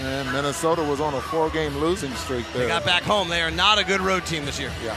And 0.00 0.30
Minnesota 0.32 0.82
was 0.82 1.00
on 1.00 1.14
a 1.14 1.20
four-game 1.20 1.76
losing 1.78 2.12
streak 2.14 2.46
there. 2.52 2.62
They 2.62 2.68
got 2.68 2.84
back 2.84 3.02
home. 3.02 3.28
They 3.28 3.42
are 3.42 3.50
not 3.50 3.78
a 3.78 3.84
good 3.84 4.00
road 4.00 4.26
team 4.26 4.44
this 4.44 4.60
year. 4.60 4.70
Yeah. 4.84 4.96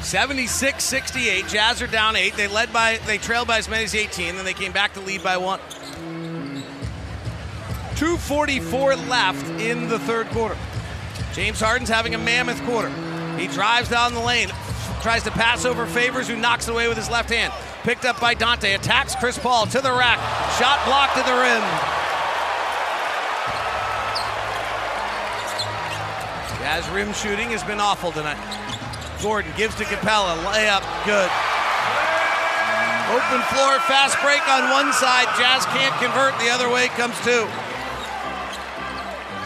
76-68. 0.00 1.48
Jazz 1.48 1.82
are 1.82 1.86
down 1.86 2.16
eight. 2.16 2.34
They 2.34 2.46
led 2.46 2.72
by 2.72 2.98
they 3.06 3.18
trailed 3.18 3.48
by 3.48 3.58
as 3.58 3.68
many 3.68 3.84
as 3.84 3.94
18, 3.94 4.36
then 4.36 4.44
they 4.44 4.54
came 4.54 4.72
back 4.72 4.92
to 4.94 5.00
lead 5.00 5.22
by 5.22 5.36
one. 5.36 5.58
244 7.96 8.94
left 8.94 9.60
in 9.60 9.88
the 9.88 9.98
third 9.98 10.28
quarter. 10.28 10.56
James 11.32 11.58
Harden's 11.58 11.88
having 11.88 12.14
a 12.14 12.18
mammoth 12.18 12.62
quarter. 12.64 12.90
He 13.36 13.48
drives 13.48 13.88
down 13.88 14.14
the 14.14 14.20
lane, 14.20 14.50
tries 15.06 15.22
to 15.22 15.30
pass 15.30 15.64
over 15.64 15.86
Favors, 15.86 16.26
who 16.26 16.34
knocks 16.34 16.66
it 16.66 16.72
away 16.72 16.88
with 16.88 16.96
his 16.96 17.08
left 17.08 17.30
hand. 17.30 17.52
Picked 17.84 18.04
up 18.04 18.20
by 18.20 18.34
Dante, 18.34 18.74
attacks 18.74 19.14
Chris 19.14 19.38
Paul 19.38 19.64
to 19.66 19.80
the 19.80 19.92
rack. 19.92 20.18
Shot 20.58 20.82
blocked 20.82 21.16
at 21.16 21.22
the 21.22 21.38
rim. 21.46 21.62
Jazz 26.58 26.90
rim 26.90 27.12
shooting 27.14 27.54
has 27.54 27.62
been 27.62 27.78
awful 27.78 28.10
tonight. 28.10 28.42
Gordon 29.22 29.52
gives 29.56 29.76
to 29.76 29.84
Capela, 29.84 30.42
layup, 30.42 30.82
good. 31.06 31.30
Open 33.14 33.40
floor, 33.54 33.78
fast 33.86 34.18
break 34.26 34.42
on 34.50 34.74
one 34.74 34.92
side. 34.92 35.30
Jazz 35.38 35.64
can't 35.66 35.94
convert. 36.02 36.36
The 36.42 36.50
other 36.50 36.68
way 36.68 36.88
comes 36.98 37.14
two. 37.22 37.46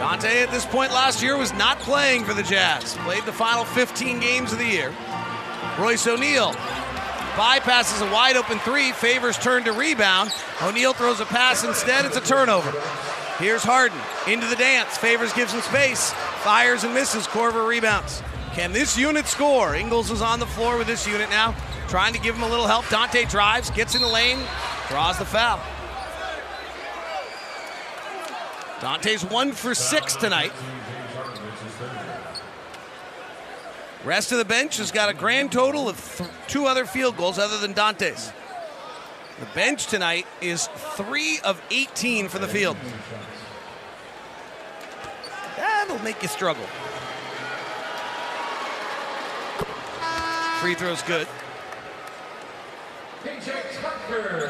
Dante 0.00 0.40
at 0.40 0.50
this 0.50 0.64
point 0.64 0.90
last 0.90 1.22
year 1.22 1.36
was 1.36 1.52
not 1.52 1.78
playing 1.80 2.24
for 2.24 2.32
the 2.32 2.42
Jazz. 2.42 2.96
Played 3.04 3.24
the 3.26 3.32
final 3.34 3.66
15 3.66 4.20
games 4.20 4.54
of 4.54 4.58
the 4.58 4.64
year. 4.64 4.94
Royce 5.80 6.06
O'Neal 6.06 6.52
bypasses 7.36 8.06
a 8.06 8.12
wide 8.12 8.36
open 8.36 8.58
three. 8.58 8.92
Favors 8.92 9.38
turn 9.38 9.64
to 9.64 9.72
rebound. 9.72 10.30
O'Neal 10.62 10.92
throws 10.92 11.20
a 11.20 11.24
pass 11.24 11.64
instead. 11.64 12.04
It's 12.04 12.18
a 12.18 12.20
turnover. 12.20 12.70
Here's 13.38 13.62
Harden 13.62 13.98
into 14.28 14.46
the 14.46 14.56
dance. 14.56 14.98
Favors 14.98 15.32
gives 15.32 15.54
him 15.54 15.62
space. 15.62 16.12
Fires 16.42 16.84
and 16.84 16.92
misses. 16.92 17.26
Korver 17.26 17.66
rebounds. 17.66 18.22
Can 18.52 18.72
this 18.72 18.98
unit 18.98 19.26
score? 19.26 19.74
Ingles 19.74 20.10
is 20.10 20.20
on 20.20 20.38
the 20.38 20.46
floor 20.46 20.76
with 20.76 20.86
this 20.86 21.06
unit 21.06 21.30
now, 21.30 21.54
trying 21.88 22.12
to 22.12 22.20
give 22.20 22.34
him 22.34 22.42
a 22.42 22.48
little 22.48 22.66
help. 22.66 22.86
Dante 22.90 23.24
drives, 23.24 23.70
gets 23.70 23.94
in 23.94 24.02
the 24.02 24.08
lane, 24.08 24.38
draws 24.88 25.18
the 25.18 25.24
foul. 25.24 25.60
Dante's 28.82 29.24
one 29.24 29.52
for 29.52 29.74
six 29.74 30.16
tonight. 30.16 30.52
Rest 34.04 34.32
of 34.32 34.38
the 34.38 34.44
bench 34.44 34.78
has 34.78 34.90
got 34.90 35.10
a 35.10 35.14
grand 35.14 35.52
total 35.52 35.88
of 35.88 36.16
th- 36.16 36.30
two 36.48 36.66
other 36.66 36.86
field 36.86 37.16
goals 37.16 37.38
other 37.38 37.58
than 37.58 37.74
Dante's. 37.74 38.32
The 39.38 39.46
bench 39.54 39.86
tonight 39.86 40.26
is 40.40 40.68
three 40.96 41.38
of 41.44 41.60
18 41.70 42.28
from 42.28 42.40
the 42.40 42.48
field. 42.48 42.76
That'll 45.56 45.98
make 46.00 46.22
you 46.22 46.28
struggle. 46.28 46.64
Free 50.60 50.74
throw's 50.74 51.02
good. 51.02 51.26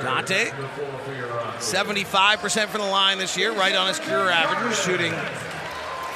Dante, 0.03 0.51
75% 1.59 2.67
from 2.69 2.81
the 2.81 2.87
line 2.87 3.19
this 3.19 3.37
year, 3.37 3.53
right 3.53 3.75
on 3.75 3.89
his 3.89 3.99
career 3.99 4.31
average, 4.31 4.77
shooting 4.77 5.13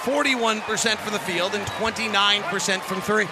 41% 0.05 0.97
from 0.99 1.15
the 1.15 1.19
field 1.19 1.55
and 1.55 1.65
29% 1.67 2.81
from 2.83 3.01
three. 3.01 3.25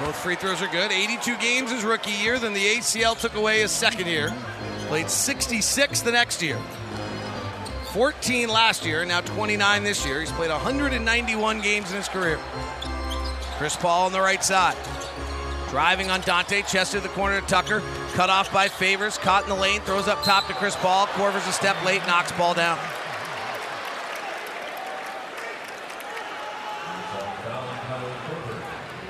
Both 0.00 0.16
free 0.16 0.34
throws 0.34 0.60
are 0.60 0.66
good. 0.66 0.90
82 0.90 1.36
games 1.36 1.70
his 1.70 1.84
rookie 1.84 2.10
year, 2.10 2.40
then 2.40 2.52
the 2.52 2.64
ACL 2.64 3.16
took 3.16 3.34
away 3.34 3.60
his 3.60 3.70
second 3.70 4.08
year. 4.08 4.34
Played 4.88 5.08
66 5.08 6.00
the 6.00 6.10
next 6.10 6.42
year. 6.42 6.58
14 7.92 8.48
last 8.48 8.84
year, 8.84 9.04
now 9.04 9.20
29 9.20 9.84
this 9.84 10.04
year. 10.04 10.18
He's 10.18 10.32
played 10.32 10.50
191 10.50 11.60
games 11.60 11.90
in 11.90 11.96
his 11.96 12.08
career. 12.08 12.40
Chris 13.56 13.76
Paul 13.76 14.06
on 14.06 14.12
the 14.12 14.20
right 14.20 14.42
side. 14.42 14.76
Driving 15.70 16.10
on 16.10 16.20
Dante, 16.22 16.62
chest 16.62 16.92
to 16.92 17.00
the 17.00 17.08
corner 17.10 17.40
to 17.40 17.46
Tucker. 17.46 17.80
Cut 18.14 18.28
off 18.28 18.52
by 18.52 18.66
Favors, 18.68 19.18
caught 19.18 19.44
in 19.44 19.48
the 19.48 19.54
lane, 19.54 19.80
throws 19.82 20.08
up 20.08 20.22
top 20.24 20.48
to 20.48 20.52
Chris 20.54 20.74
Paul. 20.76 21.06
Korver's 21.08 21.46
a 21.46 21.52
step 21.52 21.82
late, 21.84 22.04
knocks 22.08 22.32
ball 22.32 22.54
down. 22.54 22.78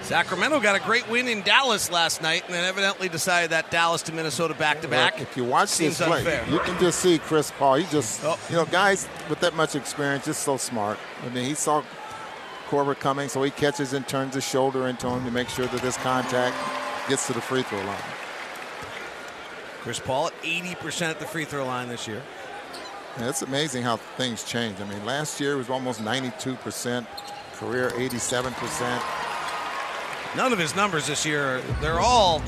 Sacramento 0.03 0.59
got 0.59 0.75
a 0.75 0.81
great 0.81 1.09
win 1.09 1.29
in 1.29 1.43
Dallas 1.43 1.89
last 1.91 2.21
night, 2.21 2.43
and 2.47 2.55
then 2.55 2.65
evidently 2.65 3.09
decided 3.09 3.51
that 3.51 3.71
Dallas 3.71 4.03
to 4.03 4.13
Minnesota 4.13 4.55
back 4.55 4.81
to 4.81 4.89
back. 4.89 5.21
If 5.21 5.37
you 5.37 5.45
watch 5.45 5.69
seems 5.69 5.99
this 5.99 6.09
play, 6.09 6.19
unfair. 6.19 6.45
you 6.51 6.59
can 6.61 6.81
just 6.81 6.99
see 6.99 7.19
Chris 7.19 7.53
Paul. 7.57 7.77
He 7.77 7.85
just, 7.87 8.25
Oh. 8.25 8.37
you 8.49 8.57
know, 8.57 8.65
guys 8.65 9.07
with 9.29 9.39
that 9.41 9.55
much 9.55 9.77
experience, 9.77 10.25
just 10.25 10.43
so 10.43 10.57
smart. 10.57 10.99
I 11.25 11.29
mean, 11.29 11.45
he 11.45 11.55
saw 11.55 11.85
Korver 12.71 12.99
coming, 12.99 13.29
so 13.29 13.43
he 13.43 13.51
catches 13.51 13.93
and 13.95 14.07
turns 14.07 14.35
his 14.35 14.47
shoulder 14.47 14.87
into 14.87 15.09
him 15.09 15.25
to 15.25 15.31
make 15.33 15.49
sure 15.49 15.67
that 15.67 15.83
this 15.83 15.97
contact 15.97 16.57
gets 17.09 17.27
to 17.27 17.33
the 17.33 17.41
free 17.41 17.63
throw 17.63 17.83
line. 17.85 17.99
Chris 19.81 19.99
Paul 19.99 20.29
at 20.29 20.43
80% 20.43 21.11
at 21.11 21.19
the 21.19 21.27
free 21.27 21.45
throw 21.45 21.67
line 21.67 21.89
this 21.89 22.07
year. 22.07 22.23
And 23.17 23.27
it's 23.27 23.43
amazing 23.43 23.83
how 23.83 23.97
things 23.97 24.45
change. 24.45 24.81
I 24.81 24.85
mean, 24.85 25.05
last 25.05 25.41
year 25.41 25.57
was 25.57 25.69
almost 25.69 26.01
92%, 26.01 27.07
career 27.55 27.91
87%. 27.91 29.03
None 30.37 30.53
of 30.53 30.59
his 30.61 30.77
numbers 30.77 31.09
this 31.09 31.27
year, 31.27 31.61
they're 31.81 31.99
all 31.99 32.41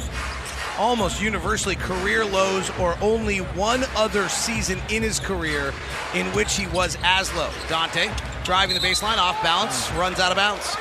almost 0.79 1.21
universally 1.21 1.77
career 1.77 2.25
lows 2.25 2.71
or 2.79 2.97
only 3.01 3.39
one 3.39 3.85
other 3.97 4.29
season 4.29 4.81
in 4.91 5.03
his 5.03 5.21
career 5.21 5.73
in 6.15 6.27
which 6.29 6.57
he 6.57 6.67
was 6.69 6.97
as 7.03 7.33
low. 7.35 7.51
Dante 7.69 8.11
driving 8.45 8.75
the 8.75 8.81
baseline 8.81 9.19
off 9.19 9.43
balance, 9.43 9.91
runs 9.93 10.19
out 10.19 10.31
of 10.33 10.37
bounds. 10.37 10.77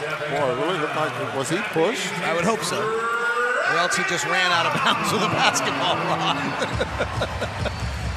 Boy, 0.00 0.54
really 0.60 0.78
looked 0.78 0.96
like, 0.96 1.34
was 1.36 1.48
he 1.48 1.58
pushed? 1.58 2.12
I 2.20 2.34
would 2.34 2.44
hope 2.44 2.62
so. 2.62 2.78
Or 2.78 3.78
else 3.78 3.96
he 3.96 4.04
just 4.04 4.26
ran 4.26 4.52
out 4.52 4.66
of 4.66 4.74
bounds 4.74 5.12
with 5.12 5.22
a 5.22 5.28
basketball 5.28 5.96
rod. 6.06 6.36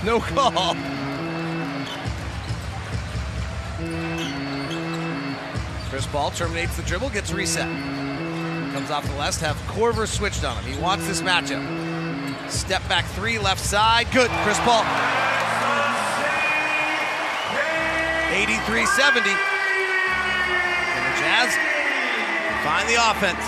no 0.06 0.20
call. 0.20 0.76
Chris 5.90 6.06
Paul 6.08 6.32
terminates 6.32 6.76
the 6.76 6.84
dribble, 6.84 7.10
gets 7.10 7.32
reset. 7.32 7.68
Comes 8.74 8.92
off 8.92 9.06
the 9.08 9.16
left, 9.16 9.40
have 9.42 9.58
Korver 9.68 10.08
switched 10.08 10.44
on 10.44 10.56
him. 10.62 10.74
He 10.74 10.80
wants 10.80 11.08
this 11.08 11.22
matchup. 11.22 11.64
Step 12.50 12.88
back 12.88 13.06
three, 13.06 13.40
left 13.40 13.64
side. 13.64 14.08
Good. 14.12 14.30
Chris 14.44 14.60
Paul. 14.60 14.84
83 18.32 18.86
70. 18.86 19.30
And 19.30 19.36
the 21.06 21.14
Jazz 21.20 21.50
find 22.64 22.88
the 22.88 22.98
offense. 23.10 23.44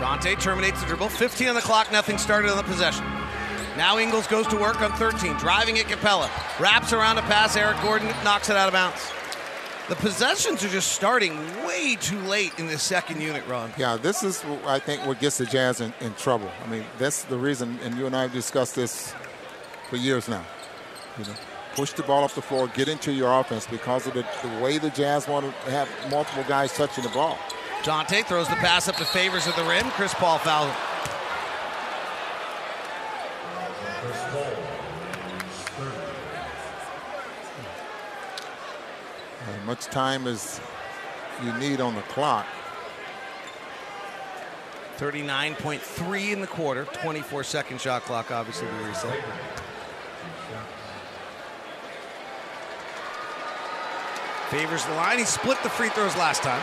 Dante 0.00 0.34
terminates 0.34 0.80
the 0.80 0.86
dribble. 0.86 1.08
15 1.08 1.48
on 1.48 1.54
the 1.54 1.60
clock, 1.60 1.90
nothing 1.92 2.18
started 2.18 2.50
on 2.50 2.56
the 2.56 2.64
possession. 2.64 3.04
Now 3.76 3.98
Ingles 3.98 4.26
goes 4.26 4.46
to 4.48 4.56
work 4.56 4.80
on 4.80 4.92
13, 4.92 5.36
driving 5.36 5.78
at 5.78 5.86
Capela. 5.86 6.28
Wraps 6.58 6.92
around 6.92 7.18
a 7.18 7.22
pass, 7.22 7.56
Eric 7.56 7.80
Gordon 7.82 8.08
knocks 8.24 8.50
it 8.50 8.56
out 8.56 8.68
of 8.68 8.72
bounds. 8.72 9.00
The 9.88 9.96
possessions 9.96 10.64
are 10.64 10.68
just 10.68 10.92
starting 10.92 11.38
way 11.64 11.96
too 12.00 12.18
late 12.22 12.58
in 12.58 12.66
the 12.66 12.76
second 12.76 13.20
unit 13.20 13.46
run. 13.46 13.72
Yeah, 13.78 13.96
this 13.96 14.24
is, 14.24 14.44
I 14.66 14.80
think, 14.80 15.06
what 15.06 15.20
gets 15.20 15.38
the 15.38 15.46
Jazz 15.46 15.80
in, 15.80 15.92
in 16.00 16.12
trouble. 16.14 16.50
I 16.64 16.66
mean, 16.68 16.84
that's 16.98 17.22
the 17.22 17.38
reason, 17.38 17.78
and 17.84 17.96
you 17.96 18.06
and 18.06 18.16
I 18.16 18.22
have 18.22 18.32
discussed 18.32 18.74
this 18.74 19.14
for 19.88 19.94
years 19.96 20.28
now. 20.28 20.44
You 21.18 21.24
know, 21.24 21.34
push 21.76 21.92
the 21.92 22.02
ball 22.02 22.24
up 22.24 22.32
the 22.32 22.42
floor, 22.42 22.66
get 22.66 22.88
into 22.88 23.12
your 23.12 23.32
offense 23.38 23.66
because 23.68 24.08
of 24.08 24.14
the, 24.14 24.26
the 24.42 24.60
way 24.60 24.78
the 24.78 24.90
Jazz 24.90 25.28
want 25.28 25.46
to 25.46 25.70
have 25.70 25.88
multiple 26.10 26.44
guys 26.48 26.72
touching 26.72 27.04
the 27.04 27.10
ball. 27.10 27.38
Dante 27.84 28.22
throws 28.22 28.48
the 28.48 28.56
pass 28.56 28.88
up 28.88 28.96
to 28.96 29.04
favors 29.04 29.46
of 29.46 29.54
the 29.54 29.62
rim. 29.62 29.88
Chris 29.90 30.12
Paul 30.14 30.38
fouls 30.38 30.74
much 39.66 39.86
time 39.86 40.28
as 40.28 40.60
you 41.42 41.52
need 41.54 41.80
on 41.80 41.96
the 41.96 42.02
clock. 42.02 42.46
39.3 44.96 46.32
in 46.32 46.40
the 46.40 46.46
quarter. 46.46 46.84
24 46.84 47.42
second 47.42 47.80
shot 47.80 48.02
clock, 48.02 48.30
obviously, 48.30 48.68
we 48.68 48.88
reset. 48.88 49.18
Favors 54.50 54.84
the 54.84 54.94
line. 54.94 55.18
He 55.18 55.24
split 55.24 55.60
the 55.64 55.68
free 55.68 55.88
throws 55.88 56.16
last 56.16 56.44
time. 56.44 56.62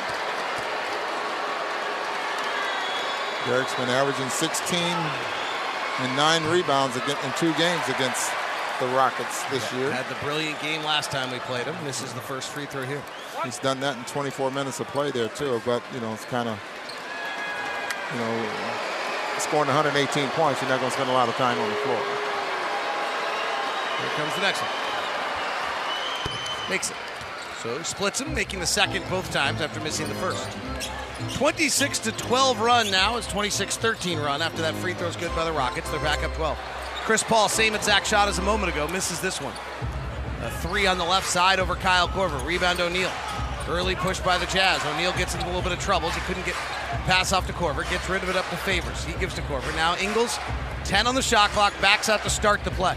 Derrick's 3.45 3.75
been 3.75 3.89
averaging 3.89 4.29
16 4.29 4.79
and 4.79 6.15
nine 6.15 6.41
rebounds 6.45 6.95
again 6.95 7.17
in 7.25 7.33
two 7.33 7.53
games 7.55 7.83
against 7.89 8.31
the 8.87 8.95
Rockets 8.95 9.43
this 9.49 9.71
year. 9.73 9.91
Had 9.91 10.07
the 10.09 10.19
brilliant 10.23 10.59
game 10.61 10.83
last 10.83 11.09
time 11.11 11.31
we 11.31 11.39
played 11.39 11.65
him. 11.65 11.75
This 11.85 12.01
is 12.03 12.11
the 12.13 12.21
first 12.21 12.49
free 12.49 12.65
throw 12.65 12.83
here. 12.83 13.01
He's 13.43 13.59
done 13.59 13.79
that 13.79 13.97
in 13.97 14.03
24 14.05 14.51
minutes 14.51 14.79
of 14.79 14.87
play 14.87 15.11
there 15.11 15.29
too. 15.29 15.61
But 15.65 15.81
you 15.93 16.01
know, 16.01 16.13
it's 16.13 16.25
kind 16.25 16.49
of 16.49 16.59
you 18.11 18.19
know 18.19 18.45
scoring 19.39 19.67
118 19.67 20.27
points. 20.29 20.61
You're 20.61 20.69
not 20.69 20.79
going 20.79 20.91
to 20.91 20.95
spend 20.95 21.09
a 21.09 21.13
lot 21.13 21.29
of 21.29 21.35
time 21.35 21.57
on 21.59 21.69
the 21.69 21.75
floor. 21.77 22.01
Here 23.99 24.09
comes 24.17 24.35
the 24.35 24.41
next 24.41 24.61
one. 24.61 24.71
Makes 26.69 26.91
it. 26.91 26.97
So 27.61 27.77
he 27.77 27.83
splits 27.85 28.19
him, 28.19 28.33
making 28.33 28.59
the 28.59 28.65
second 28.65 29.05
both 29.09 29.31
times 29.31 29.61
after 29.61 29.79
missing 29.79 30.09
the 30.09 30.15
first. 30.15 30.45
26 31.35 31.99
to 31.99 32.11
12 32.11 32.59
run 32.59 32.91
now. 32.91 33.15
It's 33.15 33.27
26-13 33.27 34.21
run 34.23 34.41
after 34.41 34.61
that 34.61 34.75
free 34.75 34.93
throw's 34.93 35.15
good 35.15 35.33
by 35.35 35.45
the 35.45 35.53
Rockets. 35.53 35.89
They're 35.89 36.01
back 36.01 36.23
up 36.23 36.33
12. 36.33 36.57
Chris 37.03 37.21
Paul, 37.21 37.49
same 37.49 37.75
exact 37.75 38.07
shot 38.07 38.29
as 38.29 38.39
a 38.39 38.41
moment 38.41 38.71
ago, 38.71 38.87
misses 38.87 39.19
this 39.19 39.41
one. 39.41 39.53
A 40.41 40.49
three 40.49 40.87
on 40.87 40.97
the 40.97 41.03
left 41.03 41.27
side 41.27 41.59
over 41.59 41.75
Kyle 41.75 42.07
Korver. 42.07 42.45
Rebound 42.45 42.79
O'Neal. 42.79 43.11
Early 43.67 43.95
push 43.95 44.19
by 44.21 44.37
the 44.37 44.45
Jazz. 44.45 44.81
O'Neal 44.85 45.11
gets 45.13 45.33
into 45.33 45.45
a 45.45 45.47
little 45.47 45.61
bit 45.61 45.73
of 45.73 45.79
troubles. 45.79 46.13
He 46.15 46.21
couldn't 46.21 46.45
get 46.45 46.55
pass 47.05 47.33
off 47.33 47.45
to 47.47 47.53
Korver. 47.53 47.89
Gets 47.89 48.09
rid 48.09 48.23
of 48.23 48.29
it 48.29 48.37
up 48.37 48.49
to 48.49 48.57
Favors. 48.57 49.03
He 49.03 49.13
gives 49.19 49.33
to 49.35 49.41
Korver. 49.43 49.75
Now 49.75 49.97
Ingles, 49.97 50.39
10 50.85 51.05
on 51.05 51.15
the 51.15 51.21
shot 51.21 51.49
clock, 51.49 51.73
backs 51.81 52.07
out 52.07 52.23
to 52.23 52.29
start 52.29 52.63
the 52.63 52.71
play. 52.71 52.95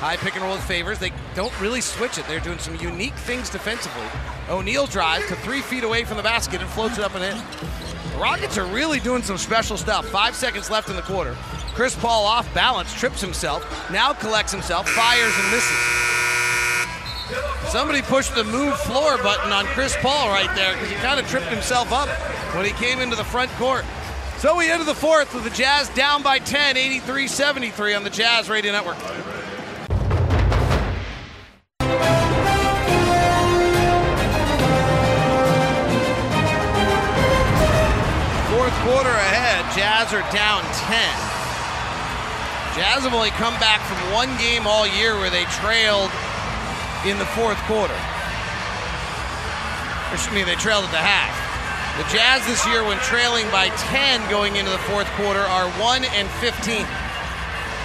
High 0.00 0.16
pick 0.16 0.34
and 0.34 0.44
roll 0.44 0.54
with 0.54 0.64
favors. 0.64 0.98
They 0.98 1.12
don't 1.34 1.58
really 1.60 1.82
switch 1.82 2.16
it. 2.16 2.26
They're 2.26 2.40
doing 2.40 2.58
some 2.58 2.74
unique 2.76 3.12
things 3.14 3.50
defensively. 3.50 4.06
O'Neal 4.48 4.86
drives 4.86 5.26
to 5.28 5.36
three 5.36 5.60
feet 5.60 5.84
away 5.84 6.04
from 6.04 6.16
the 6.16 6.22
basket 6.22 6.62
and 6.62 6.70
floats 6.70 6.96
it 6.96 7.04
up 7.04 7.14
and 7.14 7.24
in. 7.24 7.36
The 8.12 8.18
Rockets 8.18 8.56
are 8.56 8.64
really 8.64 8.98
doing 9.00 9.22
some 9.22 9.36
special 9.36 9.76
stuff. 9.76 10.08
Five 10.08 10.34
seconds 10.34 10.70
left 10.70 10.88
in 10.88 10.96
the 10.96 11.02
quarter. 11.02 11.36
Chris 11.80 11.96
Paul 11.96 12.26
off 12.26 12.52
balance, 12.52 12.92
trips 12.92 13.22
himself, 13.22 13.90
now 13.90 14.12
collects 14.12 14.52
himself, 14.52 14.86
fires 14.86 15.32
and 15.34 15.50
misses. 15.50 15.78
Somebody 17.72 18.02
pushed 18.02 18.34
the 18.34 18.44
move 18.44 18.78
floor 18.80 19.16
button 19.22 19.50
on 19.50 19.64
Chris 19.64 19.96
Paul 20.02 20.28
right 20.28 20.54
there 20.54 20.74
because 20.74 20.90
he 20.90 20.96
kind 20.96 21.18
of 21.18 21.26
tripped 21.26 21.46
himself 21.46 21.90
up 21.90 22.10
when 22.54 22.66
he 22.66 22.72
came 22.72 22.98
into 22.98 23.16
the 23.16 23.24
front 23.24 23.50
court. 23.52 23.86
So 24.36 24.58
we 24.58 24.70
enter 24.70 24.84
the 24.84 24.94
fourth 24.94 25.32
with 25.32 25.44
the 25.44 25.48
Jazz 25.48 25.88
down 25.94 26.22
by 26.22 26.38
10, 26.38 26.76
83 26.76 27.26
73 27.26 27.94
on 27.94 28.04
the 28.04 28.10
Jazz 28.10 28.50
Radio 28.50 28.72
Network. 28.72 28.98
Fourth 38.52 38.74
quarter 38.84 39.08
ahead, 39.08 39.64
Jazz 39.74 40.12
are 40.12 40.30
down 40.30 40.62
10. 40.74 41.29
Jazz 42.78 43.02
have 43.02 43.14
only 43.14 43.30
come 43.34 43.54
back 43.58 43.82
from 43.82 43.98
one 44.14 44.30
game 44.38 44.66
all 44.66 44.86
year 44.86 45.18
where 45.18 45.30
they 45.30 45.42
trailed 45.58 46.10
in 47.02 47.18
the 47.18 47.26
fourth 47.34 47.58
quarter. 47.66 47.98
Or, 50.10 50.14
excuse 50.14 50.34
me, 50.34 50.44
they 50.44 50.54
trailed 50.54 50.84
at 50.84 50.94
the 50.94 51.02
half. 51.02 51.34
The 51.98 52.06
Jazz 52.14 52.46
this 52.46 52.64
year, 52.70 52.84
when 52.84 52.98
trailing 52.98 53.50
by 53.50 53.68
10 53.90 54.22
going 54.30 54.54
into 54.54 54.70
the 54.70 54.78
fourth 54.86 55.10
quarter, 55.18 55.40
are 55.40 55.68
1 55.82 56.04
and 56.14 56.30
15. 56.38 56.86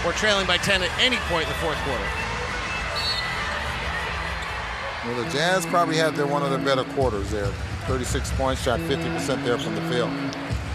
Or 0.06 0.14
trailing 0.14 0.46
by 0.46 0.58
10 0.58 0.84
at 0.84 0.92
any 1.02 1.18
point 1.34 1.44
in 1.44 1.50
the 1.50 1.60
fourth 1.66 1.82
quarter. 1.82 2.06
Well, 5.06 5.24
the 5.24 5.30
Jazz 5.32 5.66
probably 5.66 5.98
had 5.98 6.16
their, 6.16 6.28
one 6.28 6.44
of 6.44 6.52
their 6.52 6.60
better 6.60 6.84
quarters 6.94 7.32
there. 7.32 7.52
36 7.90 8.32
points, 8.34 8.62
shot 8.62 8.80
50% 8.82 9.44
there 9.44 9.58
from 9.58 9.74
the 9.74 9.82
field. 9.90 10.12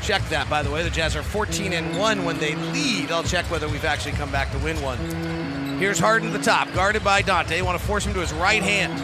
Check 0.02 0.26
that, 0.30 0.48
by 0.48 0.62
the 0.62 0.70
way. 0.70 0.82
The 0.82 0.90
Jazz 0.90 1.14
are 1.14 1.22
14 1.22 1.72
and 1.72 1.96
1 1.98 2.24
when 2.24 2.38
they 2.38 2.54
lead. 2.54 3.10
I'll 3.10 3.22
check 3.22 3.44
whether 3.50 3.68
we've 3.68 3.84
actually 3.84 4.12
come 4.12 4.32
back 4.32 4.50
to 4.52 4.58
win 4.58 4.80
one. 4.82 4.98
Here's 5.78 5.98
Harden 5.98 6.28
at 6.28 6.32
the 6.32 6.44
top, 6.44 6.72
guarded 6.72 7.04
by 7.04 7.22
Dante. 7.22 7.56
They 7.56 7.62
Want 7.62 7.78
to 7.78 7.86
force 7.86 8.04
him 8.04 8.14
to 8.14 8.20
his 8.20 8.32
right 8.34 8.62
hand. 8.62 8.98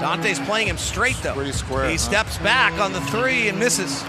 Dante's 0.00 0.40
playing 0.40 0.68
him 0.68 0.78
straight, 0.78 1.16
though. 1.22 1.34
Pretty 1.34 1.52
square. 1.52 1.86
He 1.86 1.92
huh? 1.92 1.98
steps 1.98 2.38
back 2.38 2.72
on 2.80 2.92
the 2.92 3.00
three 3.02 3.48
and 3.48 3.58
misses. 3.58 4.04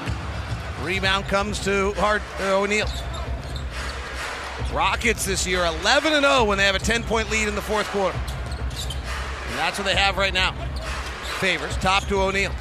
Rebound 0.82 1.26
comes 1.26 1.64
to 1.66 1.94
Hard 1.94 2.22
uh, 2.42 2.60
O'Neal. 2.60 2.88
Rockets 4.74 5.26
this 5.26 5.46
year 5.46 5.64
11 5.66 6.14
and 6.14 6.26
0 6.26 6.46
when 6.46 6.58
they 6.58 6.66
have 6.66 6.76
a 6.76 6.80
10 6.80 7.04
point 7.04 7.30
lead 7.30 7.48
in 7.48 7.56
the 7.56 7.62
fourth 7.62 7.88
quarter. 7.88 8.18
And 8.18 9.60
that's 9.60 9.78
what 9.78 9.86
they 9.86 9.96
have 9.96 10.18
right 10.18 10.34
now. 10.34 10.54
Favors 11.40 11.78
top 11.78 12.06
to 12.08 12.22
O'Neal. 12.22 12.52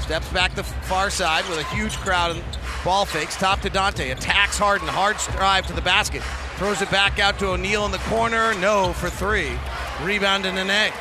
Steps 0.00 0.28
back 0.30 0.54
the 0.54 0.64
far 0.64 1.10
side 1.10 1.46
with 1.48 1.58
a 1.58 1.64
huge 1.74 1.96
crowd 1.98 2.42
ball 2.84 3.04
fakes. 3.04 3.36
Top 3.36 3.60
to 3.60 3.70
Dante. 3.70 4.10
Attacks 4.10 4.58
Harden. 4.58 4.88
Hard 4.88 5.16
drive 5.36 5.66
to 5.66 5.72
the 5.72 5.82
basket. 5.82 6.22
Throws 6.56 6.82
it 6.82 6.90
back 6.90 7.18
out 7.18 7.38
to 7.38 7.48
O'Neal 7.48 7.86
in 7.86 7.92
the 7.92 7.98
corner. 7.98 8.54
No 8.60 8.92
for 8.92 9.10
three. 9.10 9.52
Rebound 10.02 10.44
to 10.44 10.52
Nene. 10.52 10.92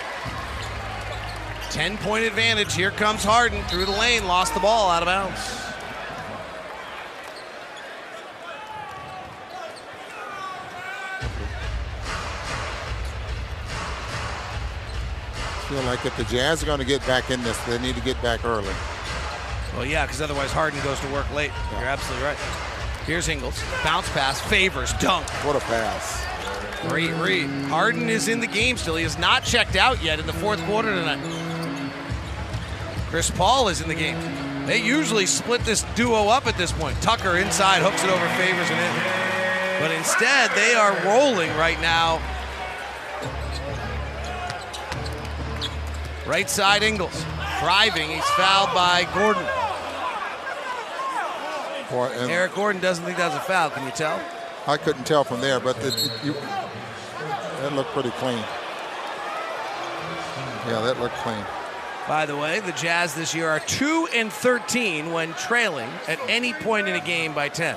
10 1.71 1.97
point 1.97 2.25
advantage. 2.25 2.73
Here 2.73 2.91
comes 2.91 3.23
Harden 3.23 3.63
through 3.63 3.85
the 3.85 3.91
lane. 3.91 4.25
Lost 4.25 4.53
the 4.53 4.59
ball 4.59 4.89
out 4.89 5.03
of 5.03 5.07
bounds. 5.07 5.59
feel 15.69 15.83
like 15.83 16.03
if 16.03 16.17
the 16.17 16.23
Jazz 16.23 16.63
are 16.63 16.65
going 16.65 16.79
to 16.79 16.85
get 16.85 17.05
back 17.05 17.29
in 17.29 17.43
this, 17.43 17.55
they 17.65 17.77
need 17.77 17.93
to 17.93 18.01
get 18.01 18.19
back 18.23 18.43
early. 18.43 18.73
Well, 19.79 19.87
yeah, 19.87 20.05
because 20.05 20.21
otherwise 20.21 20.51
Harden 20.51 20.83
goes 20.83 20.99
to 20.99 21.07
work 21.07 21.33
late. 21.33 21.51
You're 21.71 21.85
absolutely 21.85 22.25
right. 22.25 22.37
Here's 23.05 23.29
Ingles. 23.29 23.63
Bounce 23.81 24.09
pass. 24.09 24.41
Favors. 24.41 24.91
Dunk. 24.95 25.25
What 25.45 25.55
a 25.55 25.61
pass. 25.61 26.21
Great 26.89 27.13
read. 27.13 27.49
Harden 27.69 28.09
is 28.09 28.27
in 28.27 28.41
the 28.41 28.47
game 28.47 28.75
still. 28.75 28.97
He 28.97 29.03
has 29.03 29.17
not 29.17 29.45
checked 29.45 29.77
out 29.77 30.03
yet 30.03 30.19
in 30.19 30.27
the 30.27 30.33
fourth 30.33 30.61
quarter 30.65 30.93
tonight. 30.93 31.21
Chris 33.07 33.31
Paul 33.31 33.69
is 33.69 33.79
in 33.79 33.87
the 33.87 33.95
game. 33.95 34.17
They 34.65 34.83
usually 34.83 35.25
split 35.25 35.61
this 35.61 35.83
duo 35.95 36.27
up 36.27 36.45
at 36.45 36.57
this 36.57 36.73
point. 36.73 37.01
Tucker 37.01 37.37
inside, 37.37 37.81
hooks 37.81 38.03
it 38.03 38.09
over 38.09 38.27
Favors 38.35 38.69
and 38.69 38.79
in. 38.81 39.81
But 39.81 39.91
instead, 39.95 40.51
they 40.55 40.75
are 40.75 40.91
rolling 41.05 41.51
right 41.55 41.79
now. 41.79 42.21
Right 46.27 46.49
side 46.49 46.83
Ingles. 46.83 47.25
Driving. 47.61 48.09
He's 48.09 48.25
fouled 48.31 48.73
by 48.73 49.07
Gordon. 49.13 49.47
And 51.91 52.31
Eric 52.31 52.53
Gordon 52.53 52.81
doesn't 52.81 53.03
think 53.05 53.17
that's 53.17 53.35
a 53.35 53.39
foul. 53.39 53.69
Can 53.71 53.85
you 53.85 53.91
tell? 53.91 54.19
I 54.67 54.77
couldn't 54.77 55.05
tell 55.05 55.23
from 55.23 55.41
there, 55.41 55.59
but 55.59 55.77
it, 55.79 55.93
it- 55.95 56.23
you, 56.23 56.33
that 56.33 57.73
looked 57.73 57.91
pretty 57.91 58.11
clean. 58.11 58.43
Yeah, 60.67 60.81
that 60.81 60.99
looked 60.99 61.15
clean. 61.15 61.43
By 62.07 62.25
the 62.25 62.35
way, 62.37 62.59
the 62.59 62.71
Jazz 62.73 63.13
this 63.15 63.33
year 63.35 63.49
are 63.49 63.59
2 63.59 64.09
and 64.13 64.31
13 64.31 65.11
when 65.11 65.33
trailing 65.33 65.89
at 66.07 66.19
any 66.27 66.53
point 66.53 66.87
in 66.87 66.95
a 66.95 67.01
game 67.01 67.33
by 67.33 67.49
10. 67.49 67.75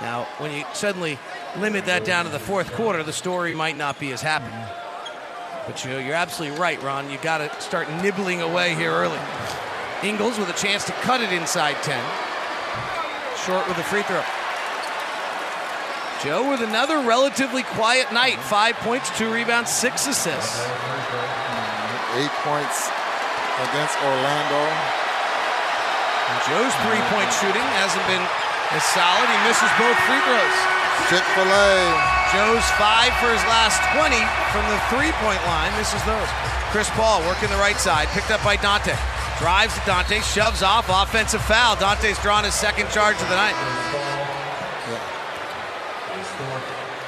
Now, 0.00 0.24
when 0.38 0.52
you 0.52 0.64
suddenly 0.74 1.18
limit 1.58 1.86
that 1.86 2.04
down 2.04 2.24
to 2.24 2.30
the 2.30 2.38
fourth 2.38 2.72
quarter, 2.72 3.02
the 3.02 3.12
story 3.12 3.54
might 3.54 3.76
not 3.76 3.98
be 3.98 4.12
as 4.12 4.22
happy. 4.22 4.52
But 5.66 5.84
you, 5.84 5.98
you're 5.98 6.14
absolutely 6.14 6.58
right, 6.58 6.80
Ron. 6.82 7.10
You 7.10 7.18
got 7.18 7.38
to 7.38 7.60
start 7.60 7.90
nibbling 8.02 8.40
away 8.40 8.74
here 8.74 8.92
early. 8.92 9.18
Ingles 10.02 10.38
with 10.38 10.48
a 10.48 10.52
chance 10.58 10.84
to 10.84 10.92
cut 10.92 11.20
it 11.20 11.32
inside 11.32 11.82
10. 11.82 12.02
Short 13.46 13.66
with 13.68 13.78
a 13.78 13.86
free 13.86 14.02
throw. 14.02 14.22
Joe 16.24 16.50
with 16.50 16.60
another 16.66 16.98
relatively 17.06 17.62
quiet 17.62 18.10
night. 18.10 18.34
Uh-huh. 18.34 18.50
Five 18.50 18.74
points, 18.82 19.06
two 19.16 19.30
rebounds, 19.30 19.70
six 19.70 20.06
assists. 20.06 20.58
Uh-huh, 20.58 20.66
mm-hmm. 20.66 22.18
Eight 22.18 22.34
points 22.42 22.90
against 23.70 23.94
Orlando. 24.02 24.62
And 26.28 26.38
Joe's 26.50 26.74
three-point 26.84 27.30
shooting 27.38 27.66
hasn't 27.78 28.04
been 28.10 28.24
as 28.74 28.82
solid. 28.92 29.26
He 29.30 29.38
misses 29.46 29.70
both 29.78 29.96
free 30.04 30.20
throws. 30.26 30.56
Chick-fil-A. 31.08 31.78
Joe's 32.34 32.66
five 32.76 33.14
for 33.22 33.30
his 33.32 33.40
last 33.48 33.80
20 33.96 34.18
from 34.52 34.66
the 34.68 34.78
three-point 34.92 35.40
line. 35.46 35.70
Misses 35.78 36.02
those. 36.04 36.28
Chris 36.74 36.90
Paul 36.98 37.22
working 37.24 37.48
the 37.48 37.62
right 37.62 37.78
side, 37.78 38.10
picked 38.12 38.34
up 38.34 38.42
by 38.44 38.56
Dante. 38.58 38.92
Drives 39.38 39.72
to 39.78 39.80
Dante, 39.86 40.20
shoves 40.20 40.62
off, 40.62 40.88
offensive 40.90 41.40
foul. 41.42 41.76
Dante's 41.76 42.18
drawn 42.22 42.42
his 42.44 42.54
second 42.54 42.88
charge 42.90 43.14
of 43.22 43.28
the 43.28 43.36
night. 43.36 43.54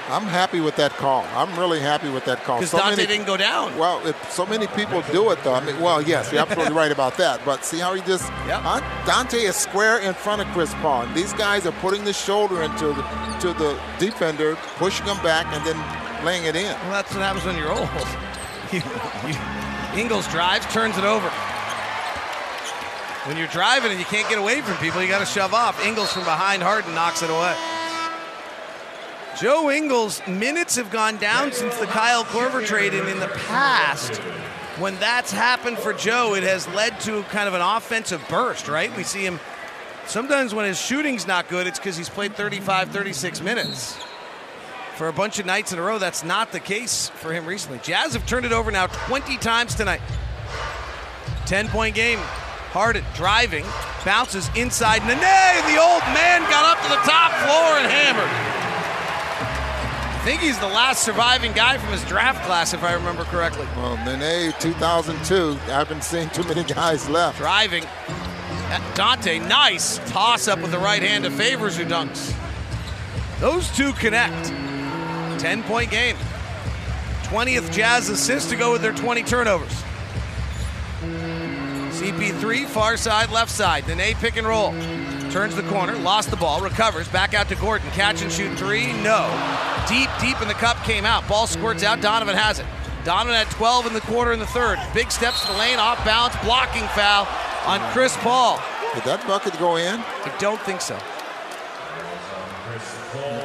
I'm 0.09 0.25
happy 0.25 0.59
with 0.61 0.75
that 0.77 0.91
call. 0.93 1.25
I'm 1.37 1.57
really 1.59 1.79
happy 1.81 2.09
with 2.11 2.25
that 2.25 2.43
call. 2.43 2.59
Because 2.59 2.71
So 2.71 2.79
Dante 2.79 2.97
many- 2.97 3.07
didn't 3.07 3.27
go 3.27 3.37
down. 3.37 3.77
Well, 3.79 4.05
if 4.05 4.33
so 4.33 4.45
many 4.45 4.67
people 4.69 5.03
do 5.13 5.31
it, 5.31 5.39
though. 5.45 5.55
I 5.55 5.61
mean, 5.65 5.81
well, 5.81 6.03
yes, 6.03 6.33
you're 6.33 6.41
absolutely 6.43 6.75
right 6.75 6.91
about 6.91 7.17
that. 7.19 7.45
But 7.45 7.65
see 7.65 7.79
how 7.79 7.95
he 7.95 8.03
just 8.03 8.25
Yep. 8.49 8.61
huh? 8.63 8.81
Dante 9.07 9.39
is 9.39 9.55
square 9.55 9.99
in 9.99 10.15
front 10.15 10.43
of 10.43 10.49
Chris 10.49 10.75
Paul. 10.83 11.03
And 11.03 11.15
these 11.15 11.33
guys 11.35 11.65
are 11.65 11.73
putting 11.81 12.05
the 12.05 12.13
shoulder 12.13 12.63
into 12.63 12.89
the 12.93 13.03
to 13.41 13.53
the 13.55 13.79
defender, 14.01 14.57
pushing 14.79 15.07
him 15.07 15.17
back, 15.23 15.47
and 15.55 15.65
then 15.65 16.25
laying 16.25 16.45
it 16.45 16.57
in. 16.57 16.65
Well, 16.83 16.91
that's 16.91 17.13
what 17.15 17.23
happens 17.23 17.45
when 17.45 17.57
you're 17.57 17.73
old. 17.73 17.89
You- 18.73 18.83
you- 19.27 20.01
Ingles 20.01 20.29
drives, 20.29 20.65
turns 20.73 20.97
it 20.97 21.03
over. 21.05 21.29
When 23.25 23.37
you're 23.37 23.49
driving 23.49 23.91
and 23.91 24.01
you 24.01 24.07
can't 24.07 24.29
get 24.29 24.39
away 24.39 24.63
from 24.63 24.77
people, 24.79 25.03
you 25.03 25.09
got 25.09 25.19
to 25.19 25.27
shove 25.27 25.53
off. 25.53 25.85
Ingles 25.85 26.13
from 26.13 26.25
behind 26.25 26.63
Harden 26.63 26.95
knocks 26.95 27.23
it 27.23 27.29
away. 27.29 27.55
Joe 29.39 29.71
Ingles' 29.71 30.27
minutes 30.27 30.77
have 30.77 30.91
gone 30.91 31.17
down 31.19 31.53
since 31.53 31.77
the 31.77 31.87
Kyle 31.87 32.25
Korver 32.25 32.65
trade, 32.65 32.95
and 32.95 33.09
in 33.09 33.21
the 33.21 33.29
past, 33.29 34.17
when 34.79 34.99
that's 34.99 35.31
happened 35.31 35.79
for 35.79 35.93
Joe, 35.93 36.35
it 36.35 36.43
has 36.43 36.67
led 36.69 36.99
to 37.01 37.23
kind 37.25 37.47
of 37.47 37.55
an 37.55 37.61
offensive 37.61 38.25
burst, 38.29 38.69
right? 38.69 38.95
We 38.97 39.05
see 39.05 39.25
him 39.25 39.39
sometimes 40.07 40.55
when 40.55 40.65
his 40.65 40.81
shooting's 40.81 41.27
not 41.27 41.49
good, 41.49 41.67
it's 41.67 41.79
because 41.79 41.97
he's 41.97 42.09
played 42.09 42.35
35, 42.35 42.91
36 42.91 43.41
minutes 43.43 43.99
for 44.97 45.09
a 45.09 45.13
bunch 45.13 45.39
of 45.39 45.47
nights 45.47 45.73
in 45.73 45.79
a 45.79 45.83
row. 45.83 45.99
That's 45.99 46.25
not 46.25 46.53
the 46.53 46.61
case 46.61 47.09
for 47.09 47.33
him 47.33 47.47
recently. 47.47 47.79
Jazz 47.83 48.15
have 48.15 48.27
turned 48.27 48.47
it 48.47 48.53
over 48.53 48.71
now 48.71 48.87
20 48.87 49.37
times 49.39 49.75
tonight. 49.75 50.01
10 51.47 51.69
point 51.69 51.95
game. 51.95 52.19
Harden 52.71 53.05
driving, 53.15 53.65
bounces 54.05 54.49
inside. 54.55 55.03
Nene, 55.03 55.19
the 55.19 55.81
old 55.81 56.03
man, 56.15 56.41
got 56.49 56.65
up 56.65 56.83
to 56.85 56.89
the 56.89 57.03
top 57.03 57.33
floor 57.43 57.79
and 57.79 57.91
hammered. 57.91 58.31
I 60.15 60.23
think 60.23 60.41
he's 60.43 60.59
the 60.59 60.69
last 60.69 61.03
surviving 61.03 61.53
guy 61.53 61.79
from 61.79 61.91
his 61.91 62.05
draft 62.05 62.45
class, 62.47 62.73
if 62.73 62.85
I 62.85 62.93
remember 62.93 63.25
correctly. 63.25 63.67
Well, 63.77 63.97
Nene, 64.05 64.53
2002. 64.61 65.59
I 65.65 65.71
haven't 65.71 66.05
seen 66.05 66.29
too 66.31 66.45
many 66.45 66.63
guys 66.63 67.09
left. 67.09 67.39
Driving. 67.39 67.85
Dante, 68.95 69.41
nice 69.41 69.99
toss 70.11 70.47
up 70.47 70.61
with 70.61 70.71
the 70.71 70.79
right 70.79 71.03
hand 71.03 71.25
to 71.25 71.31
Favors, 71.31 71.77
who 71.77 71.85
dunks. 71.85 72.33
Those 73.41 73.69
two 73.77 73.93
connect. 73.95 74.47
10 75.41 75.63
point 75.65 75.91
game. 75.91 76.17
20th 77.23 77.73
Jazz 77.73 78.11
assist 78.11 78.51
to 78.51 78.57
go 78.57 78.71
with 78.73 78.83
their 78.83 78.93
20 78.93 79.23
turnovers. 79.25 79.73
CP3, 82.01 82.65
far 82.65 82.97
side, 82.97 83.31
left 83.31 83.51
side. 83.51 83.87
Nene 83.87 84.17
pick 84.17 84.39
and 84.39 84.47
roll. 84.47 84.73
Turns 85.31 85.55
the 85.55 85.63
corner, 85.65 85.95
lost 85.97 86.31
the 86.31 86.37
ball, 86.37 86.63
recovers, 86.63 87.07
back 87.09 87.35
out 87.35 87.47
to 87.51 87.55
Gordon. 87.57 87.91
Catch 87.91 88.23
and 88.23 88.33
shoot 88.33 88.57
three, 88.59 88.87
no. 89.03 89.29
Deep, 89.87 90.09
deep 90.19 90.41
in 90.41 90.49
the 90.49 90.55
cup, 90.55 90.83
came 90.85 91.05
out. 91.05 91.29
Ball 91.29 91.47
squirts 91.47 91.83
out, 91.83 92.01
Donovan 92.01 92.35
has 92.35 92.59
it. 92.59 92.65
Donovan 93.05 93.35
had 93.35 93.51
12 93.51 93.89
in 93.89 93.93
the 93.93 94.01
quarter 94.01 94.33
in 94.33 94.39
the 94.39 94.47
third. 94.47 94.79
Big 94.95 95.11
steps 95.11 95.43
to 95.43 95.53
the 95.53 95.59
lane, 95.59 95.79
off 95.79 96.03
balance, 96.03 96.35
blocking 96.43 96.89
foul 96.89 97.29
on 97.67 97.81
Chris 97.93 98.17
Paul. 98.17 98.57
Did 98.95 99.05
that 99.05 99.27
bucket 99.27 99.59
go 99.59 99.77
in? 99.77 100.01
I 100.01 100.35
don't 100.39 100.61
think 100.63 100.81
so. 100.81 100.99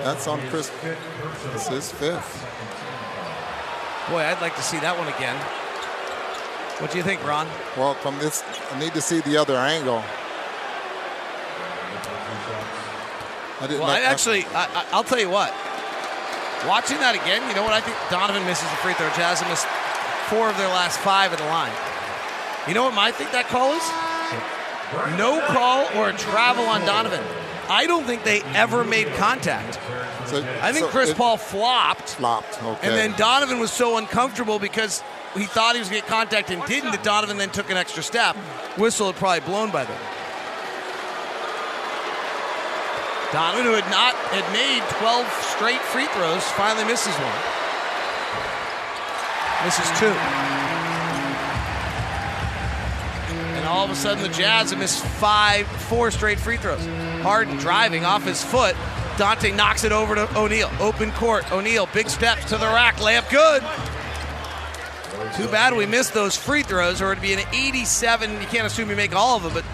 That's 0.06 0.27
on 0.27 0.40
Chris. 0.48 0.72
This 1.52 1.69
is 1.72 1.91
fifth. 1.91 2.48
Boy, 4.10 4.19
I'd 4.23 4.40
like 4.40 4.56
to 4.56 4.64
see 4.64 4.80
that 4.80 4.98
one 4.98 5.10
again. 5.10 5.36
What 6.80 6.91
do 6.91 6.97
you 6.97 7.03
think, 7.03 7.26
Ron? 7.26 7.47
Well, 7.77 7.93
from 7.95 8.19
this, 8.19 8.43
I 8.72 8.80
need 8.80 8.93
to 8.93 9.02
see 9.02 9.22
the 9.22 9.38
other 9.38 9.56
angle. 9.56 10.03
I 13.61 13.68
didn't 13.68 13.80
Well, 13.80 13.89
I 13.89 14.02
actually, 14.02 14.43
I, 14.52 14.65
I, 14.68 14.85
I'll 14.91 15.03
tell 15.03 15.19
you 15.19 15.30
what. 15.30 15.56
Watching 16.68 16.97
that 16.99 17.15
again, 17.15 17.47
you 17.47 17.56
know 17.56 17.64
what 17.64 17.72
I 17.72 17.80
think? 17.80 17.95
Donovan 18.11 18.43
misses 18.43 18.68
the 18.68 18.76
free 18.84 18.93
throw. 18.93 19.07
Jazz 19.15 19.39
missed 19.47 19.68
four 20.27 20.49
of 20.49 20.57
their 20.57 20.68
last 20.68 20.99
five 20.99 21.31
at 21.31 21.39
the 21.39 21.45
line. 21.45 21.72
You 22.68 22.73
know 22.73 22.84
what 22.84 22.97
I 22.97 23.11
think 23.11 23.31
that 23.31 23.47
call 23.47 23.72
is? 23.72 23.85
No 25.18 25.39
call 25.47 25.88
or 25.95 26.10
a 26.10 26.18
travel 26.18 26.65
on 26.65 26.81
Donovan. 26.84 27.23
I 27.70 27.88
don't 27.88 28.06
think 28.06 28.24
they 28.24 28.42
ever 28.54 28.84
made 28.84 29.08
contact. 29.16 29.76
So, 30.30 30.44
I 30.62 30.72
think 30.72 30.86
so 30.86 30.92
Chris 30.92 31.14
Paul 31.14 31.38
flopped, 31.38 32.10
flopped. 32.10 32.62
Okay. 32.62 32.88
and 32.88 32.96
then 32.96 33.18
Donovan 33.18 33.60
was 33.60 33.72
so 33.72 33.98
uncomfortable 33.98 34.60
because 34.60 35.04
he 35.36 35.46
thought 35.46 35.76
he 35.76 35.80
was 35.80 35.90
going 35.90 36.02
to 36.02 36.08
get 36.08 36.10
contact 36.10 36.50
and 36.50 36.64
didn't 36.66 36.92
that 36.92 37.04
Donovan 37.04 37.38
then 37.38 37.50
took 37.50 37.70
an 37.70 37.78
extra 37.78 38.02
step. 38.02 38.36
Whistle 38.78 39.08
had 39.08 39.16
probably 39.16 39.42
blown 39.42 39.72
by 39.72 39.86
then. 39.86 40.00
Donovan, 43.32 43.66
who 43.66 43.74
had 43.74 43.90
not 43.92 44.16
had 44.32 44.46
made 44.54 44.82
12 45.00 45.28
straight 45.44 45.82
free 45.92 46.08
throws, 46.08 46.44
finally 46.52 46.86
misses 46.86 47.14
one. 47.16 47.36
Misses 49.66 50.00
two. 50.00 50.14
And 53.58 53.66
all 53.66 53.84
of 53.84 53.92
a 53.92 53.96
sudden, 53.96 54.24
the 54.24 54.30
Jazz 54.30 54.70
have 54.70 54.80
missed 54.80 55.04
five, 55.04 55.68
four 55.68 56.12
straight 56.12 56.40
free 56.40 56.58
throws. 56.58 56.86
Harden 57.26 57.57
driving 57.57 58.06
off 58.06 58.23
his 58.23 58.43
foot. 58.43 58.76
Dante 59.18 59.52
knocks 59.52 59.84
it 59.84 59.91
over 59.91 60.14
to 60.14 60.38
O'Neal. 60.38 60.69
Open 60.80 61.11
court. 61.14 61.52
O'Neal, 61.52 61.89
big 61.91 62.07
steps 62.07 62.45
to 62.49 62.57
the 62.57 62.68
rack. 62.68 62.97
Layup 62.97 63.27
good. 63.31 63.64
Too 65.35 65.47
bad 65.47 65.76
we 65.76 65.88
missed 65.88 66.14
those 66.14 66.35
free 66.35 66.61
throws, 66.61 67.02
or 67.02 67.11
it'd 67.11 67.23
be 67.23 67.34
an 67.34 67.39
87. 67.52 68.31
You 68.39 68.45
can't 68.45 68.68
assume 68.68 68.91
you 68.91 68.95
make 68.95 69.15
all 69.15 69.38
of 69.38 69.41
them, 69.41 69.53
but 69.56 69.65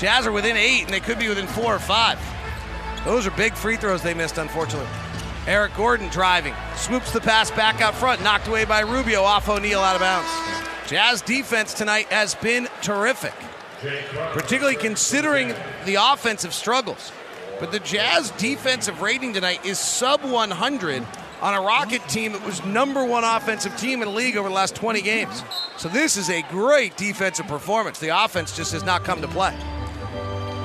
Jazz 0.00 0.26
are 0.26 0.32
within 0.32 0.56
eight, 0.56 0.82
and 0.82 0.92
they 0.92 0.98
could 0.98 1.20
be 1.20 1.28
within 1.28 1.46
four 1.46 1.76
or 1.76 1.78
five. 1.78 2.18
Those 3.04 3.24
are 3.24 3.30
big 3.30 3.54
free 3.54 3.76
throws 3.76 4.02
they 4.02 4.12
missed, 4.12 4.38
unfortunately. 4.38 4.88
Eric 5.46 5.76
Gordon 5.76 6.08
driving, 6.08 6.54
swoops 6.74 7.12
the 7.12 7.20
pass 7.20 7.52
back 7.52 7.80
out 7.80 7.94
front, 7.94 8.20
knocked 8.24 8.48
away 8.48 8.64
by 8.64 8.80
Rubio 8.80 9.22
off 9.22 9.48
O'Neal 9.48 9.78
out 9.78 9.94
of 9.94 10.00
bounds. 10.00 10.28
Jazz 10.88 11.22
defense 11.22 11.72
tonight 11.72 12.06
has 12.06 12.34
been 12.34 12.66
terrific, 12.82 13.34
particularly 14.32 14.76
considering 14.76 15.54
the 15.84 15.96
offensive 15.98 16.54
struggles. 16.54 17.12
But 17.58 17.72
the 17.72 17.80
Jazz 17.80 18.30
defensive 18.32 19.00
rating 19.00 19.32
tonight 19.32 19.64
is 19.64 19.78
sub 19.78 20.22
100 20.22 21.06
on 21.42 21.54
a 21.54 21.60
Rocket 21.60 22.06
team 22.08 22.32
that 22.32 22.44
was 22.44 22.64
number 22.64 23.04
one 23.04 23.24
offensive 23.24 23.76
team 23.76 24.02
in 24.02 24.08
the 24.08 24.14
league 24.14 24.36
over 24.36 24.48
the 24.48 24.54
last 24.54 24.74
20 24.74 25.00
games. 25.02 25.42
So 25.76 25.88
this 25.88 26.16
is 26.16 26.30
a 26.30 26.42
great 26.50 26.96
defensive 26.96 27.46
performance. 27.46 27.98
The 27.98 28.24
offense 28.24 28.56
just 28.56 28.72
has 28.72 28.84
not 28.84 29.04
come 29.04 29.20
to 29.22 29.28
play. 29.28 29.56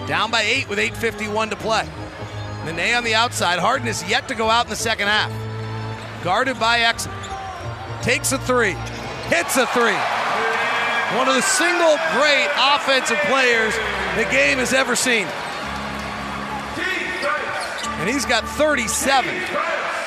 Down 0.07 0.31
by 0.31 0.41
eight 0.41 0.67
with 0.69 0.79
8.51 0.79 1.51
to 1.51 1.55
play. 1.55 1.87
Nene 2.65 2.95
on 2.95 3.03
the 3.03 3.15
outside. 3.15 3.59
Harden 3.59 3.87
is 3.87 4.07
yet 4.09 4.27
to 4.27 4.35
go 4.35 4.49
out 4.49 4.65
in 4.65 4.69
the 4.69 4.75
second 4.75 5.07
half. 5.07 5.31
Guarded 6.23 6.59
by 6.59 6.79
Exum. 6.79 7.11
Takes 8.03 8.31
a 8.31 8.37
three. 8.39 8.75
Hits 9.29 9.57
a 9.57 9.65
three. 9.67 9.97
One 11.17 11.27
of 11.27 11.35
the 11.35 11.41
single 11.41 11.97
great 12.13 12.47
offensive 12.57 13.19
players 13.27 13.73
the 14.15 14.23
game 14.31 14.59
has 14.59 14.71
ever 14.71 14.95
seen. 14.95 15.27
And 17.99 18.09
he's 18.09 18.25
got 18.25 18.43
37. 18.45 19.29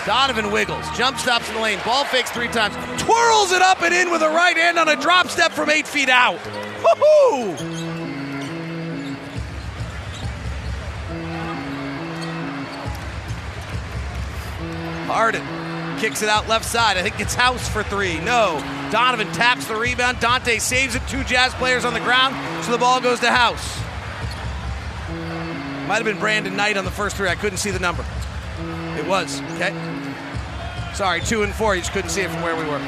Donovan 0.07 0.51
wiggles, 0.51 0.85
jump 0.97 1.19
stops 1.19 1.49
in 1.49 1.55
the 1.55 1.61
lane, 1.61 1.79
ball 1.85 2.05
fakes 2.05 2.31
three 2.31 2.49
times, 2.49 2.75
twirls 3.03 3.53
it 3.53 3.63
up 3.63 3.83
and 3.83 3.95
in 3.95 4.11
with 4.11 4.23
a 4.23 4.29
right 4.29 4.57
hand 4.57 4.79
on 4.79 4.89
a 4.89 4.97
drop 4.97 5.29
step 5.29 5.53
from 5.53 5.71
eight 5.71 5.87
feet 5.87 6.09
out. 6.09 6.39
Woohoo! 6.83 7.85
Harden 15.07 15.64
kicks 16.05 16.21
it 16.21 16.29
out 16.29 16.47
left 16.49 16.67
side. 16.67 16.99
I 16.99 17.03
think 17.03 17.19
it's 17.19 17.35
House 17.35 17.67
for 17.67 17.83
three. 17.83 18.21
No. 18.21 18.61
Donovan 18.91 19.27
taps 19.33 19.67
the 19.67 19.75
rebound. 19.75 20.21
Dante 20.21 20.59
saves 20.59 20.95
it. 20.95 21.01
Two 21.09 21.25
Jazz 21.25 21.55
players 21.55 21.87
on 21.87 21.95
the 21.95 22.01
ground, 22.01 22.37
so 22.63 22.73
the 22.73 22.79
ball 22.79 23.01
goes 23.01 23.21
to 23.21 23.31
House. 23.31 23.79
Might 25.89 25.97
have 25.97 26.05
been 26.05 26.19
Brandon 26.19 26.55
Knight 26.55 26.77
on 26.77 26.85
the 26.85 26.91
first 26.91 27.17
three. 27.17 27.29
I 27.29 27.35
couldn't 27.35 27.57
see 27.57 27.71
the 27.71 27.79
number. 27.79 28.05
It 28.99 29.07
was, 29.07 29.41
okay? 29.53 29.73
Sorry, 30.93 31.23
two 31.23 31.43
and 31.43 31.55
four. 31.55 31.75
You 31.75 31.81
just 31.81 31.93
couldn't 31.93 32.11
see 32.11 32.21
it 32.21 32.31
from 32.31 32.43
where 32.43 32.55
we 32.55 32.65
were. 32.65 32.79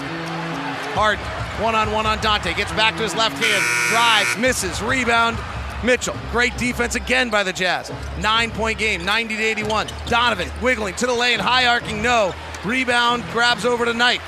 Hard 0.93 1.19
one 1.63 1.75
on 1.75 1.93
one 1.93 2.05
on 2.05 2.21
Dante. 2.21 2.53
Gets 2.53 2.73
back 2.73 2.97
to 2.97 3.03
his 3.03 3.15
left 3.17 3.43
hand. 3.43 3.65
Drives, 3.89 4.37
misses, 4.37 4.83
rebound. 4.83 5.39
Mitchell, 5.83 6.17
great 6.33 6.57
defense 6.59 6.97
again 6.97 7.31
by 7.31 7.43
the 7.43 7.53
Jazz. 7.53 7.91
Nine 8.21 8.51
point 8.51 8.79
game, 8.79 9.07
90 9.07 9.37
to 9.37 9.43
81. 9.43 9.89
Donovan 10.07 10.51
wiggling 10.61 10.95
to 10.97 11.07
the 11.07 11.15
lane, 11.15 11.39
high 11.39 11.67
arcing, 11.67 12.03
no. 12.03 12.35
Rebound, 12.67 13.25
grabs 13.31 13.65
over 13.65 13.85
to 13.85 13.95
Knight. 13.95 14.21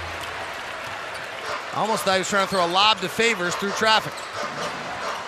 Almost 1.74 2.04
thought 2.04 2.14
he 2.14 2.20
was 2.20 2.28
trying 2.28 2.46
to 2.46 2.50
throw 2.50 2.64
a 2.64 2.70
lob 2.70 3.00
to 3.00 3.08
Favors 3.08 3.54
through 3.56 3.72
traffic. 3.72 4.12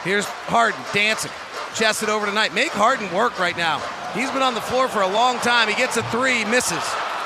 Here's 0.04 0.24
Harden 0.24 0.80
dancing, 0.94 1.32
chest 1.74 2.04
it 2.04 2.08
over 2.08 2.26
to 2.26 2.32
Knight. 2.32 2.54
Make 2.54 2.70
Harden 2.70 3.12
work 3.12 3.38
right 3.38 3.56
now. 3.56 3.80
He's 4.14 4.30
been 4.30 4.42
on 4.42 4.54
the 4.54 4.60
floor 4.60 4.88
for 4.88 5.02
a 5.02 5.08
long 5.08 5.38
time. 5.38 5.68
He 5.68 5.74
gets 5.74 5.96
a 5.96 6.04
three, 6.04 6.44
misses. 6.44 6.82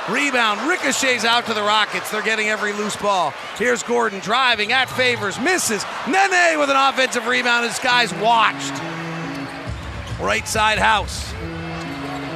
Rebound, 0.08 0.68
ricochets 0.68 1.24
out 1.24 1.46
to 1.46 1.54
the 1.54 1.62
Rockets. 1.62 2.10
They're 2.10 2.22
getting 2.22 2.48
every 2.48 2.72
loose 2.72 2.96
ball. 2.96 3.32
Here's 3.56 3.82
Gordon 3.82 4.20
driving 4.20 4.72
at 4.72 4.90
Favors, 4.90 5.38
misses. 5.38 5.84
Nene 6.06 6.58
with 6.58 6.70
an 6.70 6.76
offensive 6.76 7.26
rebound. 7.26 7.66
His 7.66 7.78
guys 7.78 8.12
watched. 8.14 8.72
Right 10.20 10.46
side 10.46 10.78
house. 10.78 11.32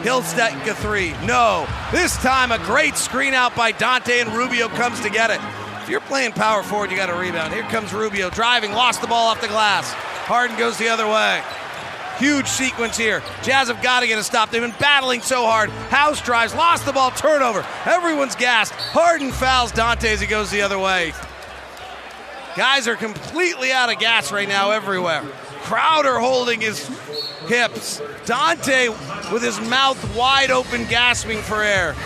He'll 0.02 0.22
stack 0.22 0.66
a 0.66 0.74
three. 0.74 1.12
No. 1.24 1.66
This 1.92 2.16
time 2.18 2.52
a 2.52 2.58
great 2.58 2.96
screen 2.96 3.34
out 3.34 3.54
by 3.56 3.72
Dante 3.72 4.20
and 4.20 4.32
Rubio 4.32 4.68
comes 4.68 5.00
to 5.00 5.10
get 5.10 5.30
it. 5.30 5.40
If 5.82 5.88
you're 5.88 6.00
playing 6.00 6.32
power 6.32 6.62
forward, 6.62 6.90
you 6.90 6.96
got 6.96 7.10
a 7.10 7.14
rebound. 7.14 7.52
Here 7.52 7.62
comes 7.64 7.92
Rubio 7.92 8.30
driving, 8.30 8.72
lost 8.72 9.00
the 9.00 9.06
ball 9.06 9.28
off 9.28 9.40
the 9.40 9.48
glass. 9.48 9.92
Harden 9.92 10.56
goes 10.58 10.76
the 10.76 10.88
other 10.88 11.06
way. 11.06 11.42
Huge 12.18 12.46
sequence 12.46 12.96
here. 12.96 13.22
Jazz 13.42 13.68
have 13.68 13.80
got 13.80 14.00
to 14.00 14.06
get 14.06 14.18
a 14.18 14.24
stop. 14.24 14.50
They've 14.50 14.60
been 14.60 14.74
battling 14.80 15.22
so 15.22 15.46
hard. 15.46 15.70
House 15.70 16.20
drives, 16.20 16.54
lost 16.54 16.84
the 16.84 16.92
ball, 16.92 17.10
turnover. 17.12 17.64
Everyone's 17.84 18.34
gassed. 18.34 18.72
Harden 18.72 19.30
fouls 19.30 19.72
Dante 19.72 20.10
as 20.10 20.20
he 20.20 20.26
goes 20.26 20.50
the 20.50 20.62
other 20.62 20.78
way. 20.78 21.12
Guys 22.56 22.88
are 22.88 22.96
completely 22.96 23.70
out 23.70 23.90
of 23.92 24.00
gas 24.00 24.32
right 24.32 24.48
now 24.48 24.72
everywhere. 24.72 25.22
Crowder 25.62 26.18
holding 26.18 26.60
his 26.60 26.88
hips. 27.48 28.00
Dante 28.26 28.88
with 29.32 29.42
his 29.42 29.60
mouth 29.62 29.98
wide 30.16 30.50
open, 30.50 30.84
gasping 30.84 31.38
for 31.38 31.62
air. 31.62 31.96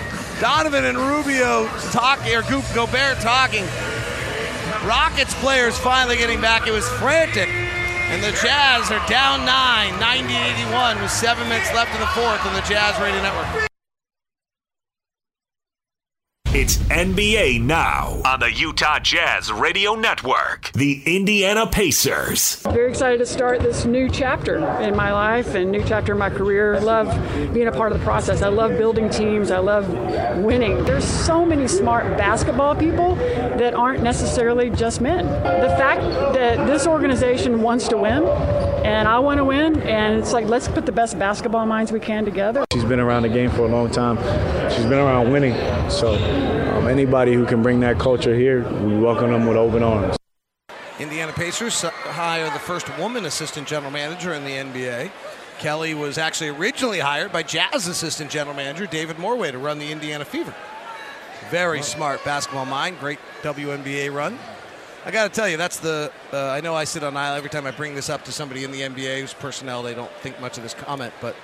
Donovan 0.41 0.85
and 0.85 0.99
Rubio 0.99 1.67
talking, 1.91 2.35
or 2.35 2.39
er, 2.39 2.43
Goop 2.49 2.65
Gobert 2.75 3.19
talking. 3.21 3.65
Rockets 4.87 5.35
players 5.35 5.79
finally 5.79 6.17
getting 6.17 6.41
back. 6.41 6.67
It 6.67 6.73
was 6.73 6.89
frantic. 6.99 7.49
And 7.49 8.23
the 8.23 8.33
Jazz 8.43 8.91
are 8.91 9.07
down 9.09 9.45
nine, 9.45 9.99
90 10.01 10.35
81, 10.35 11.01
with 11.01 11.11
seven 11.11 11.49
minutes 11.49 11.73
left 11.73 11.95
in 11.95 12.01
the 12.01 12.07
fourth 12.09 12.45
on 12.45 12.55
the 12.55 12.61
Jazz 12.63 13.01
Radio 13.01 13.23
Network. 13.23 13.72
It's 16.55 16.77
NBA 16.77 17.63
Now 17.63 18.21
on 18.27 18.41
the 18.41 18.53
Utah 18.53 18.99
Jazz 18.99 19.51
Radio 19.51 19.95
Network. 19.95 20.71
The 20.75 21.01
Indiana 21.07 21.67
Pacers. 21.67 22.57
Very 22.57 22.91
excited 22.91 23.17
to 23.21 23.25
start 23.25 23.61
this 23.61 23.87
new 23.87 24.11
chapter 24.11 24.59
in 24.83 24.95
my 24.95 25.15
life 25.15 25.55
and 25.55 25.71
new 25.71 25.83
chapter 25.83 26.13
in 26.13 26.19
my 26.19 26.29
career. 26.29 26.75
I 26.75 26.81
love 26.81 27.55
being 27.55 27.69
a 27.69 27.73
part 27.73 27.93
of 27.93 27.99
the 27.99 28.05
process. 28.05 28.43
I 28.43 28.49
love 28.49 28.73
building 28.73 29.09
teams. 29.09 29.51
I 29.51 29.61
love 29.61 29.89
winning. 30.45 30.85
There's 30.85 31.07
so 31.07 31.47
many 31.47 31.67
smart 31.67 32.19
basketball 32.19 32.77
people 32.77 33.15
that 33.15 33.73
aren't 33.73 34.03
necessarily 34.03 34.69
just 34.69 35.01
men. 35.01 35.25
The 35.25 35.75
fact 35.79 36.03
that 36.35 36.67
this 36.67 36.87
organization 36.87 37.63
wants 37.63 37.89
to 37.89 37.97
win 37.97 38.25
and 38.85 39.07
I 39.07 39.21
want 39.21 39.39
to 39.39 39.45
win, 39.45 39.81
and 39.83 40.19
it's 40.19 40.33
like 40.33 40.47
let's 40.47 40.67
put 40.67 40.87
the 40.87 40.93
best 40.93 41.19
basketball 41.19 41.67
minds 41.67 41.93
we 41.93 42.01
can 42.01 42.25
together. 42.25 42.65
She's 42.73 42.85
been 42.85 42.99
around 42.99 43.23
the 43.23 43.29
game 43.29 43.51
for 43.51 43.63
a 43.63 43.69
long 43.69 43.91
time. 43.91 44.17
she's 44.71 44.85
been 44.85 44.99
around 44.99 45.31
winning. 45.31 45.55
So 45.89 46.15
um, 46.77 46.89
anybody 46.89 47.35
who 47.35 47.47
can 47.47 47.63
bring 47.63 47.81
that 47.81 47.99
culture 47.99 48.35
here, 48.35 48.69
we 48.81 48.99
welcome 48.99 49.31
them 49.31 49.47
with 49.47 49.57
open 49.57 49.83
arms. 49.83 50.17
Indiana 50.99 51.33
Pacers 51.33 51.83
hire 51.83 52.51
the 52.51 52.59
first 52.59 52.87
woman 52.99 53.25
assistant 53.25 53.67
general 53.67 53.91
manager 53.91 54.35
in 54.35 54.45
the 54.45 54.51
NBA. 54.51 55.11
Kelly 55.59 55.95
was 55.95 56.19
actually 56.19 56.51
originally 56.51 56.99
hired 56.99 57.33
by 57.33 57.43
Jazz 57.43 57.87
assistant 57.87 58.31
general 58.31 58.55
manager 58.55 58.87
David 58.87 59.17
Morway 59.17 59.53
to 59.53 59.59
run 59.59 59.79
the 59.79 59.91
Indiana 59.91 60.25
Fever. 60.25 60.55
Very 61.51 61.83
smart 61.83 62.25
basketball 62.25 62.65
mind, 62.67 62.99
great 62.99 63.19
WNBA 63.43 64.13
run. 64.13 64.39
I 65.05 65.11
got 65.11 65.25
to 65.25 65.35
tell 65.35 65.49
you, 65.49 65.57
that's 65.57 65.81
the. 65.81 66.13
Uh, 66.33 66.51
I 66.51 66.61
know 66.61 66.75
I 66.75 66.85
sit 66.85 67.03
on 67.03 67.17
aisle 67.17 67.35
every 67.35 67.51
time 67.51 67.67
I 67.67 67.73
bring 67.73 67.95
this 67.95 68.09
up 68.09 68.25
to 68.27 68.33
somebody 68.33 68.63
in 68.63 68.71
the 68.71 68.83
NBA 68.83 69.21
whose 69.21 69.35
personnel, 69.35 69.83
they 69.83 69.95
don't 69.95 70.13
think 70.21 70.41
much 70.41 70.57
of 70.57 70.63
this 70.63 70.75
comment, 70.75 71.13
but 71.21 71.35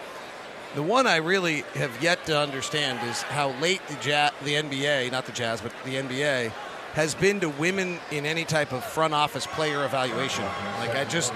the 0.79 0.83
one 0.85 1.09
I 1.09 1.17
really 1.17 1.63
have 1.75 2.01
yet 2.01 2.25
to 2.27 2.39
understand 2.39 3.01
is 3.11 3.23
how 3.23 3.51
late 3.61 3.81
the, 3.89 3.97
jazz, 3.97 4.31
the 4.45 4.53
NBA, 4.53 5.11
not 5.11 5.27
the 5.27 5.33
Jazz, 5.33 5.61
but 5.61 5.73
the 5.85 5.97
NBA, 5.97 6.53
has 6.93 7.17
been 7.17 7.41
to 7.41 7.49
women 7.49 7.99
in 8.13 8.25
any 8.25 8.45
type 8.45 8.71
of 8.71 8.85
front 8.85 9.13
office 9.13 9.45
player 9.45 9.85
evaluation. 9.85 10.45
Like 10.79 10.95
I 10.95 11.05
just, 11.05 11.35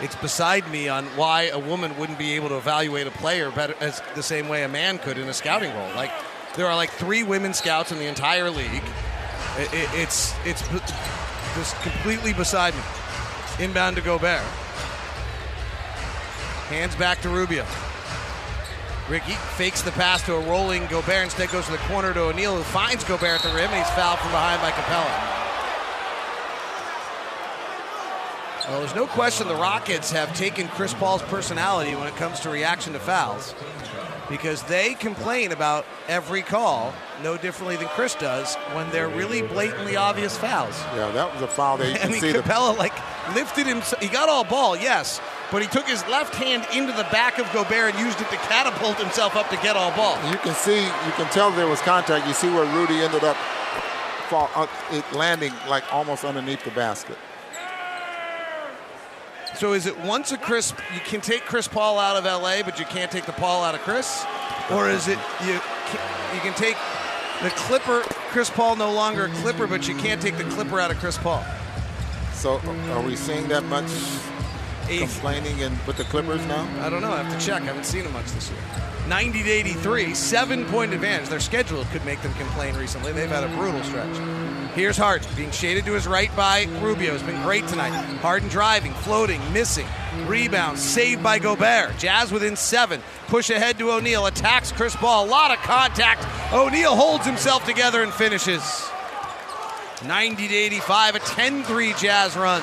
it's 0.00 0.16
beside 0.16 0.68
me 0.68 0.88
on 0.88 1.04
why 1.14 1.42
a 1.42 1.60
woman 1.60 1.96
wouldn't 1.96 2.18
be 2.18 2.32
able 2.32 2.48
to 2.48 2.56
evaluate 2.56 3.06
a 3.06 3.12
player 3.12 3.52
better 3.52 3.76
as 3.78 4.02
the 4.16 4.22
same 4.24 4.48
way 4.48 4.64
a 4.64 4.68
man 4.68 4.98
could 4.98 5.16
in 5.16 5.28
a 5.28 5.32
scouting 5.32 5.72
role. 5.72 5.94
Like 5.94 6.10
there 6.56 6.66
are 6.66 6.74
like 6.74 6.90
three 6.90 7.22
women 7.22 7.54
scouts 7.54 7.92
in 7.92 7.98
the 7.98 8.06
entire 8.06 8.50
league. 8.50 8.82
It, 9.58 9.72
it, 9.72 9.90
it's 9.94 10.34
it's 10.44 10.66
just 11.54 11.80
completely 11.82 12.32
beside 12.32 12.74
me. 12.74 12.82
Inbound 13.60 13.94
to 13.94 14.02
Gobert. 14.02 14.40
Hands 16.66 16.96
back 16.96 17.20
to 17.20 17.28
Rubio. 17.28 17.64
Ricky 19.12 19.32
fakes 19.32 19.82
the 19.82 19.90
pass 19.90 20.24
to 20.24 20.36
a 20.36 20.40
rolling 20.40 20.86
Gobert. 20.86 21.24
Instead 21.24 21.50
goes 21.50 21.66
to 21.66 21.72
the 21.72 21.76
corner 21.80 22.14
to 22.14 22.20
O'Neal, 22.20 22.56
who 22.56 22.62
finds 22.62 23.04
Gobert 23.04 23.40
at 23.40 23.42
the 23.42 23.54
rim, 23.54 23.68
and 23.68 23.84
he's 23.84 23.90
fouled 23.90 24.18
from 24.18 24.30
behind 24.30 24.62
by 24.62 24.70
Capela. 24.70 25.42
Well, 28.70 28.80
there's 28.80 28.94
no 28.94 29.06
question 29.06 29.48
the 29.48 29.54
Rockets 29.54 30.10
have 30.12 30.34
taken 30.34 30.66
Chris 30.68 30.94
Paul's 30.94 31.20
personality 31.24 31.94
when 31.94 32.08
it 32.08 32.16
comes 32.16 32.40
to 32.40 32.48
reaction 32.48 32.94
to 32.94 32.98
fouls 32.98 33.54
because 34.30 34.62
they 34.62 34.94
complain 34.94 35.52
about 35.52 35.84
every 36.08 36.40
call 36.40 36.94
no 37.22 37.36
differently 37.36 37.76
than 37.76 37.88
Chris 37.88 38.14
does 38.14 38.54
when 38.72 38.88
they're 38.92 39.10
really 39.10 39.42
blatantly 39.42 39.94
obvious 39.94 40.38
fouls. 40.38 40.80
Yeah, 40.96 41.10
that 41.10 41.34
was 41.34 41.42
a 41.42 41.48
foul. 41.48 41.76
They 41.76 41.98
I 42.00 42.08
mean, 42.08 42.22
Capela 42.22 42.78
like 42.78 42.94
lifted 43.34 43.66
him. 43.66 43.82
He 44.00 44.08
got 44.08 44.30
all 44.30 44.44
ball, 44.44 44.74
yes, 44.74 45.20
but 45.52 45.60
he 45.60 45.68
took 45.68 45.86
his 45.86 46.02
left 46.08 46.34
hand 46.34 46.66
into 46.74 46.92
the 46.92 47.06
back 47.12 47.38
of 47.38 47.44
Gobert 47.52 47.94
and 47.94 48.04
used 48.04 48.18
it 48.20 48.30
to 48.30 48.36
catapult 48.36 48.98
himself 48.98 49.36
up 49.36 49.50
to 49.50 49.56
get 49.56 49.76
all 49.76 49.94
ball. 49.94 50.16
You 50.30 50.38
can 50.38 50.54
see, 50.54 50.80
you 50.80 51.12
can 51.12 51.30
tell 51.30 51.50
there 51.50 51.68
was 51.68 51.80
contact. 51.82 52.26
You 52.26 52.32
see 52.32 52.48
where 52.48 52.64
Rudy 52.74 52.94
ended 52.94 53.22
up 53.22 53.36
fall, 54.30 54.50
uh, 54.54 54.66
it 54.90 55.04
landing 55.12 55.52
like 55.68 55.84
almost 55.92 56.24
underneath 56.24 56.64
the 56.64 56.70
basket. 56.70 57.18
So 59.56 59.74
is 59.74 59.84
it 59.84 60.00
once 60.00 60.32
a 60.32 60.38
Chris, 60.38 60.72
you 60.94 61.00
can 61.00 61.20
take 61.20 61.42
Chris 61.42 61.68
Paul 61.68 61.98
out 61.98 62.16
of 62.16 62.24
LA, 62.24 62.62
but 62.62 62.78
you 62.78 62.86
can't 62.86 63.10
take 63.10 63.26
the 63.26 63.32
Paul 63.32 63.62
out 63.62 63.74
of 63.74 63.82
Chris, 63.82 64.24
or 64.70 64.88
is 64.88 65.06
it 65.06 65.18
you 65.44 65.52
you 65.52 66.40
can 66.40 66.54
take 66.54 66.76
the 67.42 67.50
Clipper, 67.50 68.00
Chris 68.30 68.48
Paul 68.48 68.76
no 68.76 68.90
longer 68.90 69.26
a 69.26 69.28
Clipper, 69.28 69.66
but 69.66 69.86
you 69.86 69.94
can't 69.96 70.22
take 70.22 70.38
the 70.38 70.44
Clipper 70.44 70.80
out 70.80 70.90
of 70.90 70.96
Chris 70.96 71.18
Paul? 71.18 71.44
So 72.32 72.58
are 72.90 73.02
we 73.02 73.14
seeing 73.14 73.46
that 73.48 73.64
much 73.64 73.90
complaining 75.00 75.62
and 75.62 75.78
with 75.86 75.96
the 75.96 76.04
Clippers 76.04 76.44
now? 76.46 76.68
I 76.80 76.90
don't 76.90 77.02
know. 77.02 77.12
I 77.12 77.22
have 77.22 77.38
to 77.38 77.44
check. 77.44 77.62
I 77.62 77.66
haven't 77.66 77.86
seen 77.86 78.04
them 78.04 78.12
much 78.12 78.26
this 78.32 78.50
year. 78.50 78.58
90 79.08 79.42
to 79.42 79.50
83, 79.50 80.14
seven 80.14 80.64
point 80.66 80.92
advantage. 80.92 81.28
Their 81.28 81.40
schedule 81.40 81.84
could 81.92 82.04
make 82.04 82.22
them 82.22 82.32
complain 82.34 82.76
recently. 82.76 83.12
They've 83.12 83.28
had 83.28 83.44
a 83.44 83.48
brutal 83.48 83.82
stretch. 83.82 84.16
Here's 84.74 84.96
Harden 84.96 85.28
being 85.36 85.50
shaded 85.50 85.84
to 85.84 85.92
his 85.92 86.06
right 86.06 86.34
by 86.36 86.64
Rubio. 86.80 87.12
Has 87.12 87.22
been 87.22 87.42
great 87.42 87.66
tonight. 87.68 87.90
Harden 88.20 88.48
driving, 88.48 88.92
floating, 88.92 89.40
missing. 89.52 89.86
Rebound, 90.26 90.78
saved 90.78 91.22
by 91.22 91.38
Gobert. 91.38 91.98
Jazz 91.98 92.32
within 92.32 92.56
seven. 92.56 93.02
Push 93.26 93.50
ahead 93.50 93.78
to 93.78 93.90
O'Neal. 93.90 94.26
Attacks 94.26 94.72
Chris 94.72 94.96
Paul. 94.96 95.26
A 95.26 95.28
lot 95.28 95.50
of 95.50 95.58
contact. 95.58 96.24
O'Neal 96.52 96.94
holds 96.94 97.26
himself 97.26 97.64
together 97.66 98.02
and 98.02 98.12
finishes. 98.12 98.62
90 100.06 100.48
to 100.48 100.54
85, 100.54 101.14
a 101.16 101.18
10 101.18 101.62
3 101.64 101.92
Jazz 101.94 102.36
run. 102.36 102.62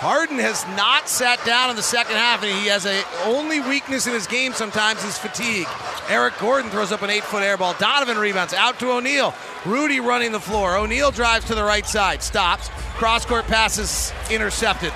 Harden 0.00 0.38
has 0.38 0.66
not 0.78 1.10
sat 1.10 1.44
down 1.44 1.68
in 1.68 1.76
the 1.76 1.82
second 1.82 2.16
half, 2.16 2.42
and 2.42 2.50
he 2.50 2.68
has 2.68 2.86
a 2.86 3.04
only 3.26 3.60
weakness 3.60 4.06
in 4.06 4.14
his 4.14 4.26
game 4.26 4.54
sometimes 4.54 5.04
is 5.04 5.18
fatigue. 5.18 5.66
Eric 6.08 6.38
Gordon 6.38 6.70
throws 6.70 6.90
up 6.90 7.02
an 7.02 7.10
eight-foot 7.10 7.42
air 7.42 7.58
ball. 7.58 7.74
Donovan 7.78 8.16
rebounds 8.16 8.54
out 8.54 8.80
to 8.80 8.92
O'Neal. 8.92 9.34
Rudy 9.66 10.00
running 10.00 10.32
the 10.32 10.40
floor. 10.40 10.74
O'Neal 10.74 11.10
drives 11.10 11.44
to 11.48 11.54
the 11.54 11.62
right 11.62 11.86
side, 11.86 12.22
stops. 12.22 12.70
Cross-court 12.96 13.44
passes 13.44 14.10
intercepted. 14.30 14.94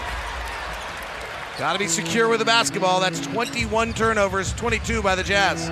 Got 1.58 1.74
to 1.74 1.78
be 1.78 1.86
secure 1.86 2.26
with 2.30 2.38
the 2.38 2.46
basketball. 2.46 2.98
That's 3.00 3.20
21 3.20 3.92
turnovers, 3.92 4.54
22 4.54 5.02
by 5.02 5.16
the 5.16 5.22
Jazz. 5.22 5.68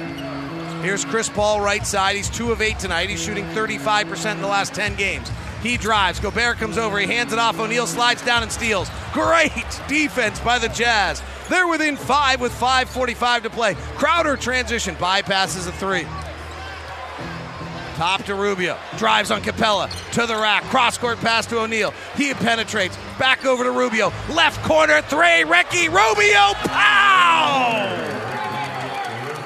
Here's 0.84 1.06
Chris 1.06 1.30
Paul 1.30 1.62
right 1.62 1.86
side. 1.86 2.16
He's 2.16 2.28
two 2.28 2.52
of 2.52 2.60
eight 2.60 2.78
tonight. 2.78 3.08
He's 3.08 3.22
shooting 3.22 3.46
35% 3.46 4.32
in 4.32 4.42
the 4.42 4.46
last 4.46 4.74
10 4.74 4.94
games. 4.96 5.30
He 5.62 5.76
drives. 5.76 6.18
Gobert 6.18 6.58
comes 6.58 6.76
over. 6.76 6.98
He 6.98 7.06
hands 7.06 7.32
it 7.32 7.38
off. 7.38 7.58
O'Neal 7.58 7.86
slides 7.86 8.22
down 8.22 8.42
and 8.42 8.50
steals. 8.50 8.90
Great 9.12 9.52
defense 9.88 10.40
by 10.40 10.58
the 10.58 10.68
Jazz. 10.68 11.22
They're 11.48 11.68
within 11.68 11.96
five 11.96 12.40
with 12.40 12.52
5.45 12.52 13.42
to 13.44 13.50
play. 13.50 13.74
Crowder 13.96 14.36
transition. 14.36 14.96
Bypasses 14.96 15.68
a 15.68 15.72
three. 15.72 16.06
Top 17.94 18.24
to 18.24 18.34
Rubio. 18.34 18.76
Drives 18.96 19.30
on 19.30 19.42
Capela. 19.42 19.88
To 20.12 20.26
the 20.26 20.34
rack. 20.34 20.64
Cross 20.64 20.98
court 20.98 21.18
pass 21.18 21.46
to 21.46 21.60
O'Neal. 21.60 21.92
He 22.16 22.34
penetrates. 22.34 22.96
Back 23.18 23.44
over 23.44 23.62
to 23.62 23.70
Rubio. 23.70 24.12
Left 24.30 24.62
corner 24.64 25.02
three. 25.02 25.44
Ricky 25.44 25.88
Rubio. 25.88 26.54
Pow! 26.64 28.08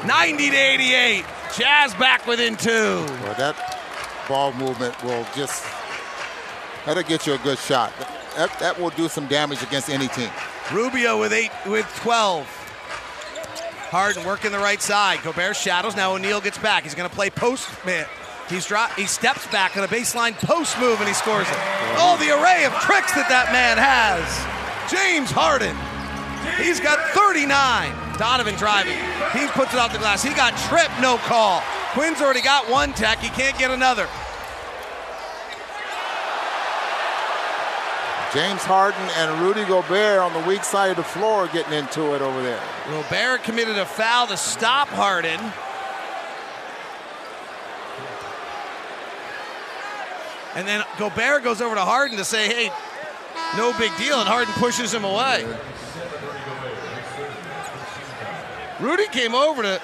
90 0.06 0.50
to 0.50 0.56
88. 0.56 1.24
Jazz 1.56 1.94
back 1.94 2.26
within 2.26 2.56
two. 2.56 2.70
Well, 2.70 3.34
that 3.34 3.78
ball 4.28 4.52
movement 4.52 5.02
will 5.02 5.26
just 5.34 5.64
That'll 6.86 7.02
get 7.02 7.26
you 7.26 7.34
a 7.34 7.38
good 7.38 7.58
shot. 7.58 7.92
That, 8.36 8.56
that 8.60 8.80
will 8.80 8.90
do 8.90 9.08
some 9.08 9.26
damage 9.26 9.62
against 9.62 9.90
any 9.90 10.06
team. 10.08 10.30
Rubio 10.72 11.18
with 11.18 11.32
eight 11.32 11.50
with 11.66 11.86
12. 11.96 12.46
Harden 13.90 14.24
working 14.24 14.52
the 14.52 14.58
right 14.58 14.80
side. 14.80 15.20
Gobert 15.22 15.56
shadows. 15.56 15.96
Now 15.96 16.14
O'Neal 16.14 16.40
gets 16.40 16.58
back. 16.58 16.84
He's 16.84 16.94
going 16.94 17.08
to 17.08 17.14
play 17.14 17.28
post 17.28 17.68
man. 17.84 18.06
He's 18.48 18.66
drop. 18.66 18.92
He 18.92 19.06
steps 19.06 19.46
back 19.48 19.76
on 19.76 19.82
a 19.82 19.88
baseline 19.88 20.34
post 20.34 20.78
move 20.78 21.00
and 21.00 21.08
he 21.08 21.14
scores 21.14 21.48
it. 21.48 21.56
Oh, 21.98 22.16
the 22.20 22.30
array 22.30 22.64
of 22.64 22.72
tricks 22.80 23.12
that 23.14 23.28
that 23.28 23.50
man 23.50 23.78
has. 23.78 24.22
James 24.90 25.30
Harden. 25.32 25.74
He's 26.62 26.78
got 26.78 27.00
39. 27.10 27.50
Donovan 28.18 28.54
driving. 28.54 28.96
He 29.34 29.48
puts 29.48 29.74
it 29.74 29.80
off 29.80 29.92
the 29.92 29.98
glass. 29.98 30.22
He 30.22 30.32
got 30.34 30.56
tripped. 30.70 31.00
No 31.00 31.18
call. 31.18 31.62
Quin's 31.92 32.20
already 32.20 32.42
got 32.42 32.70
one 32.70 32.92
tech. 32.92 33.18
He 33.18 33.28
can't 33.30 33.58
get 33.58 33.72
another. 33.72 34.06
James 38.36 38.60
Harden 38.64 39.00
and 39.16 39.40
Rudy 39.40 39.64
Gobert 39.64 40.18
on 40.18 40.30
the 40.34 40.46
weak 40.46 40.62
side 40.62 40.90
of 40.90 40.96
the 40.98 41.02
floor 41.02 41.46
getting 41.46 41.72
into 41.72 42.14
it 42.14 42.20
over 42.20 42.42
there. 42.42 42.60
Gobert 42.90 43.42
committed 43.44 43.78
a 43.78 43.86
foul 43.86 44.26
to 44.26 44.36
stop 44.36 44.88
Harden. 44.88 45.40
And 50.54 50.68
then 50.68 50.84
Gobert 50.98 51.44
goes 51.44 51.62
over 51.62 51.76
to 51.76 51.80
Harden 51.80 52.18
to 52.18 52.26
say, 52.26 52.46
hey, 52.46 52.70
no 53.56 53.72
big 53.78 53.96
deal, 53.96 54.20
and 54.20 54.28
Harden 54.28 54.52
pushes 54.56 54.92
him 54.92 55.04
away. 55.04 55.46
Rudy 58.80 59.06
came 59.06 59.34
over 59.34 59.62
to, 59.62 59.80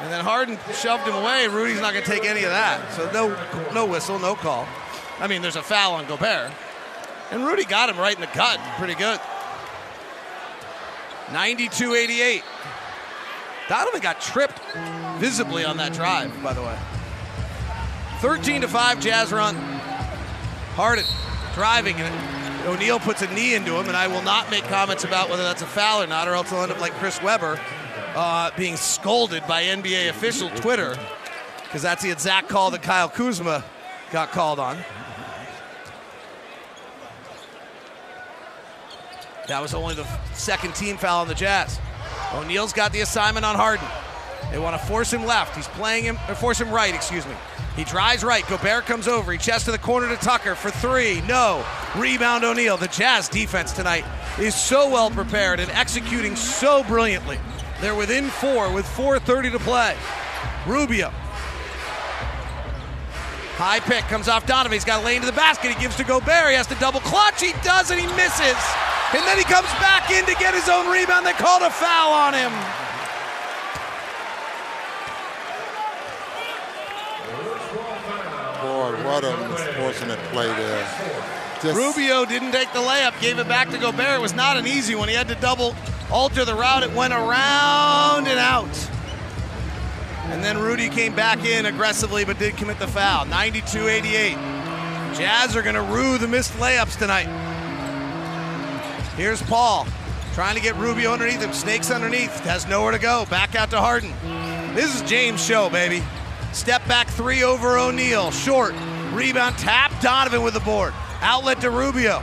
and 0.00 0.12
then 0.12 0.22
Harden 0.22 0.58
shoved 0.74 1.08
him 1.08 1.14
away. 1.14 1.48
Rudy's 1.48 1.80
not 1.80 1.94
going 1.94 2.04
to 2.04 2.10
take 2.10 2.26
any 2.26 2.44
of 2.44 2.50
that. 2.50 2.92
So 2.92 3.10
no, 3.12 3.72
no 3.72 3.86
whistle, 3.86 4.18
no 4.18 4.34
call. 4.34 4.68
I 5.18 5.26
mean, 5.26 5.40
there's 5.40 5.56
a 5.56 5.62
foul 5.62 5.94
on 5.94 6.04
Gobert. 6.04 6.52
And 7.30 7.44
Rudy 7.44 7.64
got 7.64 7.88
him 7.88 7.98
right 7.98 8.14
in 8.14 8.20
the 8.20 8.28
gut. 8.34 8.60
Pretty 8.78 8.94
good. 8.94 9.20
92 11.32 11.94
88. 11.94 12.42
Donovan 13.68 14.00
got 14.00 14.20
tripped 14.20 14.60
visibly 15.18 15.64
on 15.64 15.76
that 15.78 15.92
drive, 15.92 16.32
by 16.42 16.52
the 16.52 16.62
way. 16.62 16.78
13 18.20 18.60
to 18.62 18.68
5, 18.68 19.00
Jazz 19.00 19.32
run. 19.32 19.56
Harden 20.76 21.04
driving, 21.54 21.96
and 21.96 22.66
O'Neal 22.68 23.00
puts 23.00 23.22
a 23.22 23.34
knee 23.34 23.54
into 23.54 23.74
him, 23.74 23.88
and 23.88 23.96
I 23.96 24.08
will 24.08 24.22
not 24.22 24.50
make 24.50 24.64
comments 24.64 25.04
about 25.04 25.30
whether 25.30 25.42
that's 25.42 25.62
a 25.62 25.66
foul 25.66 26.02
or 26.02 26.06
not, 26.06 26.28
or 26.28 26.34
else 26.34 26.52
I'll 26.52 26.62
end 26.62 26.70
up 26.70 26.80
like 26.80 26.92
Chris 26.94 27.20
Webber 27.22 27.58
uh, 28.14 28.50
being 28.56 28.76
scolded 28.76 29.46
by 29.46 29.64
NBA 29.64 30.10
official 30.10 30.50
Twitter, 30.50 30.96
because 31.64 31.82
that's 31.82 32.02
the 32.02 32.10
exact 32.10 32.48
call 32.48 32.70
that 32.70 32.82
Kyle 32.82 33.08
Kuzma 33.08 33.64
got 34.12 34.30
called 34.30 34.58
on. 34.58 34.76
That 39.48 39.62
was 39.62 39.74
only 39.74 39.94
the 39.94 40.06
second 40.34 40.74
team 40.74 40.96
foul 40.96 41.20
on 41.20 41.28
the 41.28 41.34
Jazz. 41.34 41.78
O'Neal's 42.34 42.72
got 42.72 42.92
the 42.92 43.00
assignment 43.00 43.46
on 43.46 43.54
Harden. 43.54 43.86
They 44.50 44.58
want 44.58 44.80
to 44.80 44.86
force 44.86 45.12
him 45.12 45.24
left. 45.24 45.56
He's 45.56 45.68
playing 45.68 46.04
him, 46.04 46.18
or 46.28 46.34
force 46.34 46.60
him 46.60 46.70
right, 46.70 46.94
excuse 46.94 47.26
me. 47.26 47.34
He 47.76 47.84
drives 47.84 48.24
right. 48.24 48.46
Gobert 48.48 48.86
comes 48.86 49.06
over. 49.06 49.32
He 49.32 49.38
chests 49.38 49.66
to 49.66 49.70
the 49.70 49.78
corner 49.78 50.08
to 50.08 50.16
Tucker 50.16 50.54
for 50.54 50.70
three. 50.70 51.20
No. 51.22 51.64
Rebound 51.96 52.42
O'Neal. 52.42 52.76
The 52.76 52.88
Jazz 52.88 53.28
defense 53.28 53.72
tonight 53.72 54.04
is 54.38 54.54
so 54.54 54.88
well 54.88 55.10
prepared 55.10 55.60
and 55.60 55.70
executing 55.72 56.36
so 56.36 56.82
brilliantly. 56.84 57.38
They're 57.80 57.94
within 57.94 58.28
four 58.28 58.72
with 58.72 58.86
4.30 58.86 59.52
to 59.52 59.58
play. 59.58 59.96
Rubio. 60.66 61.12
High 63.56 63.80
pick 63.80 64.04
comes 64.04 64.28
off 64.28 64.44
Donovan. 64.46 64.76
He's 64.76 64.84
got 64.84 65.02
a 65.02 65.04
lane 65.06 65.20
to 65.20 65.26
the 65.26 65.32
basket. 65.32 65.72
He 65.72 65.80
gives 65.80 65.96
to 65.96 66.04
Gobert. 66.04 66.50
He 66.50 66.56
has 66.60 66.66
to 66.68 66.74
double 66.76 67.00
clutch. 67.00 67.40
He 67.40 67.52
does, 67.64 67.90
and 67.90 67.98
he 67.98 68.06
misses. 68.12 68.60
And 69.16 69.24
then 69.24 69.38
he 69.38 69.44
comes 69.44 69.68
back 69.80 70.10
in 70.10 70.26
to 70.26 70.34
get 70.36 70.52
his 70.52 70.68
own 70.68 70.92
rebound. 70.92 71.24
They 71.24 71.32
called 71.32 71.62
a 71.62 71.70
foul 71.70 72.12
on 72.12 72.34
him. 72.34 72.52
Boy, 78.60 78.92
what 79.04 79.24
a 79.24 79.36
misfortunate 79.48 80.18
play 80.32 80.48
there. 80.48 80.88
Just- 81.62 81.76
Rubio 81.76 82.24
didn't 82.24 82.52
take 82.52 82.72
the 82.72 82.80
layup, 82.80 83.18
gave 83.20 83.38
it 83.38 83.48
back 83.48 83.70
to 83.70 83.78
Gobert. 83.78 84.18
It 84.18 84.20
was 84.20 84.34
not 84.34 84.56
an 84.56 84.66
easy 84.66 84.94
one. 84.94 85.08
He 85.08 85.14
had 85.14 85.28
to 85.28 85.34
double 85.36 85.74
alter 86.10 86.44
the 86.44 86.54
route. 86.54 86.82
It 86.82 86.92
went 86.92 87.14
around 87.14 88.26
and 88.28 88.38
out. 88.38 88.68
And 90.30 90.42
then 90.42 90.58
Rudy 90.58 90.88
came 90.88 91.14
back 91.14 91.44
in 91.44 91.66
aggressively 91.66 92.24
but 92.24 92.38
did 92.38 92.56
commit 92.56 92.78
the 92.78 92.86
foul. 92.86 93.24
92 93.26 93.88
88. 93.88 94.32
Jazz 95.14 95.56
are 95.56 95.62
going 95.62 95.74
to 95.74 95.82
rue 95.82 96.18
the 96.18 96.28
missed 96.28 96.52
layups 96.54 96.98
tonight. 96.98 97.26
Here's 99.16 99.40
Paul 99.42 99.86
trying 100.34 100.54
to 100.54 100.60
get 100.60 100.76
Rubio 100.76 101.12
underneath 101.12 101.40
him. 101.40 101.54
Snakes 101.54 101.90
underneath. 101.90 102.40
Has 102.40 102.66
nowhere 102.66 102.92
to 102.92 102.98
go. 102.98 103.24
Back 103.30 103.54
out 103.54 103.70
to 103.70 103.80
Harden. 103.80 104.12
This 104.74 104.94
is 104.94 105.00
James' 105.08 105.42
show, 105.42 105.70
baby. 105.70 106.02
Step 106.52 106.86
back 106.86 107.08
three 107.08 107.42
over 107.42 107.78
O'Neal. 107.78 108.30
Short. 108.30 108.74
Rebound 109.12 109.56
tap. 109.56 109.98
Donovan 110.02 110.42
with 110.42 110.52
the 110.52 110.60
board. 110.60 110.92
Outlet 111.22 111.62
to 111.62 111.70
Rubio. 111.70 112.18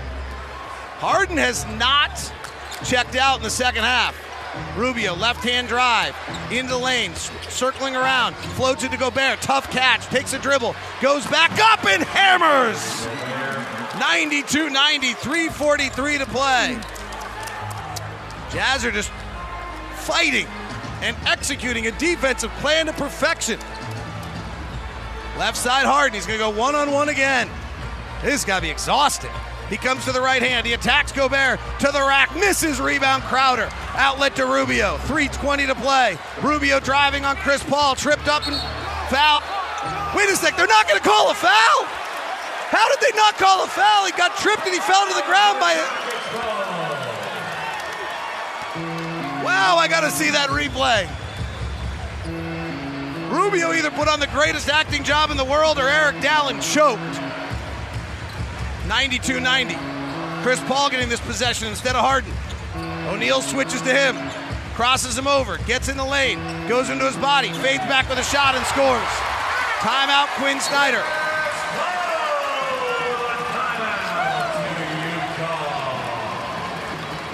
Harden 0.99 1.37
has 1.37 1.65
not 1.65 2.31
checked 2.85 3.15
out 3.15 3.37
in 3.37 3.43
the 3.43 3.49
second 3.49 3.83
half. 3.83 4.15
Rubio, 4.75 5.15
left 5.15 5.43
hand 5.43 5.67
drive, 5.67 6.15
into 6.51 6.69
the 6.71 6.77
lane, 6.77 7.13
circling 7.49 7.95
around, 7.95 8.35
floats 8.35 8.83
it 8.83 8.91
to 8.91 8.97
Gobert. 8.97 9.41
Tough 9.41 9.69
catch, 9.71 10.05
takes 10.07 10.33
a 10.33 10.39
dribble, 10.39 10.75
goes 11.01 11.25
back 11.27 11.51
up 11.59 11.85
and 11.85 12.03
hammers. 12.03 13.07
92 13.99 14.69
90, 14.69 15.13
343 15.13 16.17
to 16.17 16.25
play. 16.25 16.79
Jazz 18.51 18.85
are 18.85 18.91
just 18.91 19.09
fighting 19.95 20.47
and 21.01 21.17
executing 21.25 21.87
a 21.87 21.91
defensive 21.91 22.51
plan 22.53 22.85
to 22.85 22.93
perfection. 22.93 23.59
Left 25.37 25.57
side 25.57 25.85
Harden, 25.85 26.13
he's 26.13 26.25
to 26.25 26.37
go 26.37 26.49
one 26.49 26.75
on 26.75 26.91
one 26.91 27.09
again. 27.09 27.49
This 28.21 28.31
has 28.31 28.45
got 28.45 28.57
to 28.57 28.61
be 28.61 28.69
exhausting. 28.69 29.31
He 29.73 29.77
comes 29.77 30.05
to 30.05 30.11
the 30.11 30.21
right 30.21 30.39
hand. 30.39 30.67
He 30.67 30.73
attacks 30.73 31.11
Gobert 31.11 31.59
to 31.79 31.89
the 31.91 32.05
rack. 32.05 32.35
Misses 32.35 32.79
rebound 32.79 33.23
Crowder. 33.23 33.69
Outlet 33.95 34.35
to 34.35 34.45
Rubio. 34.45 34.97
3.20 35.09 35.65
to 35.65 35.73
play. 35.73 36.15
Rubio 36.43 36.79
driving 36.79 37.25
on 37.25 37.35
Chris 37.37 37.63
Paul. 37.63 37.95
Tripped 37.95 38.27
up 38.27 38.45
and 38.45 38.55
foul. 39.09 39.41
Wait 40.15 40.29
a 40.29 40.35
sec. 40.35 40.55
They're 40.57 40.67
not 40.67 40.87
going 40.87 41.01
to 41.01 41.03
call 41.03 41.31
a 41.31 41.33
foul. 41.33 41.85
How 42.69 42.87
did 42.87 42.99
they 43.01 43.17
not 43.17 43.33
call 43.39 43.63
a 43.63 43.67
foul? 43.67 44.05
He 44.05 44.11
got 44.11 44.37
tripped 44.37 44.61
and 44.63 44.75
he 44.75 44.79
fell 44.79 45.07
to 45.07 45.15
the 45.15 45.25
ground 45.25 45.59
by 45.59 45.73
it. 45.73 45.89
Wow, 49.43 49.77
I 49.77 49.87
got 49.89 50.01
to 50.01 50.11
see 50.11 50.29
that 50.29 50.49
replay. 50.51 51.09
Rubio 53.31 53.73
either 53.73 53.89
put 53.89 54.07
on 54.07 54.19
the 54.19 54.27
greatest 54.27 54.69
acting 54.69 55.03
job 55.03 55.31
in 55.31 55.37
the 55.37 55.43
world 55.43 55.79
or 55.79 55.89
Eric 55.89 56.21
Dalen 56.21 56.61
choked. 56.61 57.01
92 58.87 59.39
90. 59.39 59.75
Chris 60.43 60.59
Paul 60.61 60.89
getting 60.89 61.09
this 61.09 61.21
possession 61.21 61.67
instead 61.67 61.95
of 61.95 62.01
Harden. 62.01 62.33
O'Neal 63.07 63.41
switches 63.41 63.81
to 63.81 63.93
him, 63.93 64.17
crosses 64.73 65.17
him 65.17 65.27
over, 65.27 65.57
gets 65.59 65.87
in 65.87 65.97
the 65.97 66.05
lane, 66.05 66.39
goes 66.67 66.89
into 66.89 67.05
his 67.05 67.15
body, 67.17 67.49
fades 67.53 67.83
back 67.85 68.09
with 68.09 68.19
a 68.19 68.23
shot 68.23 68.55
and 68.55 68.65
scores. 68.65 69.07
Timeout, 69.79 70.27
Quin 70.35 70.59
Snyder. 70.59 71.03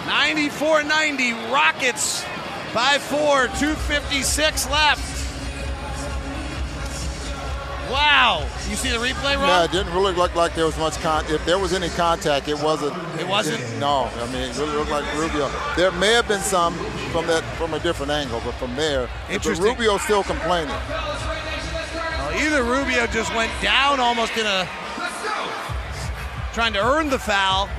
Ninety-four 0.05 0.83
ninety. 0.83 1.33
Rockets 1.51 2.23
by 2.73 2.99
four, 2.99 3.47
256 3.57 4.69
left. 4.69 5.18
Wow. 7.89 8.47
You 8.69 8.75
see 8.75 8.89
the 8.89 8.97
replay, 8.97 9.35
Ron? 9.35 9.47
Yeah, 9.47 9.63
it 9.63 9.71
didn't 9.71 9.93
really 9.93 10.13
look 10.13 10.35
like 10.35 10.53
there 10.55 10.65
was 10.65 10.77
much 10.77 10.99
con. 11.01 11.25
If 11.27 11.43
there 11.45 11.57
was 11.57 11.73
any 11.73 11.89
contact, 11.89 12.47
it 12.47 12.59
wasn't. 12.61 12.95
It 13.19 13.27
wasn't? 13.27 13.59
no, 13.79 14.09
I 14.15 14.25
mean, 14.27 14.43
it 14.43 14.57
really 14.57 14.73
looked 14.73 14.91
like 14.91 15.05
Rubio. 15.17 15.49
There 15.75 15.91
may 15.91 16.13
have 16.13 16.27
been 16.27 16.41
some 16.41 16.73
from 17.11 17.25
that 17.27 17.43
from 17.57 17.73
a 17.73 17.79
different 17.79 18.11
angle, 18.11 18.41
but 18.45 18.53
from 18.55 18.75
there, 18.75 19.09
but 19.27 19.33
Interesting. 19.35 19.65
Rubio's 19.65 20.01
still 20.03 20.23
complaining. 20.23 20.75
Well, 20.89 22.31
either 22.39 22.63
Rubio 22.63 23.07
just 23.07 23.33
went 23.35 23.51
down 23.61 23.99
almost 23.99 24.37
in 24.37 24.45
a 24.45 24.67
trying 26.53 26.73
to 26.73 26.83
earn 26.83 27.09
the 27.09 27.19
foul, 27.19 27.69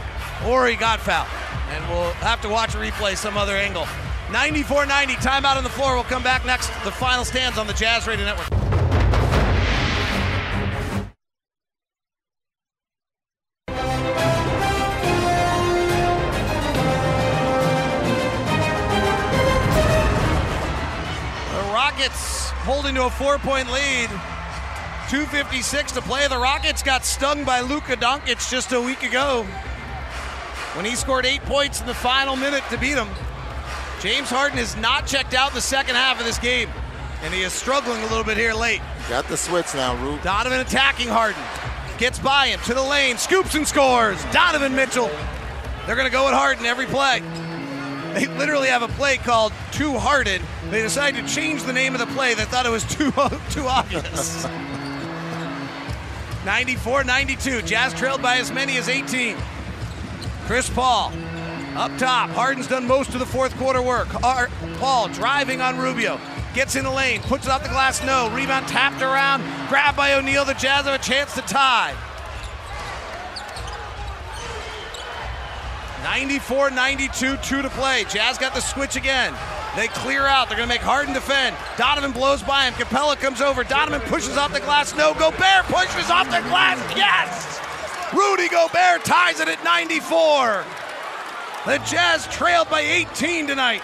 or 0.46 0.66
he 0.66 0.76
got 0.76 1.00
fouled. 1.00 1.28
And 1.70 1.88
we'll 1.88 2.12
have 2.14 2.40
to 2.42 2.48
watch 2.48 2.74
a 2.74 2.78
replay 2.78 3.16
some 3.16 3.36
other 3.36 3.56
angle. 3.56 3.84
94-90, 4.28 5.16
timeout 5.16 5.56
on 5.56 5.64
the 5.64 5.70
floor. 5.70 5.94
We'll 5.94 6.04
come 6.04 6.22
back 6.22 6.44
next. 6.46 6.68
The 6.84 6.92
final 6.92 7.24
stands 7.24 7.58
on 7.58 7.66
the 7.66 7.74
Jazz 7.74 8.06
Radio 8.06 8.24
Network. 8.24 8.69
Rockets 22.00 22.48
holding 22.64 22.94
to 22.94 23.04
a 23.04 23.10
four-point 23.10 23.70
lead. 23.70 24.08
256 25.10 25.92
to 25.92 26.00
play. 26.00 26.26
The 26.28 26.38
Rockets 26.38 26.82
got 26.82 27.04
stung 27.04 27.44
by 27.44 27.60
Luka 27.60 27.94
Doncic 27.94 28.50
just 28.50 28.72
a 28.72 28.80
week 28.80 29.02
ago 29.02 29.42
when 30.72 30.86
he 30.86 30.96
scored 30.96 31.26
eight 31.26 31.42
points 31.42 31.78
in 31.82 31.86
the 31.86 31.92
final 31.92 32.36
minute 32.36 32.62
to 32.70 32.78
beat 32.78 32.94
them. 32.94 33.10
James 34.00 34.30
Harden 34.30 34.56
has 34.56 34.76
not 34.76 35.06
checked 35.06 35.34
out 35.34 35.50
in 35.50 35.54
the 35.54 35.60
second 35.60 35.94
half 35.94 36.18
of 36.18 36.24
this 36.24 36.38
game, 36.38 36.70
and 37.22 37.34
he 37.34 37.42
is 37.42 37.52
struggling 37.52 38.00
a 38.00 38.06
little 38.06 38.24
bit 38.24 38.38
here 38.38 38.54
late. 38.54 38.80
Got 39.10 39.28
the 39.28 39.36
switch 39.36 39.74
now, 39.74 39.94
Rube. 40.02 40.22
Donovan 40.22 40.60
attacking 40.60 41.08
Harden. 41.08 41.42
Gets 41.98 42.18
by 42.18 42.46
him 42.46 42.60
to 42.60 42.72
the 42.72 42.82
lane, 42.82 43.18
scoops 43.18 43.54
and 43.54 43.68
scores. 43.68 44.24
Donovan 44.32 44.74
Mitchell. 44.74 45.10
They're 45.84 45.96
going 45.96 46.08
to 46.08 46.12
go 46.12 46.28
at 46.28 46.34
Harden 46.34 46.64
every 46.64 46.86
play. 46.86 47.22
They 48.14 48.26
literally 48.26 48.68
have 48.68 48.82
a 48.82 48.88
play 48.88 49.16
called 49.16 49.52
Too 49.72 49.98
Hearted. 49.98 50.42
They 50.70 50.82
decided 50.82 51.26
to 51.26 51.32
change 51.32 51.62
the 51.64 51.72
name 51.72 51.94
of 51.94 52.00
the 52.00 52.06
play. 52.06 52.34
They 52.34 52.44
thought 52.44 52.66
it 52.66 52.70
was 52.70 52.84
too 52.84 53.10
too 53.50 53.66
obvious. 53.66 54.46
94-92. 56.44 57.66
Jazz 57.66 57.92
trailed 57.94 58.22
by 58.22 58.36
as 58.38 58.50
many 58.50 58.76
as 58.78 58.88
18. 58.88 59.36
Chris 60.46 60.70
Paul 60.70 61.12
up 61.76 61.96
top. 61.98 62.30
Harden's 62.30 62.66
done 62.66 62.86
most 62.86 63.12
of 63.14 63.20
the 63.20 63.26
fourth 63.26 63.56
quarter 63.56 63.82
work. 63.82 64.08
Paul 64.08 65.08
driving 65.08 65.60
on 65.60 65.78
Rubio. 65.78 66.18
Gets 66.54 66.74
in 66.74 66.82
the 66.82 66.90
lane, 66.90 67.20
puts 67.22 67.46
it 67.46 67.52
off 67.52 67.62
the 67.62 67.68
glass, 67.68 68.02
no. 68.04 68.28
Rebound 68.30 68.66
tapped 68.66 69.02
around, 69.02 69.42
grabbed 69.68 69.96
by 69.96 70.14
O'Neal. 70.14 70.44
The 70.44 70.54
Jazz 70.54 70.86
have 70.86 71.00
a 71.00 71.02
chance 71.02 71.34
to 71.34 71.42
tie. 71.42 71.94
94 76.02 76.70
92, 76.70 77.36
two 77.38 77.62
to 77.62 77.70
play. 77.70 78.04
Jazz 78.04 78.38
got 78.38 78.54
the 78.54 78.60
switch 78.60 78.96
again. 78.96 79.34
They 79.76 79.88
clear 79.88 80.26
out. 80.26 80.48
They're 80.48 80.56
going 80.56 80.68
to 80.68 80.74
make 80.74 80.80
Harden 80.80 81.14
defend. 81.14 81.56
Donovan 81.76 82.12
blows 82.12 82.42
by 82.42 82.64
him. 82.64 82.74
Capela 82.74 83.16
comes 83.16 83.40
over. 83.40 83.62
Donovan 83.62 84.00
pushes 84.08 84.36
off 84.36 84.52
the 84.52 84.60
glass. 84.60 84.96
No. 84.96 85.14
Gobert 85.14 85.64
pushes 85.66 86.10
off 86.10 86.26
the 86.26 86.40
glass. 86.48 86.78
Yes! 86.96 87.60
Rudy 88.12 88.48
Gobert 88.48 89.04
ties 89.04 89.38
it 89.38 89.48
at 89.48 89.62
94. 89.62 90.64
The 91.66 91.78
Jazz 91.86 92.26
trailed 92.28 92.68
by 92.68 92.80
18 92.80 93.46
tonight. 93.46 93.82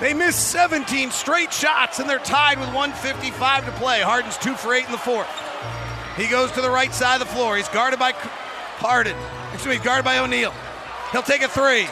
They 0.00 0.14
missed 0.14 0.50
17 0.50 1.10
straight 1.10 1.52
shots 1.52 1.98
and 1.98 2.08
they're 2.08 2.18
tied 2.18 2.58
with 2.58 2.68
155 2.74 3.66
to 3.66 3.72
play. 3.72 4.00
Harden's 4.00 4.36
two 4.38 4.54
for 4.54 4.74
eight 4.74 4.86
in 4.86 4.92
the 4.92 4.98
fourth. 4.98 5.28
He 6.16 6.26
goes 6.26 6.50
to 6.52 6.60
the 6.60 6.70
right 6.70 6.92
side 6.92 7.20
of 7.20 7.28
the 7.28 7.34
floor. 7.34 7.56
He's 7.56 7.68
guarded 7.68 7.98
by 7.98 8.12
Harden. 8.12 9.16
Me, 9.66 9.72
he's 9.76 9.84
guarded 9.84 10.04
by 10.04 10.18
O'Neal. 10.18 10.54
He'll 11.12 11.22
take 11.22 11.42
a 11.42 11.48
three. 11.48 11.86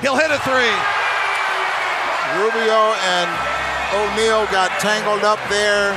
He'll 0.00 0.16
hit 0.16 0.30
a 0.30 0.38
three. 0.40 0.72
Rubio 2.38 2.94
and 3.04 3.28
O'Neal 3.92 4.46
got 4.52 4.70
tangled 4.80 5.24
up 5.24 5.40
there. 5.48 5.92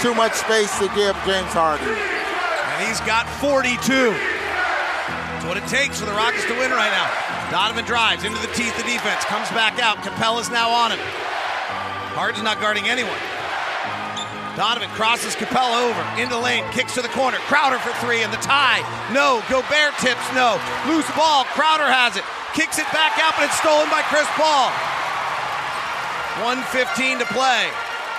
Too 0.00 0.14
much 0.14 0.32
space 0.34 0.72
to 0.78 0.88
give 0.94 1.14
James 1.26 1.52
Harden. 1.52 1.86
And 1.86 2.88
he's 2.88 3.00
got 3.02 3.28
42. 3.38 3.76
That's 4.10 5.44
what 5.44 5.56
it 5.56 5.66
takes 5.68 6.00
for 6.00 6.06
the 6.06 6.12
Rockets 6.12 6.46
to 6.46 6.54
win 6.54 6.70
right 6.70 6.90
now. 6.90 7.06
Donovan 7.50 7.84
drives 7.84 8.24
into 8.24 8.40
the 8.40 8.52
teeth 8.54 8.78
of 8.78 8.86
defense, 8.86 9.24
comes 9.24 9.50
back 9.50 9.78
out. 9.78 9.98
Capela's 9.98 10.50
now 10.50 10.70
on 10.70 10.92
him. 10.92 11.00
Harden's 12.14 12.42
not 12.42 12.60
guarding 12.60 12.88
anyone. 12.88 13.18
Donovan 14.56 14.90
crosses 14.90 15.34
Capela 15.34 15.88
over 15.88 16.02
into 16.20 16.38
lane, 16.38 16.64
kicks 16.72 16.94
to 16.94 17.02
the 17.02 17.12
corner. 17.14 17.38
Crowder 17.46 17.78
for 17.78 17.92
three, 18.04 18.22
and 18.22 18.32
the 18.32 18.42
tie. 18.42 18.82
No. 19.12 19.42
Gobert 19.48 19.94
tips. 19.98 20.26
No. 20.34 20.58
Loose 20.86 21.08
ball. 21.14 21.44
Crowder 21.54 21.86
has 21.86 22.16
it. 22.16 22.24
Kicks 22.54 22.78
it 22.78 22.86
back 22.90 23.18
out, 23.22 23.34
but 23.38 23.46
it's 23.46 23.58
stolen 23.62 23.88
by 23.90 24.02
Chris 24.10 24.26
Paul. 24.34 24.70
115 26.42 27.18
to 27.20 27.26
play. 27.30 27.70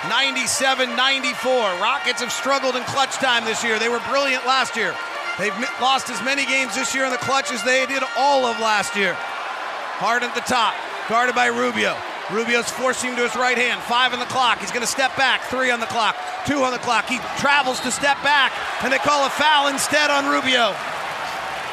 97 0.08 0.96
94. 0.96 1.78
Rockets 1.78 2.20
have 2.20 2.32
struggled 2.32 2.76
in 2.76 2.82
clutch 2.84 3.14
time 3.16 3.44
this 3.44 3.62
year. 3.62 3.78
They 3.78 3.88
were 3.88 4.00
brilliant 4.08 4.46
last 4.46 4.76
year. 4.76 4.94
They've 5.38 5.54
lost 5.80 6.10
as 6.10 6.22
many 6.24 6.44
games 6.44 6.74
this 6.74 6.94
year 6.94 7.04
in 7.04 7.10
the 7.10 7.22
clutch 7.22 7.52
as 7.52 7.62
they 7.62 7.86
did 7.86 8.02
all 8.16 8.44
of 8.46 8.58
last 8.58 8.96
year. 8.96 9.14
Harden 9.14 10.28
at 10.28 10.34
the 10.34 10.42
top, 10.42 10.74
guarded 11.08 11.34
by 11.34 11.46
Rubio. 11.46 11.96
Rubio's 12.32 12.70
forcing 12.70 13.10
him 13.10 13.16
to 13.16 13.22
his 13.22 13.36
right 13.36 13.56
hand. 13.58 13.80
Five 13.82 14.12
on 14.12 14.18
the 14.18 14.26
clock. 14.26 14.58
He's 14.60 14.70
going 14.70 14.82
to 14.82 14.90
step 14.90 15.16
back. 15.16 15.42
Three 15.42 15.70
on 15.70 15.80
the 15.80 15.86
clock. 15.86 16.16
Two 16.46 16.62
on 16.64 16.72
the 16.72 16.78
clock. 16.78 17.06
He 17.06 17.18
travels 17.38 17.80
to 17.80 17.90
step 17.90 18.16
back, 18.22 18.52
and 18.82 18.92
they 18.92 18.98
call 18.98 19.26
a 19.26 19.30
foul 19.30 19.68
instead 19.68 20.10
on 20.10 20.26
Rubio. 20.28 20.74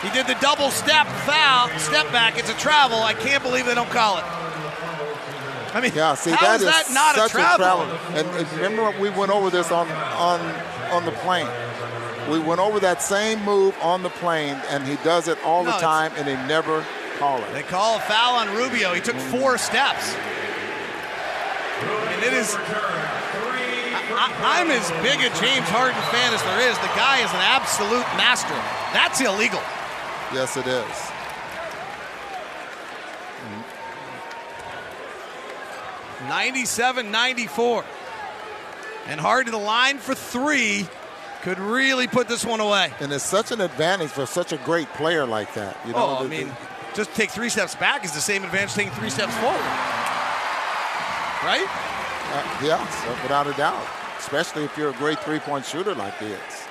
He 0.02 0.10
did 0.12 0.28
the 0.28 0.38
double 0.40 0.70
step 0.72 1.08
foul, 1.26 1.68
step 1.78 2.12
back. 2.12 2.38
It's 2.38 2.50
a 2.50 2.58
travel. 2.58 2.98
I 3.04 3.14
can't 3.14 3.44
believe 3.44 3.66
they 3.66 3.76
don't 3.76 3.90
call 3.90 4.18
it. 4.18 4.24
I 5.72 5.82
mean, 5.82 5.92
Yeah, 5.94 6.16
see 6.16 6.32
how 6.32 6.46
that 6.46 6.56
is 6.56 6.62
is 6.62 6.68
that 6.68 6.94
not 6.94 7.16
such 7.16 7.32
a 7.32 7.34
travel? 7.34 7.82
And, 8.16 8.28
and 8.28 8.52
remember 8.54 8.98
we 9.00 9.10
went 9.10 9.32
over 9.32 9.50
this 9.50 9.72
on 9.72 9.90
on 9.92 10.40
on 10.92 11.06
the 11.06 11.12
plane. 11.12 11.48
We 12.32 12.40
went 12.40 12.60
over 12.62 12.80
that 12.80 13.02
same 13.02 13.44
move 13.44 13.76
on 13.82 14.04
the 14.04 14.10
plane, 14.10 14.56
and 14.70 14.86
he 14.88 14.96
does 15.04 15.28
it 15.28 15.38
all 15.44 15.64
No, 15.64 15.72
the 15.72 15.78
time, 15.78 16.12
and 16.16 16.28
they 16.28 16.36
never 16.48 16.86
call 17.18 17.40
it. 17.44 17.52
They 17.54 17.64
call 17.64 17.98
a 17.98 18.00
foul 18.02 18.36
on 18.36 18.56
Rubio. 18.56 18.94
He 18.94 19.02
took 19.02 19.16
four 19.16 19.58
steps. 19.58 20.16
And 22.14 22.24
it 22.24 22.34
is. 22.34 22.56
I, 24.12 24.62
am 24.62 24.72
as 24.72 24.90
big 25.04 25.20
a 25.20 25.30
James 25.40 25.68
Harden 25.70 26.02
fan 26.12 26.34
as 26.34 26.42
there 26.44 26.70
is. 26.70 26.78
The 26.80 26.94
guy 26.96 27.20
is 27.20 27.32
an 27.32 27.44
absolute 27.44 28.06
master. 28.18 28.56
That's 28.92 29.22
illegal. 29.22 29.62
Yes, 30.34 30.58
it 30.58 30.68
is. 30.68 31.12
97 36.28 37.12
94. 37.12 37.86
And 39.08 39.20
Harden 39.20 39.46
to 39.46 39.52
the 39.52 39.64
line 39.64 39.98
for 39.98 40.14
three 40.14 40.88
could 41.42 41.58
really 41.58 42.08
put 42.08 42.28
this 42.28 42.46
one 42.46 42.60
away. 42.60 42.94
And 43.00 43.12
it's 43.12 43.24
such 43.24 43.52
an 43.52 43.62
advantage 43.62 44.10
for 44.10 44.26
such 44.26 44.52
a 44.52 44.58
great 44.58 44.92
player 44.94 45.26
like 45.26 45.54
that. 45.56 45.78
You 45.86 45.94
know, 45.94 46.18
oh, 46.20 46.24
I 46.24 46.28
mean, 46.28 46.52
just 46.94 47.14
take 47.16 47.32
three 47.32 47.50
steps 47.50 47.76
back 47.76 48.06
is 48.06 48.12
the 48.12 48.22
same 48.22 48.44
advantage 48.44 48.74
taking 48.74 48.94
three 48.94 49.10
steps 49.10 49.34
forward. 49.36 49.60
Right? 51.44 51.68
Uh, 52.32 52.60
yeah, 52.64 53.22
without 53.24 53.48
a 53.48 53.54
doubt. 53.54 53.86
Especially 54.18 54.66
if 54.66 54.78
you're 54.78 54.90
a 54.90 54.94
great 54.94 55.20
three-point 55.20 55.66
shooter 55.66 55.96
like 55.96 56.18
he 56.18 56.28
is. 56.28 56.68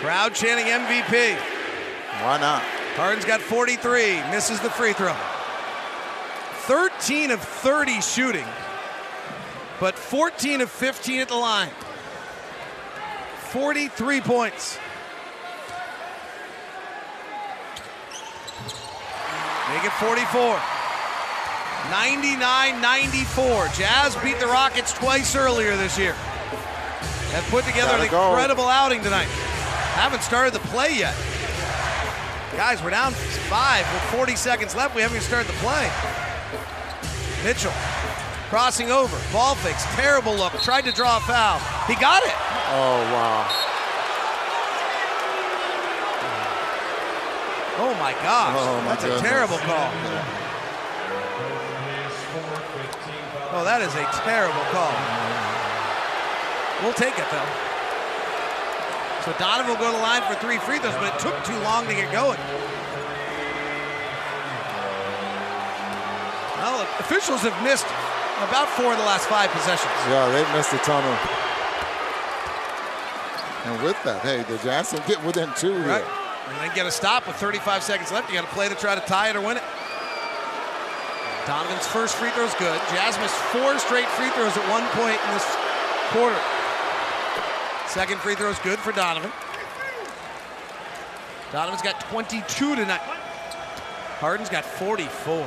Crowd 0.00 0.34
chanting 0.34 0.66
MVP. 0.66 1.36
Why 2.22 2.38
not? 2.38 2.62
Harden's 2.96 3.24
got 3.24 3.40
43, 3.40 4.20
misses 4.30 4.60
the 4.60 4.70
free 4.70 4.92
throw. 4.92 5.16
13 6.62 7.30
of 7.30 7.40
30 7.40 8.00
shooting, 8.00 8.46
but 9.80 9.98
14 9.98 10.60
of 10.60 10.70
15 10.70 11.20
at 11.20 11.28
the 11.28 11.34
line. 11.34 11.70
43 13.50 14.20
points. 14.20 14.78
Make 19.74 19.84
it 19.84 19.92
44. 19.92 20.60
99 21.90 22.80
94. 22.80 23.68
Jazz 23.68 24.16
beat 24.22 24.38
the 24.38 24.46
Rockets 24.46 24.92
twice 24.92 25.34
earlier 25.36 25.76
this 25.76 25.96
year. 25.98 26.12
Have 27.32 27.44
put 27.50 27.64
together 27.64 27.92
Gotta 27.92 28.02
an 28.04 28.10
go. 28.10 28.28
incredible 28.30 28.64
outing 28.68 29.02
tonight. 29.02 29.28
Haven't 29.94 30.22
started 30.22 30.52
the 30.52 30.60
play 30.68 30.92
yet. 30.98 31.14
Guys, 32.56 32.82
we're 32.82 32.90
down 32.90 33.12
five 33.48 33.86
with 33.94 34.02
40 34.10 34.34
seconds 34.36 34.74
left. 34.74 34.94
We 34.94 35.02
haven't 35.02 35.16
even 35.16 35.26
started 35.26 35.48
the 35.48 35.58
play. 35.58 35.88
Mitchell 37.44 37.72
crossing 38.50 38.90
over. 38.90 39.16
Ball 39.32 39.54
fakes. 39.54 39.84
Terrible 39.94 40.34
look. 40.34 40.52
Tried 40.62 40.82
to 40.86 40.92
draw 40.92 41.18
a 41.18 41.20
foul. 41.20 41.60
He 41.86 41.94
got 41.94 42.22
it. 42.24 42.34
Oh, 42.74 42.98
wow. 43.14 43.69
Oh 47.78 47.94
my 47.98 48.12
gosh. 48.24 48.56
Oh, 48.58 48.80
my 48.82 48.94
That's 48.94 49.04
goodness. 49.04 49.20
a 49.20 49.24
terrible 49.24 49.58
call. 49.58 49.90
Oh, 53.52 53.64
that 53.64 53.82
is 53.82 53.90
a 53.98 54.06
terrible 54.22 54.62
call. 54.70 54.94
We'll 56.82 56.94
take 56.94 57.18
it 57.18 57.26
though. 57.34 57.50
So 59.26 59.34
Donovan 59.38 59.74
will 59.74 59.80
go 59.82 59.90
to 59.90 59.96
the 59.96 60.02
line 60.02 60.22
for 60.22 60.34
three 60.40 60.56
free 60.58 60.78
throws, 60.78 60.94
but 60.96 61.12
it 61.12 61.18
took 61.20 61.36
too 61.44 61.58
long 61.66 61.84
to 61.86 61.92
get 61.94 62.08
going. 62.12 62.38
Well, 66.62 66.86
officials 67.00 67.42
have 67.42 67.56
missed 67.64 67.86
about 68.46 68.68
four 68.78 68.92
of 68.92 68.98
the 68.98 69.04
last 69.04 69.26
five 69.28 69.50
possessions. 69.50 69.92
Yeah, 70.08 70.30
they 70.32 70.44
missed 70.56 70.72
a 70.72 70.78
ton 70.78 71.04
of. 71.04 71.18
And 73.66 73.82
with 73.84 73.98
that, 74.04 74.22
hey, 74.22 74.42
the 74.48 74.56
Jazz 74.62 74.90
can 74.92 75.02
get 75.06 75.22
within 75.24 75.50
two 75.56 75.74
here. 75.82 76.06
And 76.50 76.58
then 76.58 76.74
get 76.74 76.84
a 76.84 76.90
stop 76.90 77.28
with 77.28 77.36
35 77.36 77.82
seconds 77.82 78.10
left. 78.10 78.28
You 78.28 78.34
got 78.34 78.48
to 78.48 78.54
play 78.54 78.68
to 78.68 78.74
try 78.74 78.94
to 78.94 79.00
tie 79.02 79.30
it 79.30 79.36
or 79.36 79.40
win 79.40 79.56
it. 79.56 79.62
Donovan's 81.46 81.86
first 81.86 82.16
free 82.16 82.30
throw 82.30 82.44
is 82.44 82.54
good. 82.54 82.78
Jazz 82.90 83.16
missed 83.18 83.34
four 83.54 83.78
straight 83.78 84.08
free 84.18 84.28
throws 84.30 84.56
at 84.56 84.66
one 84.68 84.84
point 84.98 85.18
in 85.24 85.30
this 85.30 85.46
quarter. 86.10 86.38
Second 87.86 88.18
free 88.20 88.34
throw 88.34 88.50
is 88.50 88.58
good 88.60 88.78
for 88.80 88.92
Donovan. 88.92 89.30
Donovan's 91.52 91.82
got 91.82 92.00
22 92.10 92.76
tonight. 92.76 93.00
Harden's 94.18 94.50
got 94.50 94.64
44. 94.64 95.46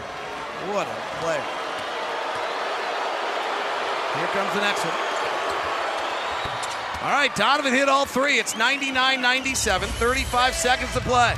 What 0.71 0.88
a 0.88 0.95
player. 1.19 1.43
Here 4.15 4.27
comes 4.27 4.53
the 4.55 4.61
next 4.61 4.84
one. 4.84 5.02
All 7.03 7.11
right, 7.11 7.35
Donovan 7.35 7.73
hit 7.73 7.89
all 7.89 8.05
three. 8.05 8.39
It's 8.39 8.55
99 8.55 9.21
97, 9.21 9.89
35 9.89 10.55
seconds 10.55 10.93
to 10.93 11.01
play. 11.01 11.35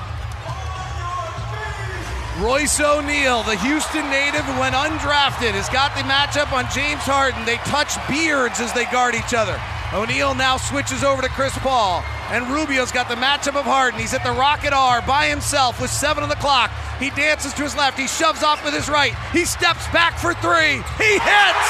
Royce 2.38 2.80
O'Neal, 2.80 3.42
the 3.42 3.56
Houston 3.56 4.08
native 4.12 4.46
who 4.46 4.60
went 4.60 4.76
undrafted, 4.76 5.58
has 5.58 5.68
got 5.70 5.96
the 5.96 6.06
matchup 6.06 6.54
on 6.54 6.70
James 6.70 7.02
Harden. 7.02 7.44
They 7.46 7.58
touch 7.66 7.98
beards 8.08 8.60
as 8.60 8.74
they 8.74 8.86
guard 8.94 9.16
each 9.16 9.34
other. 9.34 9.60
O'Neal 9.92 10.36
now 10.36 10.58
switches 10.58 11.04
over 11.04 11.24
to 11.24 11.30
Chris 11.30 11.58
Paul, 11.58 12.04
and 12.30 12.46
Rubio's 12.54 12.92
got 12.92 13.10
the 13.10 13.16
matchup 13.16 13.58
of 13.58 13.66
Harden. 13.66 14.00
He's 14.00 14.14
at 14.14 14.24
the 14.24 14.38
Rocket 14.38 14.72
R 14.72 15.02
by 15.02 15.26
himself 15.26 15.82
with 15.82 15.90
seven 15.90 16.22
on 16.22 16.30
the 16.30 16.36
clock. 16.36 16.70
He 17.00 17.10
dances 17.10 17.54
to 17.54 17.64
his 17.64 17.76
left. 17.76 17.98
He 17.98 18.06
shoves 18.06 18.44
off 18.44 18.64
with 18.64 18.76
his 18.76 18.88
right. 18.88 19.16
He 19.34 19.46
steps 19.46 19.88
back 19.90 20.20
for 20.20 20.36
three. 20.36 20.78
He 21.02 21.18
hits 21.18 21.68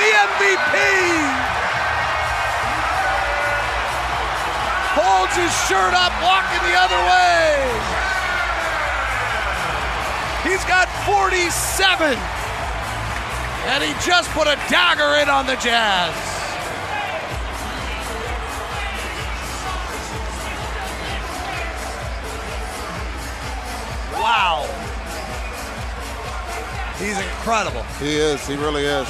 the 0.00 0.08
MVP. 0.08 1.47
Holds 5.08 5.32
his 5.36 5.54
shirt 5.64 5.94
up, 5.94 6.12
walking 6.20 6.60
the 6.68 6.76
other 6.76 7.00
way. 7.08 7.64
He's 10.44 10.62
got 10.64 10.86
47. 11.08 12.12
And 13.68 13.82
he 13.82 13.92
just 14.06 14.30
put 14.30 14.46
a 14.46 14.56
dagger 14.68 15.20
in 15.22 15.28
on 15.28 15.46
the 15.46 15.56
Jazz. 15.56 16.14
Wow. 24.12 24.66
He's 26.98 27.18
incredible. 27.18 27.82
He 27.98 28.16
is. 28.16 28.46
He 28.46 28.56
really 28.56 28.84
is. 28.84 29.08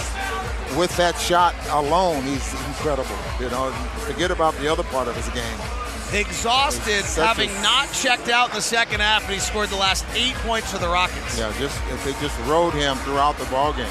With 0.77 0.97
that 0.97 1.19
shot 1.19 1.55
alone, 1.71 2.23
he's 2.23 2.53
incredible. 2.67 3.17
You 3.41 3.51
know, 3.51 3.71
forget 4.07 4.31
about 4.31 4.55
the 4.57 4.69
other 4.69 4.85
part 4.85 5.09
of 5.09 5.17
his 5.17 5.29
game. 5.31 5.78
Exhausted, 6.13 7.05
having 7.05 7.51
a- 7.51 7.63
not 7.63 7.93
checked 7.93 8.29
out 8.29 8.49
in 8.51 8.55
the 8.57 8.63
second 8.63 9.01
half, 9.01 9.25
and 9.25 9.35
he 9.35 9.41
scored 9.41 9.69
the 9.69 9.77
last 9.77 10.05
eight 10.15 10.35
points 10.37 10.71
for 10.71 10.79
the 10.79 10.89
Rockets. 10.89 11.39
Yeah, 11.39 11.53
just 11.59 11.77
if 11.91 12.03
they 12.05 12.13
just 12.21 12.39
rode 12.47 12.73
him 12.75 12.97
throughout 12.99 13.37
the 13.39 13.45
ball 13.47 13.73
game. 13.73 13.87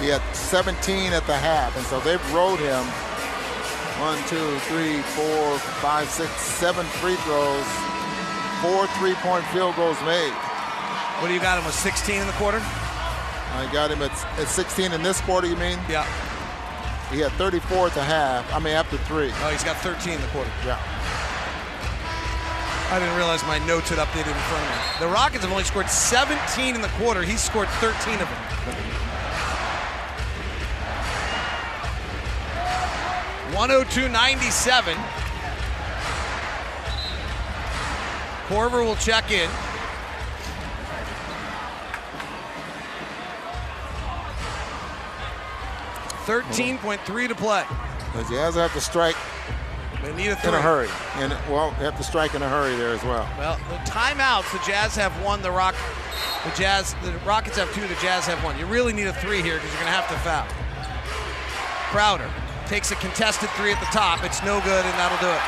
He 0.00 0.08
had 0.08 0.20
17 0.34 1.12
at 1.12 1.26
the 1.26 1.36
half, 1.36 1.76
and 1.76 1.86
so 1.86 2.00
they've 2.00 2.20
rode 2.34 2.58
him 2.58 2.84
one, 4.00 4.18
two, 4.28 4.58
three, 4.68 5.00
four, 5.16 5.58
five, 5.80 6.08
six, 6.10 6.30
seven 6.40 6.84
free 7.00 7.16
throws, 7.24 7.64
four 8.60 8.86
three-point 8.98 9.44
field 9.46 9.76
goals 9.76 9.96
made. 10.02 10.32
What 11.22 11.28
do 11.28 11.34
you 11.34 11.40
got 11.40 11.58
him 11.58 11.64
with 11.64 11.74
16 11.74 12.20
in 12.20 12.26
the 12.26 12.32
quarter? 12.34 12.58
I 12.60 13.68
got 13.72 13.90
him 13.90 14.02
at, 14.02 14.10
at 14.38 14.48
16 14.48 14.92
in 14.92 15.02
this 15.02 15.20
quarter. 15.22 15.46
You 15.46 15.56
mean? 15.56 15.78
Yeah. 15.88 16.04
He 17.12 17.20
had 17.20 17.30
34 17.32 17.86
at 17.86 17.94
the 17.94 18.02
half. 18.02 18.52
I 18.52 18.58
mean, 18.58 18.74
after 18.74 18.96
three. 18.98 19.30
Oh, 19.42 19.48
he's 19.50 19.62
got 19.62 19.76
13 19.76 20.14
in 20.14 20.20
the 20.20 20.26
quarter. 20.28 20.50
Yeah. 20.66 20.78
I 22.90 22.98
didn't 22.98 23.16
realize 23.16 23.42
my 23.46 23.58
notes 23.66 23.88
had 23.88 23.98
updated 23.98 24.28
in 24.28 24.42
front 24.48 24.62
of 24.62 24.70
me. 24.70 25.06
The 25.06 25.12
Rockets 25.12 25.42
have 25.42 25.50
only 25.50 25.64
scored 25.64 25.88
17 25.88 26.74
in 26.74 26.80
the 26.80 26.88
quarter. 26.88 27.22
He's 27.22 27.40
scored 27.40 27.68
13 27.80 28.14
of 28.14 28.28
them. 28.28 28.54
One 33.54 33.70
hundred 33.70 33.88
two 33.92 34.08
ninety 34.08 34.50
seven. 34.50 34.96
Korver 38.48 38.84
will 38.84 38.96
check 38.96 39.30
in. 39.30 39.48
Thirteen 46.26 46.78
point 46.78 47.00
three 47.02 47.28
to 47.28 47.34
play. 47.36 47.64
The 48.14 48.24
Jazz 48.24 48.56
have 48.56 48.72
to 48.72 48.80
strike 48.80 49.14
They 50.04 50.12
need 50.12 50.28
a 50.28 50.36
in 50.46 50.52
a 50.52 50.60
hurry, 50.60 50.88
and 51.16 51.32
well, 51.48 51.74
they 51.78 51.84
have 51.86 51.96
to 51.96 52.04
strike 52.04 52.34
in 52.34 52.42
a 52.42 52.48
hurry 52.48 52.76
there 52.76 52.92
as 52.92 53.02
well. 53.04 53.26
Well, 53.38 53.56
the 53.70 53.80
timeouts, 53.88 54.52
the 54.52 54.60
Jazz 54.66 54.94
have 54.96 55.12
one. 55.24 55.40
The 55.40 55.50
Rock, 55.50 55.74
the 56.44 56.52
Jazz, 56.54 56.94
the 57.02 57.12
Rockets 57.24 57.56
have 57.56 57.72
two. 57.72 57.80
The 57.88 57.96
Jazz 58.04 58.26
have 58.26 58.36
one. 58.44 58.58
You 58.58 58.66
really 58.66 58.92
need 58.92 59.06
a 59.06 59.14
three 59.14 59.40
here 59.40 59.56
because 59.56 59.70
you're 59.72 59.80
going 59.80 59.88
to 59.88 59.96
have 59.96 60.08
to 60.12 60.18
foul. 60.20 60.44
Crowder 61.88 62.28
takes 62.68 62.90
a 62.90 62.96
contested 62.96 63.48
three 63.56 63.72
at 63.72 63.80
the 63.80 63.88
top. 63.96 64.22
It's 64.24 64.44
no 64.44 64.60
good, 64.60 64.84
and 64.84 64.94
that'll 65.00 65.16
do 65.24 65.32
it. 65.32 65.44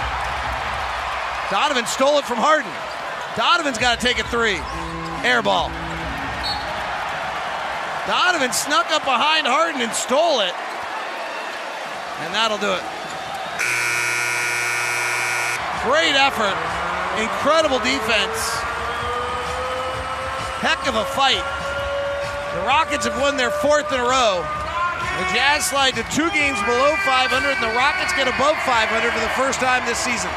Donovan 1.53 1.85
stole 1.85 2.17
it 2.17 2.25
from 2.25 2.39
Harden. 2.39 2.73
Donovan's 3.37 3.77
got 3.77 4.01
to 4.01 4.07
take 4.07 4.19
a 4.19 4.25
three. 4.33 4.57
Air 5.21 5.43
ball. 5.43 5.69
Donovan 8.09 8.55
snuck 8.57 8.89
up 8.91 9.05
behind 9.05 9.47
Harden 9.47 9.83
and 9.83 9.93
stole 9.93 10.41
it, 10.41 10.57
and 12.25 12.33
that'll 12.33 12.57
do 12.57 12.73
it. 12.73 12.96
Great 15.87 16.19
effort. 16.19 16.59
Incredible 17.23 17.79
defense. 17.79 18.39
Heck 20.59 20.83
of 20.89 20.97
a 20.97 21.05
fight. 21.15 21.47
The 22.59 22.67
Rockets 22.67 23.07
have 23.07 23.21
won 23.21 23.37
their 23.37 23.53
fourth 23.53 23.93
in 23.93 24.01
a 24.01 24.03
row. 24.03 24.43
The 24.43 25.27
Jazz 25.31 25.65
slide 25.65 25.95
to 25.95 26.03
two 26.11 26.29
games 26.35 26.59
below 26.67 26.91
500, 27.07 27.31
and 27.31 27.63
the 27.63 27.71
Rockets 27.79 28.13
get 28.19 28.27
above 28.27 28.59
500 28.67 29.13
for 29.13 29.21
the 29.21 29.35
first 29.39 29.61
time 29.61 29.87
this 29.87 29.99
season. 29.99 30.31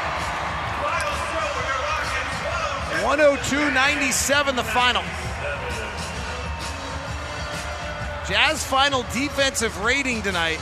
102-97 3.02 4.54
the 4.54 4.62
final. 4.62 5.02
Jazz 8.28 8.64
final 8.64 9.02
defensive 9.12 9.76
rating 9.82 10.22
tonight 10.22 10.60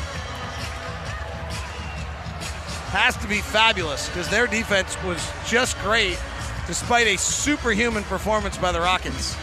has 2.89 3.17
to 3.19 3.29
be 3.29 3.41
fabulous 3.41 4.09
because 4.09 4.29
their 4.29 4.47
defense 4.47 4.97
was 5.05 5.31
just 5.47 5.79
great 5.79 6.19
despite 6.67 7.07
a 7.07 7.17
superhuman 7.17 8.03
performance 8.05 8.59
by 8.59 8.73
the 8.73 8.81
Rockets. 8.81 9.37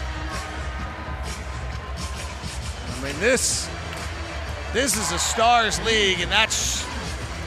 I 2.89 3.03
mean 3.03 3.19
this 3.19 3.69
this 4.73 4.97
is 4.97 5.11
a 5.11 5.19
stars 5.19 5.83
league 5.85 6.19
and 6.19 6.31
that's 6.31 6.85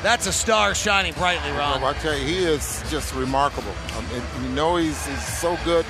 that's 0.03 0.27
a 0.27 0.33
star 0.33 0.75
shining 0.75 1.13
brightly, 1.15 1.51
Ron. 1.51 1.83
I 1.83 1.93
tell 1.95 2.17
you, 2.17 2.25
he 2.25 2.39
is 2.39 2.85
just 2.89 3.15
remarkable. 3.15 3.73
Um, 3.97 4.05
I 4.07 4.39
mean, 4.39 4.51
you 4.51 4.55
know 4.55 4.77
he's, 4.77 5.05
he's 5.07 5.39
so 5.39 5.59
good 5.65 5.85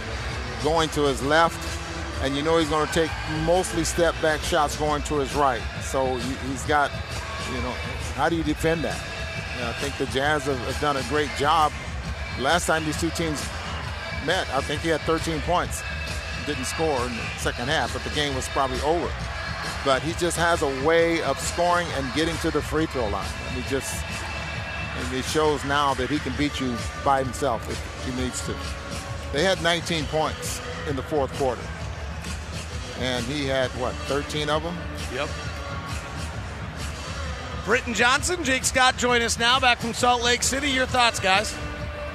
going 0.65 0.89
to 0.91 1.03
his 1.03 1.23
left, 1.23 1.61
and 2.23 2.35
you 2.35 2.43
know 2.43 2.57
he's 2.57 2.71
going 2.71 2.87
to 2.87 2.93
take 2.93 3.11
mostly 3.45 3.85
step 3.85 4.15
back 4.23 4.41
shots 4.41 4.77
going 4.77 5.03
to 5.03 5.19
his 5.19 5.35
right. 5.35 5.61
So 5.83 6.17
he's 6.17 6.65
got, 6.65 6.91
you 7.55 7.61
know, 7.61 7.73
how 8.15 8.31
do 8.31 8.37
you 8.37 8.43
defend 8.43 8.83
that? 8.85 8.99
Know, 9.59 9.69
I 9.69 9.73
think 9.75 9.97
the 9.97 10.07
Jazz 10.07 10.45
have, 10.45 10.59
have 10.59 10.81
done 10.81 10.97
a 10.97 11.03
great 11.09 11.31
job. 11.37 11.73
Last 12.39 12.67
time 12.67 12.85
these 12.85 13.01
two 13.01 13.11
teams 13.11 13.45
met, 14.25 14.49
I 14.51 14.61
think 14.61 14.83
he 14.83 14.89
had 14.89 15.01
13 15.03 15.41
points. 15.43 15.83
Didn't 16.47 16.65
score 16.65 17.01
in 17.07 17.17
the 17.17 17.27
second 17.39 17.69
half, 17.69 17.93
but 17.93 18.03
the 18.03 18.15
game 18.15 18.35
was 18.35 18.49
probably 18.49 18.81
over. 18.81 19.11
But 19.85 20.03
he 20.03 20.13
just 20.15 20.37
has 20.37 20.63
a 20.63 20.85
way 20.87 21.23
of 21.23 21.39
scoring 21.39 21.87
and 21.97 22.15
getting 22.15 22.37
to 22.39 22.51
the 22.51 22.63
free 22.63 22.87
throw 22.87 23.09
line. 23.09 23.29
And 23.49 23.63
he 23.63 23.69
just 23.69 24.05
and 24.99 25.15
it 25.15 25.25
shows 25.25 25.65
now 25.65 25.95
that 25.95 26.11
he 26.11 26.19
can 26.19 26.33
beat 26.37 26.61
you 26.61 26.77
by 27.05 27.23
himself 27.23 27.69
if 27.71 28.05
he 28.05 28.21
needs 28.21 28.45
to. 28.47 28.55
They 29.33 29.45
had 29.45 29.63
19 29.63 30.07
points 30.07 30.61
in 30.89 30.97
the 30.97 31.03
fourth 31.03 31.33
quarter. 31.39 31.63
And 32.99 33.25
he 33.27 33.47
had, 33.47 33.71
what, 33.73 33.95
13 34.07 34.51
of 34.51 34.65
them? 34.65 34.77
Yep. 35.15 35.29
Britton 37.69 37.93
Johnson, 37.93 38.43
Jake 38.45 38.65
Scott 38.65 38.97
join 38.97 39.21
us 39.21 39.39
now 39.39 39.61
back 39.61 39.77
from 39.77 39.93
Salt 39.93 40.23
Lake 40.23 40.43
City. 40.43 40.71
Your 40.71 40.87
thoughts, 40.87 41.21
guys? 41.21 41.55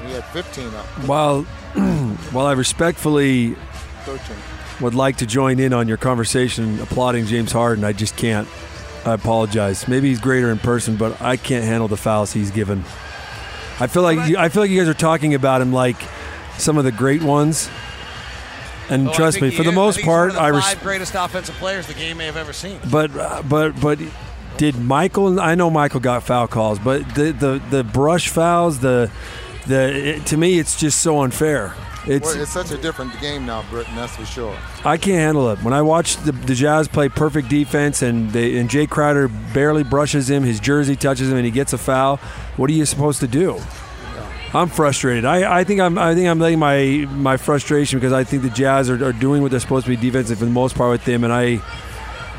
We 0.04 0.12
had 0.12 0.26
15 0.26 0.66
up. 0.74 0.96
them. 0.96 1.06
While, 1.08 1.44
while 2.32 2.48
I 2.48 2.54
respectfully 2.54 3.54
13. 4.06 4.36
would 4.82 4.96
like 4.96 5.18
to 5.18 5.28
join 5.28 5.60
in 5.60 5.72
on 5.72 5.88
your 5.88 5.98
conversation 5.98 6.80
applauding 6.80 7.28
James 7.28 7.52
Harden, 7.52 7.84
I 7.84 7.94
just 7.94 8.18
can't. 8.18 8.48
I 9.06 9.14
apologize. 9.14 9.88
Maybe 9.88 10.10
he's 10.10 10.20
greater 10.20 10.50
in 10.50 10.58
person, 10.58 10.96
but 10.96 11.22
I 11.22 11.38
can't 11.38 11.64
handle 11.64 11.88
the 11.88 11.98
fouls 11.98 12.34
he's 12.34 12.50
given. 12.50 12.80
I 13.80 13.86
feel 13.86 14.02
like 14.02 14.28
you, 14.28 14.38
I 14.40 14.50
feel 14.50 14.64
like 14.64 14.72
you 14.72 14.80
guys 14.80 14.90
are 14.90 14.94
talking 14.96 15.36
about 15.36 15.62
him 15.62 15.72
like 15.72 15.98
some 16.58 16.80
of 16.80 16.84
the 16.84 16.92
great 16.92 17.22
ones. 17.22 17.70
And 18.90 19.08
Oh, 19.08 19.14
trust 19.14 19.40
me, 19.40 19.52
he 19.52 19.56
for 19.56 19.62
the 19.62 19.70
is. 19.70 19.76
most 19.76 19.96
I 19.96 19.98
think 19.98 20.08
part, 20.08 20.32
he's 20.32 20.38
one 20.40 20.46
I 20.46 20.48
of 20.50 20.54
the 20.56 20.58
res- 20.58 20.66
five 20.74 20.82
greatest 20.82 21.14
offensive 21.16 21.56
players 21.58 21.86
the 21.86 21.94
game 21.94 22.18
may 22.18 22.26
have 22.26 22.38
ever 22.38 22.54
seen. 22.54 22.80
but 22.90 23.16
uh, 23.16 23.44
but 23.48 23.80
but 23.80 24.00
did 24.64 24.80
Michael? 24.80 25.42
I 25.42 25.56
know 25.56 25.70
Michael 25.70 26.00
got 26.00 26.24
foul 26.24 26.48
calls, 26.48 26.80
but 26.80 27.04
the 27.16 27.34
the, 27.34 27.62
the 27.70 27.84
brush 27.84 28.30
fouls, 28.30 28.80
the 28.80 29.12
the 29.68 30.16
it, 30.16 30.26
to 30.28 30.38
me, 30.38 30.58
it's 30.58 30.80
just 30.80 31.02
so 31.02 31.22
unfair. 31.22 31.76
It's 32.08 32.34
well, 32.34 32.42
it's 32.42 32.54
such 32.54 32.72
a 32.72 32.78
different 32.78 33.20
game 33.20 33.46
now, 33.46 33.66
Britton, 33.70 33.94
that's 33.98 34.16
for 34.16 34.26
sure. 34.26 34.58
I 34.86 34.96
can't 34.96 35.18
handle 35.18 35.50
it. 35.50 35.60
When 35.64 35.74
I 35.74 35.82
watch 35.82 36.16
the, 36.18 36.32
the 36.32 36.56
Jazz 36.56 36.88
play 36.88 37.10
perfect 37.10 37.50
defense 37.50 38.02
and 38.02 38.32
they, 38.32 38.58
and 38.58 38.70
Jae 38.70 38.90
Crowder 38.90 39.28
barely 39.54 39.84
brushes 39.84 40.30
him, 40.30 40.44
his 40.44 40.62
jersey 40.62 40.96
touches 40.96 41.30
him, 41.30 41.36
and 41.36 41.46
he 41.46 41.52
gets 41.52 41.74
a 41.74 41.78
foul, 41.78 42.18
what 42.56 42.70
are 42.70 42.74
you 42.74 42.86
supposed 42.86 43.20
to 43.20 43.28
do? 43.28 43.60
I'm 44.54 44.70
frustrated. 44.70 45.26
I, 45.26 45.60
I 45.60 45.64
think 45.66 45.82
I'm 45.82 45.98
I 45.98 46.16
think 46.16 46.30
I'm 46.30 46.40
letting 46.40 46.60
my 46.60 47.06
my 47.12 47.36
frustration 47.36 48.00
because 48.00 48.14
I 48.14 48.24
think 48.24 48.44
the 48.44 48.50
Jazz 48.50 48.90
are, 48.90 49.04
are 49.04 49.12
doing 49.12 49.42
what 49.42 49.52
they're 49.52 49.60
supposed 49.60 49.88
to 49.88 49.90
be 49.90 49.98
defensive 49.98 50.40
for 50.40 50.46
the 50.46 50.52
most 50.52 50.76
part 50.76 50.92
with 50.92 51.04
them, 51.04 51.26
and 51.26 51.34
I 51.34 51.60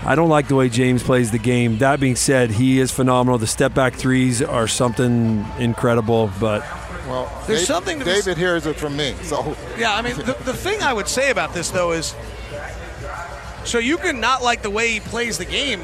I 0.06 0.14
don't 0.14 0.28
like 0.28 0.48
the 0.48 0.54
way 0.54 0.68
James 0.68 1.02
plays 1.02 1.30
the 1.30 1.38
game. 1.38 1.78
That 1.78 1.98
being 1.98 2.16
said, 2.16 2.50
he 2.50 2.78
is 2.78 2.90
phenomenal. 2.90 3.38
The 3.38 3.46
step 3.46 3.72
back 3.72 3.94
threes 3.94 4.42
are 4.42 4.68
something 4.68 5.44
incredible, 5.58 6.30
but 6.38 6.60
Well, 7.08 7.30
There's 7.46 7.60
Dave- 7.60 7.66
something 7.68 7.98
to 8.00 8.04
David 8.04 8.24
this- 8.24 8.38
hears 8.38 8.66
it 8.66 8.76
from 8.76 8.96
me. 8.96 9.14
So 9.22 9.56
Yeah, 9.78 9.94
I 9.94 10.02
mean, 10.02 10.16
the, 10.16 10.36
the 10.44 10.52
thing 10.54 10.82
I 10.82 10.92
would 10.92 11.08
say 11.08 11.30
about 11.30 11.54
this, 11.54 11.70
though, 11.70 11.92
is 11.92 12.14
so 13.64 13.78
you 13.78 13.96
can 13.96 14.20
not 14.20 14.42
like 14.42 14.60
the 14.62 14.70
way 14.70 14.92
he 14.92 15.00
plays 15.00 15.38
the 15.38 15.44
game. 15.46 15.80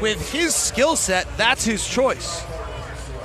With 0.00 0.32
his 0.32 0.54
skill 0.54 0.96
set, 0.96 1.26
that's 1.36 1.62
his 1.64 1.86
choice. 1.86 2.42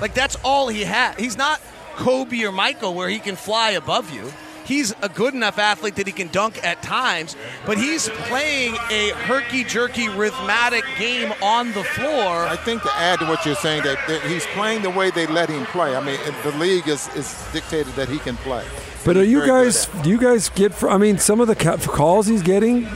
Like, 0.02 0.14
that's 0.14 0.36
all 0.44 0.68
he 0.68 0.84
had. 0.84 1.18
He's 1.20 1.38
not 1.38 1.62
Kobe 1.96 2.44
or 2.44 2.52
Michael 2.52 2.94
where 2.94 3.08
he 3.08 3.20
can 3.20 3.36
fly 3.38 3.72
above 3.72 4.12
you. 4.12 4.32
He's 4.66 4.94
a 5.02 5.10
good 5.10 5.34
enough 5.36 5.60
athlete 5.60 5.96
that 5.98 6.08
he 6.08 6.14
can 6.14 6.28
dunk 6.30 6.64
at 6.64 6.82
times, 6.82 7.36
but 7.66 7.78
he's 7.78 8.10
playing 8.10 8.76
a 8.90 9.10
herky 9.12 9.64
jerky, 9.64 10.08
rhythmatic 10.08 10.84
game 10.98 11.32
on 11.42 11.72
the 11.74 11.84
floor. 11.84 12.46
I 12.48 12.56
think 12.56 12.82
to 12.82 12.92
add 12.96 13.20
to 13.20 13.26
what 13.26 13.46
you're 13.46 13.56
saying, 13.56 13.84
that, 13.84 14.00
that 14.08 14.22
he's 14.24 14.46
playing 14.48 14.82
the 14.82 14.90
way 14.90 15.12
they 15.12 15.28
let 15.28 15.50
him 15.50 15.66
play. 15.68 15.96
I 15.96 16.04
mean, 16.04 16.20
the 16.44 16.52
league 16.58 16.88
is, 16.88 17.08
is 17.16 17.46
dictated 17.54 17.94
that 17.94 18.10
he 18.10 18.18
can 18.18 18.38
play. 18.38 18.66
but 19.06 19.16
are 19.16 19.22
He's 19.22 19.32
you 19.32 19.46
guys 19.46 19.86
do 20.02 20.10
you 20.10 20.18
guys 20.20 20.50
get? 20.50 20.74
fr- 20.74 20.90
I 20.90 20.98
mean, 20.98 21.20
some 21.20 21.40
of 21.40 21.48
the 21.48 21.56
calls 21.56 22.26
he's 22.26 22.42
getting. 22.42 22.88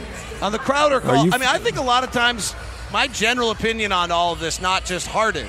On 0.41 0.51
the 0.51 0.59
Crowder 0.59 1.01
call, 1.01 1.23
you- 1.25 1.31
I 1.33 1.37
mean, 1.37 1.49
I 1.49 1.59
think 1.59 1.77
a 1.77 1.83
lot 1.83 2.03
of 2.03 2.11
times 2.11 2.55
my 2.91 3.05
general 3.07 3.51
opinion 3.51 3.91
on 3.91 4.09
all 4.09 4.33
of 4.33 4.39
this, 4.39 4.59
not 4.59 4.85
just 4.85 5.05
Harden, 5.05 5.47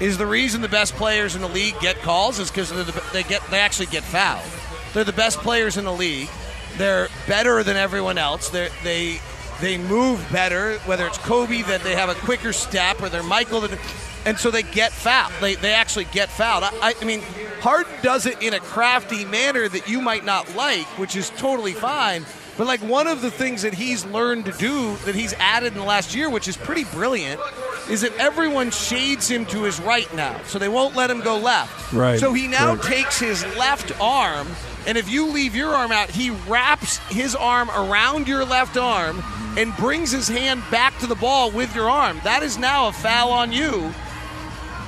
is 0.00 0.18
the 0.18 0.26
reason 0.26 0.60
the 0.60 0.68
best 0.68 0.94
players 0.96 1.34
in 1.34 1.40
the 1.40 1.48
league 1.48 1.74
get 1.80 1.96
calls 2.02 2.38
is 2.38 2.50
because 2.50 2.68
the, 2.68 3.02
they 3.14 3.22
get 3.22 3.42
they 3.50 3.60
actually 3.60 3.86
get 3.86 4.04
fouled. 4.04 4.44
They're 4.94 5.04
the 5.04 5.12
best 5.12 5.38
players 5.38 5.76
in 5.76 5.84
the 5.84 5.92
league. 5.92 6.28
They're 6.76 7.08
better 7.26 7.62
than 7.62 7.76
everyone 7.76 8.18
else. 8.18 8.48
They're, 8.50 8.70
they 8.84 9.20
they 9.60 9.76
move 9.78 10.24
better. 10.30 10.78
Whether 10.80 11.06
it's 11.06 11.18
Kobe 11.18 11.62
that 11.62 11.82
they 11.82 11.94
have 11.94 12.08
a 12.08 12.14
quicker 12.14 12.52
step, 12.52 13.02
or 13.02 13.08
they're 13.08 13.22
Michael 13.22 13.60
that, 13.62 13.78
and 14.24 14.38
so 14.38 14.50
they 14.50 14.62
get 14.62 14.92
fouled. 14.92 15.32
They 15.40 15.54
they 15.56 15.72
actually 15.74 16.04
get 16.06 16.28
fouled. 16.28 16.64
I, 16.64 16.94
I- 17.00 17.04
mean, 17.04 17.22
Harden 17.60 17.92
does 18.02 18.26
it 18.26 18.40
in 18.42 18.54
a 18.54 18.60
crafty 18.60 19.24
manner 19.24 19.68
that 19.68 19.88
you 19.88 20.00
might 20.00 20.24
not 20.24 20.54
like, 20.54 20.86
which 20.98 21.16
is 21.16 21.30
totally 21.30 21.72
fine. 21.72 22.24
But 22.56 22.66
like 22.66 22.80
one 22.80 23.06
of 23.06 23.20
the 23.22 23.30
things 23.30 23.62
that 23.62 23.72
he's 23.74 24.04
learned 24.06 24.44
to 24.46 24.52
do 24.52 24.96
that 25.04 25.14
he's 25.14 25.32
added 25.34 25.72
in 25.74 25.78
the 25.78 25.84
last 25.84 26.12
year, 26.14 26.28
which 26.28 26.48
is 26.48 26.56
pretty 26.56 26.82
brilliant, 26.84 27.40
is 27.88 28.00
that 28.00 28.12
everyone 28.16 28.72
shades 28.72 29.28
him 29.28 29.46
to 29.46 29.62
his 29.62 29.80
right 29.80 30.12
now, 30.12 30.40
so 30.44 30.58
they 30.58 30.68
won't 30.68 30.96
let 30.96 31.08
him 31.08 31.20
go 31.20 31.36
left. 31.38 31.92
Right, 31.92 32.18
So 32.18 32.32
he 32.32 32.48
now 32.48 32.74
right. 32.74 32.82
takes 32.82 33.20
his 33.20 33.44
left 33.56 33.92
arm, 34.00 34.48
and 34.86 34.96
if 34.96 35.10
you 35.10 35.26
leave 35.26 35.54
your 35.54 35.74
arm 35.74 35.92
out, 35.92 36.10
he 36.10 36.30
wraps 36.30 36.98
his 37.08 37.34
arm 37.34 37.70
around 37.70 38.28
your 38.28 38.44
left 38.44 38.76
arm 38.76 39.22
and 39.56 39.76
brings 39.76 40.10
his 40.10 40.28
hand 40.28 40.62
back 40.70 40.98
to 40.98 41.06
the 41.06 41.14
ball 41.14 41.50
with 41.50 41.74
your 41.74 41.90
arm. 41.90 42.20
That 42.24 42.42
is 42.42 42.58
now 42.58 42.88
a 42.88 42.92
foul 42.92 43.32
on 43.32 43.52
you. 43.52 43.92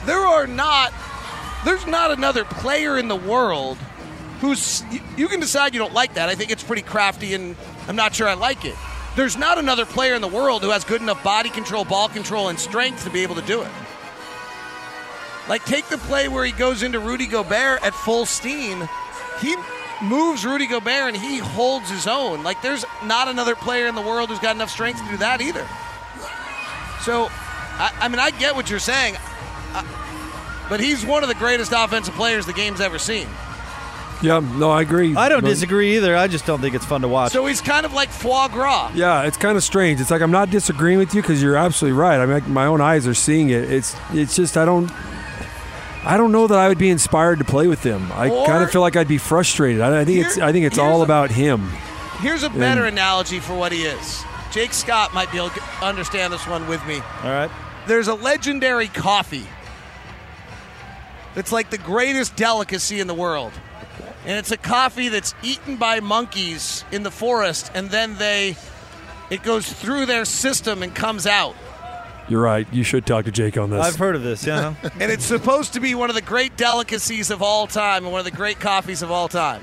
There 0.06 0.20
are 0.20 0.46
not, 0.46 0.92
there's 1.64 1.86
not 1.86 2.10
another 2.10 2.44
player 2.44 2.96
in 2.96 3.08
the 3.08 3.16
world 3.16 3.76
who's 4.40 4.82
you- 5.16 5.28
can 5.28 5.40
decide 5.40 5.74
you 5.74 5.80
don't 5.80 5.92
like 5.92 6.14
that. 6.14 6.28
I 6.28 6.34
think 6.34 6.50
it's 6.50 6.62
pretty 6.62 6.82
crafty, 6.82 7.34
and 7.34 7.56
I'm 7.88 7.96
not 7.96 8.14
sure 8.14 8.26
I 8.28 8.34
like 8.34 8.64
it. 8.64 8.74
There's 9.16 9.36
not 9.36 9.58
another 9.58 9.84
player 9.84 10.14
in 10.14 10.22
the 10.22 10.28
world 10.28 10.62
who 10.62 10.70
has 10.70 10.84
good 10.84 11.02
enough 11.02 11.22
body 11.22 11.50
control, 11.50 11.84
ball 11.84 12.08
control, 12.08 12.48
and 12.48 12.58
strength 12.58 13.04
to 13.04 13.10
be 13.10 13.22
able 13.22 13.34
to 13.34 13.42
do 13.42 13.60
it. 13.60 13.70
Like 15.48 15.64
take 15.64 15.88
the 15.88 15.98
play 15.98 16.28
where 16.28 16.44
he 16.44 16.52
goes 16.52 16.82
into 16.82 17.00
Rudy 17.00 17.26
Gobert 17.26 17.82
at 17.82 17.92
full 17.92 18.24
steam. 18.24 18.88
He 19.40 19.56
moves 20.02 20.44
Rudy 20.44 20.66
Gobert 20.66 21.14
and 21.14 21.16
he 21.16 21.38
holds 21.38 21.90
his 21.90 22.06
own. 22.06 22.42
Like 22.42 22.62
there's 22.62 22.84
not 23.04 23.28
another 23.28 23.54
player 23.54 23.86
in 23.86 23.94
the 23.94 24.00
world 24.02 24.28
who's 24.30 24.38
got 24.38 24.54
enough 24.56 24.70
strength 24.70 25.02
to 25.04 25.10
do 25.10 25.16
that 25.18 25.40
either. 25.40 25.66
So, 27.02 27.28
I, 27.30 27.92
I 28.00 28.08
mean, 28.08 28.18
I 28.18 28.30
get 28.30 28.54
what 28.54 28.68
you're 28.68 28.78
saying, 28.78 29.16
uh, 29.74 29.84
but 30.68 30.80
he's 30.80 31.04
one 31.04 31.22
of 31.22 31.28
the 31.28 31.34
greatest 31.34 31.72
offensive 31.74 32.14
players 32.14 32.44
the 32.46 32.52
game's 32.52 32.80
ever 32.80 32.98
seen. 32.98 33.26
Yeah, 34.22 34.40
no, 34.40 34.70
I 34.70 34.82
agree. 34.82 35.16
I 35.16 35.30
don't 35.30 35.40
But- 35.40 35.48
disagree 35.48 35.96
either. 35.96 36.14
I 36.14 36.26
just 36.28 36.44
don't 36.44 36.60
think 36.60 36.74
it's 36.74 36.84
fun 36.84 37.00
to 37.00 37.08
watch. 37.08 37.32
So 37.32 37.46
he's 37.46 37.62
kind 37.62 37.86
of 37.86 37.94
like 37.94 38.10
foie 38.10 38.48
gras. 38.48 38.90
Yeah, 38.94 39.22
it's 39.22 39.38
kind 39.38 39.56
of 39.56 39.64
strange. 39.64 39.98
It's 39.98 40.10
like 40.10 40.20
I'm 40.20 40.30
not 40.30 40.50
disagreeing 40.50 40.98
with 40.98 41.14
you 41.14 41.22
because 41.22 41.42
you're 41.42 41.56
absolutely 41.56 41.98
right. 41.98 42.20
I 42.20 42.26
mean, 42.26 42.52
my 42.52 42.66
own 42.66 42.82
eyes 42.82 43.06
are 43.06 43.14
seeing 43.14 43.48
it. 43.48 43.70
It's 43.72 43.96
it's 44.12 44.36
just 44.36 44.58
I 44.58 44.66
don't 44.66 44.92
I 46.04 46.16
don't 46.16 46.32
know 46.32 46.46
that 46.46 46.58
I 46.58 46.68
would 46.68 46.78
be 46.78 46.88
inspired 46.88 47.38
to 47.40 47.44
play 47.44 47.66
with 47.66 47.82
him. 47.82 48.10
I 48.12 48.28
kind 48.46 48.62
of 48.64 48.70
feel 48.70 48.80
like 48.80 48.96
I'd 48.96 49.08
be 49.08 49.18
frustrated. 49.18 49.82
I, 49.82 50.00
I 50.00 50.04
think 50.04 50.24
it's 50.26 50.38
I 50.38 50.50
think 50.52 50.64
it's 50.66 50.78
all 50.78 51.02
about 51.02 51.30
him. 51.30 51.68
Here's 52.20 52.42
a 52.42 52.50
better 52.50 52.84
And- 52.86 52.94
analogy 52.94 53.40
for 53.40 53.54
what 53.54 53.72
he 53.72 53.82
is. 53.82 54.24
Jake 54.50 54.72
Scott 54.72 55.14
might 55.14 55.30
be 55.30 55.38
able 55.38 55.50
to 55.50 55.62
understand 55.80 56.32
this 56.32 56.46
one 56.46 56.66
with 56.68 56.84
me. 56.86 56.96
All 56.96 57.30
right. 57.30 57.50
There's 57.86 58.08
a 58.08 58.14
legendary 58.14 58.88
coffee. 58.88 59.46
It's 61.36 61.52
like 61.52 61.70
the 61.70 61.78
greatest 61.78 62.34
delicacy 62.34 62.98
in 62.98 63.06
the 63.06 63.14
world. 63.14 63.52
And 64.26 64.36
it's 64.38 64.50
a 64.50 64.56
coffee 64.56 65.08
that's 65.08 65.34
eaten 65.42 65.76
by 65.76 66.00
monkeys 66.00 66.84
in 66.92 67.02
the 67.04 67.10
forest 67.10 67.70
and 67.74 67.90
then 67.90 68.16
they 68.16 68.56
it 69.30 69.42
goes 69.42 69.70
through 69.72 70.06
their 70.06 70.24
system 70.24 70.82
and 70.82 70.94
comes 70.94 71.26
out. 71.26 71.54
You're 72.30 72.40
right. 72.40 72.66
You 72.72 72.84
should 72.84 73.04
talk 73.06 73.24
to 73.24 73.32
Jake 73.32 73.58
on 73.58 73.70
this. 73.70 73.84
I've 73.84 73.96
heard 73.96 74.14
of 74.14 74.22
this. 74.22 74.46
Yeah. 74.46 74.74
And 75.00 75.10
it's 75.10 75.24
supposed 75.24 75.72
to 75.74 75.80
be 75.80 75.94
one 75.94 76.10
of 76.10 76.14
the 76.14 76.22
great 76.22 76.56
delicacies 76.56 77.30
of 77.30 77.42
all 77.42 77.66
time 77.66 78.04
and 78.04 78.12
one 78.12 78.20
of 78.20 78.24
the 78.24 78.30
great 78.30 78.60
coffees 78.60 79.02
of 79.02 79.10
all 79.10 79.28
time. 79.28 79.60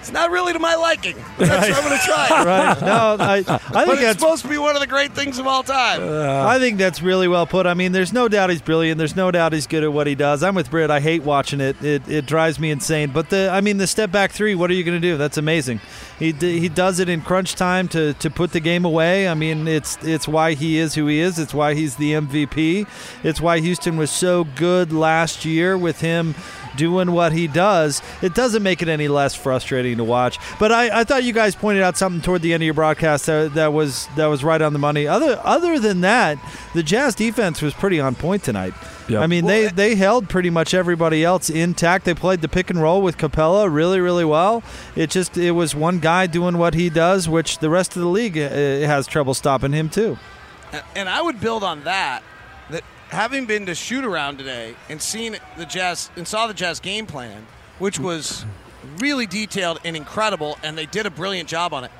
It's 0.00 0.12
not 0.12 0.30
really 0.30 0.54
to 0.54 0.58
my 0.58 0.74
liking. 0.76 1.16
but 1.36 1.48
That's 1.48 1.66
I'm 1.76 1.84
going 1.84 1.98
to 1.98 2.04
try 2.04 2.26
it. 2.26 2.30
right. 2.46 2.80
No, 2.80 3.16
I, 3.20 3.57
I 3.74 3.84
think 3.84 3.98
it's 3.98 4.02
that's 4.02 4.20
supposed 4.20 4.42
to 4.42 4.48
be 4.48 4.58
one 4.58 4.74
of 4.74 4.80
the 4.80 4.86
great 4.86 5.14
things 5.14 5.38
of 5.38 5.46
all 5.46 5.62
time. 5.62 6.02
I 6.02 6.58
think 6.58 6.78
that's 6.78 7.02
really 7.02 7.28
well 7.28 7.46
put. 7.46 7.66
I 7.66 7.74
mean, 7.74 7.92
there's 7.92 8.12
no 8.12 8.28
doubt 8.28 8.50
he's 8.50 8.62
brilliant. 8.62 8.98
There's 8.98 9.16
no 9.16 9.30
doubt 9.30 9.52
he's 9.52 9.66
good 9.66 9.84
at 9.84 9.92
what 9.92 10.06
he 10.06 10.14
does. 10.14 10.42
I'm 10.42 10.54
with 10.54 10.70
Britt. 10.70 10.90
I 10.90 11.00
hate 11.00 11.22
watching 11.22 11.60
it. 11.60 11.82
It, 11.82 12.08
it 12.08 12.26
drives 12.26 12.58
me 12.58 12.70
insane. 12.70 13.10
But 13.12 13.30
the, 13.30 13.50
I 13.50 13.60
mean, 13.60 13.78
the 13.78 13.86
step 13.86 14.10
back 14.10 14.32
three. 14.32 14.54
What 14.54 14.70
are 14.70 14.74
you 14.74 14.84
going 14.84 15.00
to 15.00 15.06
do? 15.06 15.16
That's 15.16 15.36
amazing. 15.36 15.80
He 16.18 16.32
he 16.32 16.68
does 16.68 16.98
it 16.98 17.08
in 17.08 17.20
crunch 17.20 17.54
time 17.54 17.88
to, 17.88 18.14
to 18.14 18.30
put 18.30 18.52
the 18.52 18.60
game 18.60 18.84
away. 18.84 19.28
I 19.28 19.34
mean, 19.34 19.68
it's 19.68 19.98
it's 20.02 20.26
why 20.26 20.54
he 20.54 20.78
is 20.78 20.94
who 20.94 21.06
he 21.06 21.20
is. 21.20 21.38
It's 21.38 21.54
why 21.54 21.74
he's 21.74 21.96
the 21.96 22.12
MVP. 22.12 22.86
It's 23.22 23.40
why 23.40 23.60
Houston 23.60 23.96
was 23.96 24.10
so 24.10 24.44
good 24.44 24.92
last 24.92 25.44
year 25.44 25.76
with 25.76 26.00
him 26.00 26.34
doing 26.78 27.12
what 27.12 27.32
he 27.32 27.46
does, 27.46 28.00
it 28.22 28.34
doesn't 28.34 28.62
make 28.62 28.80
it 28.80 28.88
any 28.88 29.08
less 29.08 29.34
frustrating 29.34 29.98
to 29.98 30.04
watch. 30.04 30.38
But 30.58 30.72
I, 30.72 31.00
I 31.00 31.04
thought 31.04 31.24
you 31.24 31.34
guys 31.34 31.54
pointed 31.54 31.82
out 31.82 31.98
something 31.98 32.22
toward 32.22 32.40
the 32.40 32.54
end 32.54 32.62
of 32.62 32.64
your 32.64 32.74
broadcast 32.74 33.28
uh, 33.28 33.48
that, 33.48 33.57
that 33.58 33.72
was 33.72 34.08
that 34.16 34.26
was 34.26 34.42
right 34.42 34.62
on 34.62 34.72
the 34.72 34.78
money. 34.78 35.06
Other 35.06 35.40
other 35.44 35.78
than 35.78 36.00
that, 36.00 36.38
the 36.74 36.82
Jazz 36.82 37.14
defense 37.14 37.60
was 37.60 37.74
pretty 37.74 38.00
on 38.00 38.14
point 38.14 38.42
tonight. 38.42 38.72
Yep. 39.08 39.22
I 39.22 39.26
mean, 39.26 39.46
they, 39.46 39.68
they 39.68 39.94
held 39.94 40.28
pretty 40.28 40.50
much 40.50 40.74
everybody 40.74 41.24
else 41.24 41.48
intact. 41.48 42.04
They 42.04 42.12
played 42.12 42.42
the 42.42 42.48
pick 42.48 42.68
and 42.68 42.80
roll 42.80 43.00
with 43.00 43.16
Capela 43.16 43.72
really, 43.72 44.00
really 44.00 44.24
well. 44.24 44.62
It 44.96 45.08
just 45.10 45.36
it 45.38 45.52
was 45.52 45.74
one 45.74 45.98
guy 45.98 46.26
doing 46.26 46.58
what 46.58 46.74
he 46.74 46.90
does, 46.90 47.28
which 47.28 47.58
the 47.60 47.70
rest 47.70 47.96
of 47.96 48.02
the 48.02 48.08
league 48.08 48.36
uh, 48.36 48.48
has 48.50 49.06
trouble 49.06 49.34
stopping 49.34 49.72
him 49.72 49.88
too. 49.88 50.18
And- 50.72 50.82
And 50.94 51.08
I 51.08 51.22
would 51.22 51.40
build 51.40 51.64
on 51.64 51.84
that. 51.84 52.22
That 52.70 52.84
having 53.08 53.46
been 53.46 53.64
to 53.66 53.74
shoot 53.74 54.04
around 54.04 54.36
today 54.36 54.74
and 54.90 55.00
seen 55.00 55.38
the 55.56 55.64
Jazz 55.64 56.10
and 56.16 56.28
saw 56.28 56.46
the 56.46 56.52
Jazz 56.54 56.78
game 56.80 57.06
plan, 57.06 57.46
which 57.78 57.98
was 57.98 58.44
really 58.98 59.26
detailed 59.26 59.80
and 59.84 59.96
incredible, 59.96 60.58
and 60.62 60.76
they 60.76 60.84
did 60.86 61.06
a 61.06 61.10
brilliant 61.10 61.48
job 61.48 61.72
on 61.72 61.84
it. 61.84 61.90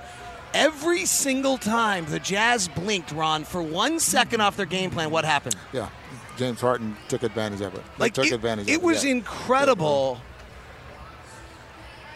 Every 0.54 1.04
single 1.04 1.58
time 1.58 2.06
the 2.06 2.18
Jazz 2.18 2.68
blinked, 2.68 3.12
Ron, 3.12 3.44
for 3.44 3.62
one 3.62 4.00
second 4.00 4.40
off 4.40 4.56
their 4.56 4.66
game 4.66 4.90
plan, 4.90 5.10
what 5.10 5.24
happened? 5.24 5.56
Yeah, 5.72 5.88
James 6.36 6.60
Harden 6.60 6.96
took 7.08 7.22
advantage 7.22 7.60
of 7.60 7.74
it. 7.74 7.82
They 7.98 8.04
Like 8.04 8.14
took 8.14 8.26
it, 8.26 8.32
advantage. 8.32 8.68
it 8.68 8.76
of 8.76 8.82
was 8.82 9.04
yeah. 9.04 9.10
incredible 9.12 10.20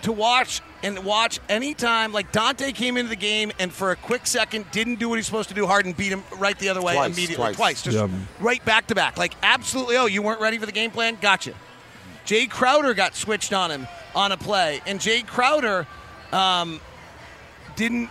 to 0.03 0.13
watch 0.13 0.61
and 0.83 1.05
watch 1.05 1.39
anytime 1.49 2.11
like 2.13 2.33
Dante 2.33 2.73
came 2.73 2.97
into 2.97 3.09
the 3.11 3.15
game 3.17 3.53
and 3.61 3.73
for 3.73 3.93
a 3.93 3.97
quick 3.97 4.27
second 4.27 4.65
didn't 4.73 4.97
do 4.97 5.09
what 5.09 5.15
he's 5.17 5.27
supposed 5.27 5.49
to 5.51 5.55
do. 5.55 5.65
Harden 5.67 5.93
beat 5.93 6.11
him 6.11 6.25
right 6.39 6.59
the 6.59 6.71
other 6.71 6.83
way 6.83 6.95
Twice, 6.95 7.13
immediately, 7.17 7.55
twice. 7.55 7.83
just 7.83 7.97
Yeah. 7.97 8.09
right 8.41 8.65
back 8.65 8.89
to 8.89 8.95
back. 8.97 9.17
Like 9.17 9.35
absolutely. 9.45 9.97
Oh, 9.97 10.07
you 10.07 10.23
weren't 10.23 10.41
ready 10.41 10.59
for 10.59 10.67
the 10.67 10.73
game 10.73 10.91
plan. 10.91 11.19
Gotcha. 11.21 11.53
Jae 12.27 12.51
Crowder 12.51 12.95
got 12.95 13.15
switched 13.15 13.53
on 13.53 13.71
him 13.71 13.87
on 14.15 14.33
a 14.33 14.37
play, 14.37 14.81
and 14.87 14.99
Jae 15.01 15.25
Crowder 15.27 15.87
um, 16.33 16.81
didn't 17.77 18.11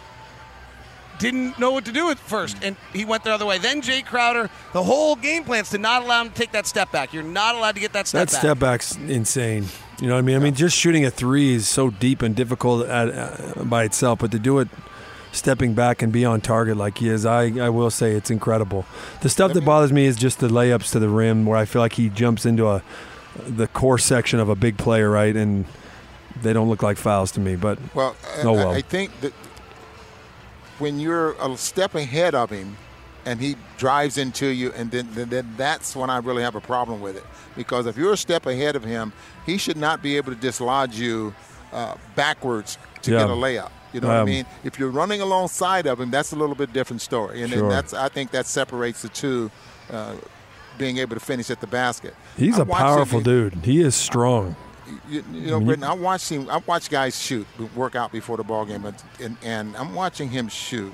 didn't 1.21 1.59
know 1.59 1.71
what 1.71 1.85
to 1.85 1.91
do 1.91 2.09
at 2.09 2.17
first, 2.17 2.57
and 2.63 2.75
he 2.91 3.05
went 3.05 3.23
the 3.23 3.31
other 3.31 3.45
way. 3.45 3.59
Then 3.59 3.81
Jae 3.81 4.03
Crowder, 4.03 4.49
the 4.73 4.83
whole 4.83 5.15
game 5.15 5.43
plan's 5.43 5.69
to 5.69 5.77
not 5.77 6.01
allow 6.01 6.21
him 6.23 6.29
to 6.29 6.35
take 6.35 6.51
that 6.51 6.65
step 6.65 6.91
back. 6.91 7.13
You're 7.13 7.23
not 7.23 7.55
allowed 7.55 7.75
to 7.75 7.81
get 7.81 7.93
that 7.93 8.07
step 8.07 8.21
back. 8.21 8.29
That 8.29 8.33
back. 8.33 8.41
step 8.41 8.59
back's 8.59 8.95
insane. 9.09 9.65
You 10.01 10.07
know 10.07 10.15
what 10.15 10.19
I 10.19 10.23
mean? 10.23 10.35
I 10.35 10.39
mean, 10.39 10.55
just 10.55 10.75
shooting 10.75 11.05
a 11.05 11.11
three 11.11 11.53
is 11.53 11.67
so 11.67 11.91
deep 11.91 12.23
and 12.23 12.35
difficult 12.35 12.87
at, 12.87 13.09
uh, 13.09 13.63
by 13.63 13.83
itself, 13.83 14.19
but 14.19 14.31
to 14.31 14.39
do 14.39 14.57
it 14.57 14.67
stepping 15.31 15.73
back 15.75 16.01
and 16.01 16.11
be 16.11 16.25
on 16.25 16.41
target 16.41 16.75
like 16.75 16.97
he 16.97 17.07
is, 17.07 17.25
I, 17.25 17.43
I 17.59 17.69
will 17.69 17.91
say 17.91 18.13
it's 18.13 18.31
incredible. 18.31 18.85
The 19.21 19.29
stuff 19.29 19.53
that 19.53 19.63
bothers 19.63 19.93
me 19.93 20.05
is 20.05 20.17
just 20.17 20.39
the 20.39 20.47
layups 20.47 20.91
to 20.91 20.99
the 20.99 21.07
rim 21.07 21.45
where 21.45 21.57
I 21.57 21.65
feel 21.65 21.81
like 21.81 21.93
he 21.93 22.09
jumps 22.09 22.45
into 22.45 22.67
a 22.67 22.83
the 23.47 23.67
core 23.67 23.97
section 23.97 24.39
of 24.39 24.49
a 24.49 24.55
big 24.55 24.77
player, 24.77 25.09
right? 25.09 25.35
And 25.35 25.65
they 26.41 26.51
don't 26.51 26.67
look 26.67 26.83
like 26.83 26.97
fouls 26.97 27.31
to 27.33 27.39
me, 27.39 27.55
but 27.55 27.79
Well, 27.93 28.15
oh 28.43 28.53
well. 28.53 28.71
I 28.71 28.81
think 28.81 29.21
that 29.21 29.33
when 30.81 30.99
you're 30.99 31.33
a 31.39 31.55
step 31.55 31.95
ahead 31.95 32.35
of 32.35 32.49
him 32.49 32.75
and 33.25 33.39
he 33.39 33.55
drives 33.77 34.17
into 34.17 34.47
you, 34.47 34.71
and 34.73 34.89
then, 34.91 35.07
then, 35.13 35.29
then 35.29 35.53
that's 35.55 35.95
when 35.95 36.09
I 36.09 36.17
really 36.17 36.41
have 36.41 36.55
a 36.55 36.61
problem 36.61 37.01
with 37.01 37.15
it. 37.15 37.23
Because 37.55 37.85
if 37.85 37.95
you're 37.95 38.13
a 38.13 38.17
step 38.17 38.47
ahead 38.47 38.75
of 38.75 38.83
him, 38.83 39.13
he 39.45 39.57
should 39.59 39.77
not 39.77 40.01
be 40.01 40.17
able 40.17 40.33
to 40.33 40.39
dislodge 40.39 40.97
you 40.99 41.33
uh, 41.71 41.95
backwards 42.15 42.77
to 43.03 43.11
Yeah. 43.11 43.19
get 43.19 43.29
a 43.29 43.33
layup. 43.33 43.69
You 43.93 44.01
know 44.01 44.07
what 44.07 44.17
I 44.17 44.19
Um, 44.21 44.25
mean? 44.25 44.45
If 44.63 44.79
you're 44.79 44.89
running 44.89 45.21
alongside 45.21 45.85
of 45.85 45.99
him, 46.01 46.09
that's 46.11 46.31
a 46.33 46.35
little 46.35 46.55
bit 46.55 46.73
different 46.73 47.01
story, 47.01 47.43
and, 47.43 47.51
Sure. 47.53 47.61
and 47.63 47.71
that's 47.71 47.93
I 47.93 48.09
think 48.09 48.31
that 48.31 48.45
separates 48.47 49.01
the 49.03 49.09
two. 49.09 49.51
Uh, 49.91 50.13
being 50.77 50.97
able 50.99 51.13
to 51.15 51.19
finish 51.19 51.49
at 51.51 51.59
the 51.59 51.67
basket. 51.67 52.15
He's 52.37 52.57
I 52.57 52.61
a 52.61 52.65
watched 52.65 52.81
him- 52.81 52.87
powerful 52.87 53.19
dude. 53.21 53.53
He 53.63 53.81
is 53.81 53.93
strong. 53.93 54.55
You, 55.09 55.23
you 55.31 55.51
know, 55.51 55.59
Britton, 55.59 55.83
I 55.83 55.93
watched 55.93 56.29
him. 56.29 56.49
I 56.49 56.57
watch 56.57 56.89
guys 56.89 57.19
shoot, 57.19 57.47
work 57.75 57.95
out 57.95 58.11
before 58.11 58.37
the 58.37 58.43
ball 58.43 58.65
game, 58.65 58.85
and, 59.19 59.37
and, 59.43 59.75
I'm 59.75 59.95
watching 59.95 60.29
him 60.29 60.47
shoot 60.47 60.93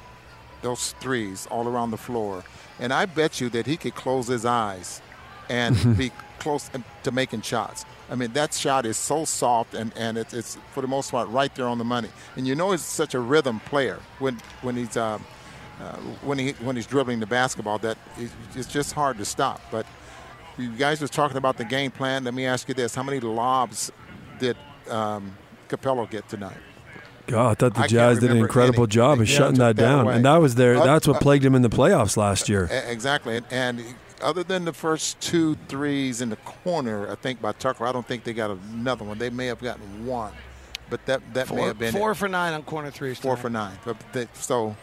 those 0.61 0.93
threes 0.99 1.47
all 1.49 1.67
around 1.67 1.91
the 1.91 1.97
floor, 1.97 2.43
and 2.79 2.93
I 2.93 3.05
bet 3.05 3.39
you 3.39 3.49
that 3.49 3.65
he 3.65 3.77
could 3.77 3.95
close 3.95 4.27
his 4.27 4.45
eyes 4.45 5.01
and 5.49 5.97
be 5.97 6.11
close 6.39 6.69
to 7.03 7.11
making 7.11 7.41
shots. 7.41 7.85
I 8.09 8.15
mean, 8.15 8.31
that 8.33 8.53
shot 8.53 8.85
is 8.85 8.97
so 8.97 9.25
soft, 9.25 9.73
and, 9.73 9.91
and 9.97 10.17
it's, 10.17 10.33
it's 10.33 10.57
for 10.73 10.81
the 10.81 10.87
most 10.87 11.11
part 11.11 11.27
right 11.29 11.53
there 11.55 11.67
on 11.67 11.77
the 11.77 11.83
money. 11.83 12.09
And 12.35 12.47
you 12.47 12.55
know, 12.55 12.71
he's 12.71 12.81
such 12.81 13.13
a 13.13 13.19
rhythm 13.19 13.59
player 13.61 13.99
when 14.19 14.39
when 14.61 14.75
he's 14.75 14.95
uh, 14.95 15.19
uh, 15.81 15.95
when 16.23 16.39
he 16.39 16.51
when 16.53 16.75
he's 16.75 16.87
dribbling 16.87 17.19
the 17.19 17.25
basketball 17.25 17.77
that 17.79 17.97
it's 18.55 18.67
just 18.67 18.93
hard 18.93 19.17
to 19.17 19.25
stop. 19.25 19.61
But 19.71 19.85
you 20.57 20.69
guys 20.71 21.01
was 21.01 21.09
talking 21.09 21.37
about 21.37 21.57
the 21.57 21.65
game 21.65 21.91
plan. 21.91 22.23
Let 22.23 22.33
me 22.33 22.45
ask 22.45 22.67
you 22.67 22.73
this: 22.73 22.95
How 22.95 23.03
many 23.03 23.19
lobs 23.19 23.91
did 24.39 24.57
um, 24.89 25.37
Capela 25.69 26.09
get 26.09 26.27
tonight? 26.29 26.57
God, 27.27 27.51
I 27.51 27.53
thought 27.55 27.73
the 27.73 27.81
I 27.81 27.87
Jazz 27.87 28.19
did 28.19 28.31
an 28.31 28.37
incredible 28.37 28.83
any. 28.83 28.91
job 28.91 29.19
of 29.19 29.27
shutting 29.27 29.59
that 29.59 29.75
that 29.75 29.81
down, 29.81 30.05
away. 30.05 30.15
and 30.15 30.25
that 30.25 30.37
was 30.37 30.55
there. 30.55 30.77
Uh, 30.77 30.85
That's 30.85 31.07
what 31.07 31.17
uh, 31.17 31.19
plagued 31.19 31.43
him 31.43 31.55
in 31.55 31.61
the 31.61 31.69
playoffs 31.69 32.15
last 32.15 32.47
year. 32.47 32.69
Exactly, 32.87 33.37
and, 33.37 33.45
and 33.51 33.83
other 34.21 34.43
than 34.43 34.65
the 34.65 34.73
first 34.73 35.19
two 35.19 35.55
threes 35.67 36.21
in 36.21 36.29
the 36.29 36.37
corner, 36.37 37.11
I 37.11 37.15
think 37.15 37.41
by 37.41 37.51
Tucker, 37.51 37.85
I 37.85 37.91
don't 37.91 38.07
think 38.07 38.23
they 38.23 38.33
got 38.33 38.51
another 38.51 39.03
one. 39.03 39.17
They 39.17 39.29
may 39.29 39.47
have 39.47 39.59
gotten 39.59 40.05
one, 40.05 40.31
but 40.89 41.05
that 41.05 41.21
that 41.33 41.53
may 41.53 41.63
have 41.63 41.77
been 41.77 41.93
four 41.93 42.11
it. 42.11 42.15
for 42.15 42.29
nine 42.29 42.53
on 42.53 42.63
corner 42.63 42.91
threes. 42.91 43.19
four 43.19 43.35
tonight. 43.35 43.41
for 43.41 43.49
nine. 43.49 43.77
But 43.83 44.13
they, 44.13 44.27
so 44.33 44.75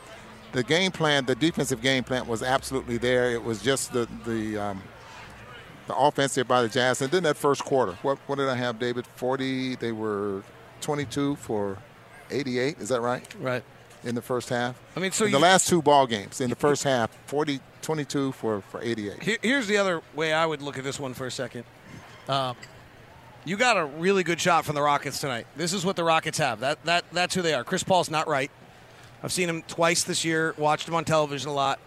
the 0.53 0.63
game 0.63 0.93
plan, 0.93 1.25
the 1.25 1.35
defensive 1.35 1.81
game 1.81 2.05
plan 2.05 2.27
was 2.27 2.43
absolutely 2.43 2.99
there. 2.99 3.31
It 3.33 3.43
was 3.43 3.63
just 3.63 3.93
the 3.93 4.07
the 4.27 4.59
um, 4.59 4.83
the 5.87 5.97
offense 5.97 6.35
there 6.35 6.45
by 6.45 6.63
the 6.63 6.69
Jazz, 6.69 7.03
and 7.03 7.11
then 7.11 7.23
that 7.25 7.37
first 7.37 7.65
quarter. 7.65 7.93
What 8.03 8.19
what 8.27 8.37
did 8.37 8.49
I 8.49 8.55
have, 8.57 8.79
David? 8.79 9.07
Forty. 9.07 9.77
They 9.77 9.93
were 9.93 10.43
twenty-two 10.81 11.37
for 11.37 11.79
eighty-eight. 12.31 12.79
Is 12.79 12.89
that 12.91 13.01
right? 13.01 13.23
Right. 13.41 13.63
In 14.05 14.15
the 14.15 14.23
first 14.23 14.49
half. 14.51 14.79
I 14.97 15.01
mean, 15.01 15.13
so 15.13 15.25
in 15.25 15.33
the 15.33 15.39
last 15.39 15.67
two 15.69 15.81
ball 15.81 16.07
games 16.07 16.41
in 16.43 16.51
the 16.51 16.57
first 16.57 16.85
half, 16.85 17.11
40, 17.27 17.59
22 17.81 18.33
for 18.33 18.61
for 18.61 18.83
eighty-eight. 18.83 19.23
Here, 19.23 19.39
here's 19.43 19.67
the 19.67 19.79
other 19.79 20.03
way 20.15 20.33
I 20.33 20.45
would 20.45 20.61
look 20.63 20.77
at 20.79 20.85
this 20.85 21.01
one 21.01 21.15
for 21.15 21.27
a 21.27 21.31
second. 21.31 21.65
Uh, 22.29 22.53
You 23.47 23.57
got 23.59 23.77
a 23.77 23.85
really 23.85 24.23
good 24.23 24.41
shot 24.41 24.65
from 24.65 24.75
the 24.75 24.83
Rockets 24.83 25.21
tonight. 25.21 25.47
This 25.57 25.73
is 25.75 25.85
what 25.85 25.97
the 25.97 26.05
Rockets 26.05 26.39
have. 26.39 26.61
That 26.61 26.83
that 26.85 27.05
that's 27.13 27.35
who 27.35 27.43
they 27.43 27.55
are. 27.55 27.65
Chris 27.65 27.83
Paul's 27.83 28.11
not 28.11 28.27
right. 28.29 28.51
I've 29.23 29.33
seen 29.33 29.49
him 29.49 29.63
twice 29.63 30.03
this 30.05 30.23
year. 30.25 30.55
Watched 30.59 30.87
him 30.87 30.95
on 30.95 31.05
television 31.07 31.49
a 31.49 31.55
lot. 31.55 31.79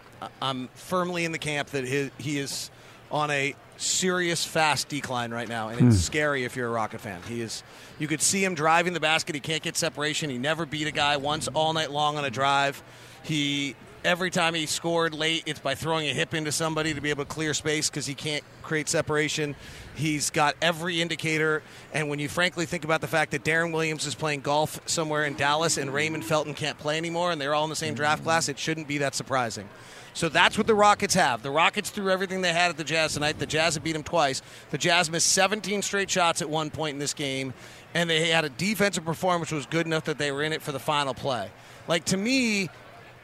I'm 0.42 0.68
firmly 0.74 1.24
in 1.24 1.30
the 1.30 1.38
camp 1.38 1.68
that 1.70 1.84
he, 1.84 2.10
he 2.18 2.38
is 2.38 2.70
on 3.12 3.30
a 3.30 3.54
serious 3.78 4.44
fast 4.44 4.88
decline 4.88 5.30
right 5.30 5.48
now, 5.48 5.68
and 5.68 5.78
it's 5.88 5.96
Hmm. 5.96 6.00
scary 6.02 6.44
if 6.44 6.56
you're 6.56 6.66
a 6.68 6.70
Rocket 6.70 7.00
fan. 7.00 7.20
He 7.28 7.40
is. 7.40 7.62
You 7.98 8.06
could 8.08 8.20
see 8.20 8.44
him 8.44 8.54
driving 8.54 8.92
the 8.92 9.00
basket. 9.00 9.34
He 9.34 9.40
can't 9.40 9.62
get 9.62 9.76
separation. 9.76 10.30
He 10.30 10.38
never 10.38 10.66
beat 10.66 10.86
a 10.86 10.90
guy 10.92 11.16
once 11.16 11.48
all 11.48 11.72
night 11.72 11.90
long 11.90 12.16
on 12.18 12.24
a 12.24 12.30
drive. 12.30 12.82
He 13.22 13.74
every 14.04 14.30
time 14.30 14.54
he 14.54 14.66
scored 14.66 15.14
late, 15.14 15.42
it's 15.46 15.60
by 15.60 15.74
throwing 15.74 16.08
a 16.08 16.12
hip 16.12 16.34
into 16.34 16.52
somebody 16.52 16.94
to 16.94 17.00
be 17.00 17.10
able 17.10 17.24
to 17.24 17.30
clear 17.30 17.54
space 17.54 17.90
because 17.90 18.06
he 18.06 18.14
can't 18.14 18.44
create 18.62 18.88
separation. 18.88 19.56
He's 19.94 20.30
got 20.30 20.56
every 20.62 21.00
indicator, 21.00 21.62
and 21.92 22.08
when 22.08 22.18
you 22.18 22.28
frankly 22.28 22.66
think 22.66 22.84
about 22.84 23.00
the 23.00 23.06
fact 23.06 23.32
that 23.32 23.44
Deron 23.44 23.72
Williams 23.72 24.06
is 24.06 24.14
playing 24.14 24.40
golf 24.40 24.80
somewhere 24.86 25.24
in 25.24 25.34
Dallas 25.34 25.76
and 25.76 25.92
Raymond 25.92 26.24
Felton 26.24 26.54
can't 26.54 26.78
play 26.78 26.96
anymore, 26.96 27.32
and 27.32 27.40
they're 27.40 27.54
all 27.54 27.64
in 27.64 27.70
the 27.70 27.76
same 27.76 27.94
draft 27.94 28.24
class, 28.24 28.48
it 28.48 28.58
shouldn't 28.58 28.88
be 28.88 28.98
that 28.98 29.14
surprising. 29.14 29.68
So 30.14 30.28
that's 30.28 30.58
what 30.58 30.66
the 30.66 30.74
Rockets 30.74 31.14
have. 31.14 31.42
The 31.42 31.50
Rockets 31.50 31.90
threw 31.90 32.10
everything 32.10 32.40
they 32.40 32.52
had 32.52 32.70
at 32.70 32.76
the 32.76 32.84
Jazz 32.84 33.14
tonight. 33.14 33.38
The 33.38 33.46
Jazz 33.46 33.74
have 33.74 33.84
beat 33.84 33.92
them 33.92 34.02
twice. 34.02 34.42
The 34.70 34.78
Jazz 34.78 35.08
missed 35.08 35.28
17 35.28 35.82
straight 35.82 36.10
shots 36.10 36.42
at 36.42 36.50
one 36.50 36.70
point 36.70 36.94
in 36.94 36.98
this 36.98 37.14
game, 37.14 37.54
and 37.94 38.10
they 38.10 38.28
had 38.28 38.44
a 38.44 38.48
defensive 38.48 39.04
performance 39.04 39.52
which 39.52 39.58
was 39.58 39.66
good 39.66 39.86
enough 39.86 40.04
that 40.04 40.18
they 40.18 40.32
were 40.32 40.42
in 40.42 40.52
it 40.52 40.60
for 40.60 40.72
the 40.72 40.80
final 40.80 41.14
play. 41.14 41.50
Like 41.86 42.04
to 42.06 42.16
me, 42.16 42.68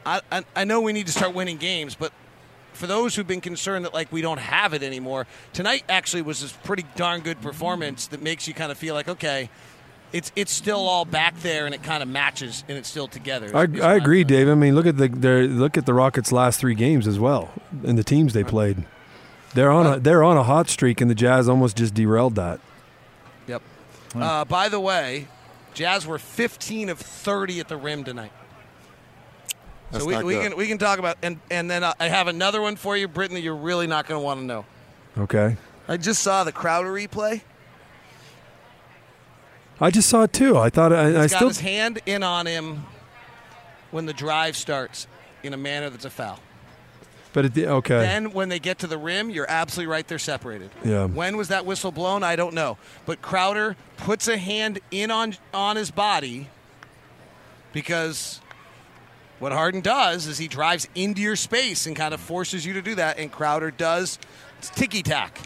I, 0.05 0.21
I, 0.31 0.43
I 0.55 0.63
know 0.65 0.81
we 0.81 0.93
need 0.93 1.07
to 1.07 1.11
start 1.11 1.33
winning 1.33 1.57
games, 1.57 1.95
but 1.95 2.11
for 2.73 2.87
those 2.87 3.15
who've 3.15 3.27
been 3.27 3.41
concerned 3.41 3.85
that 3.85 3.93
like 3.93 4.11
we 4.11 4.21
don't 4.21 4.39
have 4.39 4.73
it 4.73 4.83
anymore, 4.83 5.27
tonight 5.53 5.83
actually 5.89 6.21
was 6.21 6.43
a 6.43 6.53
pretty 6.65 6.85
darn 6.95 7.21
good 7.21 7.41
performance 7.41 8.07
that 8.07 8.21
makes 8.21 8.47
you 8.47 8.53
kind 8.53 8.71
of 8.71 8.77
feel 8.77 8.93
like 8.93 9.07
okay, 9.07 9.49
it's 10.13 10.31
it's 10.35 10.51
still 10.51 10.79
all 10.79 11.05
back 11.05 11.39
there 11.39 11.65
and 11.65 11.73
it 11.73 11.83
kind 11.83 12.03
of 12.03 12.09
matches 12.09 12.63
and 12.67 12.77
it's 12.77 12.89
still 12.89 13.07
together. 13.07 13.55
I, 13.55 13.67
I 13.81 13.95
agree, 13.95 14.23
Dave. 14.23 14.47
I 14.47 14.55
mean, 14.55 14.75
look 14.75 14.85
at 14.85 14.97
the 14.97 15.07
their, 15.07 15.47
look 15.47 15.77
at 15.77 15.85
the 15.85 15.93
Rockets' 15.93 16.31
last 16.31 16.59
three 16.59 16.75
games 16.75 17.07
as 17.07 17.19
well, 17.19 17.51
and 17.83 17.97
the 17.97 18.03
teams 18.03 18.33
they 18.33 18.43
played. 18.43 18.85
They're 19.53 19.71
on 19.71 19.85
a 19.85 19.99
they're 19.99 20.23
on 20.23 20.37
a 20.37 20.43
hot 20.43 20.69
streak, 20.69 21.01
and 21.01 21.09
the 21.09 21.15
Jazz 21.15 21.47
almost 21.47 21.77
just 21.77 21.93
derailed 21.93 22.35
that. 22.35 22.59
Yep. 23.47 23.61
Uh, 24.13 24.45
by 24.45 24.69
the 24.69 24.79
way, 24.79 25.27
Jazz 25.73 26.05
were 26.05 26.19
15 26.19 26.89
of 26.89 26.99
30 26.99 27.59
at 27.61 27.67
the 27.67 27.77
rim 27.77 28.03
tonight. 28.03 28.31
That's 29.91 30.03
so 30.03 30.09
we, 30.09 30.23
we 30.23 30.35
can 30.35 30.57
we 30.57 30.67
can 30.67 30.77
talk 30.77 30.99
about 30.99 31.17
and 31.21 31.39
and 31.51 31.69
then 31.69 31.83
I 31.83 32.07
have 32.07 32.27
another 32.27 32.61
one 32.61 32.75
for 32.75 32.97
you, 32.97 33.07
Britton, 33.07 33.35
that 33.35 33.41
you're 33.41 33.55
really 33.55 33.87
not 33.87 34.07
going 34.07 34.19
to 34.19 34.25
want 34.25 34.39
to 34.39 34.45
know. 34.45 34.65
Okay, 35.17 35.57
I 35.87 35.97
just 35.97 36.21
saw 36.21 36.43
the 36.43 36.51
Crowder 36.51 36.91
replay. 36.91 37.41
I 39.79 39.91
just 39.91 40.09
saw 40.09 40.23
it 40.23 40.33
too. 40.33 40.57
I 40.57 40.69
thought 40.69 40.93
I, 40.93 41.07
He's 41.07 41.15
I 41.15 41.21
got 41.27 41.31
still 41.31 41.47
his 41.49 41.59
hand 41.59 41.99
in 42.05 42.23
on 42.23 42.45
him 42.45 42.85
when 43.91 44.05
the 44.05 44.13
drive 44.13 44.55
starts 44.55 45.07
in 45.43 45.53
a 45.53 45.57
manner 45.57 45.89
that's 45.89 46.05
a 46.05 46.09
foul. 46.09 46.39
but 47.33 47.45
it, 47.45 47.57
okay. 47.57 47.99
Then 47.99 48.31
when 48.31 48.49
they 48.49 48.59
get 48.59 48.79
to 48.79 48.87
the 48.87 48.97
rim, 48.97 49.29
you're 49.29 49.49
absolutely 49.49 49.91
right. 49.91 50.07
They're 50.07 50.17
separated. 50.17 50.71
Yeah. 50.83 51.05
When 51.05 51.35
was 51.37 51.49
that 51.49 51.65
whistle 51.65 51.91
blown? 51.91 52.23
I 52.23 52.35
don't 52.35 52.53
know. 52.53 52.77
But 53.05 53.21
Crowder 53.21 53.75
puts 53.97 54.27
a 54.27 54.37
hand 54.37 54.79
in 54.91 55.11
on 55.11 55.35
on 55.53 55.75
his 55.75 55.91
body 55.91 56.49
because 57.73 58.39
what 59.39 59.51
Harden 59.51 59.81
does 59.81 60.27
is 60.27 60.37
he 60.37 60.47
drives 60.47 60.87
into 60.95 61.21
your 61.21 61.35
space 61.35 61.85
and 61.85 61.95
kind 61.95 62.13
of 62.13 62.19
forces 62.19 62.65
you 62.65 62.73
to 62.73 62.81
do 62.81 62.95
that. 62.95 63.19
And 63.19 63.31
Crowder 63.31 63.71
does 63.71 64.17
ticky 64.61 65.03
tack, 65.03 65.39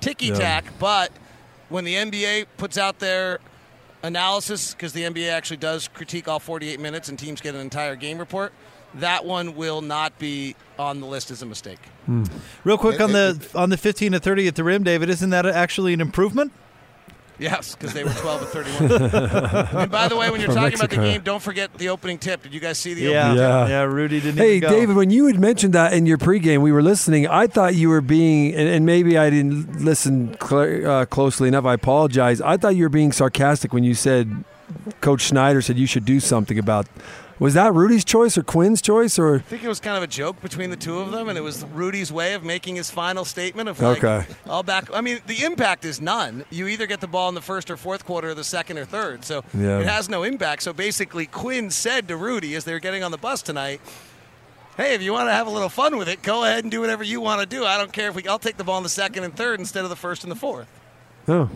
ticky 0.00 0.30
tack. 0.30 0.64
But 0.78 1.12
when 1.68 1.84
the 1.84 1.94
NBA 1.94 2.46
puts 2.56 2.78
out 2.78 2.98
their 2.98 3.40
analysis, 4.02 4.72
because 4.72 4.92
the 4.92 5.02
NBA 5.02 5.30
actually 5.30 5.58
does 5.58 5.88
critique 5.88 6.28
all 6.28 6.38
48 6.38 6.80
minutes 6.80 7.08
and 7.08 7.18
teams 7.18 7.40
get 7.40 7.54
an 7.54 7.60
entire 7.60 7.96
game 7.96 8.18
report, 8.18 8.52
that 8.94 9.24
one 9.24 9.56
will 9.56 9.82
not 9.82 10.18
be 10.18 10.56
on 10.78 11.00
the 11.00 11.06
list 11.06 11.30
as 11.30 11.42
a 11.42 11.46
mistake. 11.46 11.80
Hmm. 12.06 12.24
Real 12.64 12.78
quick 12.78 13.00
on 13.00 13.12
the 13.12 13.46
on 13.54 13.70
the 13.70 13.76
15 13.76 14.12
to 14.12 14.20
30 14.20 14.48
at 14.48 14.54
the 14.54 14.64
rim, 14.64 14.84
David, 14.84 15.10
isn't 15.10 15.30
that 15.30 15.44
actually 15.44 15.92
an 15.92 16.00
improvement? 16.00 16.52
Yes, 17.38 17.74
because 17.74 17.92
they 17.92 18.02
were 18.02 18.10
12 18.10 18.42
of 18.42 18.48
31. 18.48 18.92
and 19.82 19.90
by 19.90 20.08
the 20.08 20.16
way, 20.16 20.30
when 20.30 20.40
you're 20.40 20.48
From 20.50 20.56
talking 20.62 20.78
about 20.78 20.90
the 20.90 20.96
game, 20.96 21.20
don't 21.22 21.42
forget 21.42 21.72
the 21.74 21.90
opening 21.90 22.16
tip. 22.18 22.42
Did 22.42 22.54
you 22.54 22.60
guys 22.60 22.78
see 22.78 22.94
the 22.94 23.02
Yeah, 23.02 23.28
opening 23.28 23.36
Yeah. 23.42 23.60
tip? 23.60 23.68
yeah. 23.68 23.82
Rudy 23.82 24.20
didn't. 24.20 24.38
Hey, 24.38 24.56
even 24.56 24.70
go. 24.70 24.74
David, 24.74 24.96
when 24.96 25.10
you 25.10 25.26
had 25.26 25.38
mentioned 25.38 25.74
that 25.74 25.92
in 25.92 26.06
your 26.06 26.16
pregame, 26.18 26.62
we 26.62 26.72
were 26.72 26.82
listening. 26.82 27.26
I 27.26 27.46
thought 27.46 27.74
you 27.74 27.90
were 27.90 28.00
being, 28.00 28.54
and, 28.54 28.68
and 28.68 28.86
maybe 28.86 29.18
I 29.18 29.28
didn't 29.28 29.84
listen 29.84 30.36
cl- 30.42 30.86
uh, 30.90 31.04
closely 31.06 31.48
enough. 31.48 31.66
I 31.66 31.74
apologize. 31.74 32.40
I 32.40 32.56
thought 32.56 32.74
you 32.74 32.84
were 32.84 32.88
being 32.88 33.12
sarcastic 33.12 33.72
when 33.74 33.84
you 33.84 33.94
said 33.94 34.44
Coach 35.02 35.24
Snyder 35.24 35.60
said 35.60 35.76
you 35.78 35.86
should 35.86 36.04
do 36.06 36.20
something 36.20 36.58
about. 36.58 36.86
Was 37.38 37.52
that 37.54 37.74
Rudy's 37.74 38.04
choice 38.04 38.38
or 38.38 38.42
Quin's 38.42 38.80
choice 38.80 39.18
or? 39.18 39.36
I 39.36 39.38
think 39.40 39.62
it 39.62 39.68
was 39.68 39.78
kind 39.78 39.96
of 39.96 40.02
a 40.02 40.06
joke 40.06 40.40
between 40.40 40.70
the 40.70 40.76
two 40.76 40.98
of 41.00 41.12
them, 41.12 41.28
and 41.28 41.36
it 41.36 41.42
was 41.42 41.64
Rudy's 41.66 42.10
way 42.10 42.32
of 42.32 42.42
making 42.44 42.76
his 42.76 42.90
final 42.90 43.26
statement 43.26 43.68
of 43.68 43.78
like, 43.80 44.02
Okay. 44.02 44.26
"I'll 44.46 44.62
back." 44.62 44.88
I 44.94 45.02
mean, 45.02 45.20
the 45.26 45.44
impact 45.44 45.84
is 45.84 46.00
none. 46.00 46.46
You 46.50 46.66
either 46.66 46.86
get 46.86 47.00
the 47.00 47.06
ball 47.06 47.28
in 47.28 47.34
the 47.34 47.42
first 47.42 47.70
or 47.70 47.76
fourth 47.76 48.06
quarter, 48.06 48.30
or 48.30 48.34
the 48.34 48.42
second 48.44 48.78
or 48.78 48.86
third, 48.86 49.24
so 49.24 49.44
Yeah. 49.52 49.80
it 49.80 49.86
has 49.86 50.08
no 50.08 50.22
impact. 50.22 50.62
So 50.62 50.72
basically, 50.72 51.26
Quinn 51.26 51.70
said 51.70 52.08
to 52.08 52.16
Rudy 52.16 52.54
as 52.54 52.64
they 52.64 52.72
were 52.72 52.80
getting 52.80 53.02
on 53.04 53.10
the 53.10 53.18
bus 53.18 53.42
tonight. 53.42 53.82
Hey, 54.78 54.94
if 54.94 55.02
you 55.02 55.12
want 55.12 55.28
to 55.28 55.32
have 55.32 55.46
a 55.46 55.50
little 55.50 55.68
fun 55.70 55.96
with 55.98 56.08
it, 56.08 56.22
go 56.22 56.44
ahead 56.44 56.64
and 56.64 56.70
do 56.70 56.80
whatever 56.80 57.02
you 57.02 57.20
want 57.20 57.40
to 57.40 57.46
do. 57.46 57.64
I 57.66 57.76
don't 57.76 57.92
care 57.92 58.08
if 58.08 58.14
we. 58.14 58.26
I'll 58.26 58.38
take 58.38 58.56
the 58.56 58.64
ball 58.64 58.78
in 58.78 58.82
the 58.82 58.88
second 58.88 59.24
and 59.24 59.36
third 59.36 59.60
instead 59.60 59.84
of 59.84 59.90
the 59.90 59.96
first 59.96 60.22
and 60.22 60.30
the 60.30 60.36
fourth. 60.36 60.68
Oh, 61.28 61.50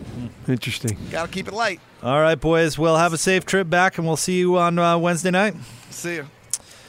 interesting. 0.47 0.97
Got 1.11 1.27
to 1.27 1.31
keep 1.31 1.47
it 1.47 1.53
light. 1.53 1.79
All 2.03 2.19
right, 2.19 2.39
boys. 2.39 2.77
We'll 2.77 2.97
have 2.97 3.13
a 3.13 3.17
safe 3.17 3.45
trip 3.45 3.69
back, 3.69 3.97
and 3.97 4.05
we'll 4.05 4.17
see 4.17 4.39
you 4.39 4.57
on 4.57 4.77
uh, 4.77 4.97
Wednesday 4.97 5.31
night. 5.31 5.55
See 5.89 6.15
you. 6.15 6.27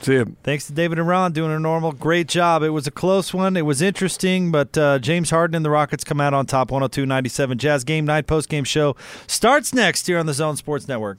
See 0.00 0.14
you. 0.14 0.36
Thanks 0.42 0.66
to 0.66 0.72
David 0.72 0.98
and 0.98 1.06
Ron 1.06 1.32
doing 1.32 1.52
a 1.52 1.60
normal 1.60 1.92
great 1.92 2.26
job. 2.26 2.64
It 2.64 2.70
was 2.70 2.88
a 2.88 2.90
close 2.90 3.32
one. 3.32 3.56
It 3.56 3.62
was 3.62 3.80
interesting, 3.80 4.50
but 4.50 4.76
uh, 4.76 4.98
James 4.98 5.30
Harden 5.30 5.54
and 5.54 5.64
the 5.64 5.70
Rockets 5.70 6.02
come 6.02 6.20
out 6.20 6.34
on 6.34 6.44
top 6.46 6.72
102 6.72 7.06
97. 7.06 7.56
Jazz 7.58 7.84
Game 7.84 8.04
Night 8.04 8.26
post 8.26 8.48
game 8.48 8.64
show 8.64 8.96
starts 9.28 9.72
next 9.72 10.08
here 10.08 10.18
on 10.18 10.26
the 10.26 10.34
Zone 10.34 10.56
Sports 10.56 10.88
Network. 10.88 11.18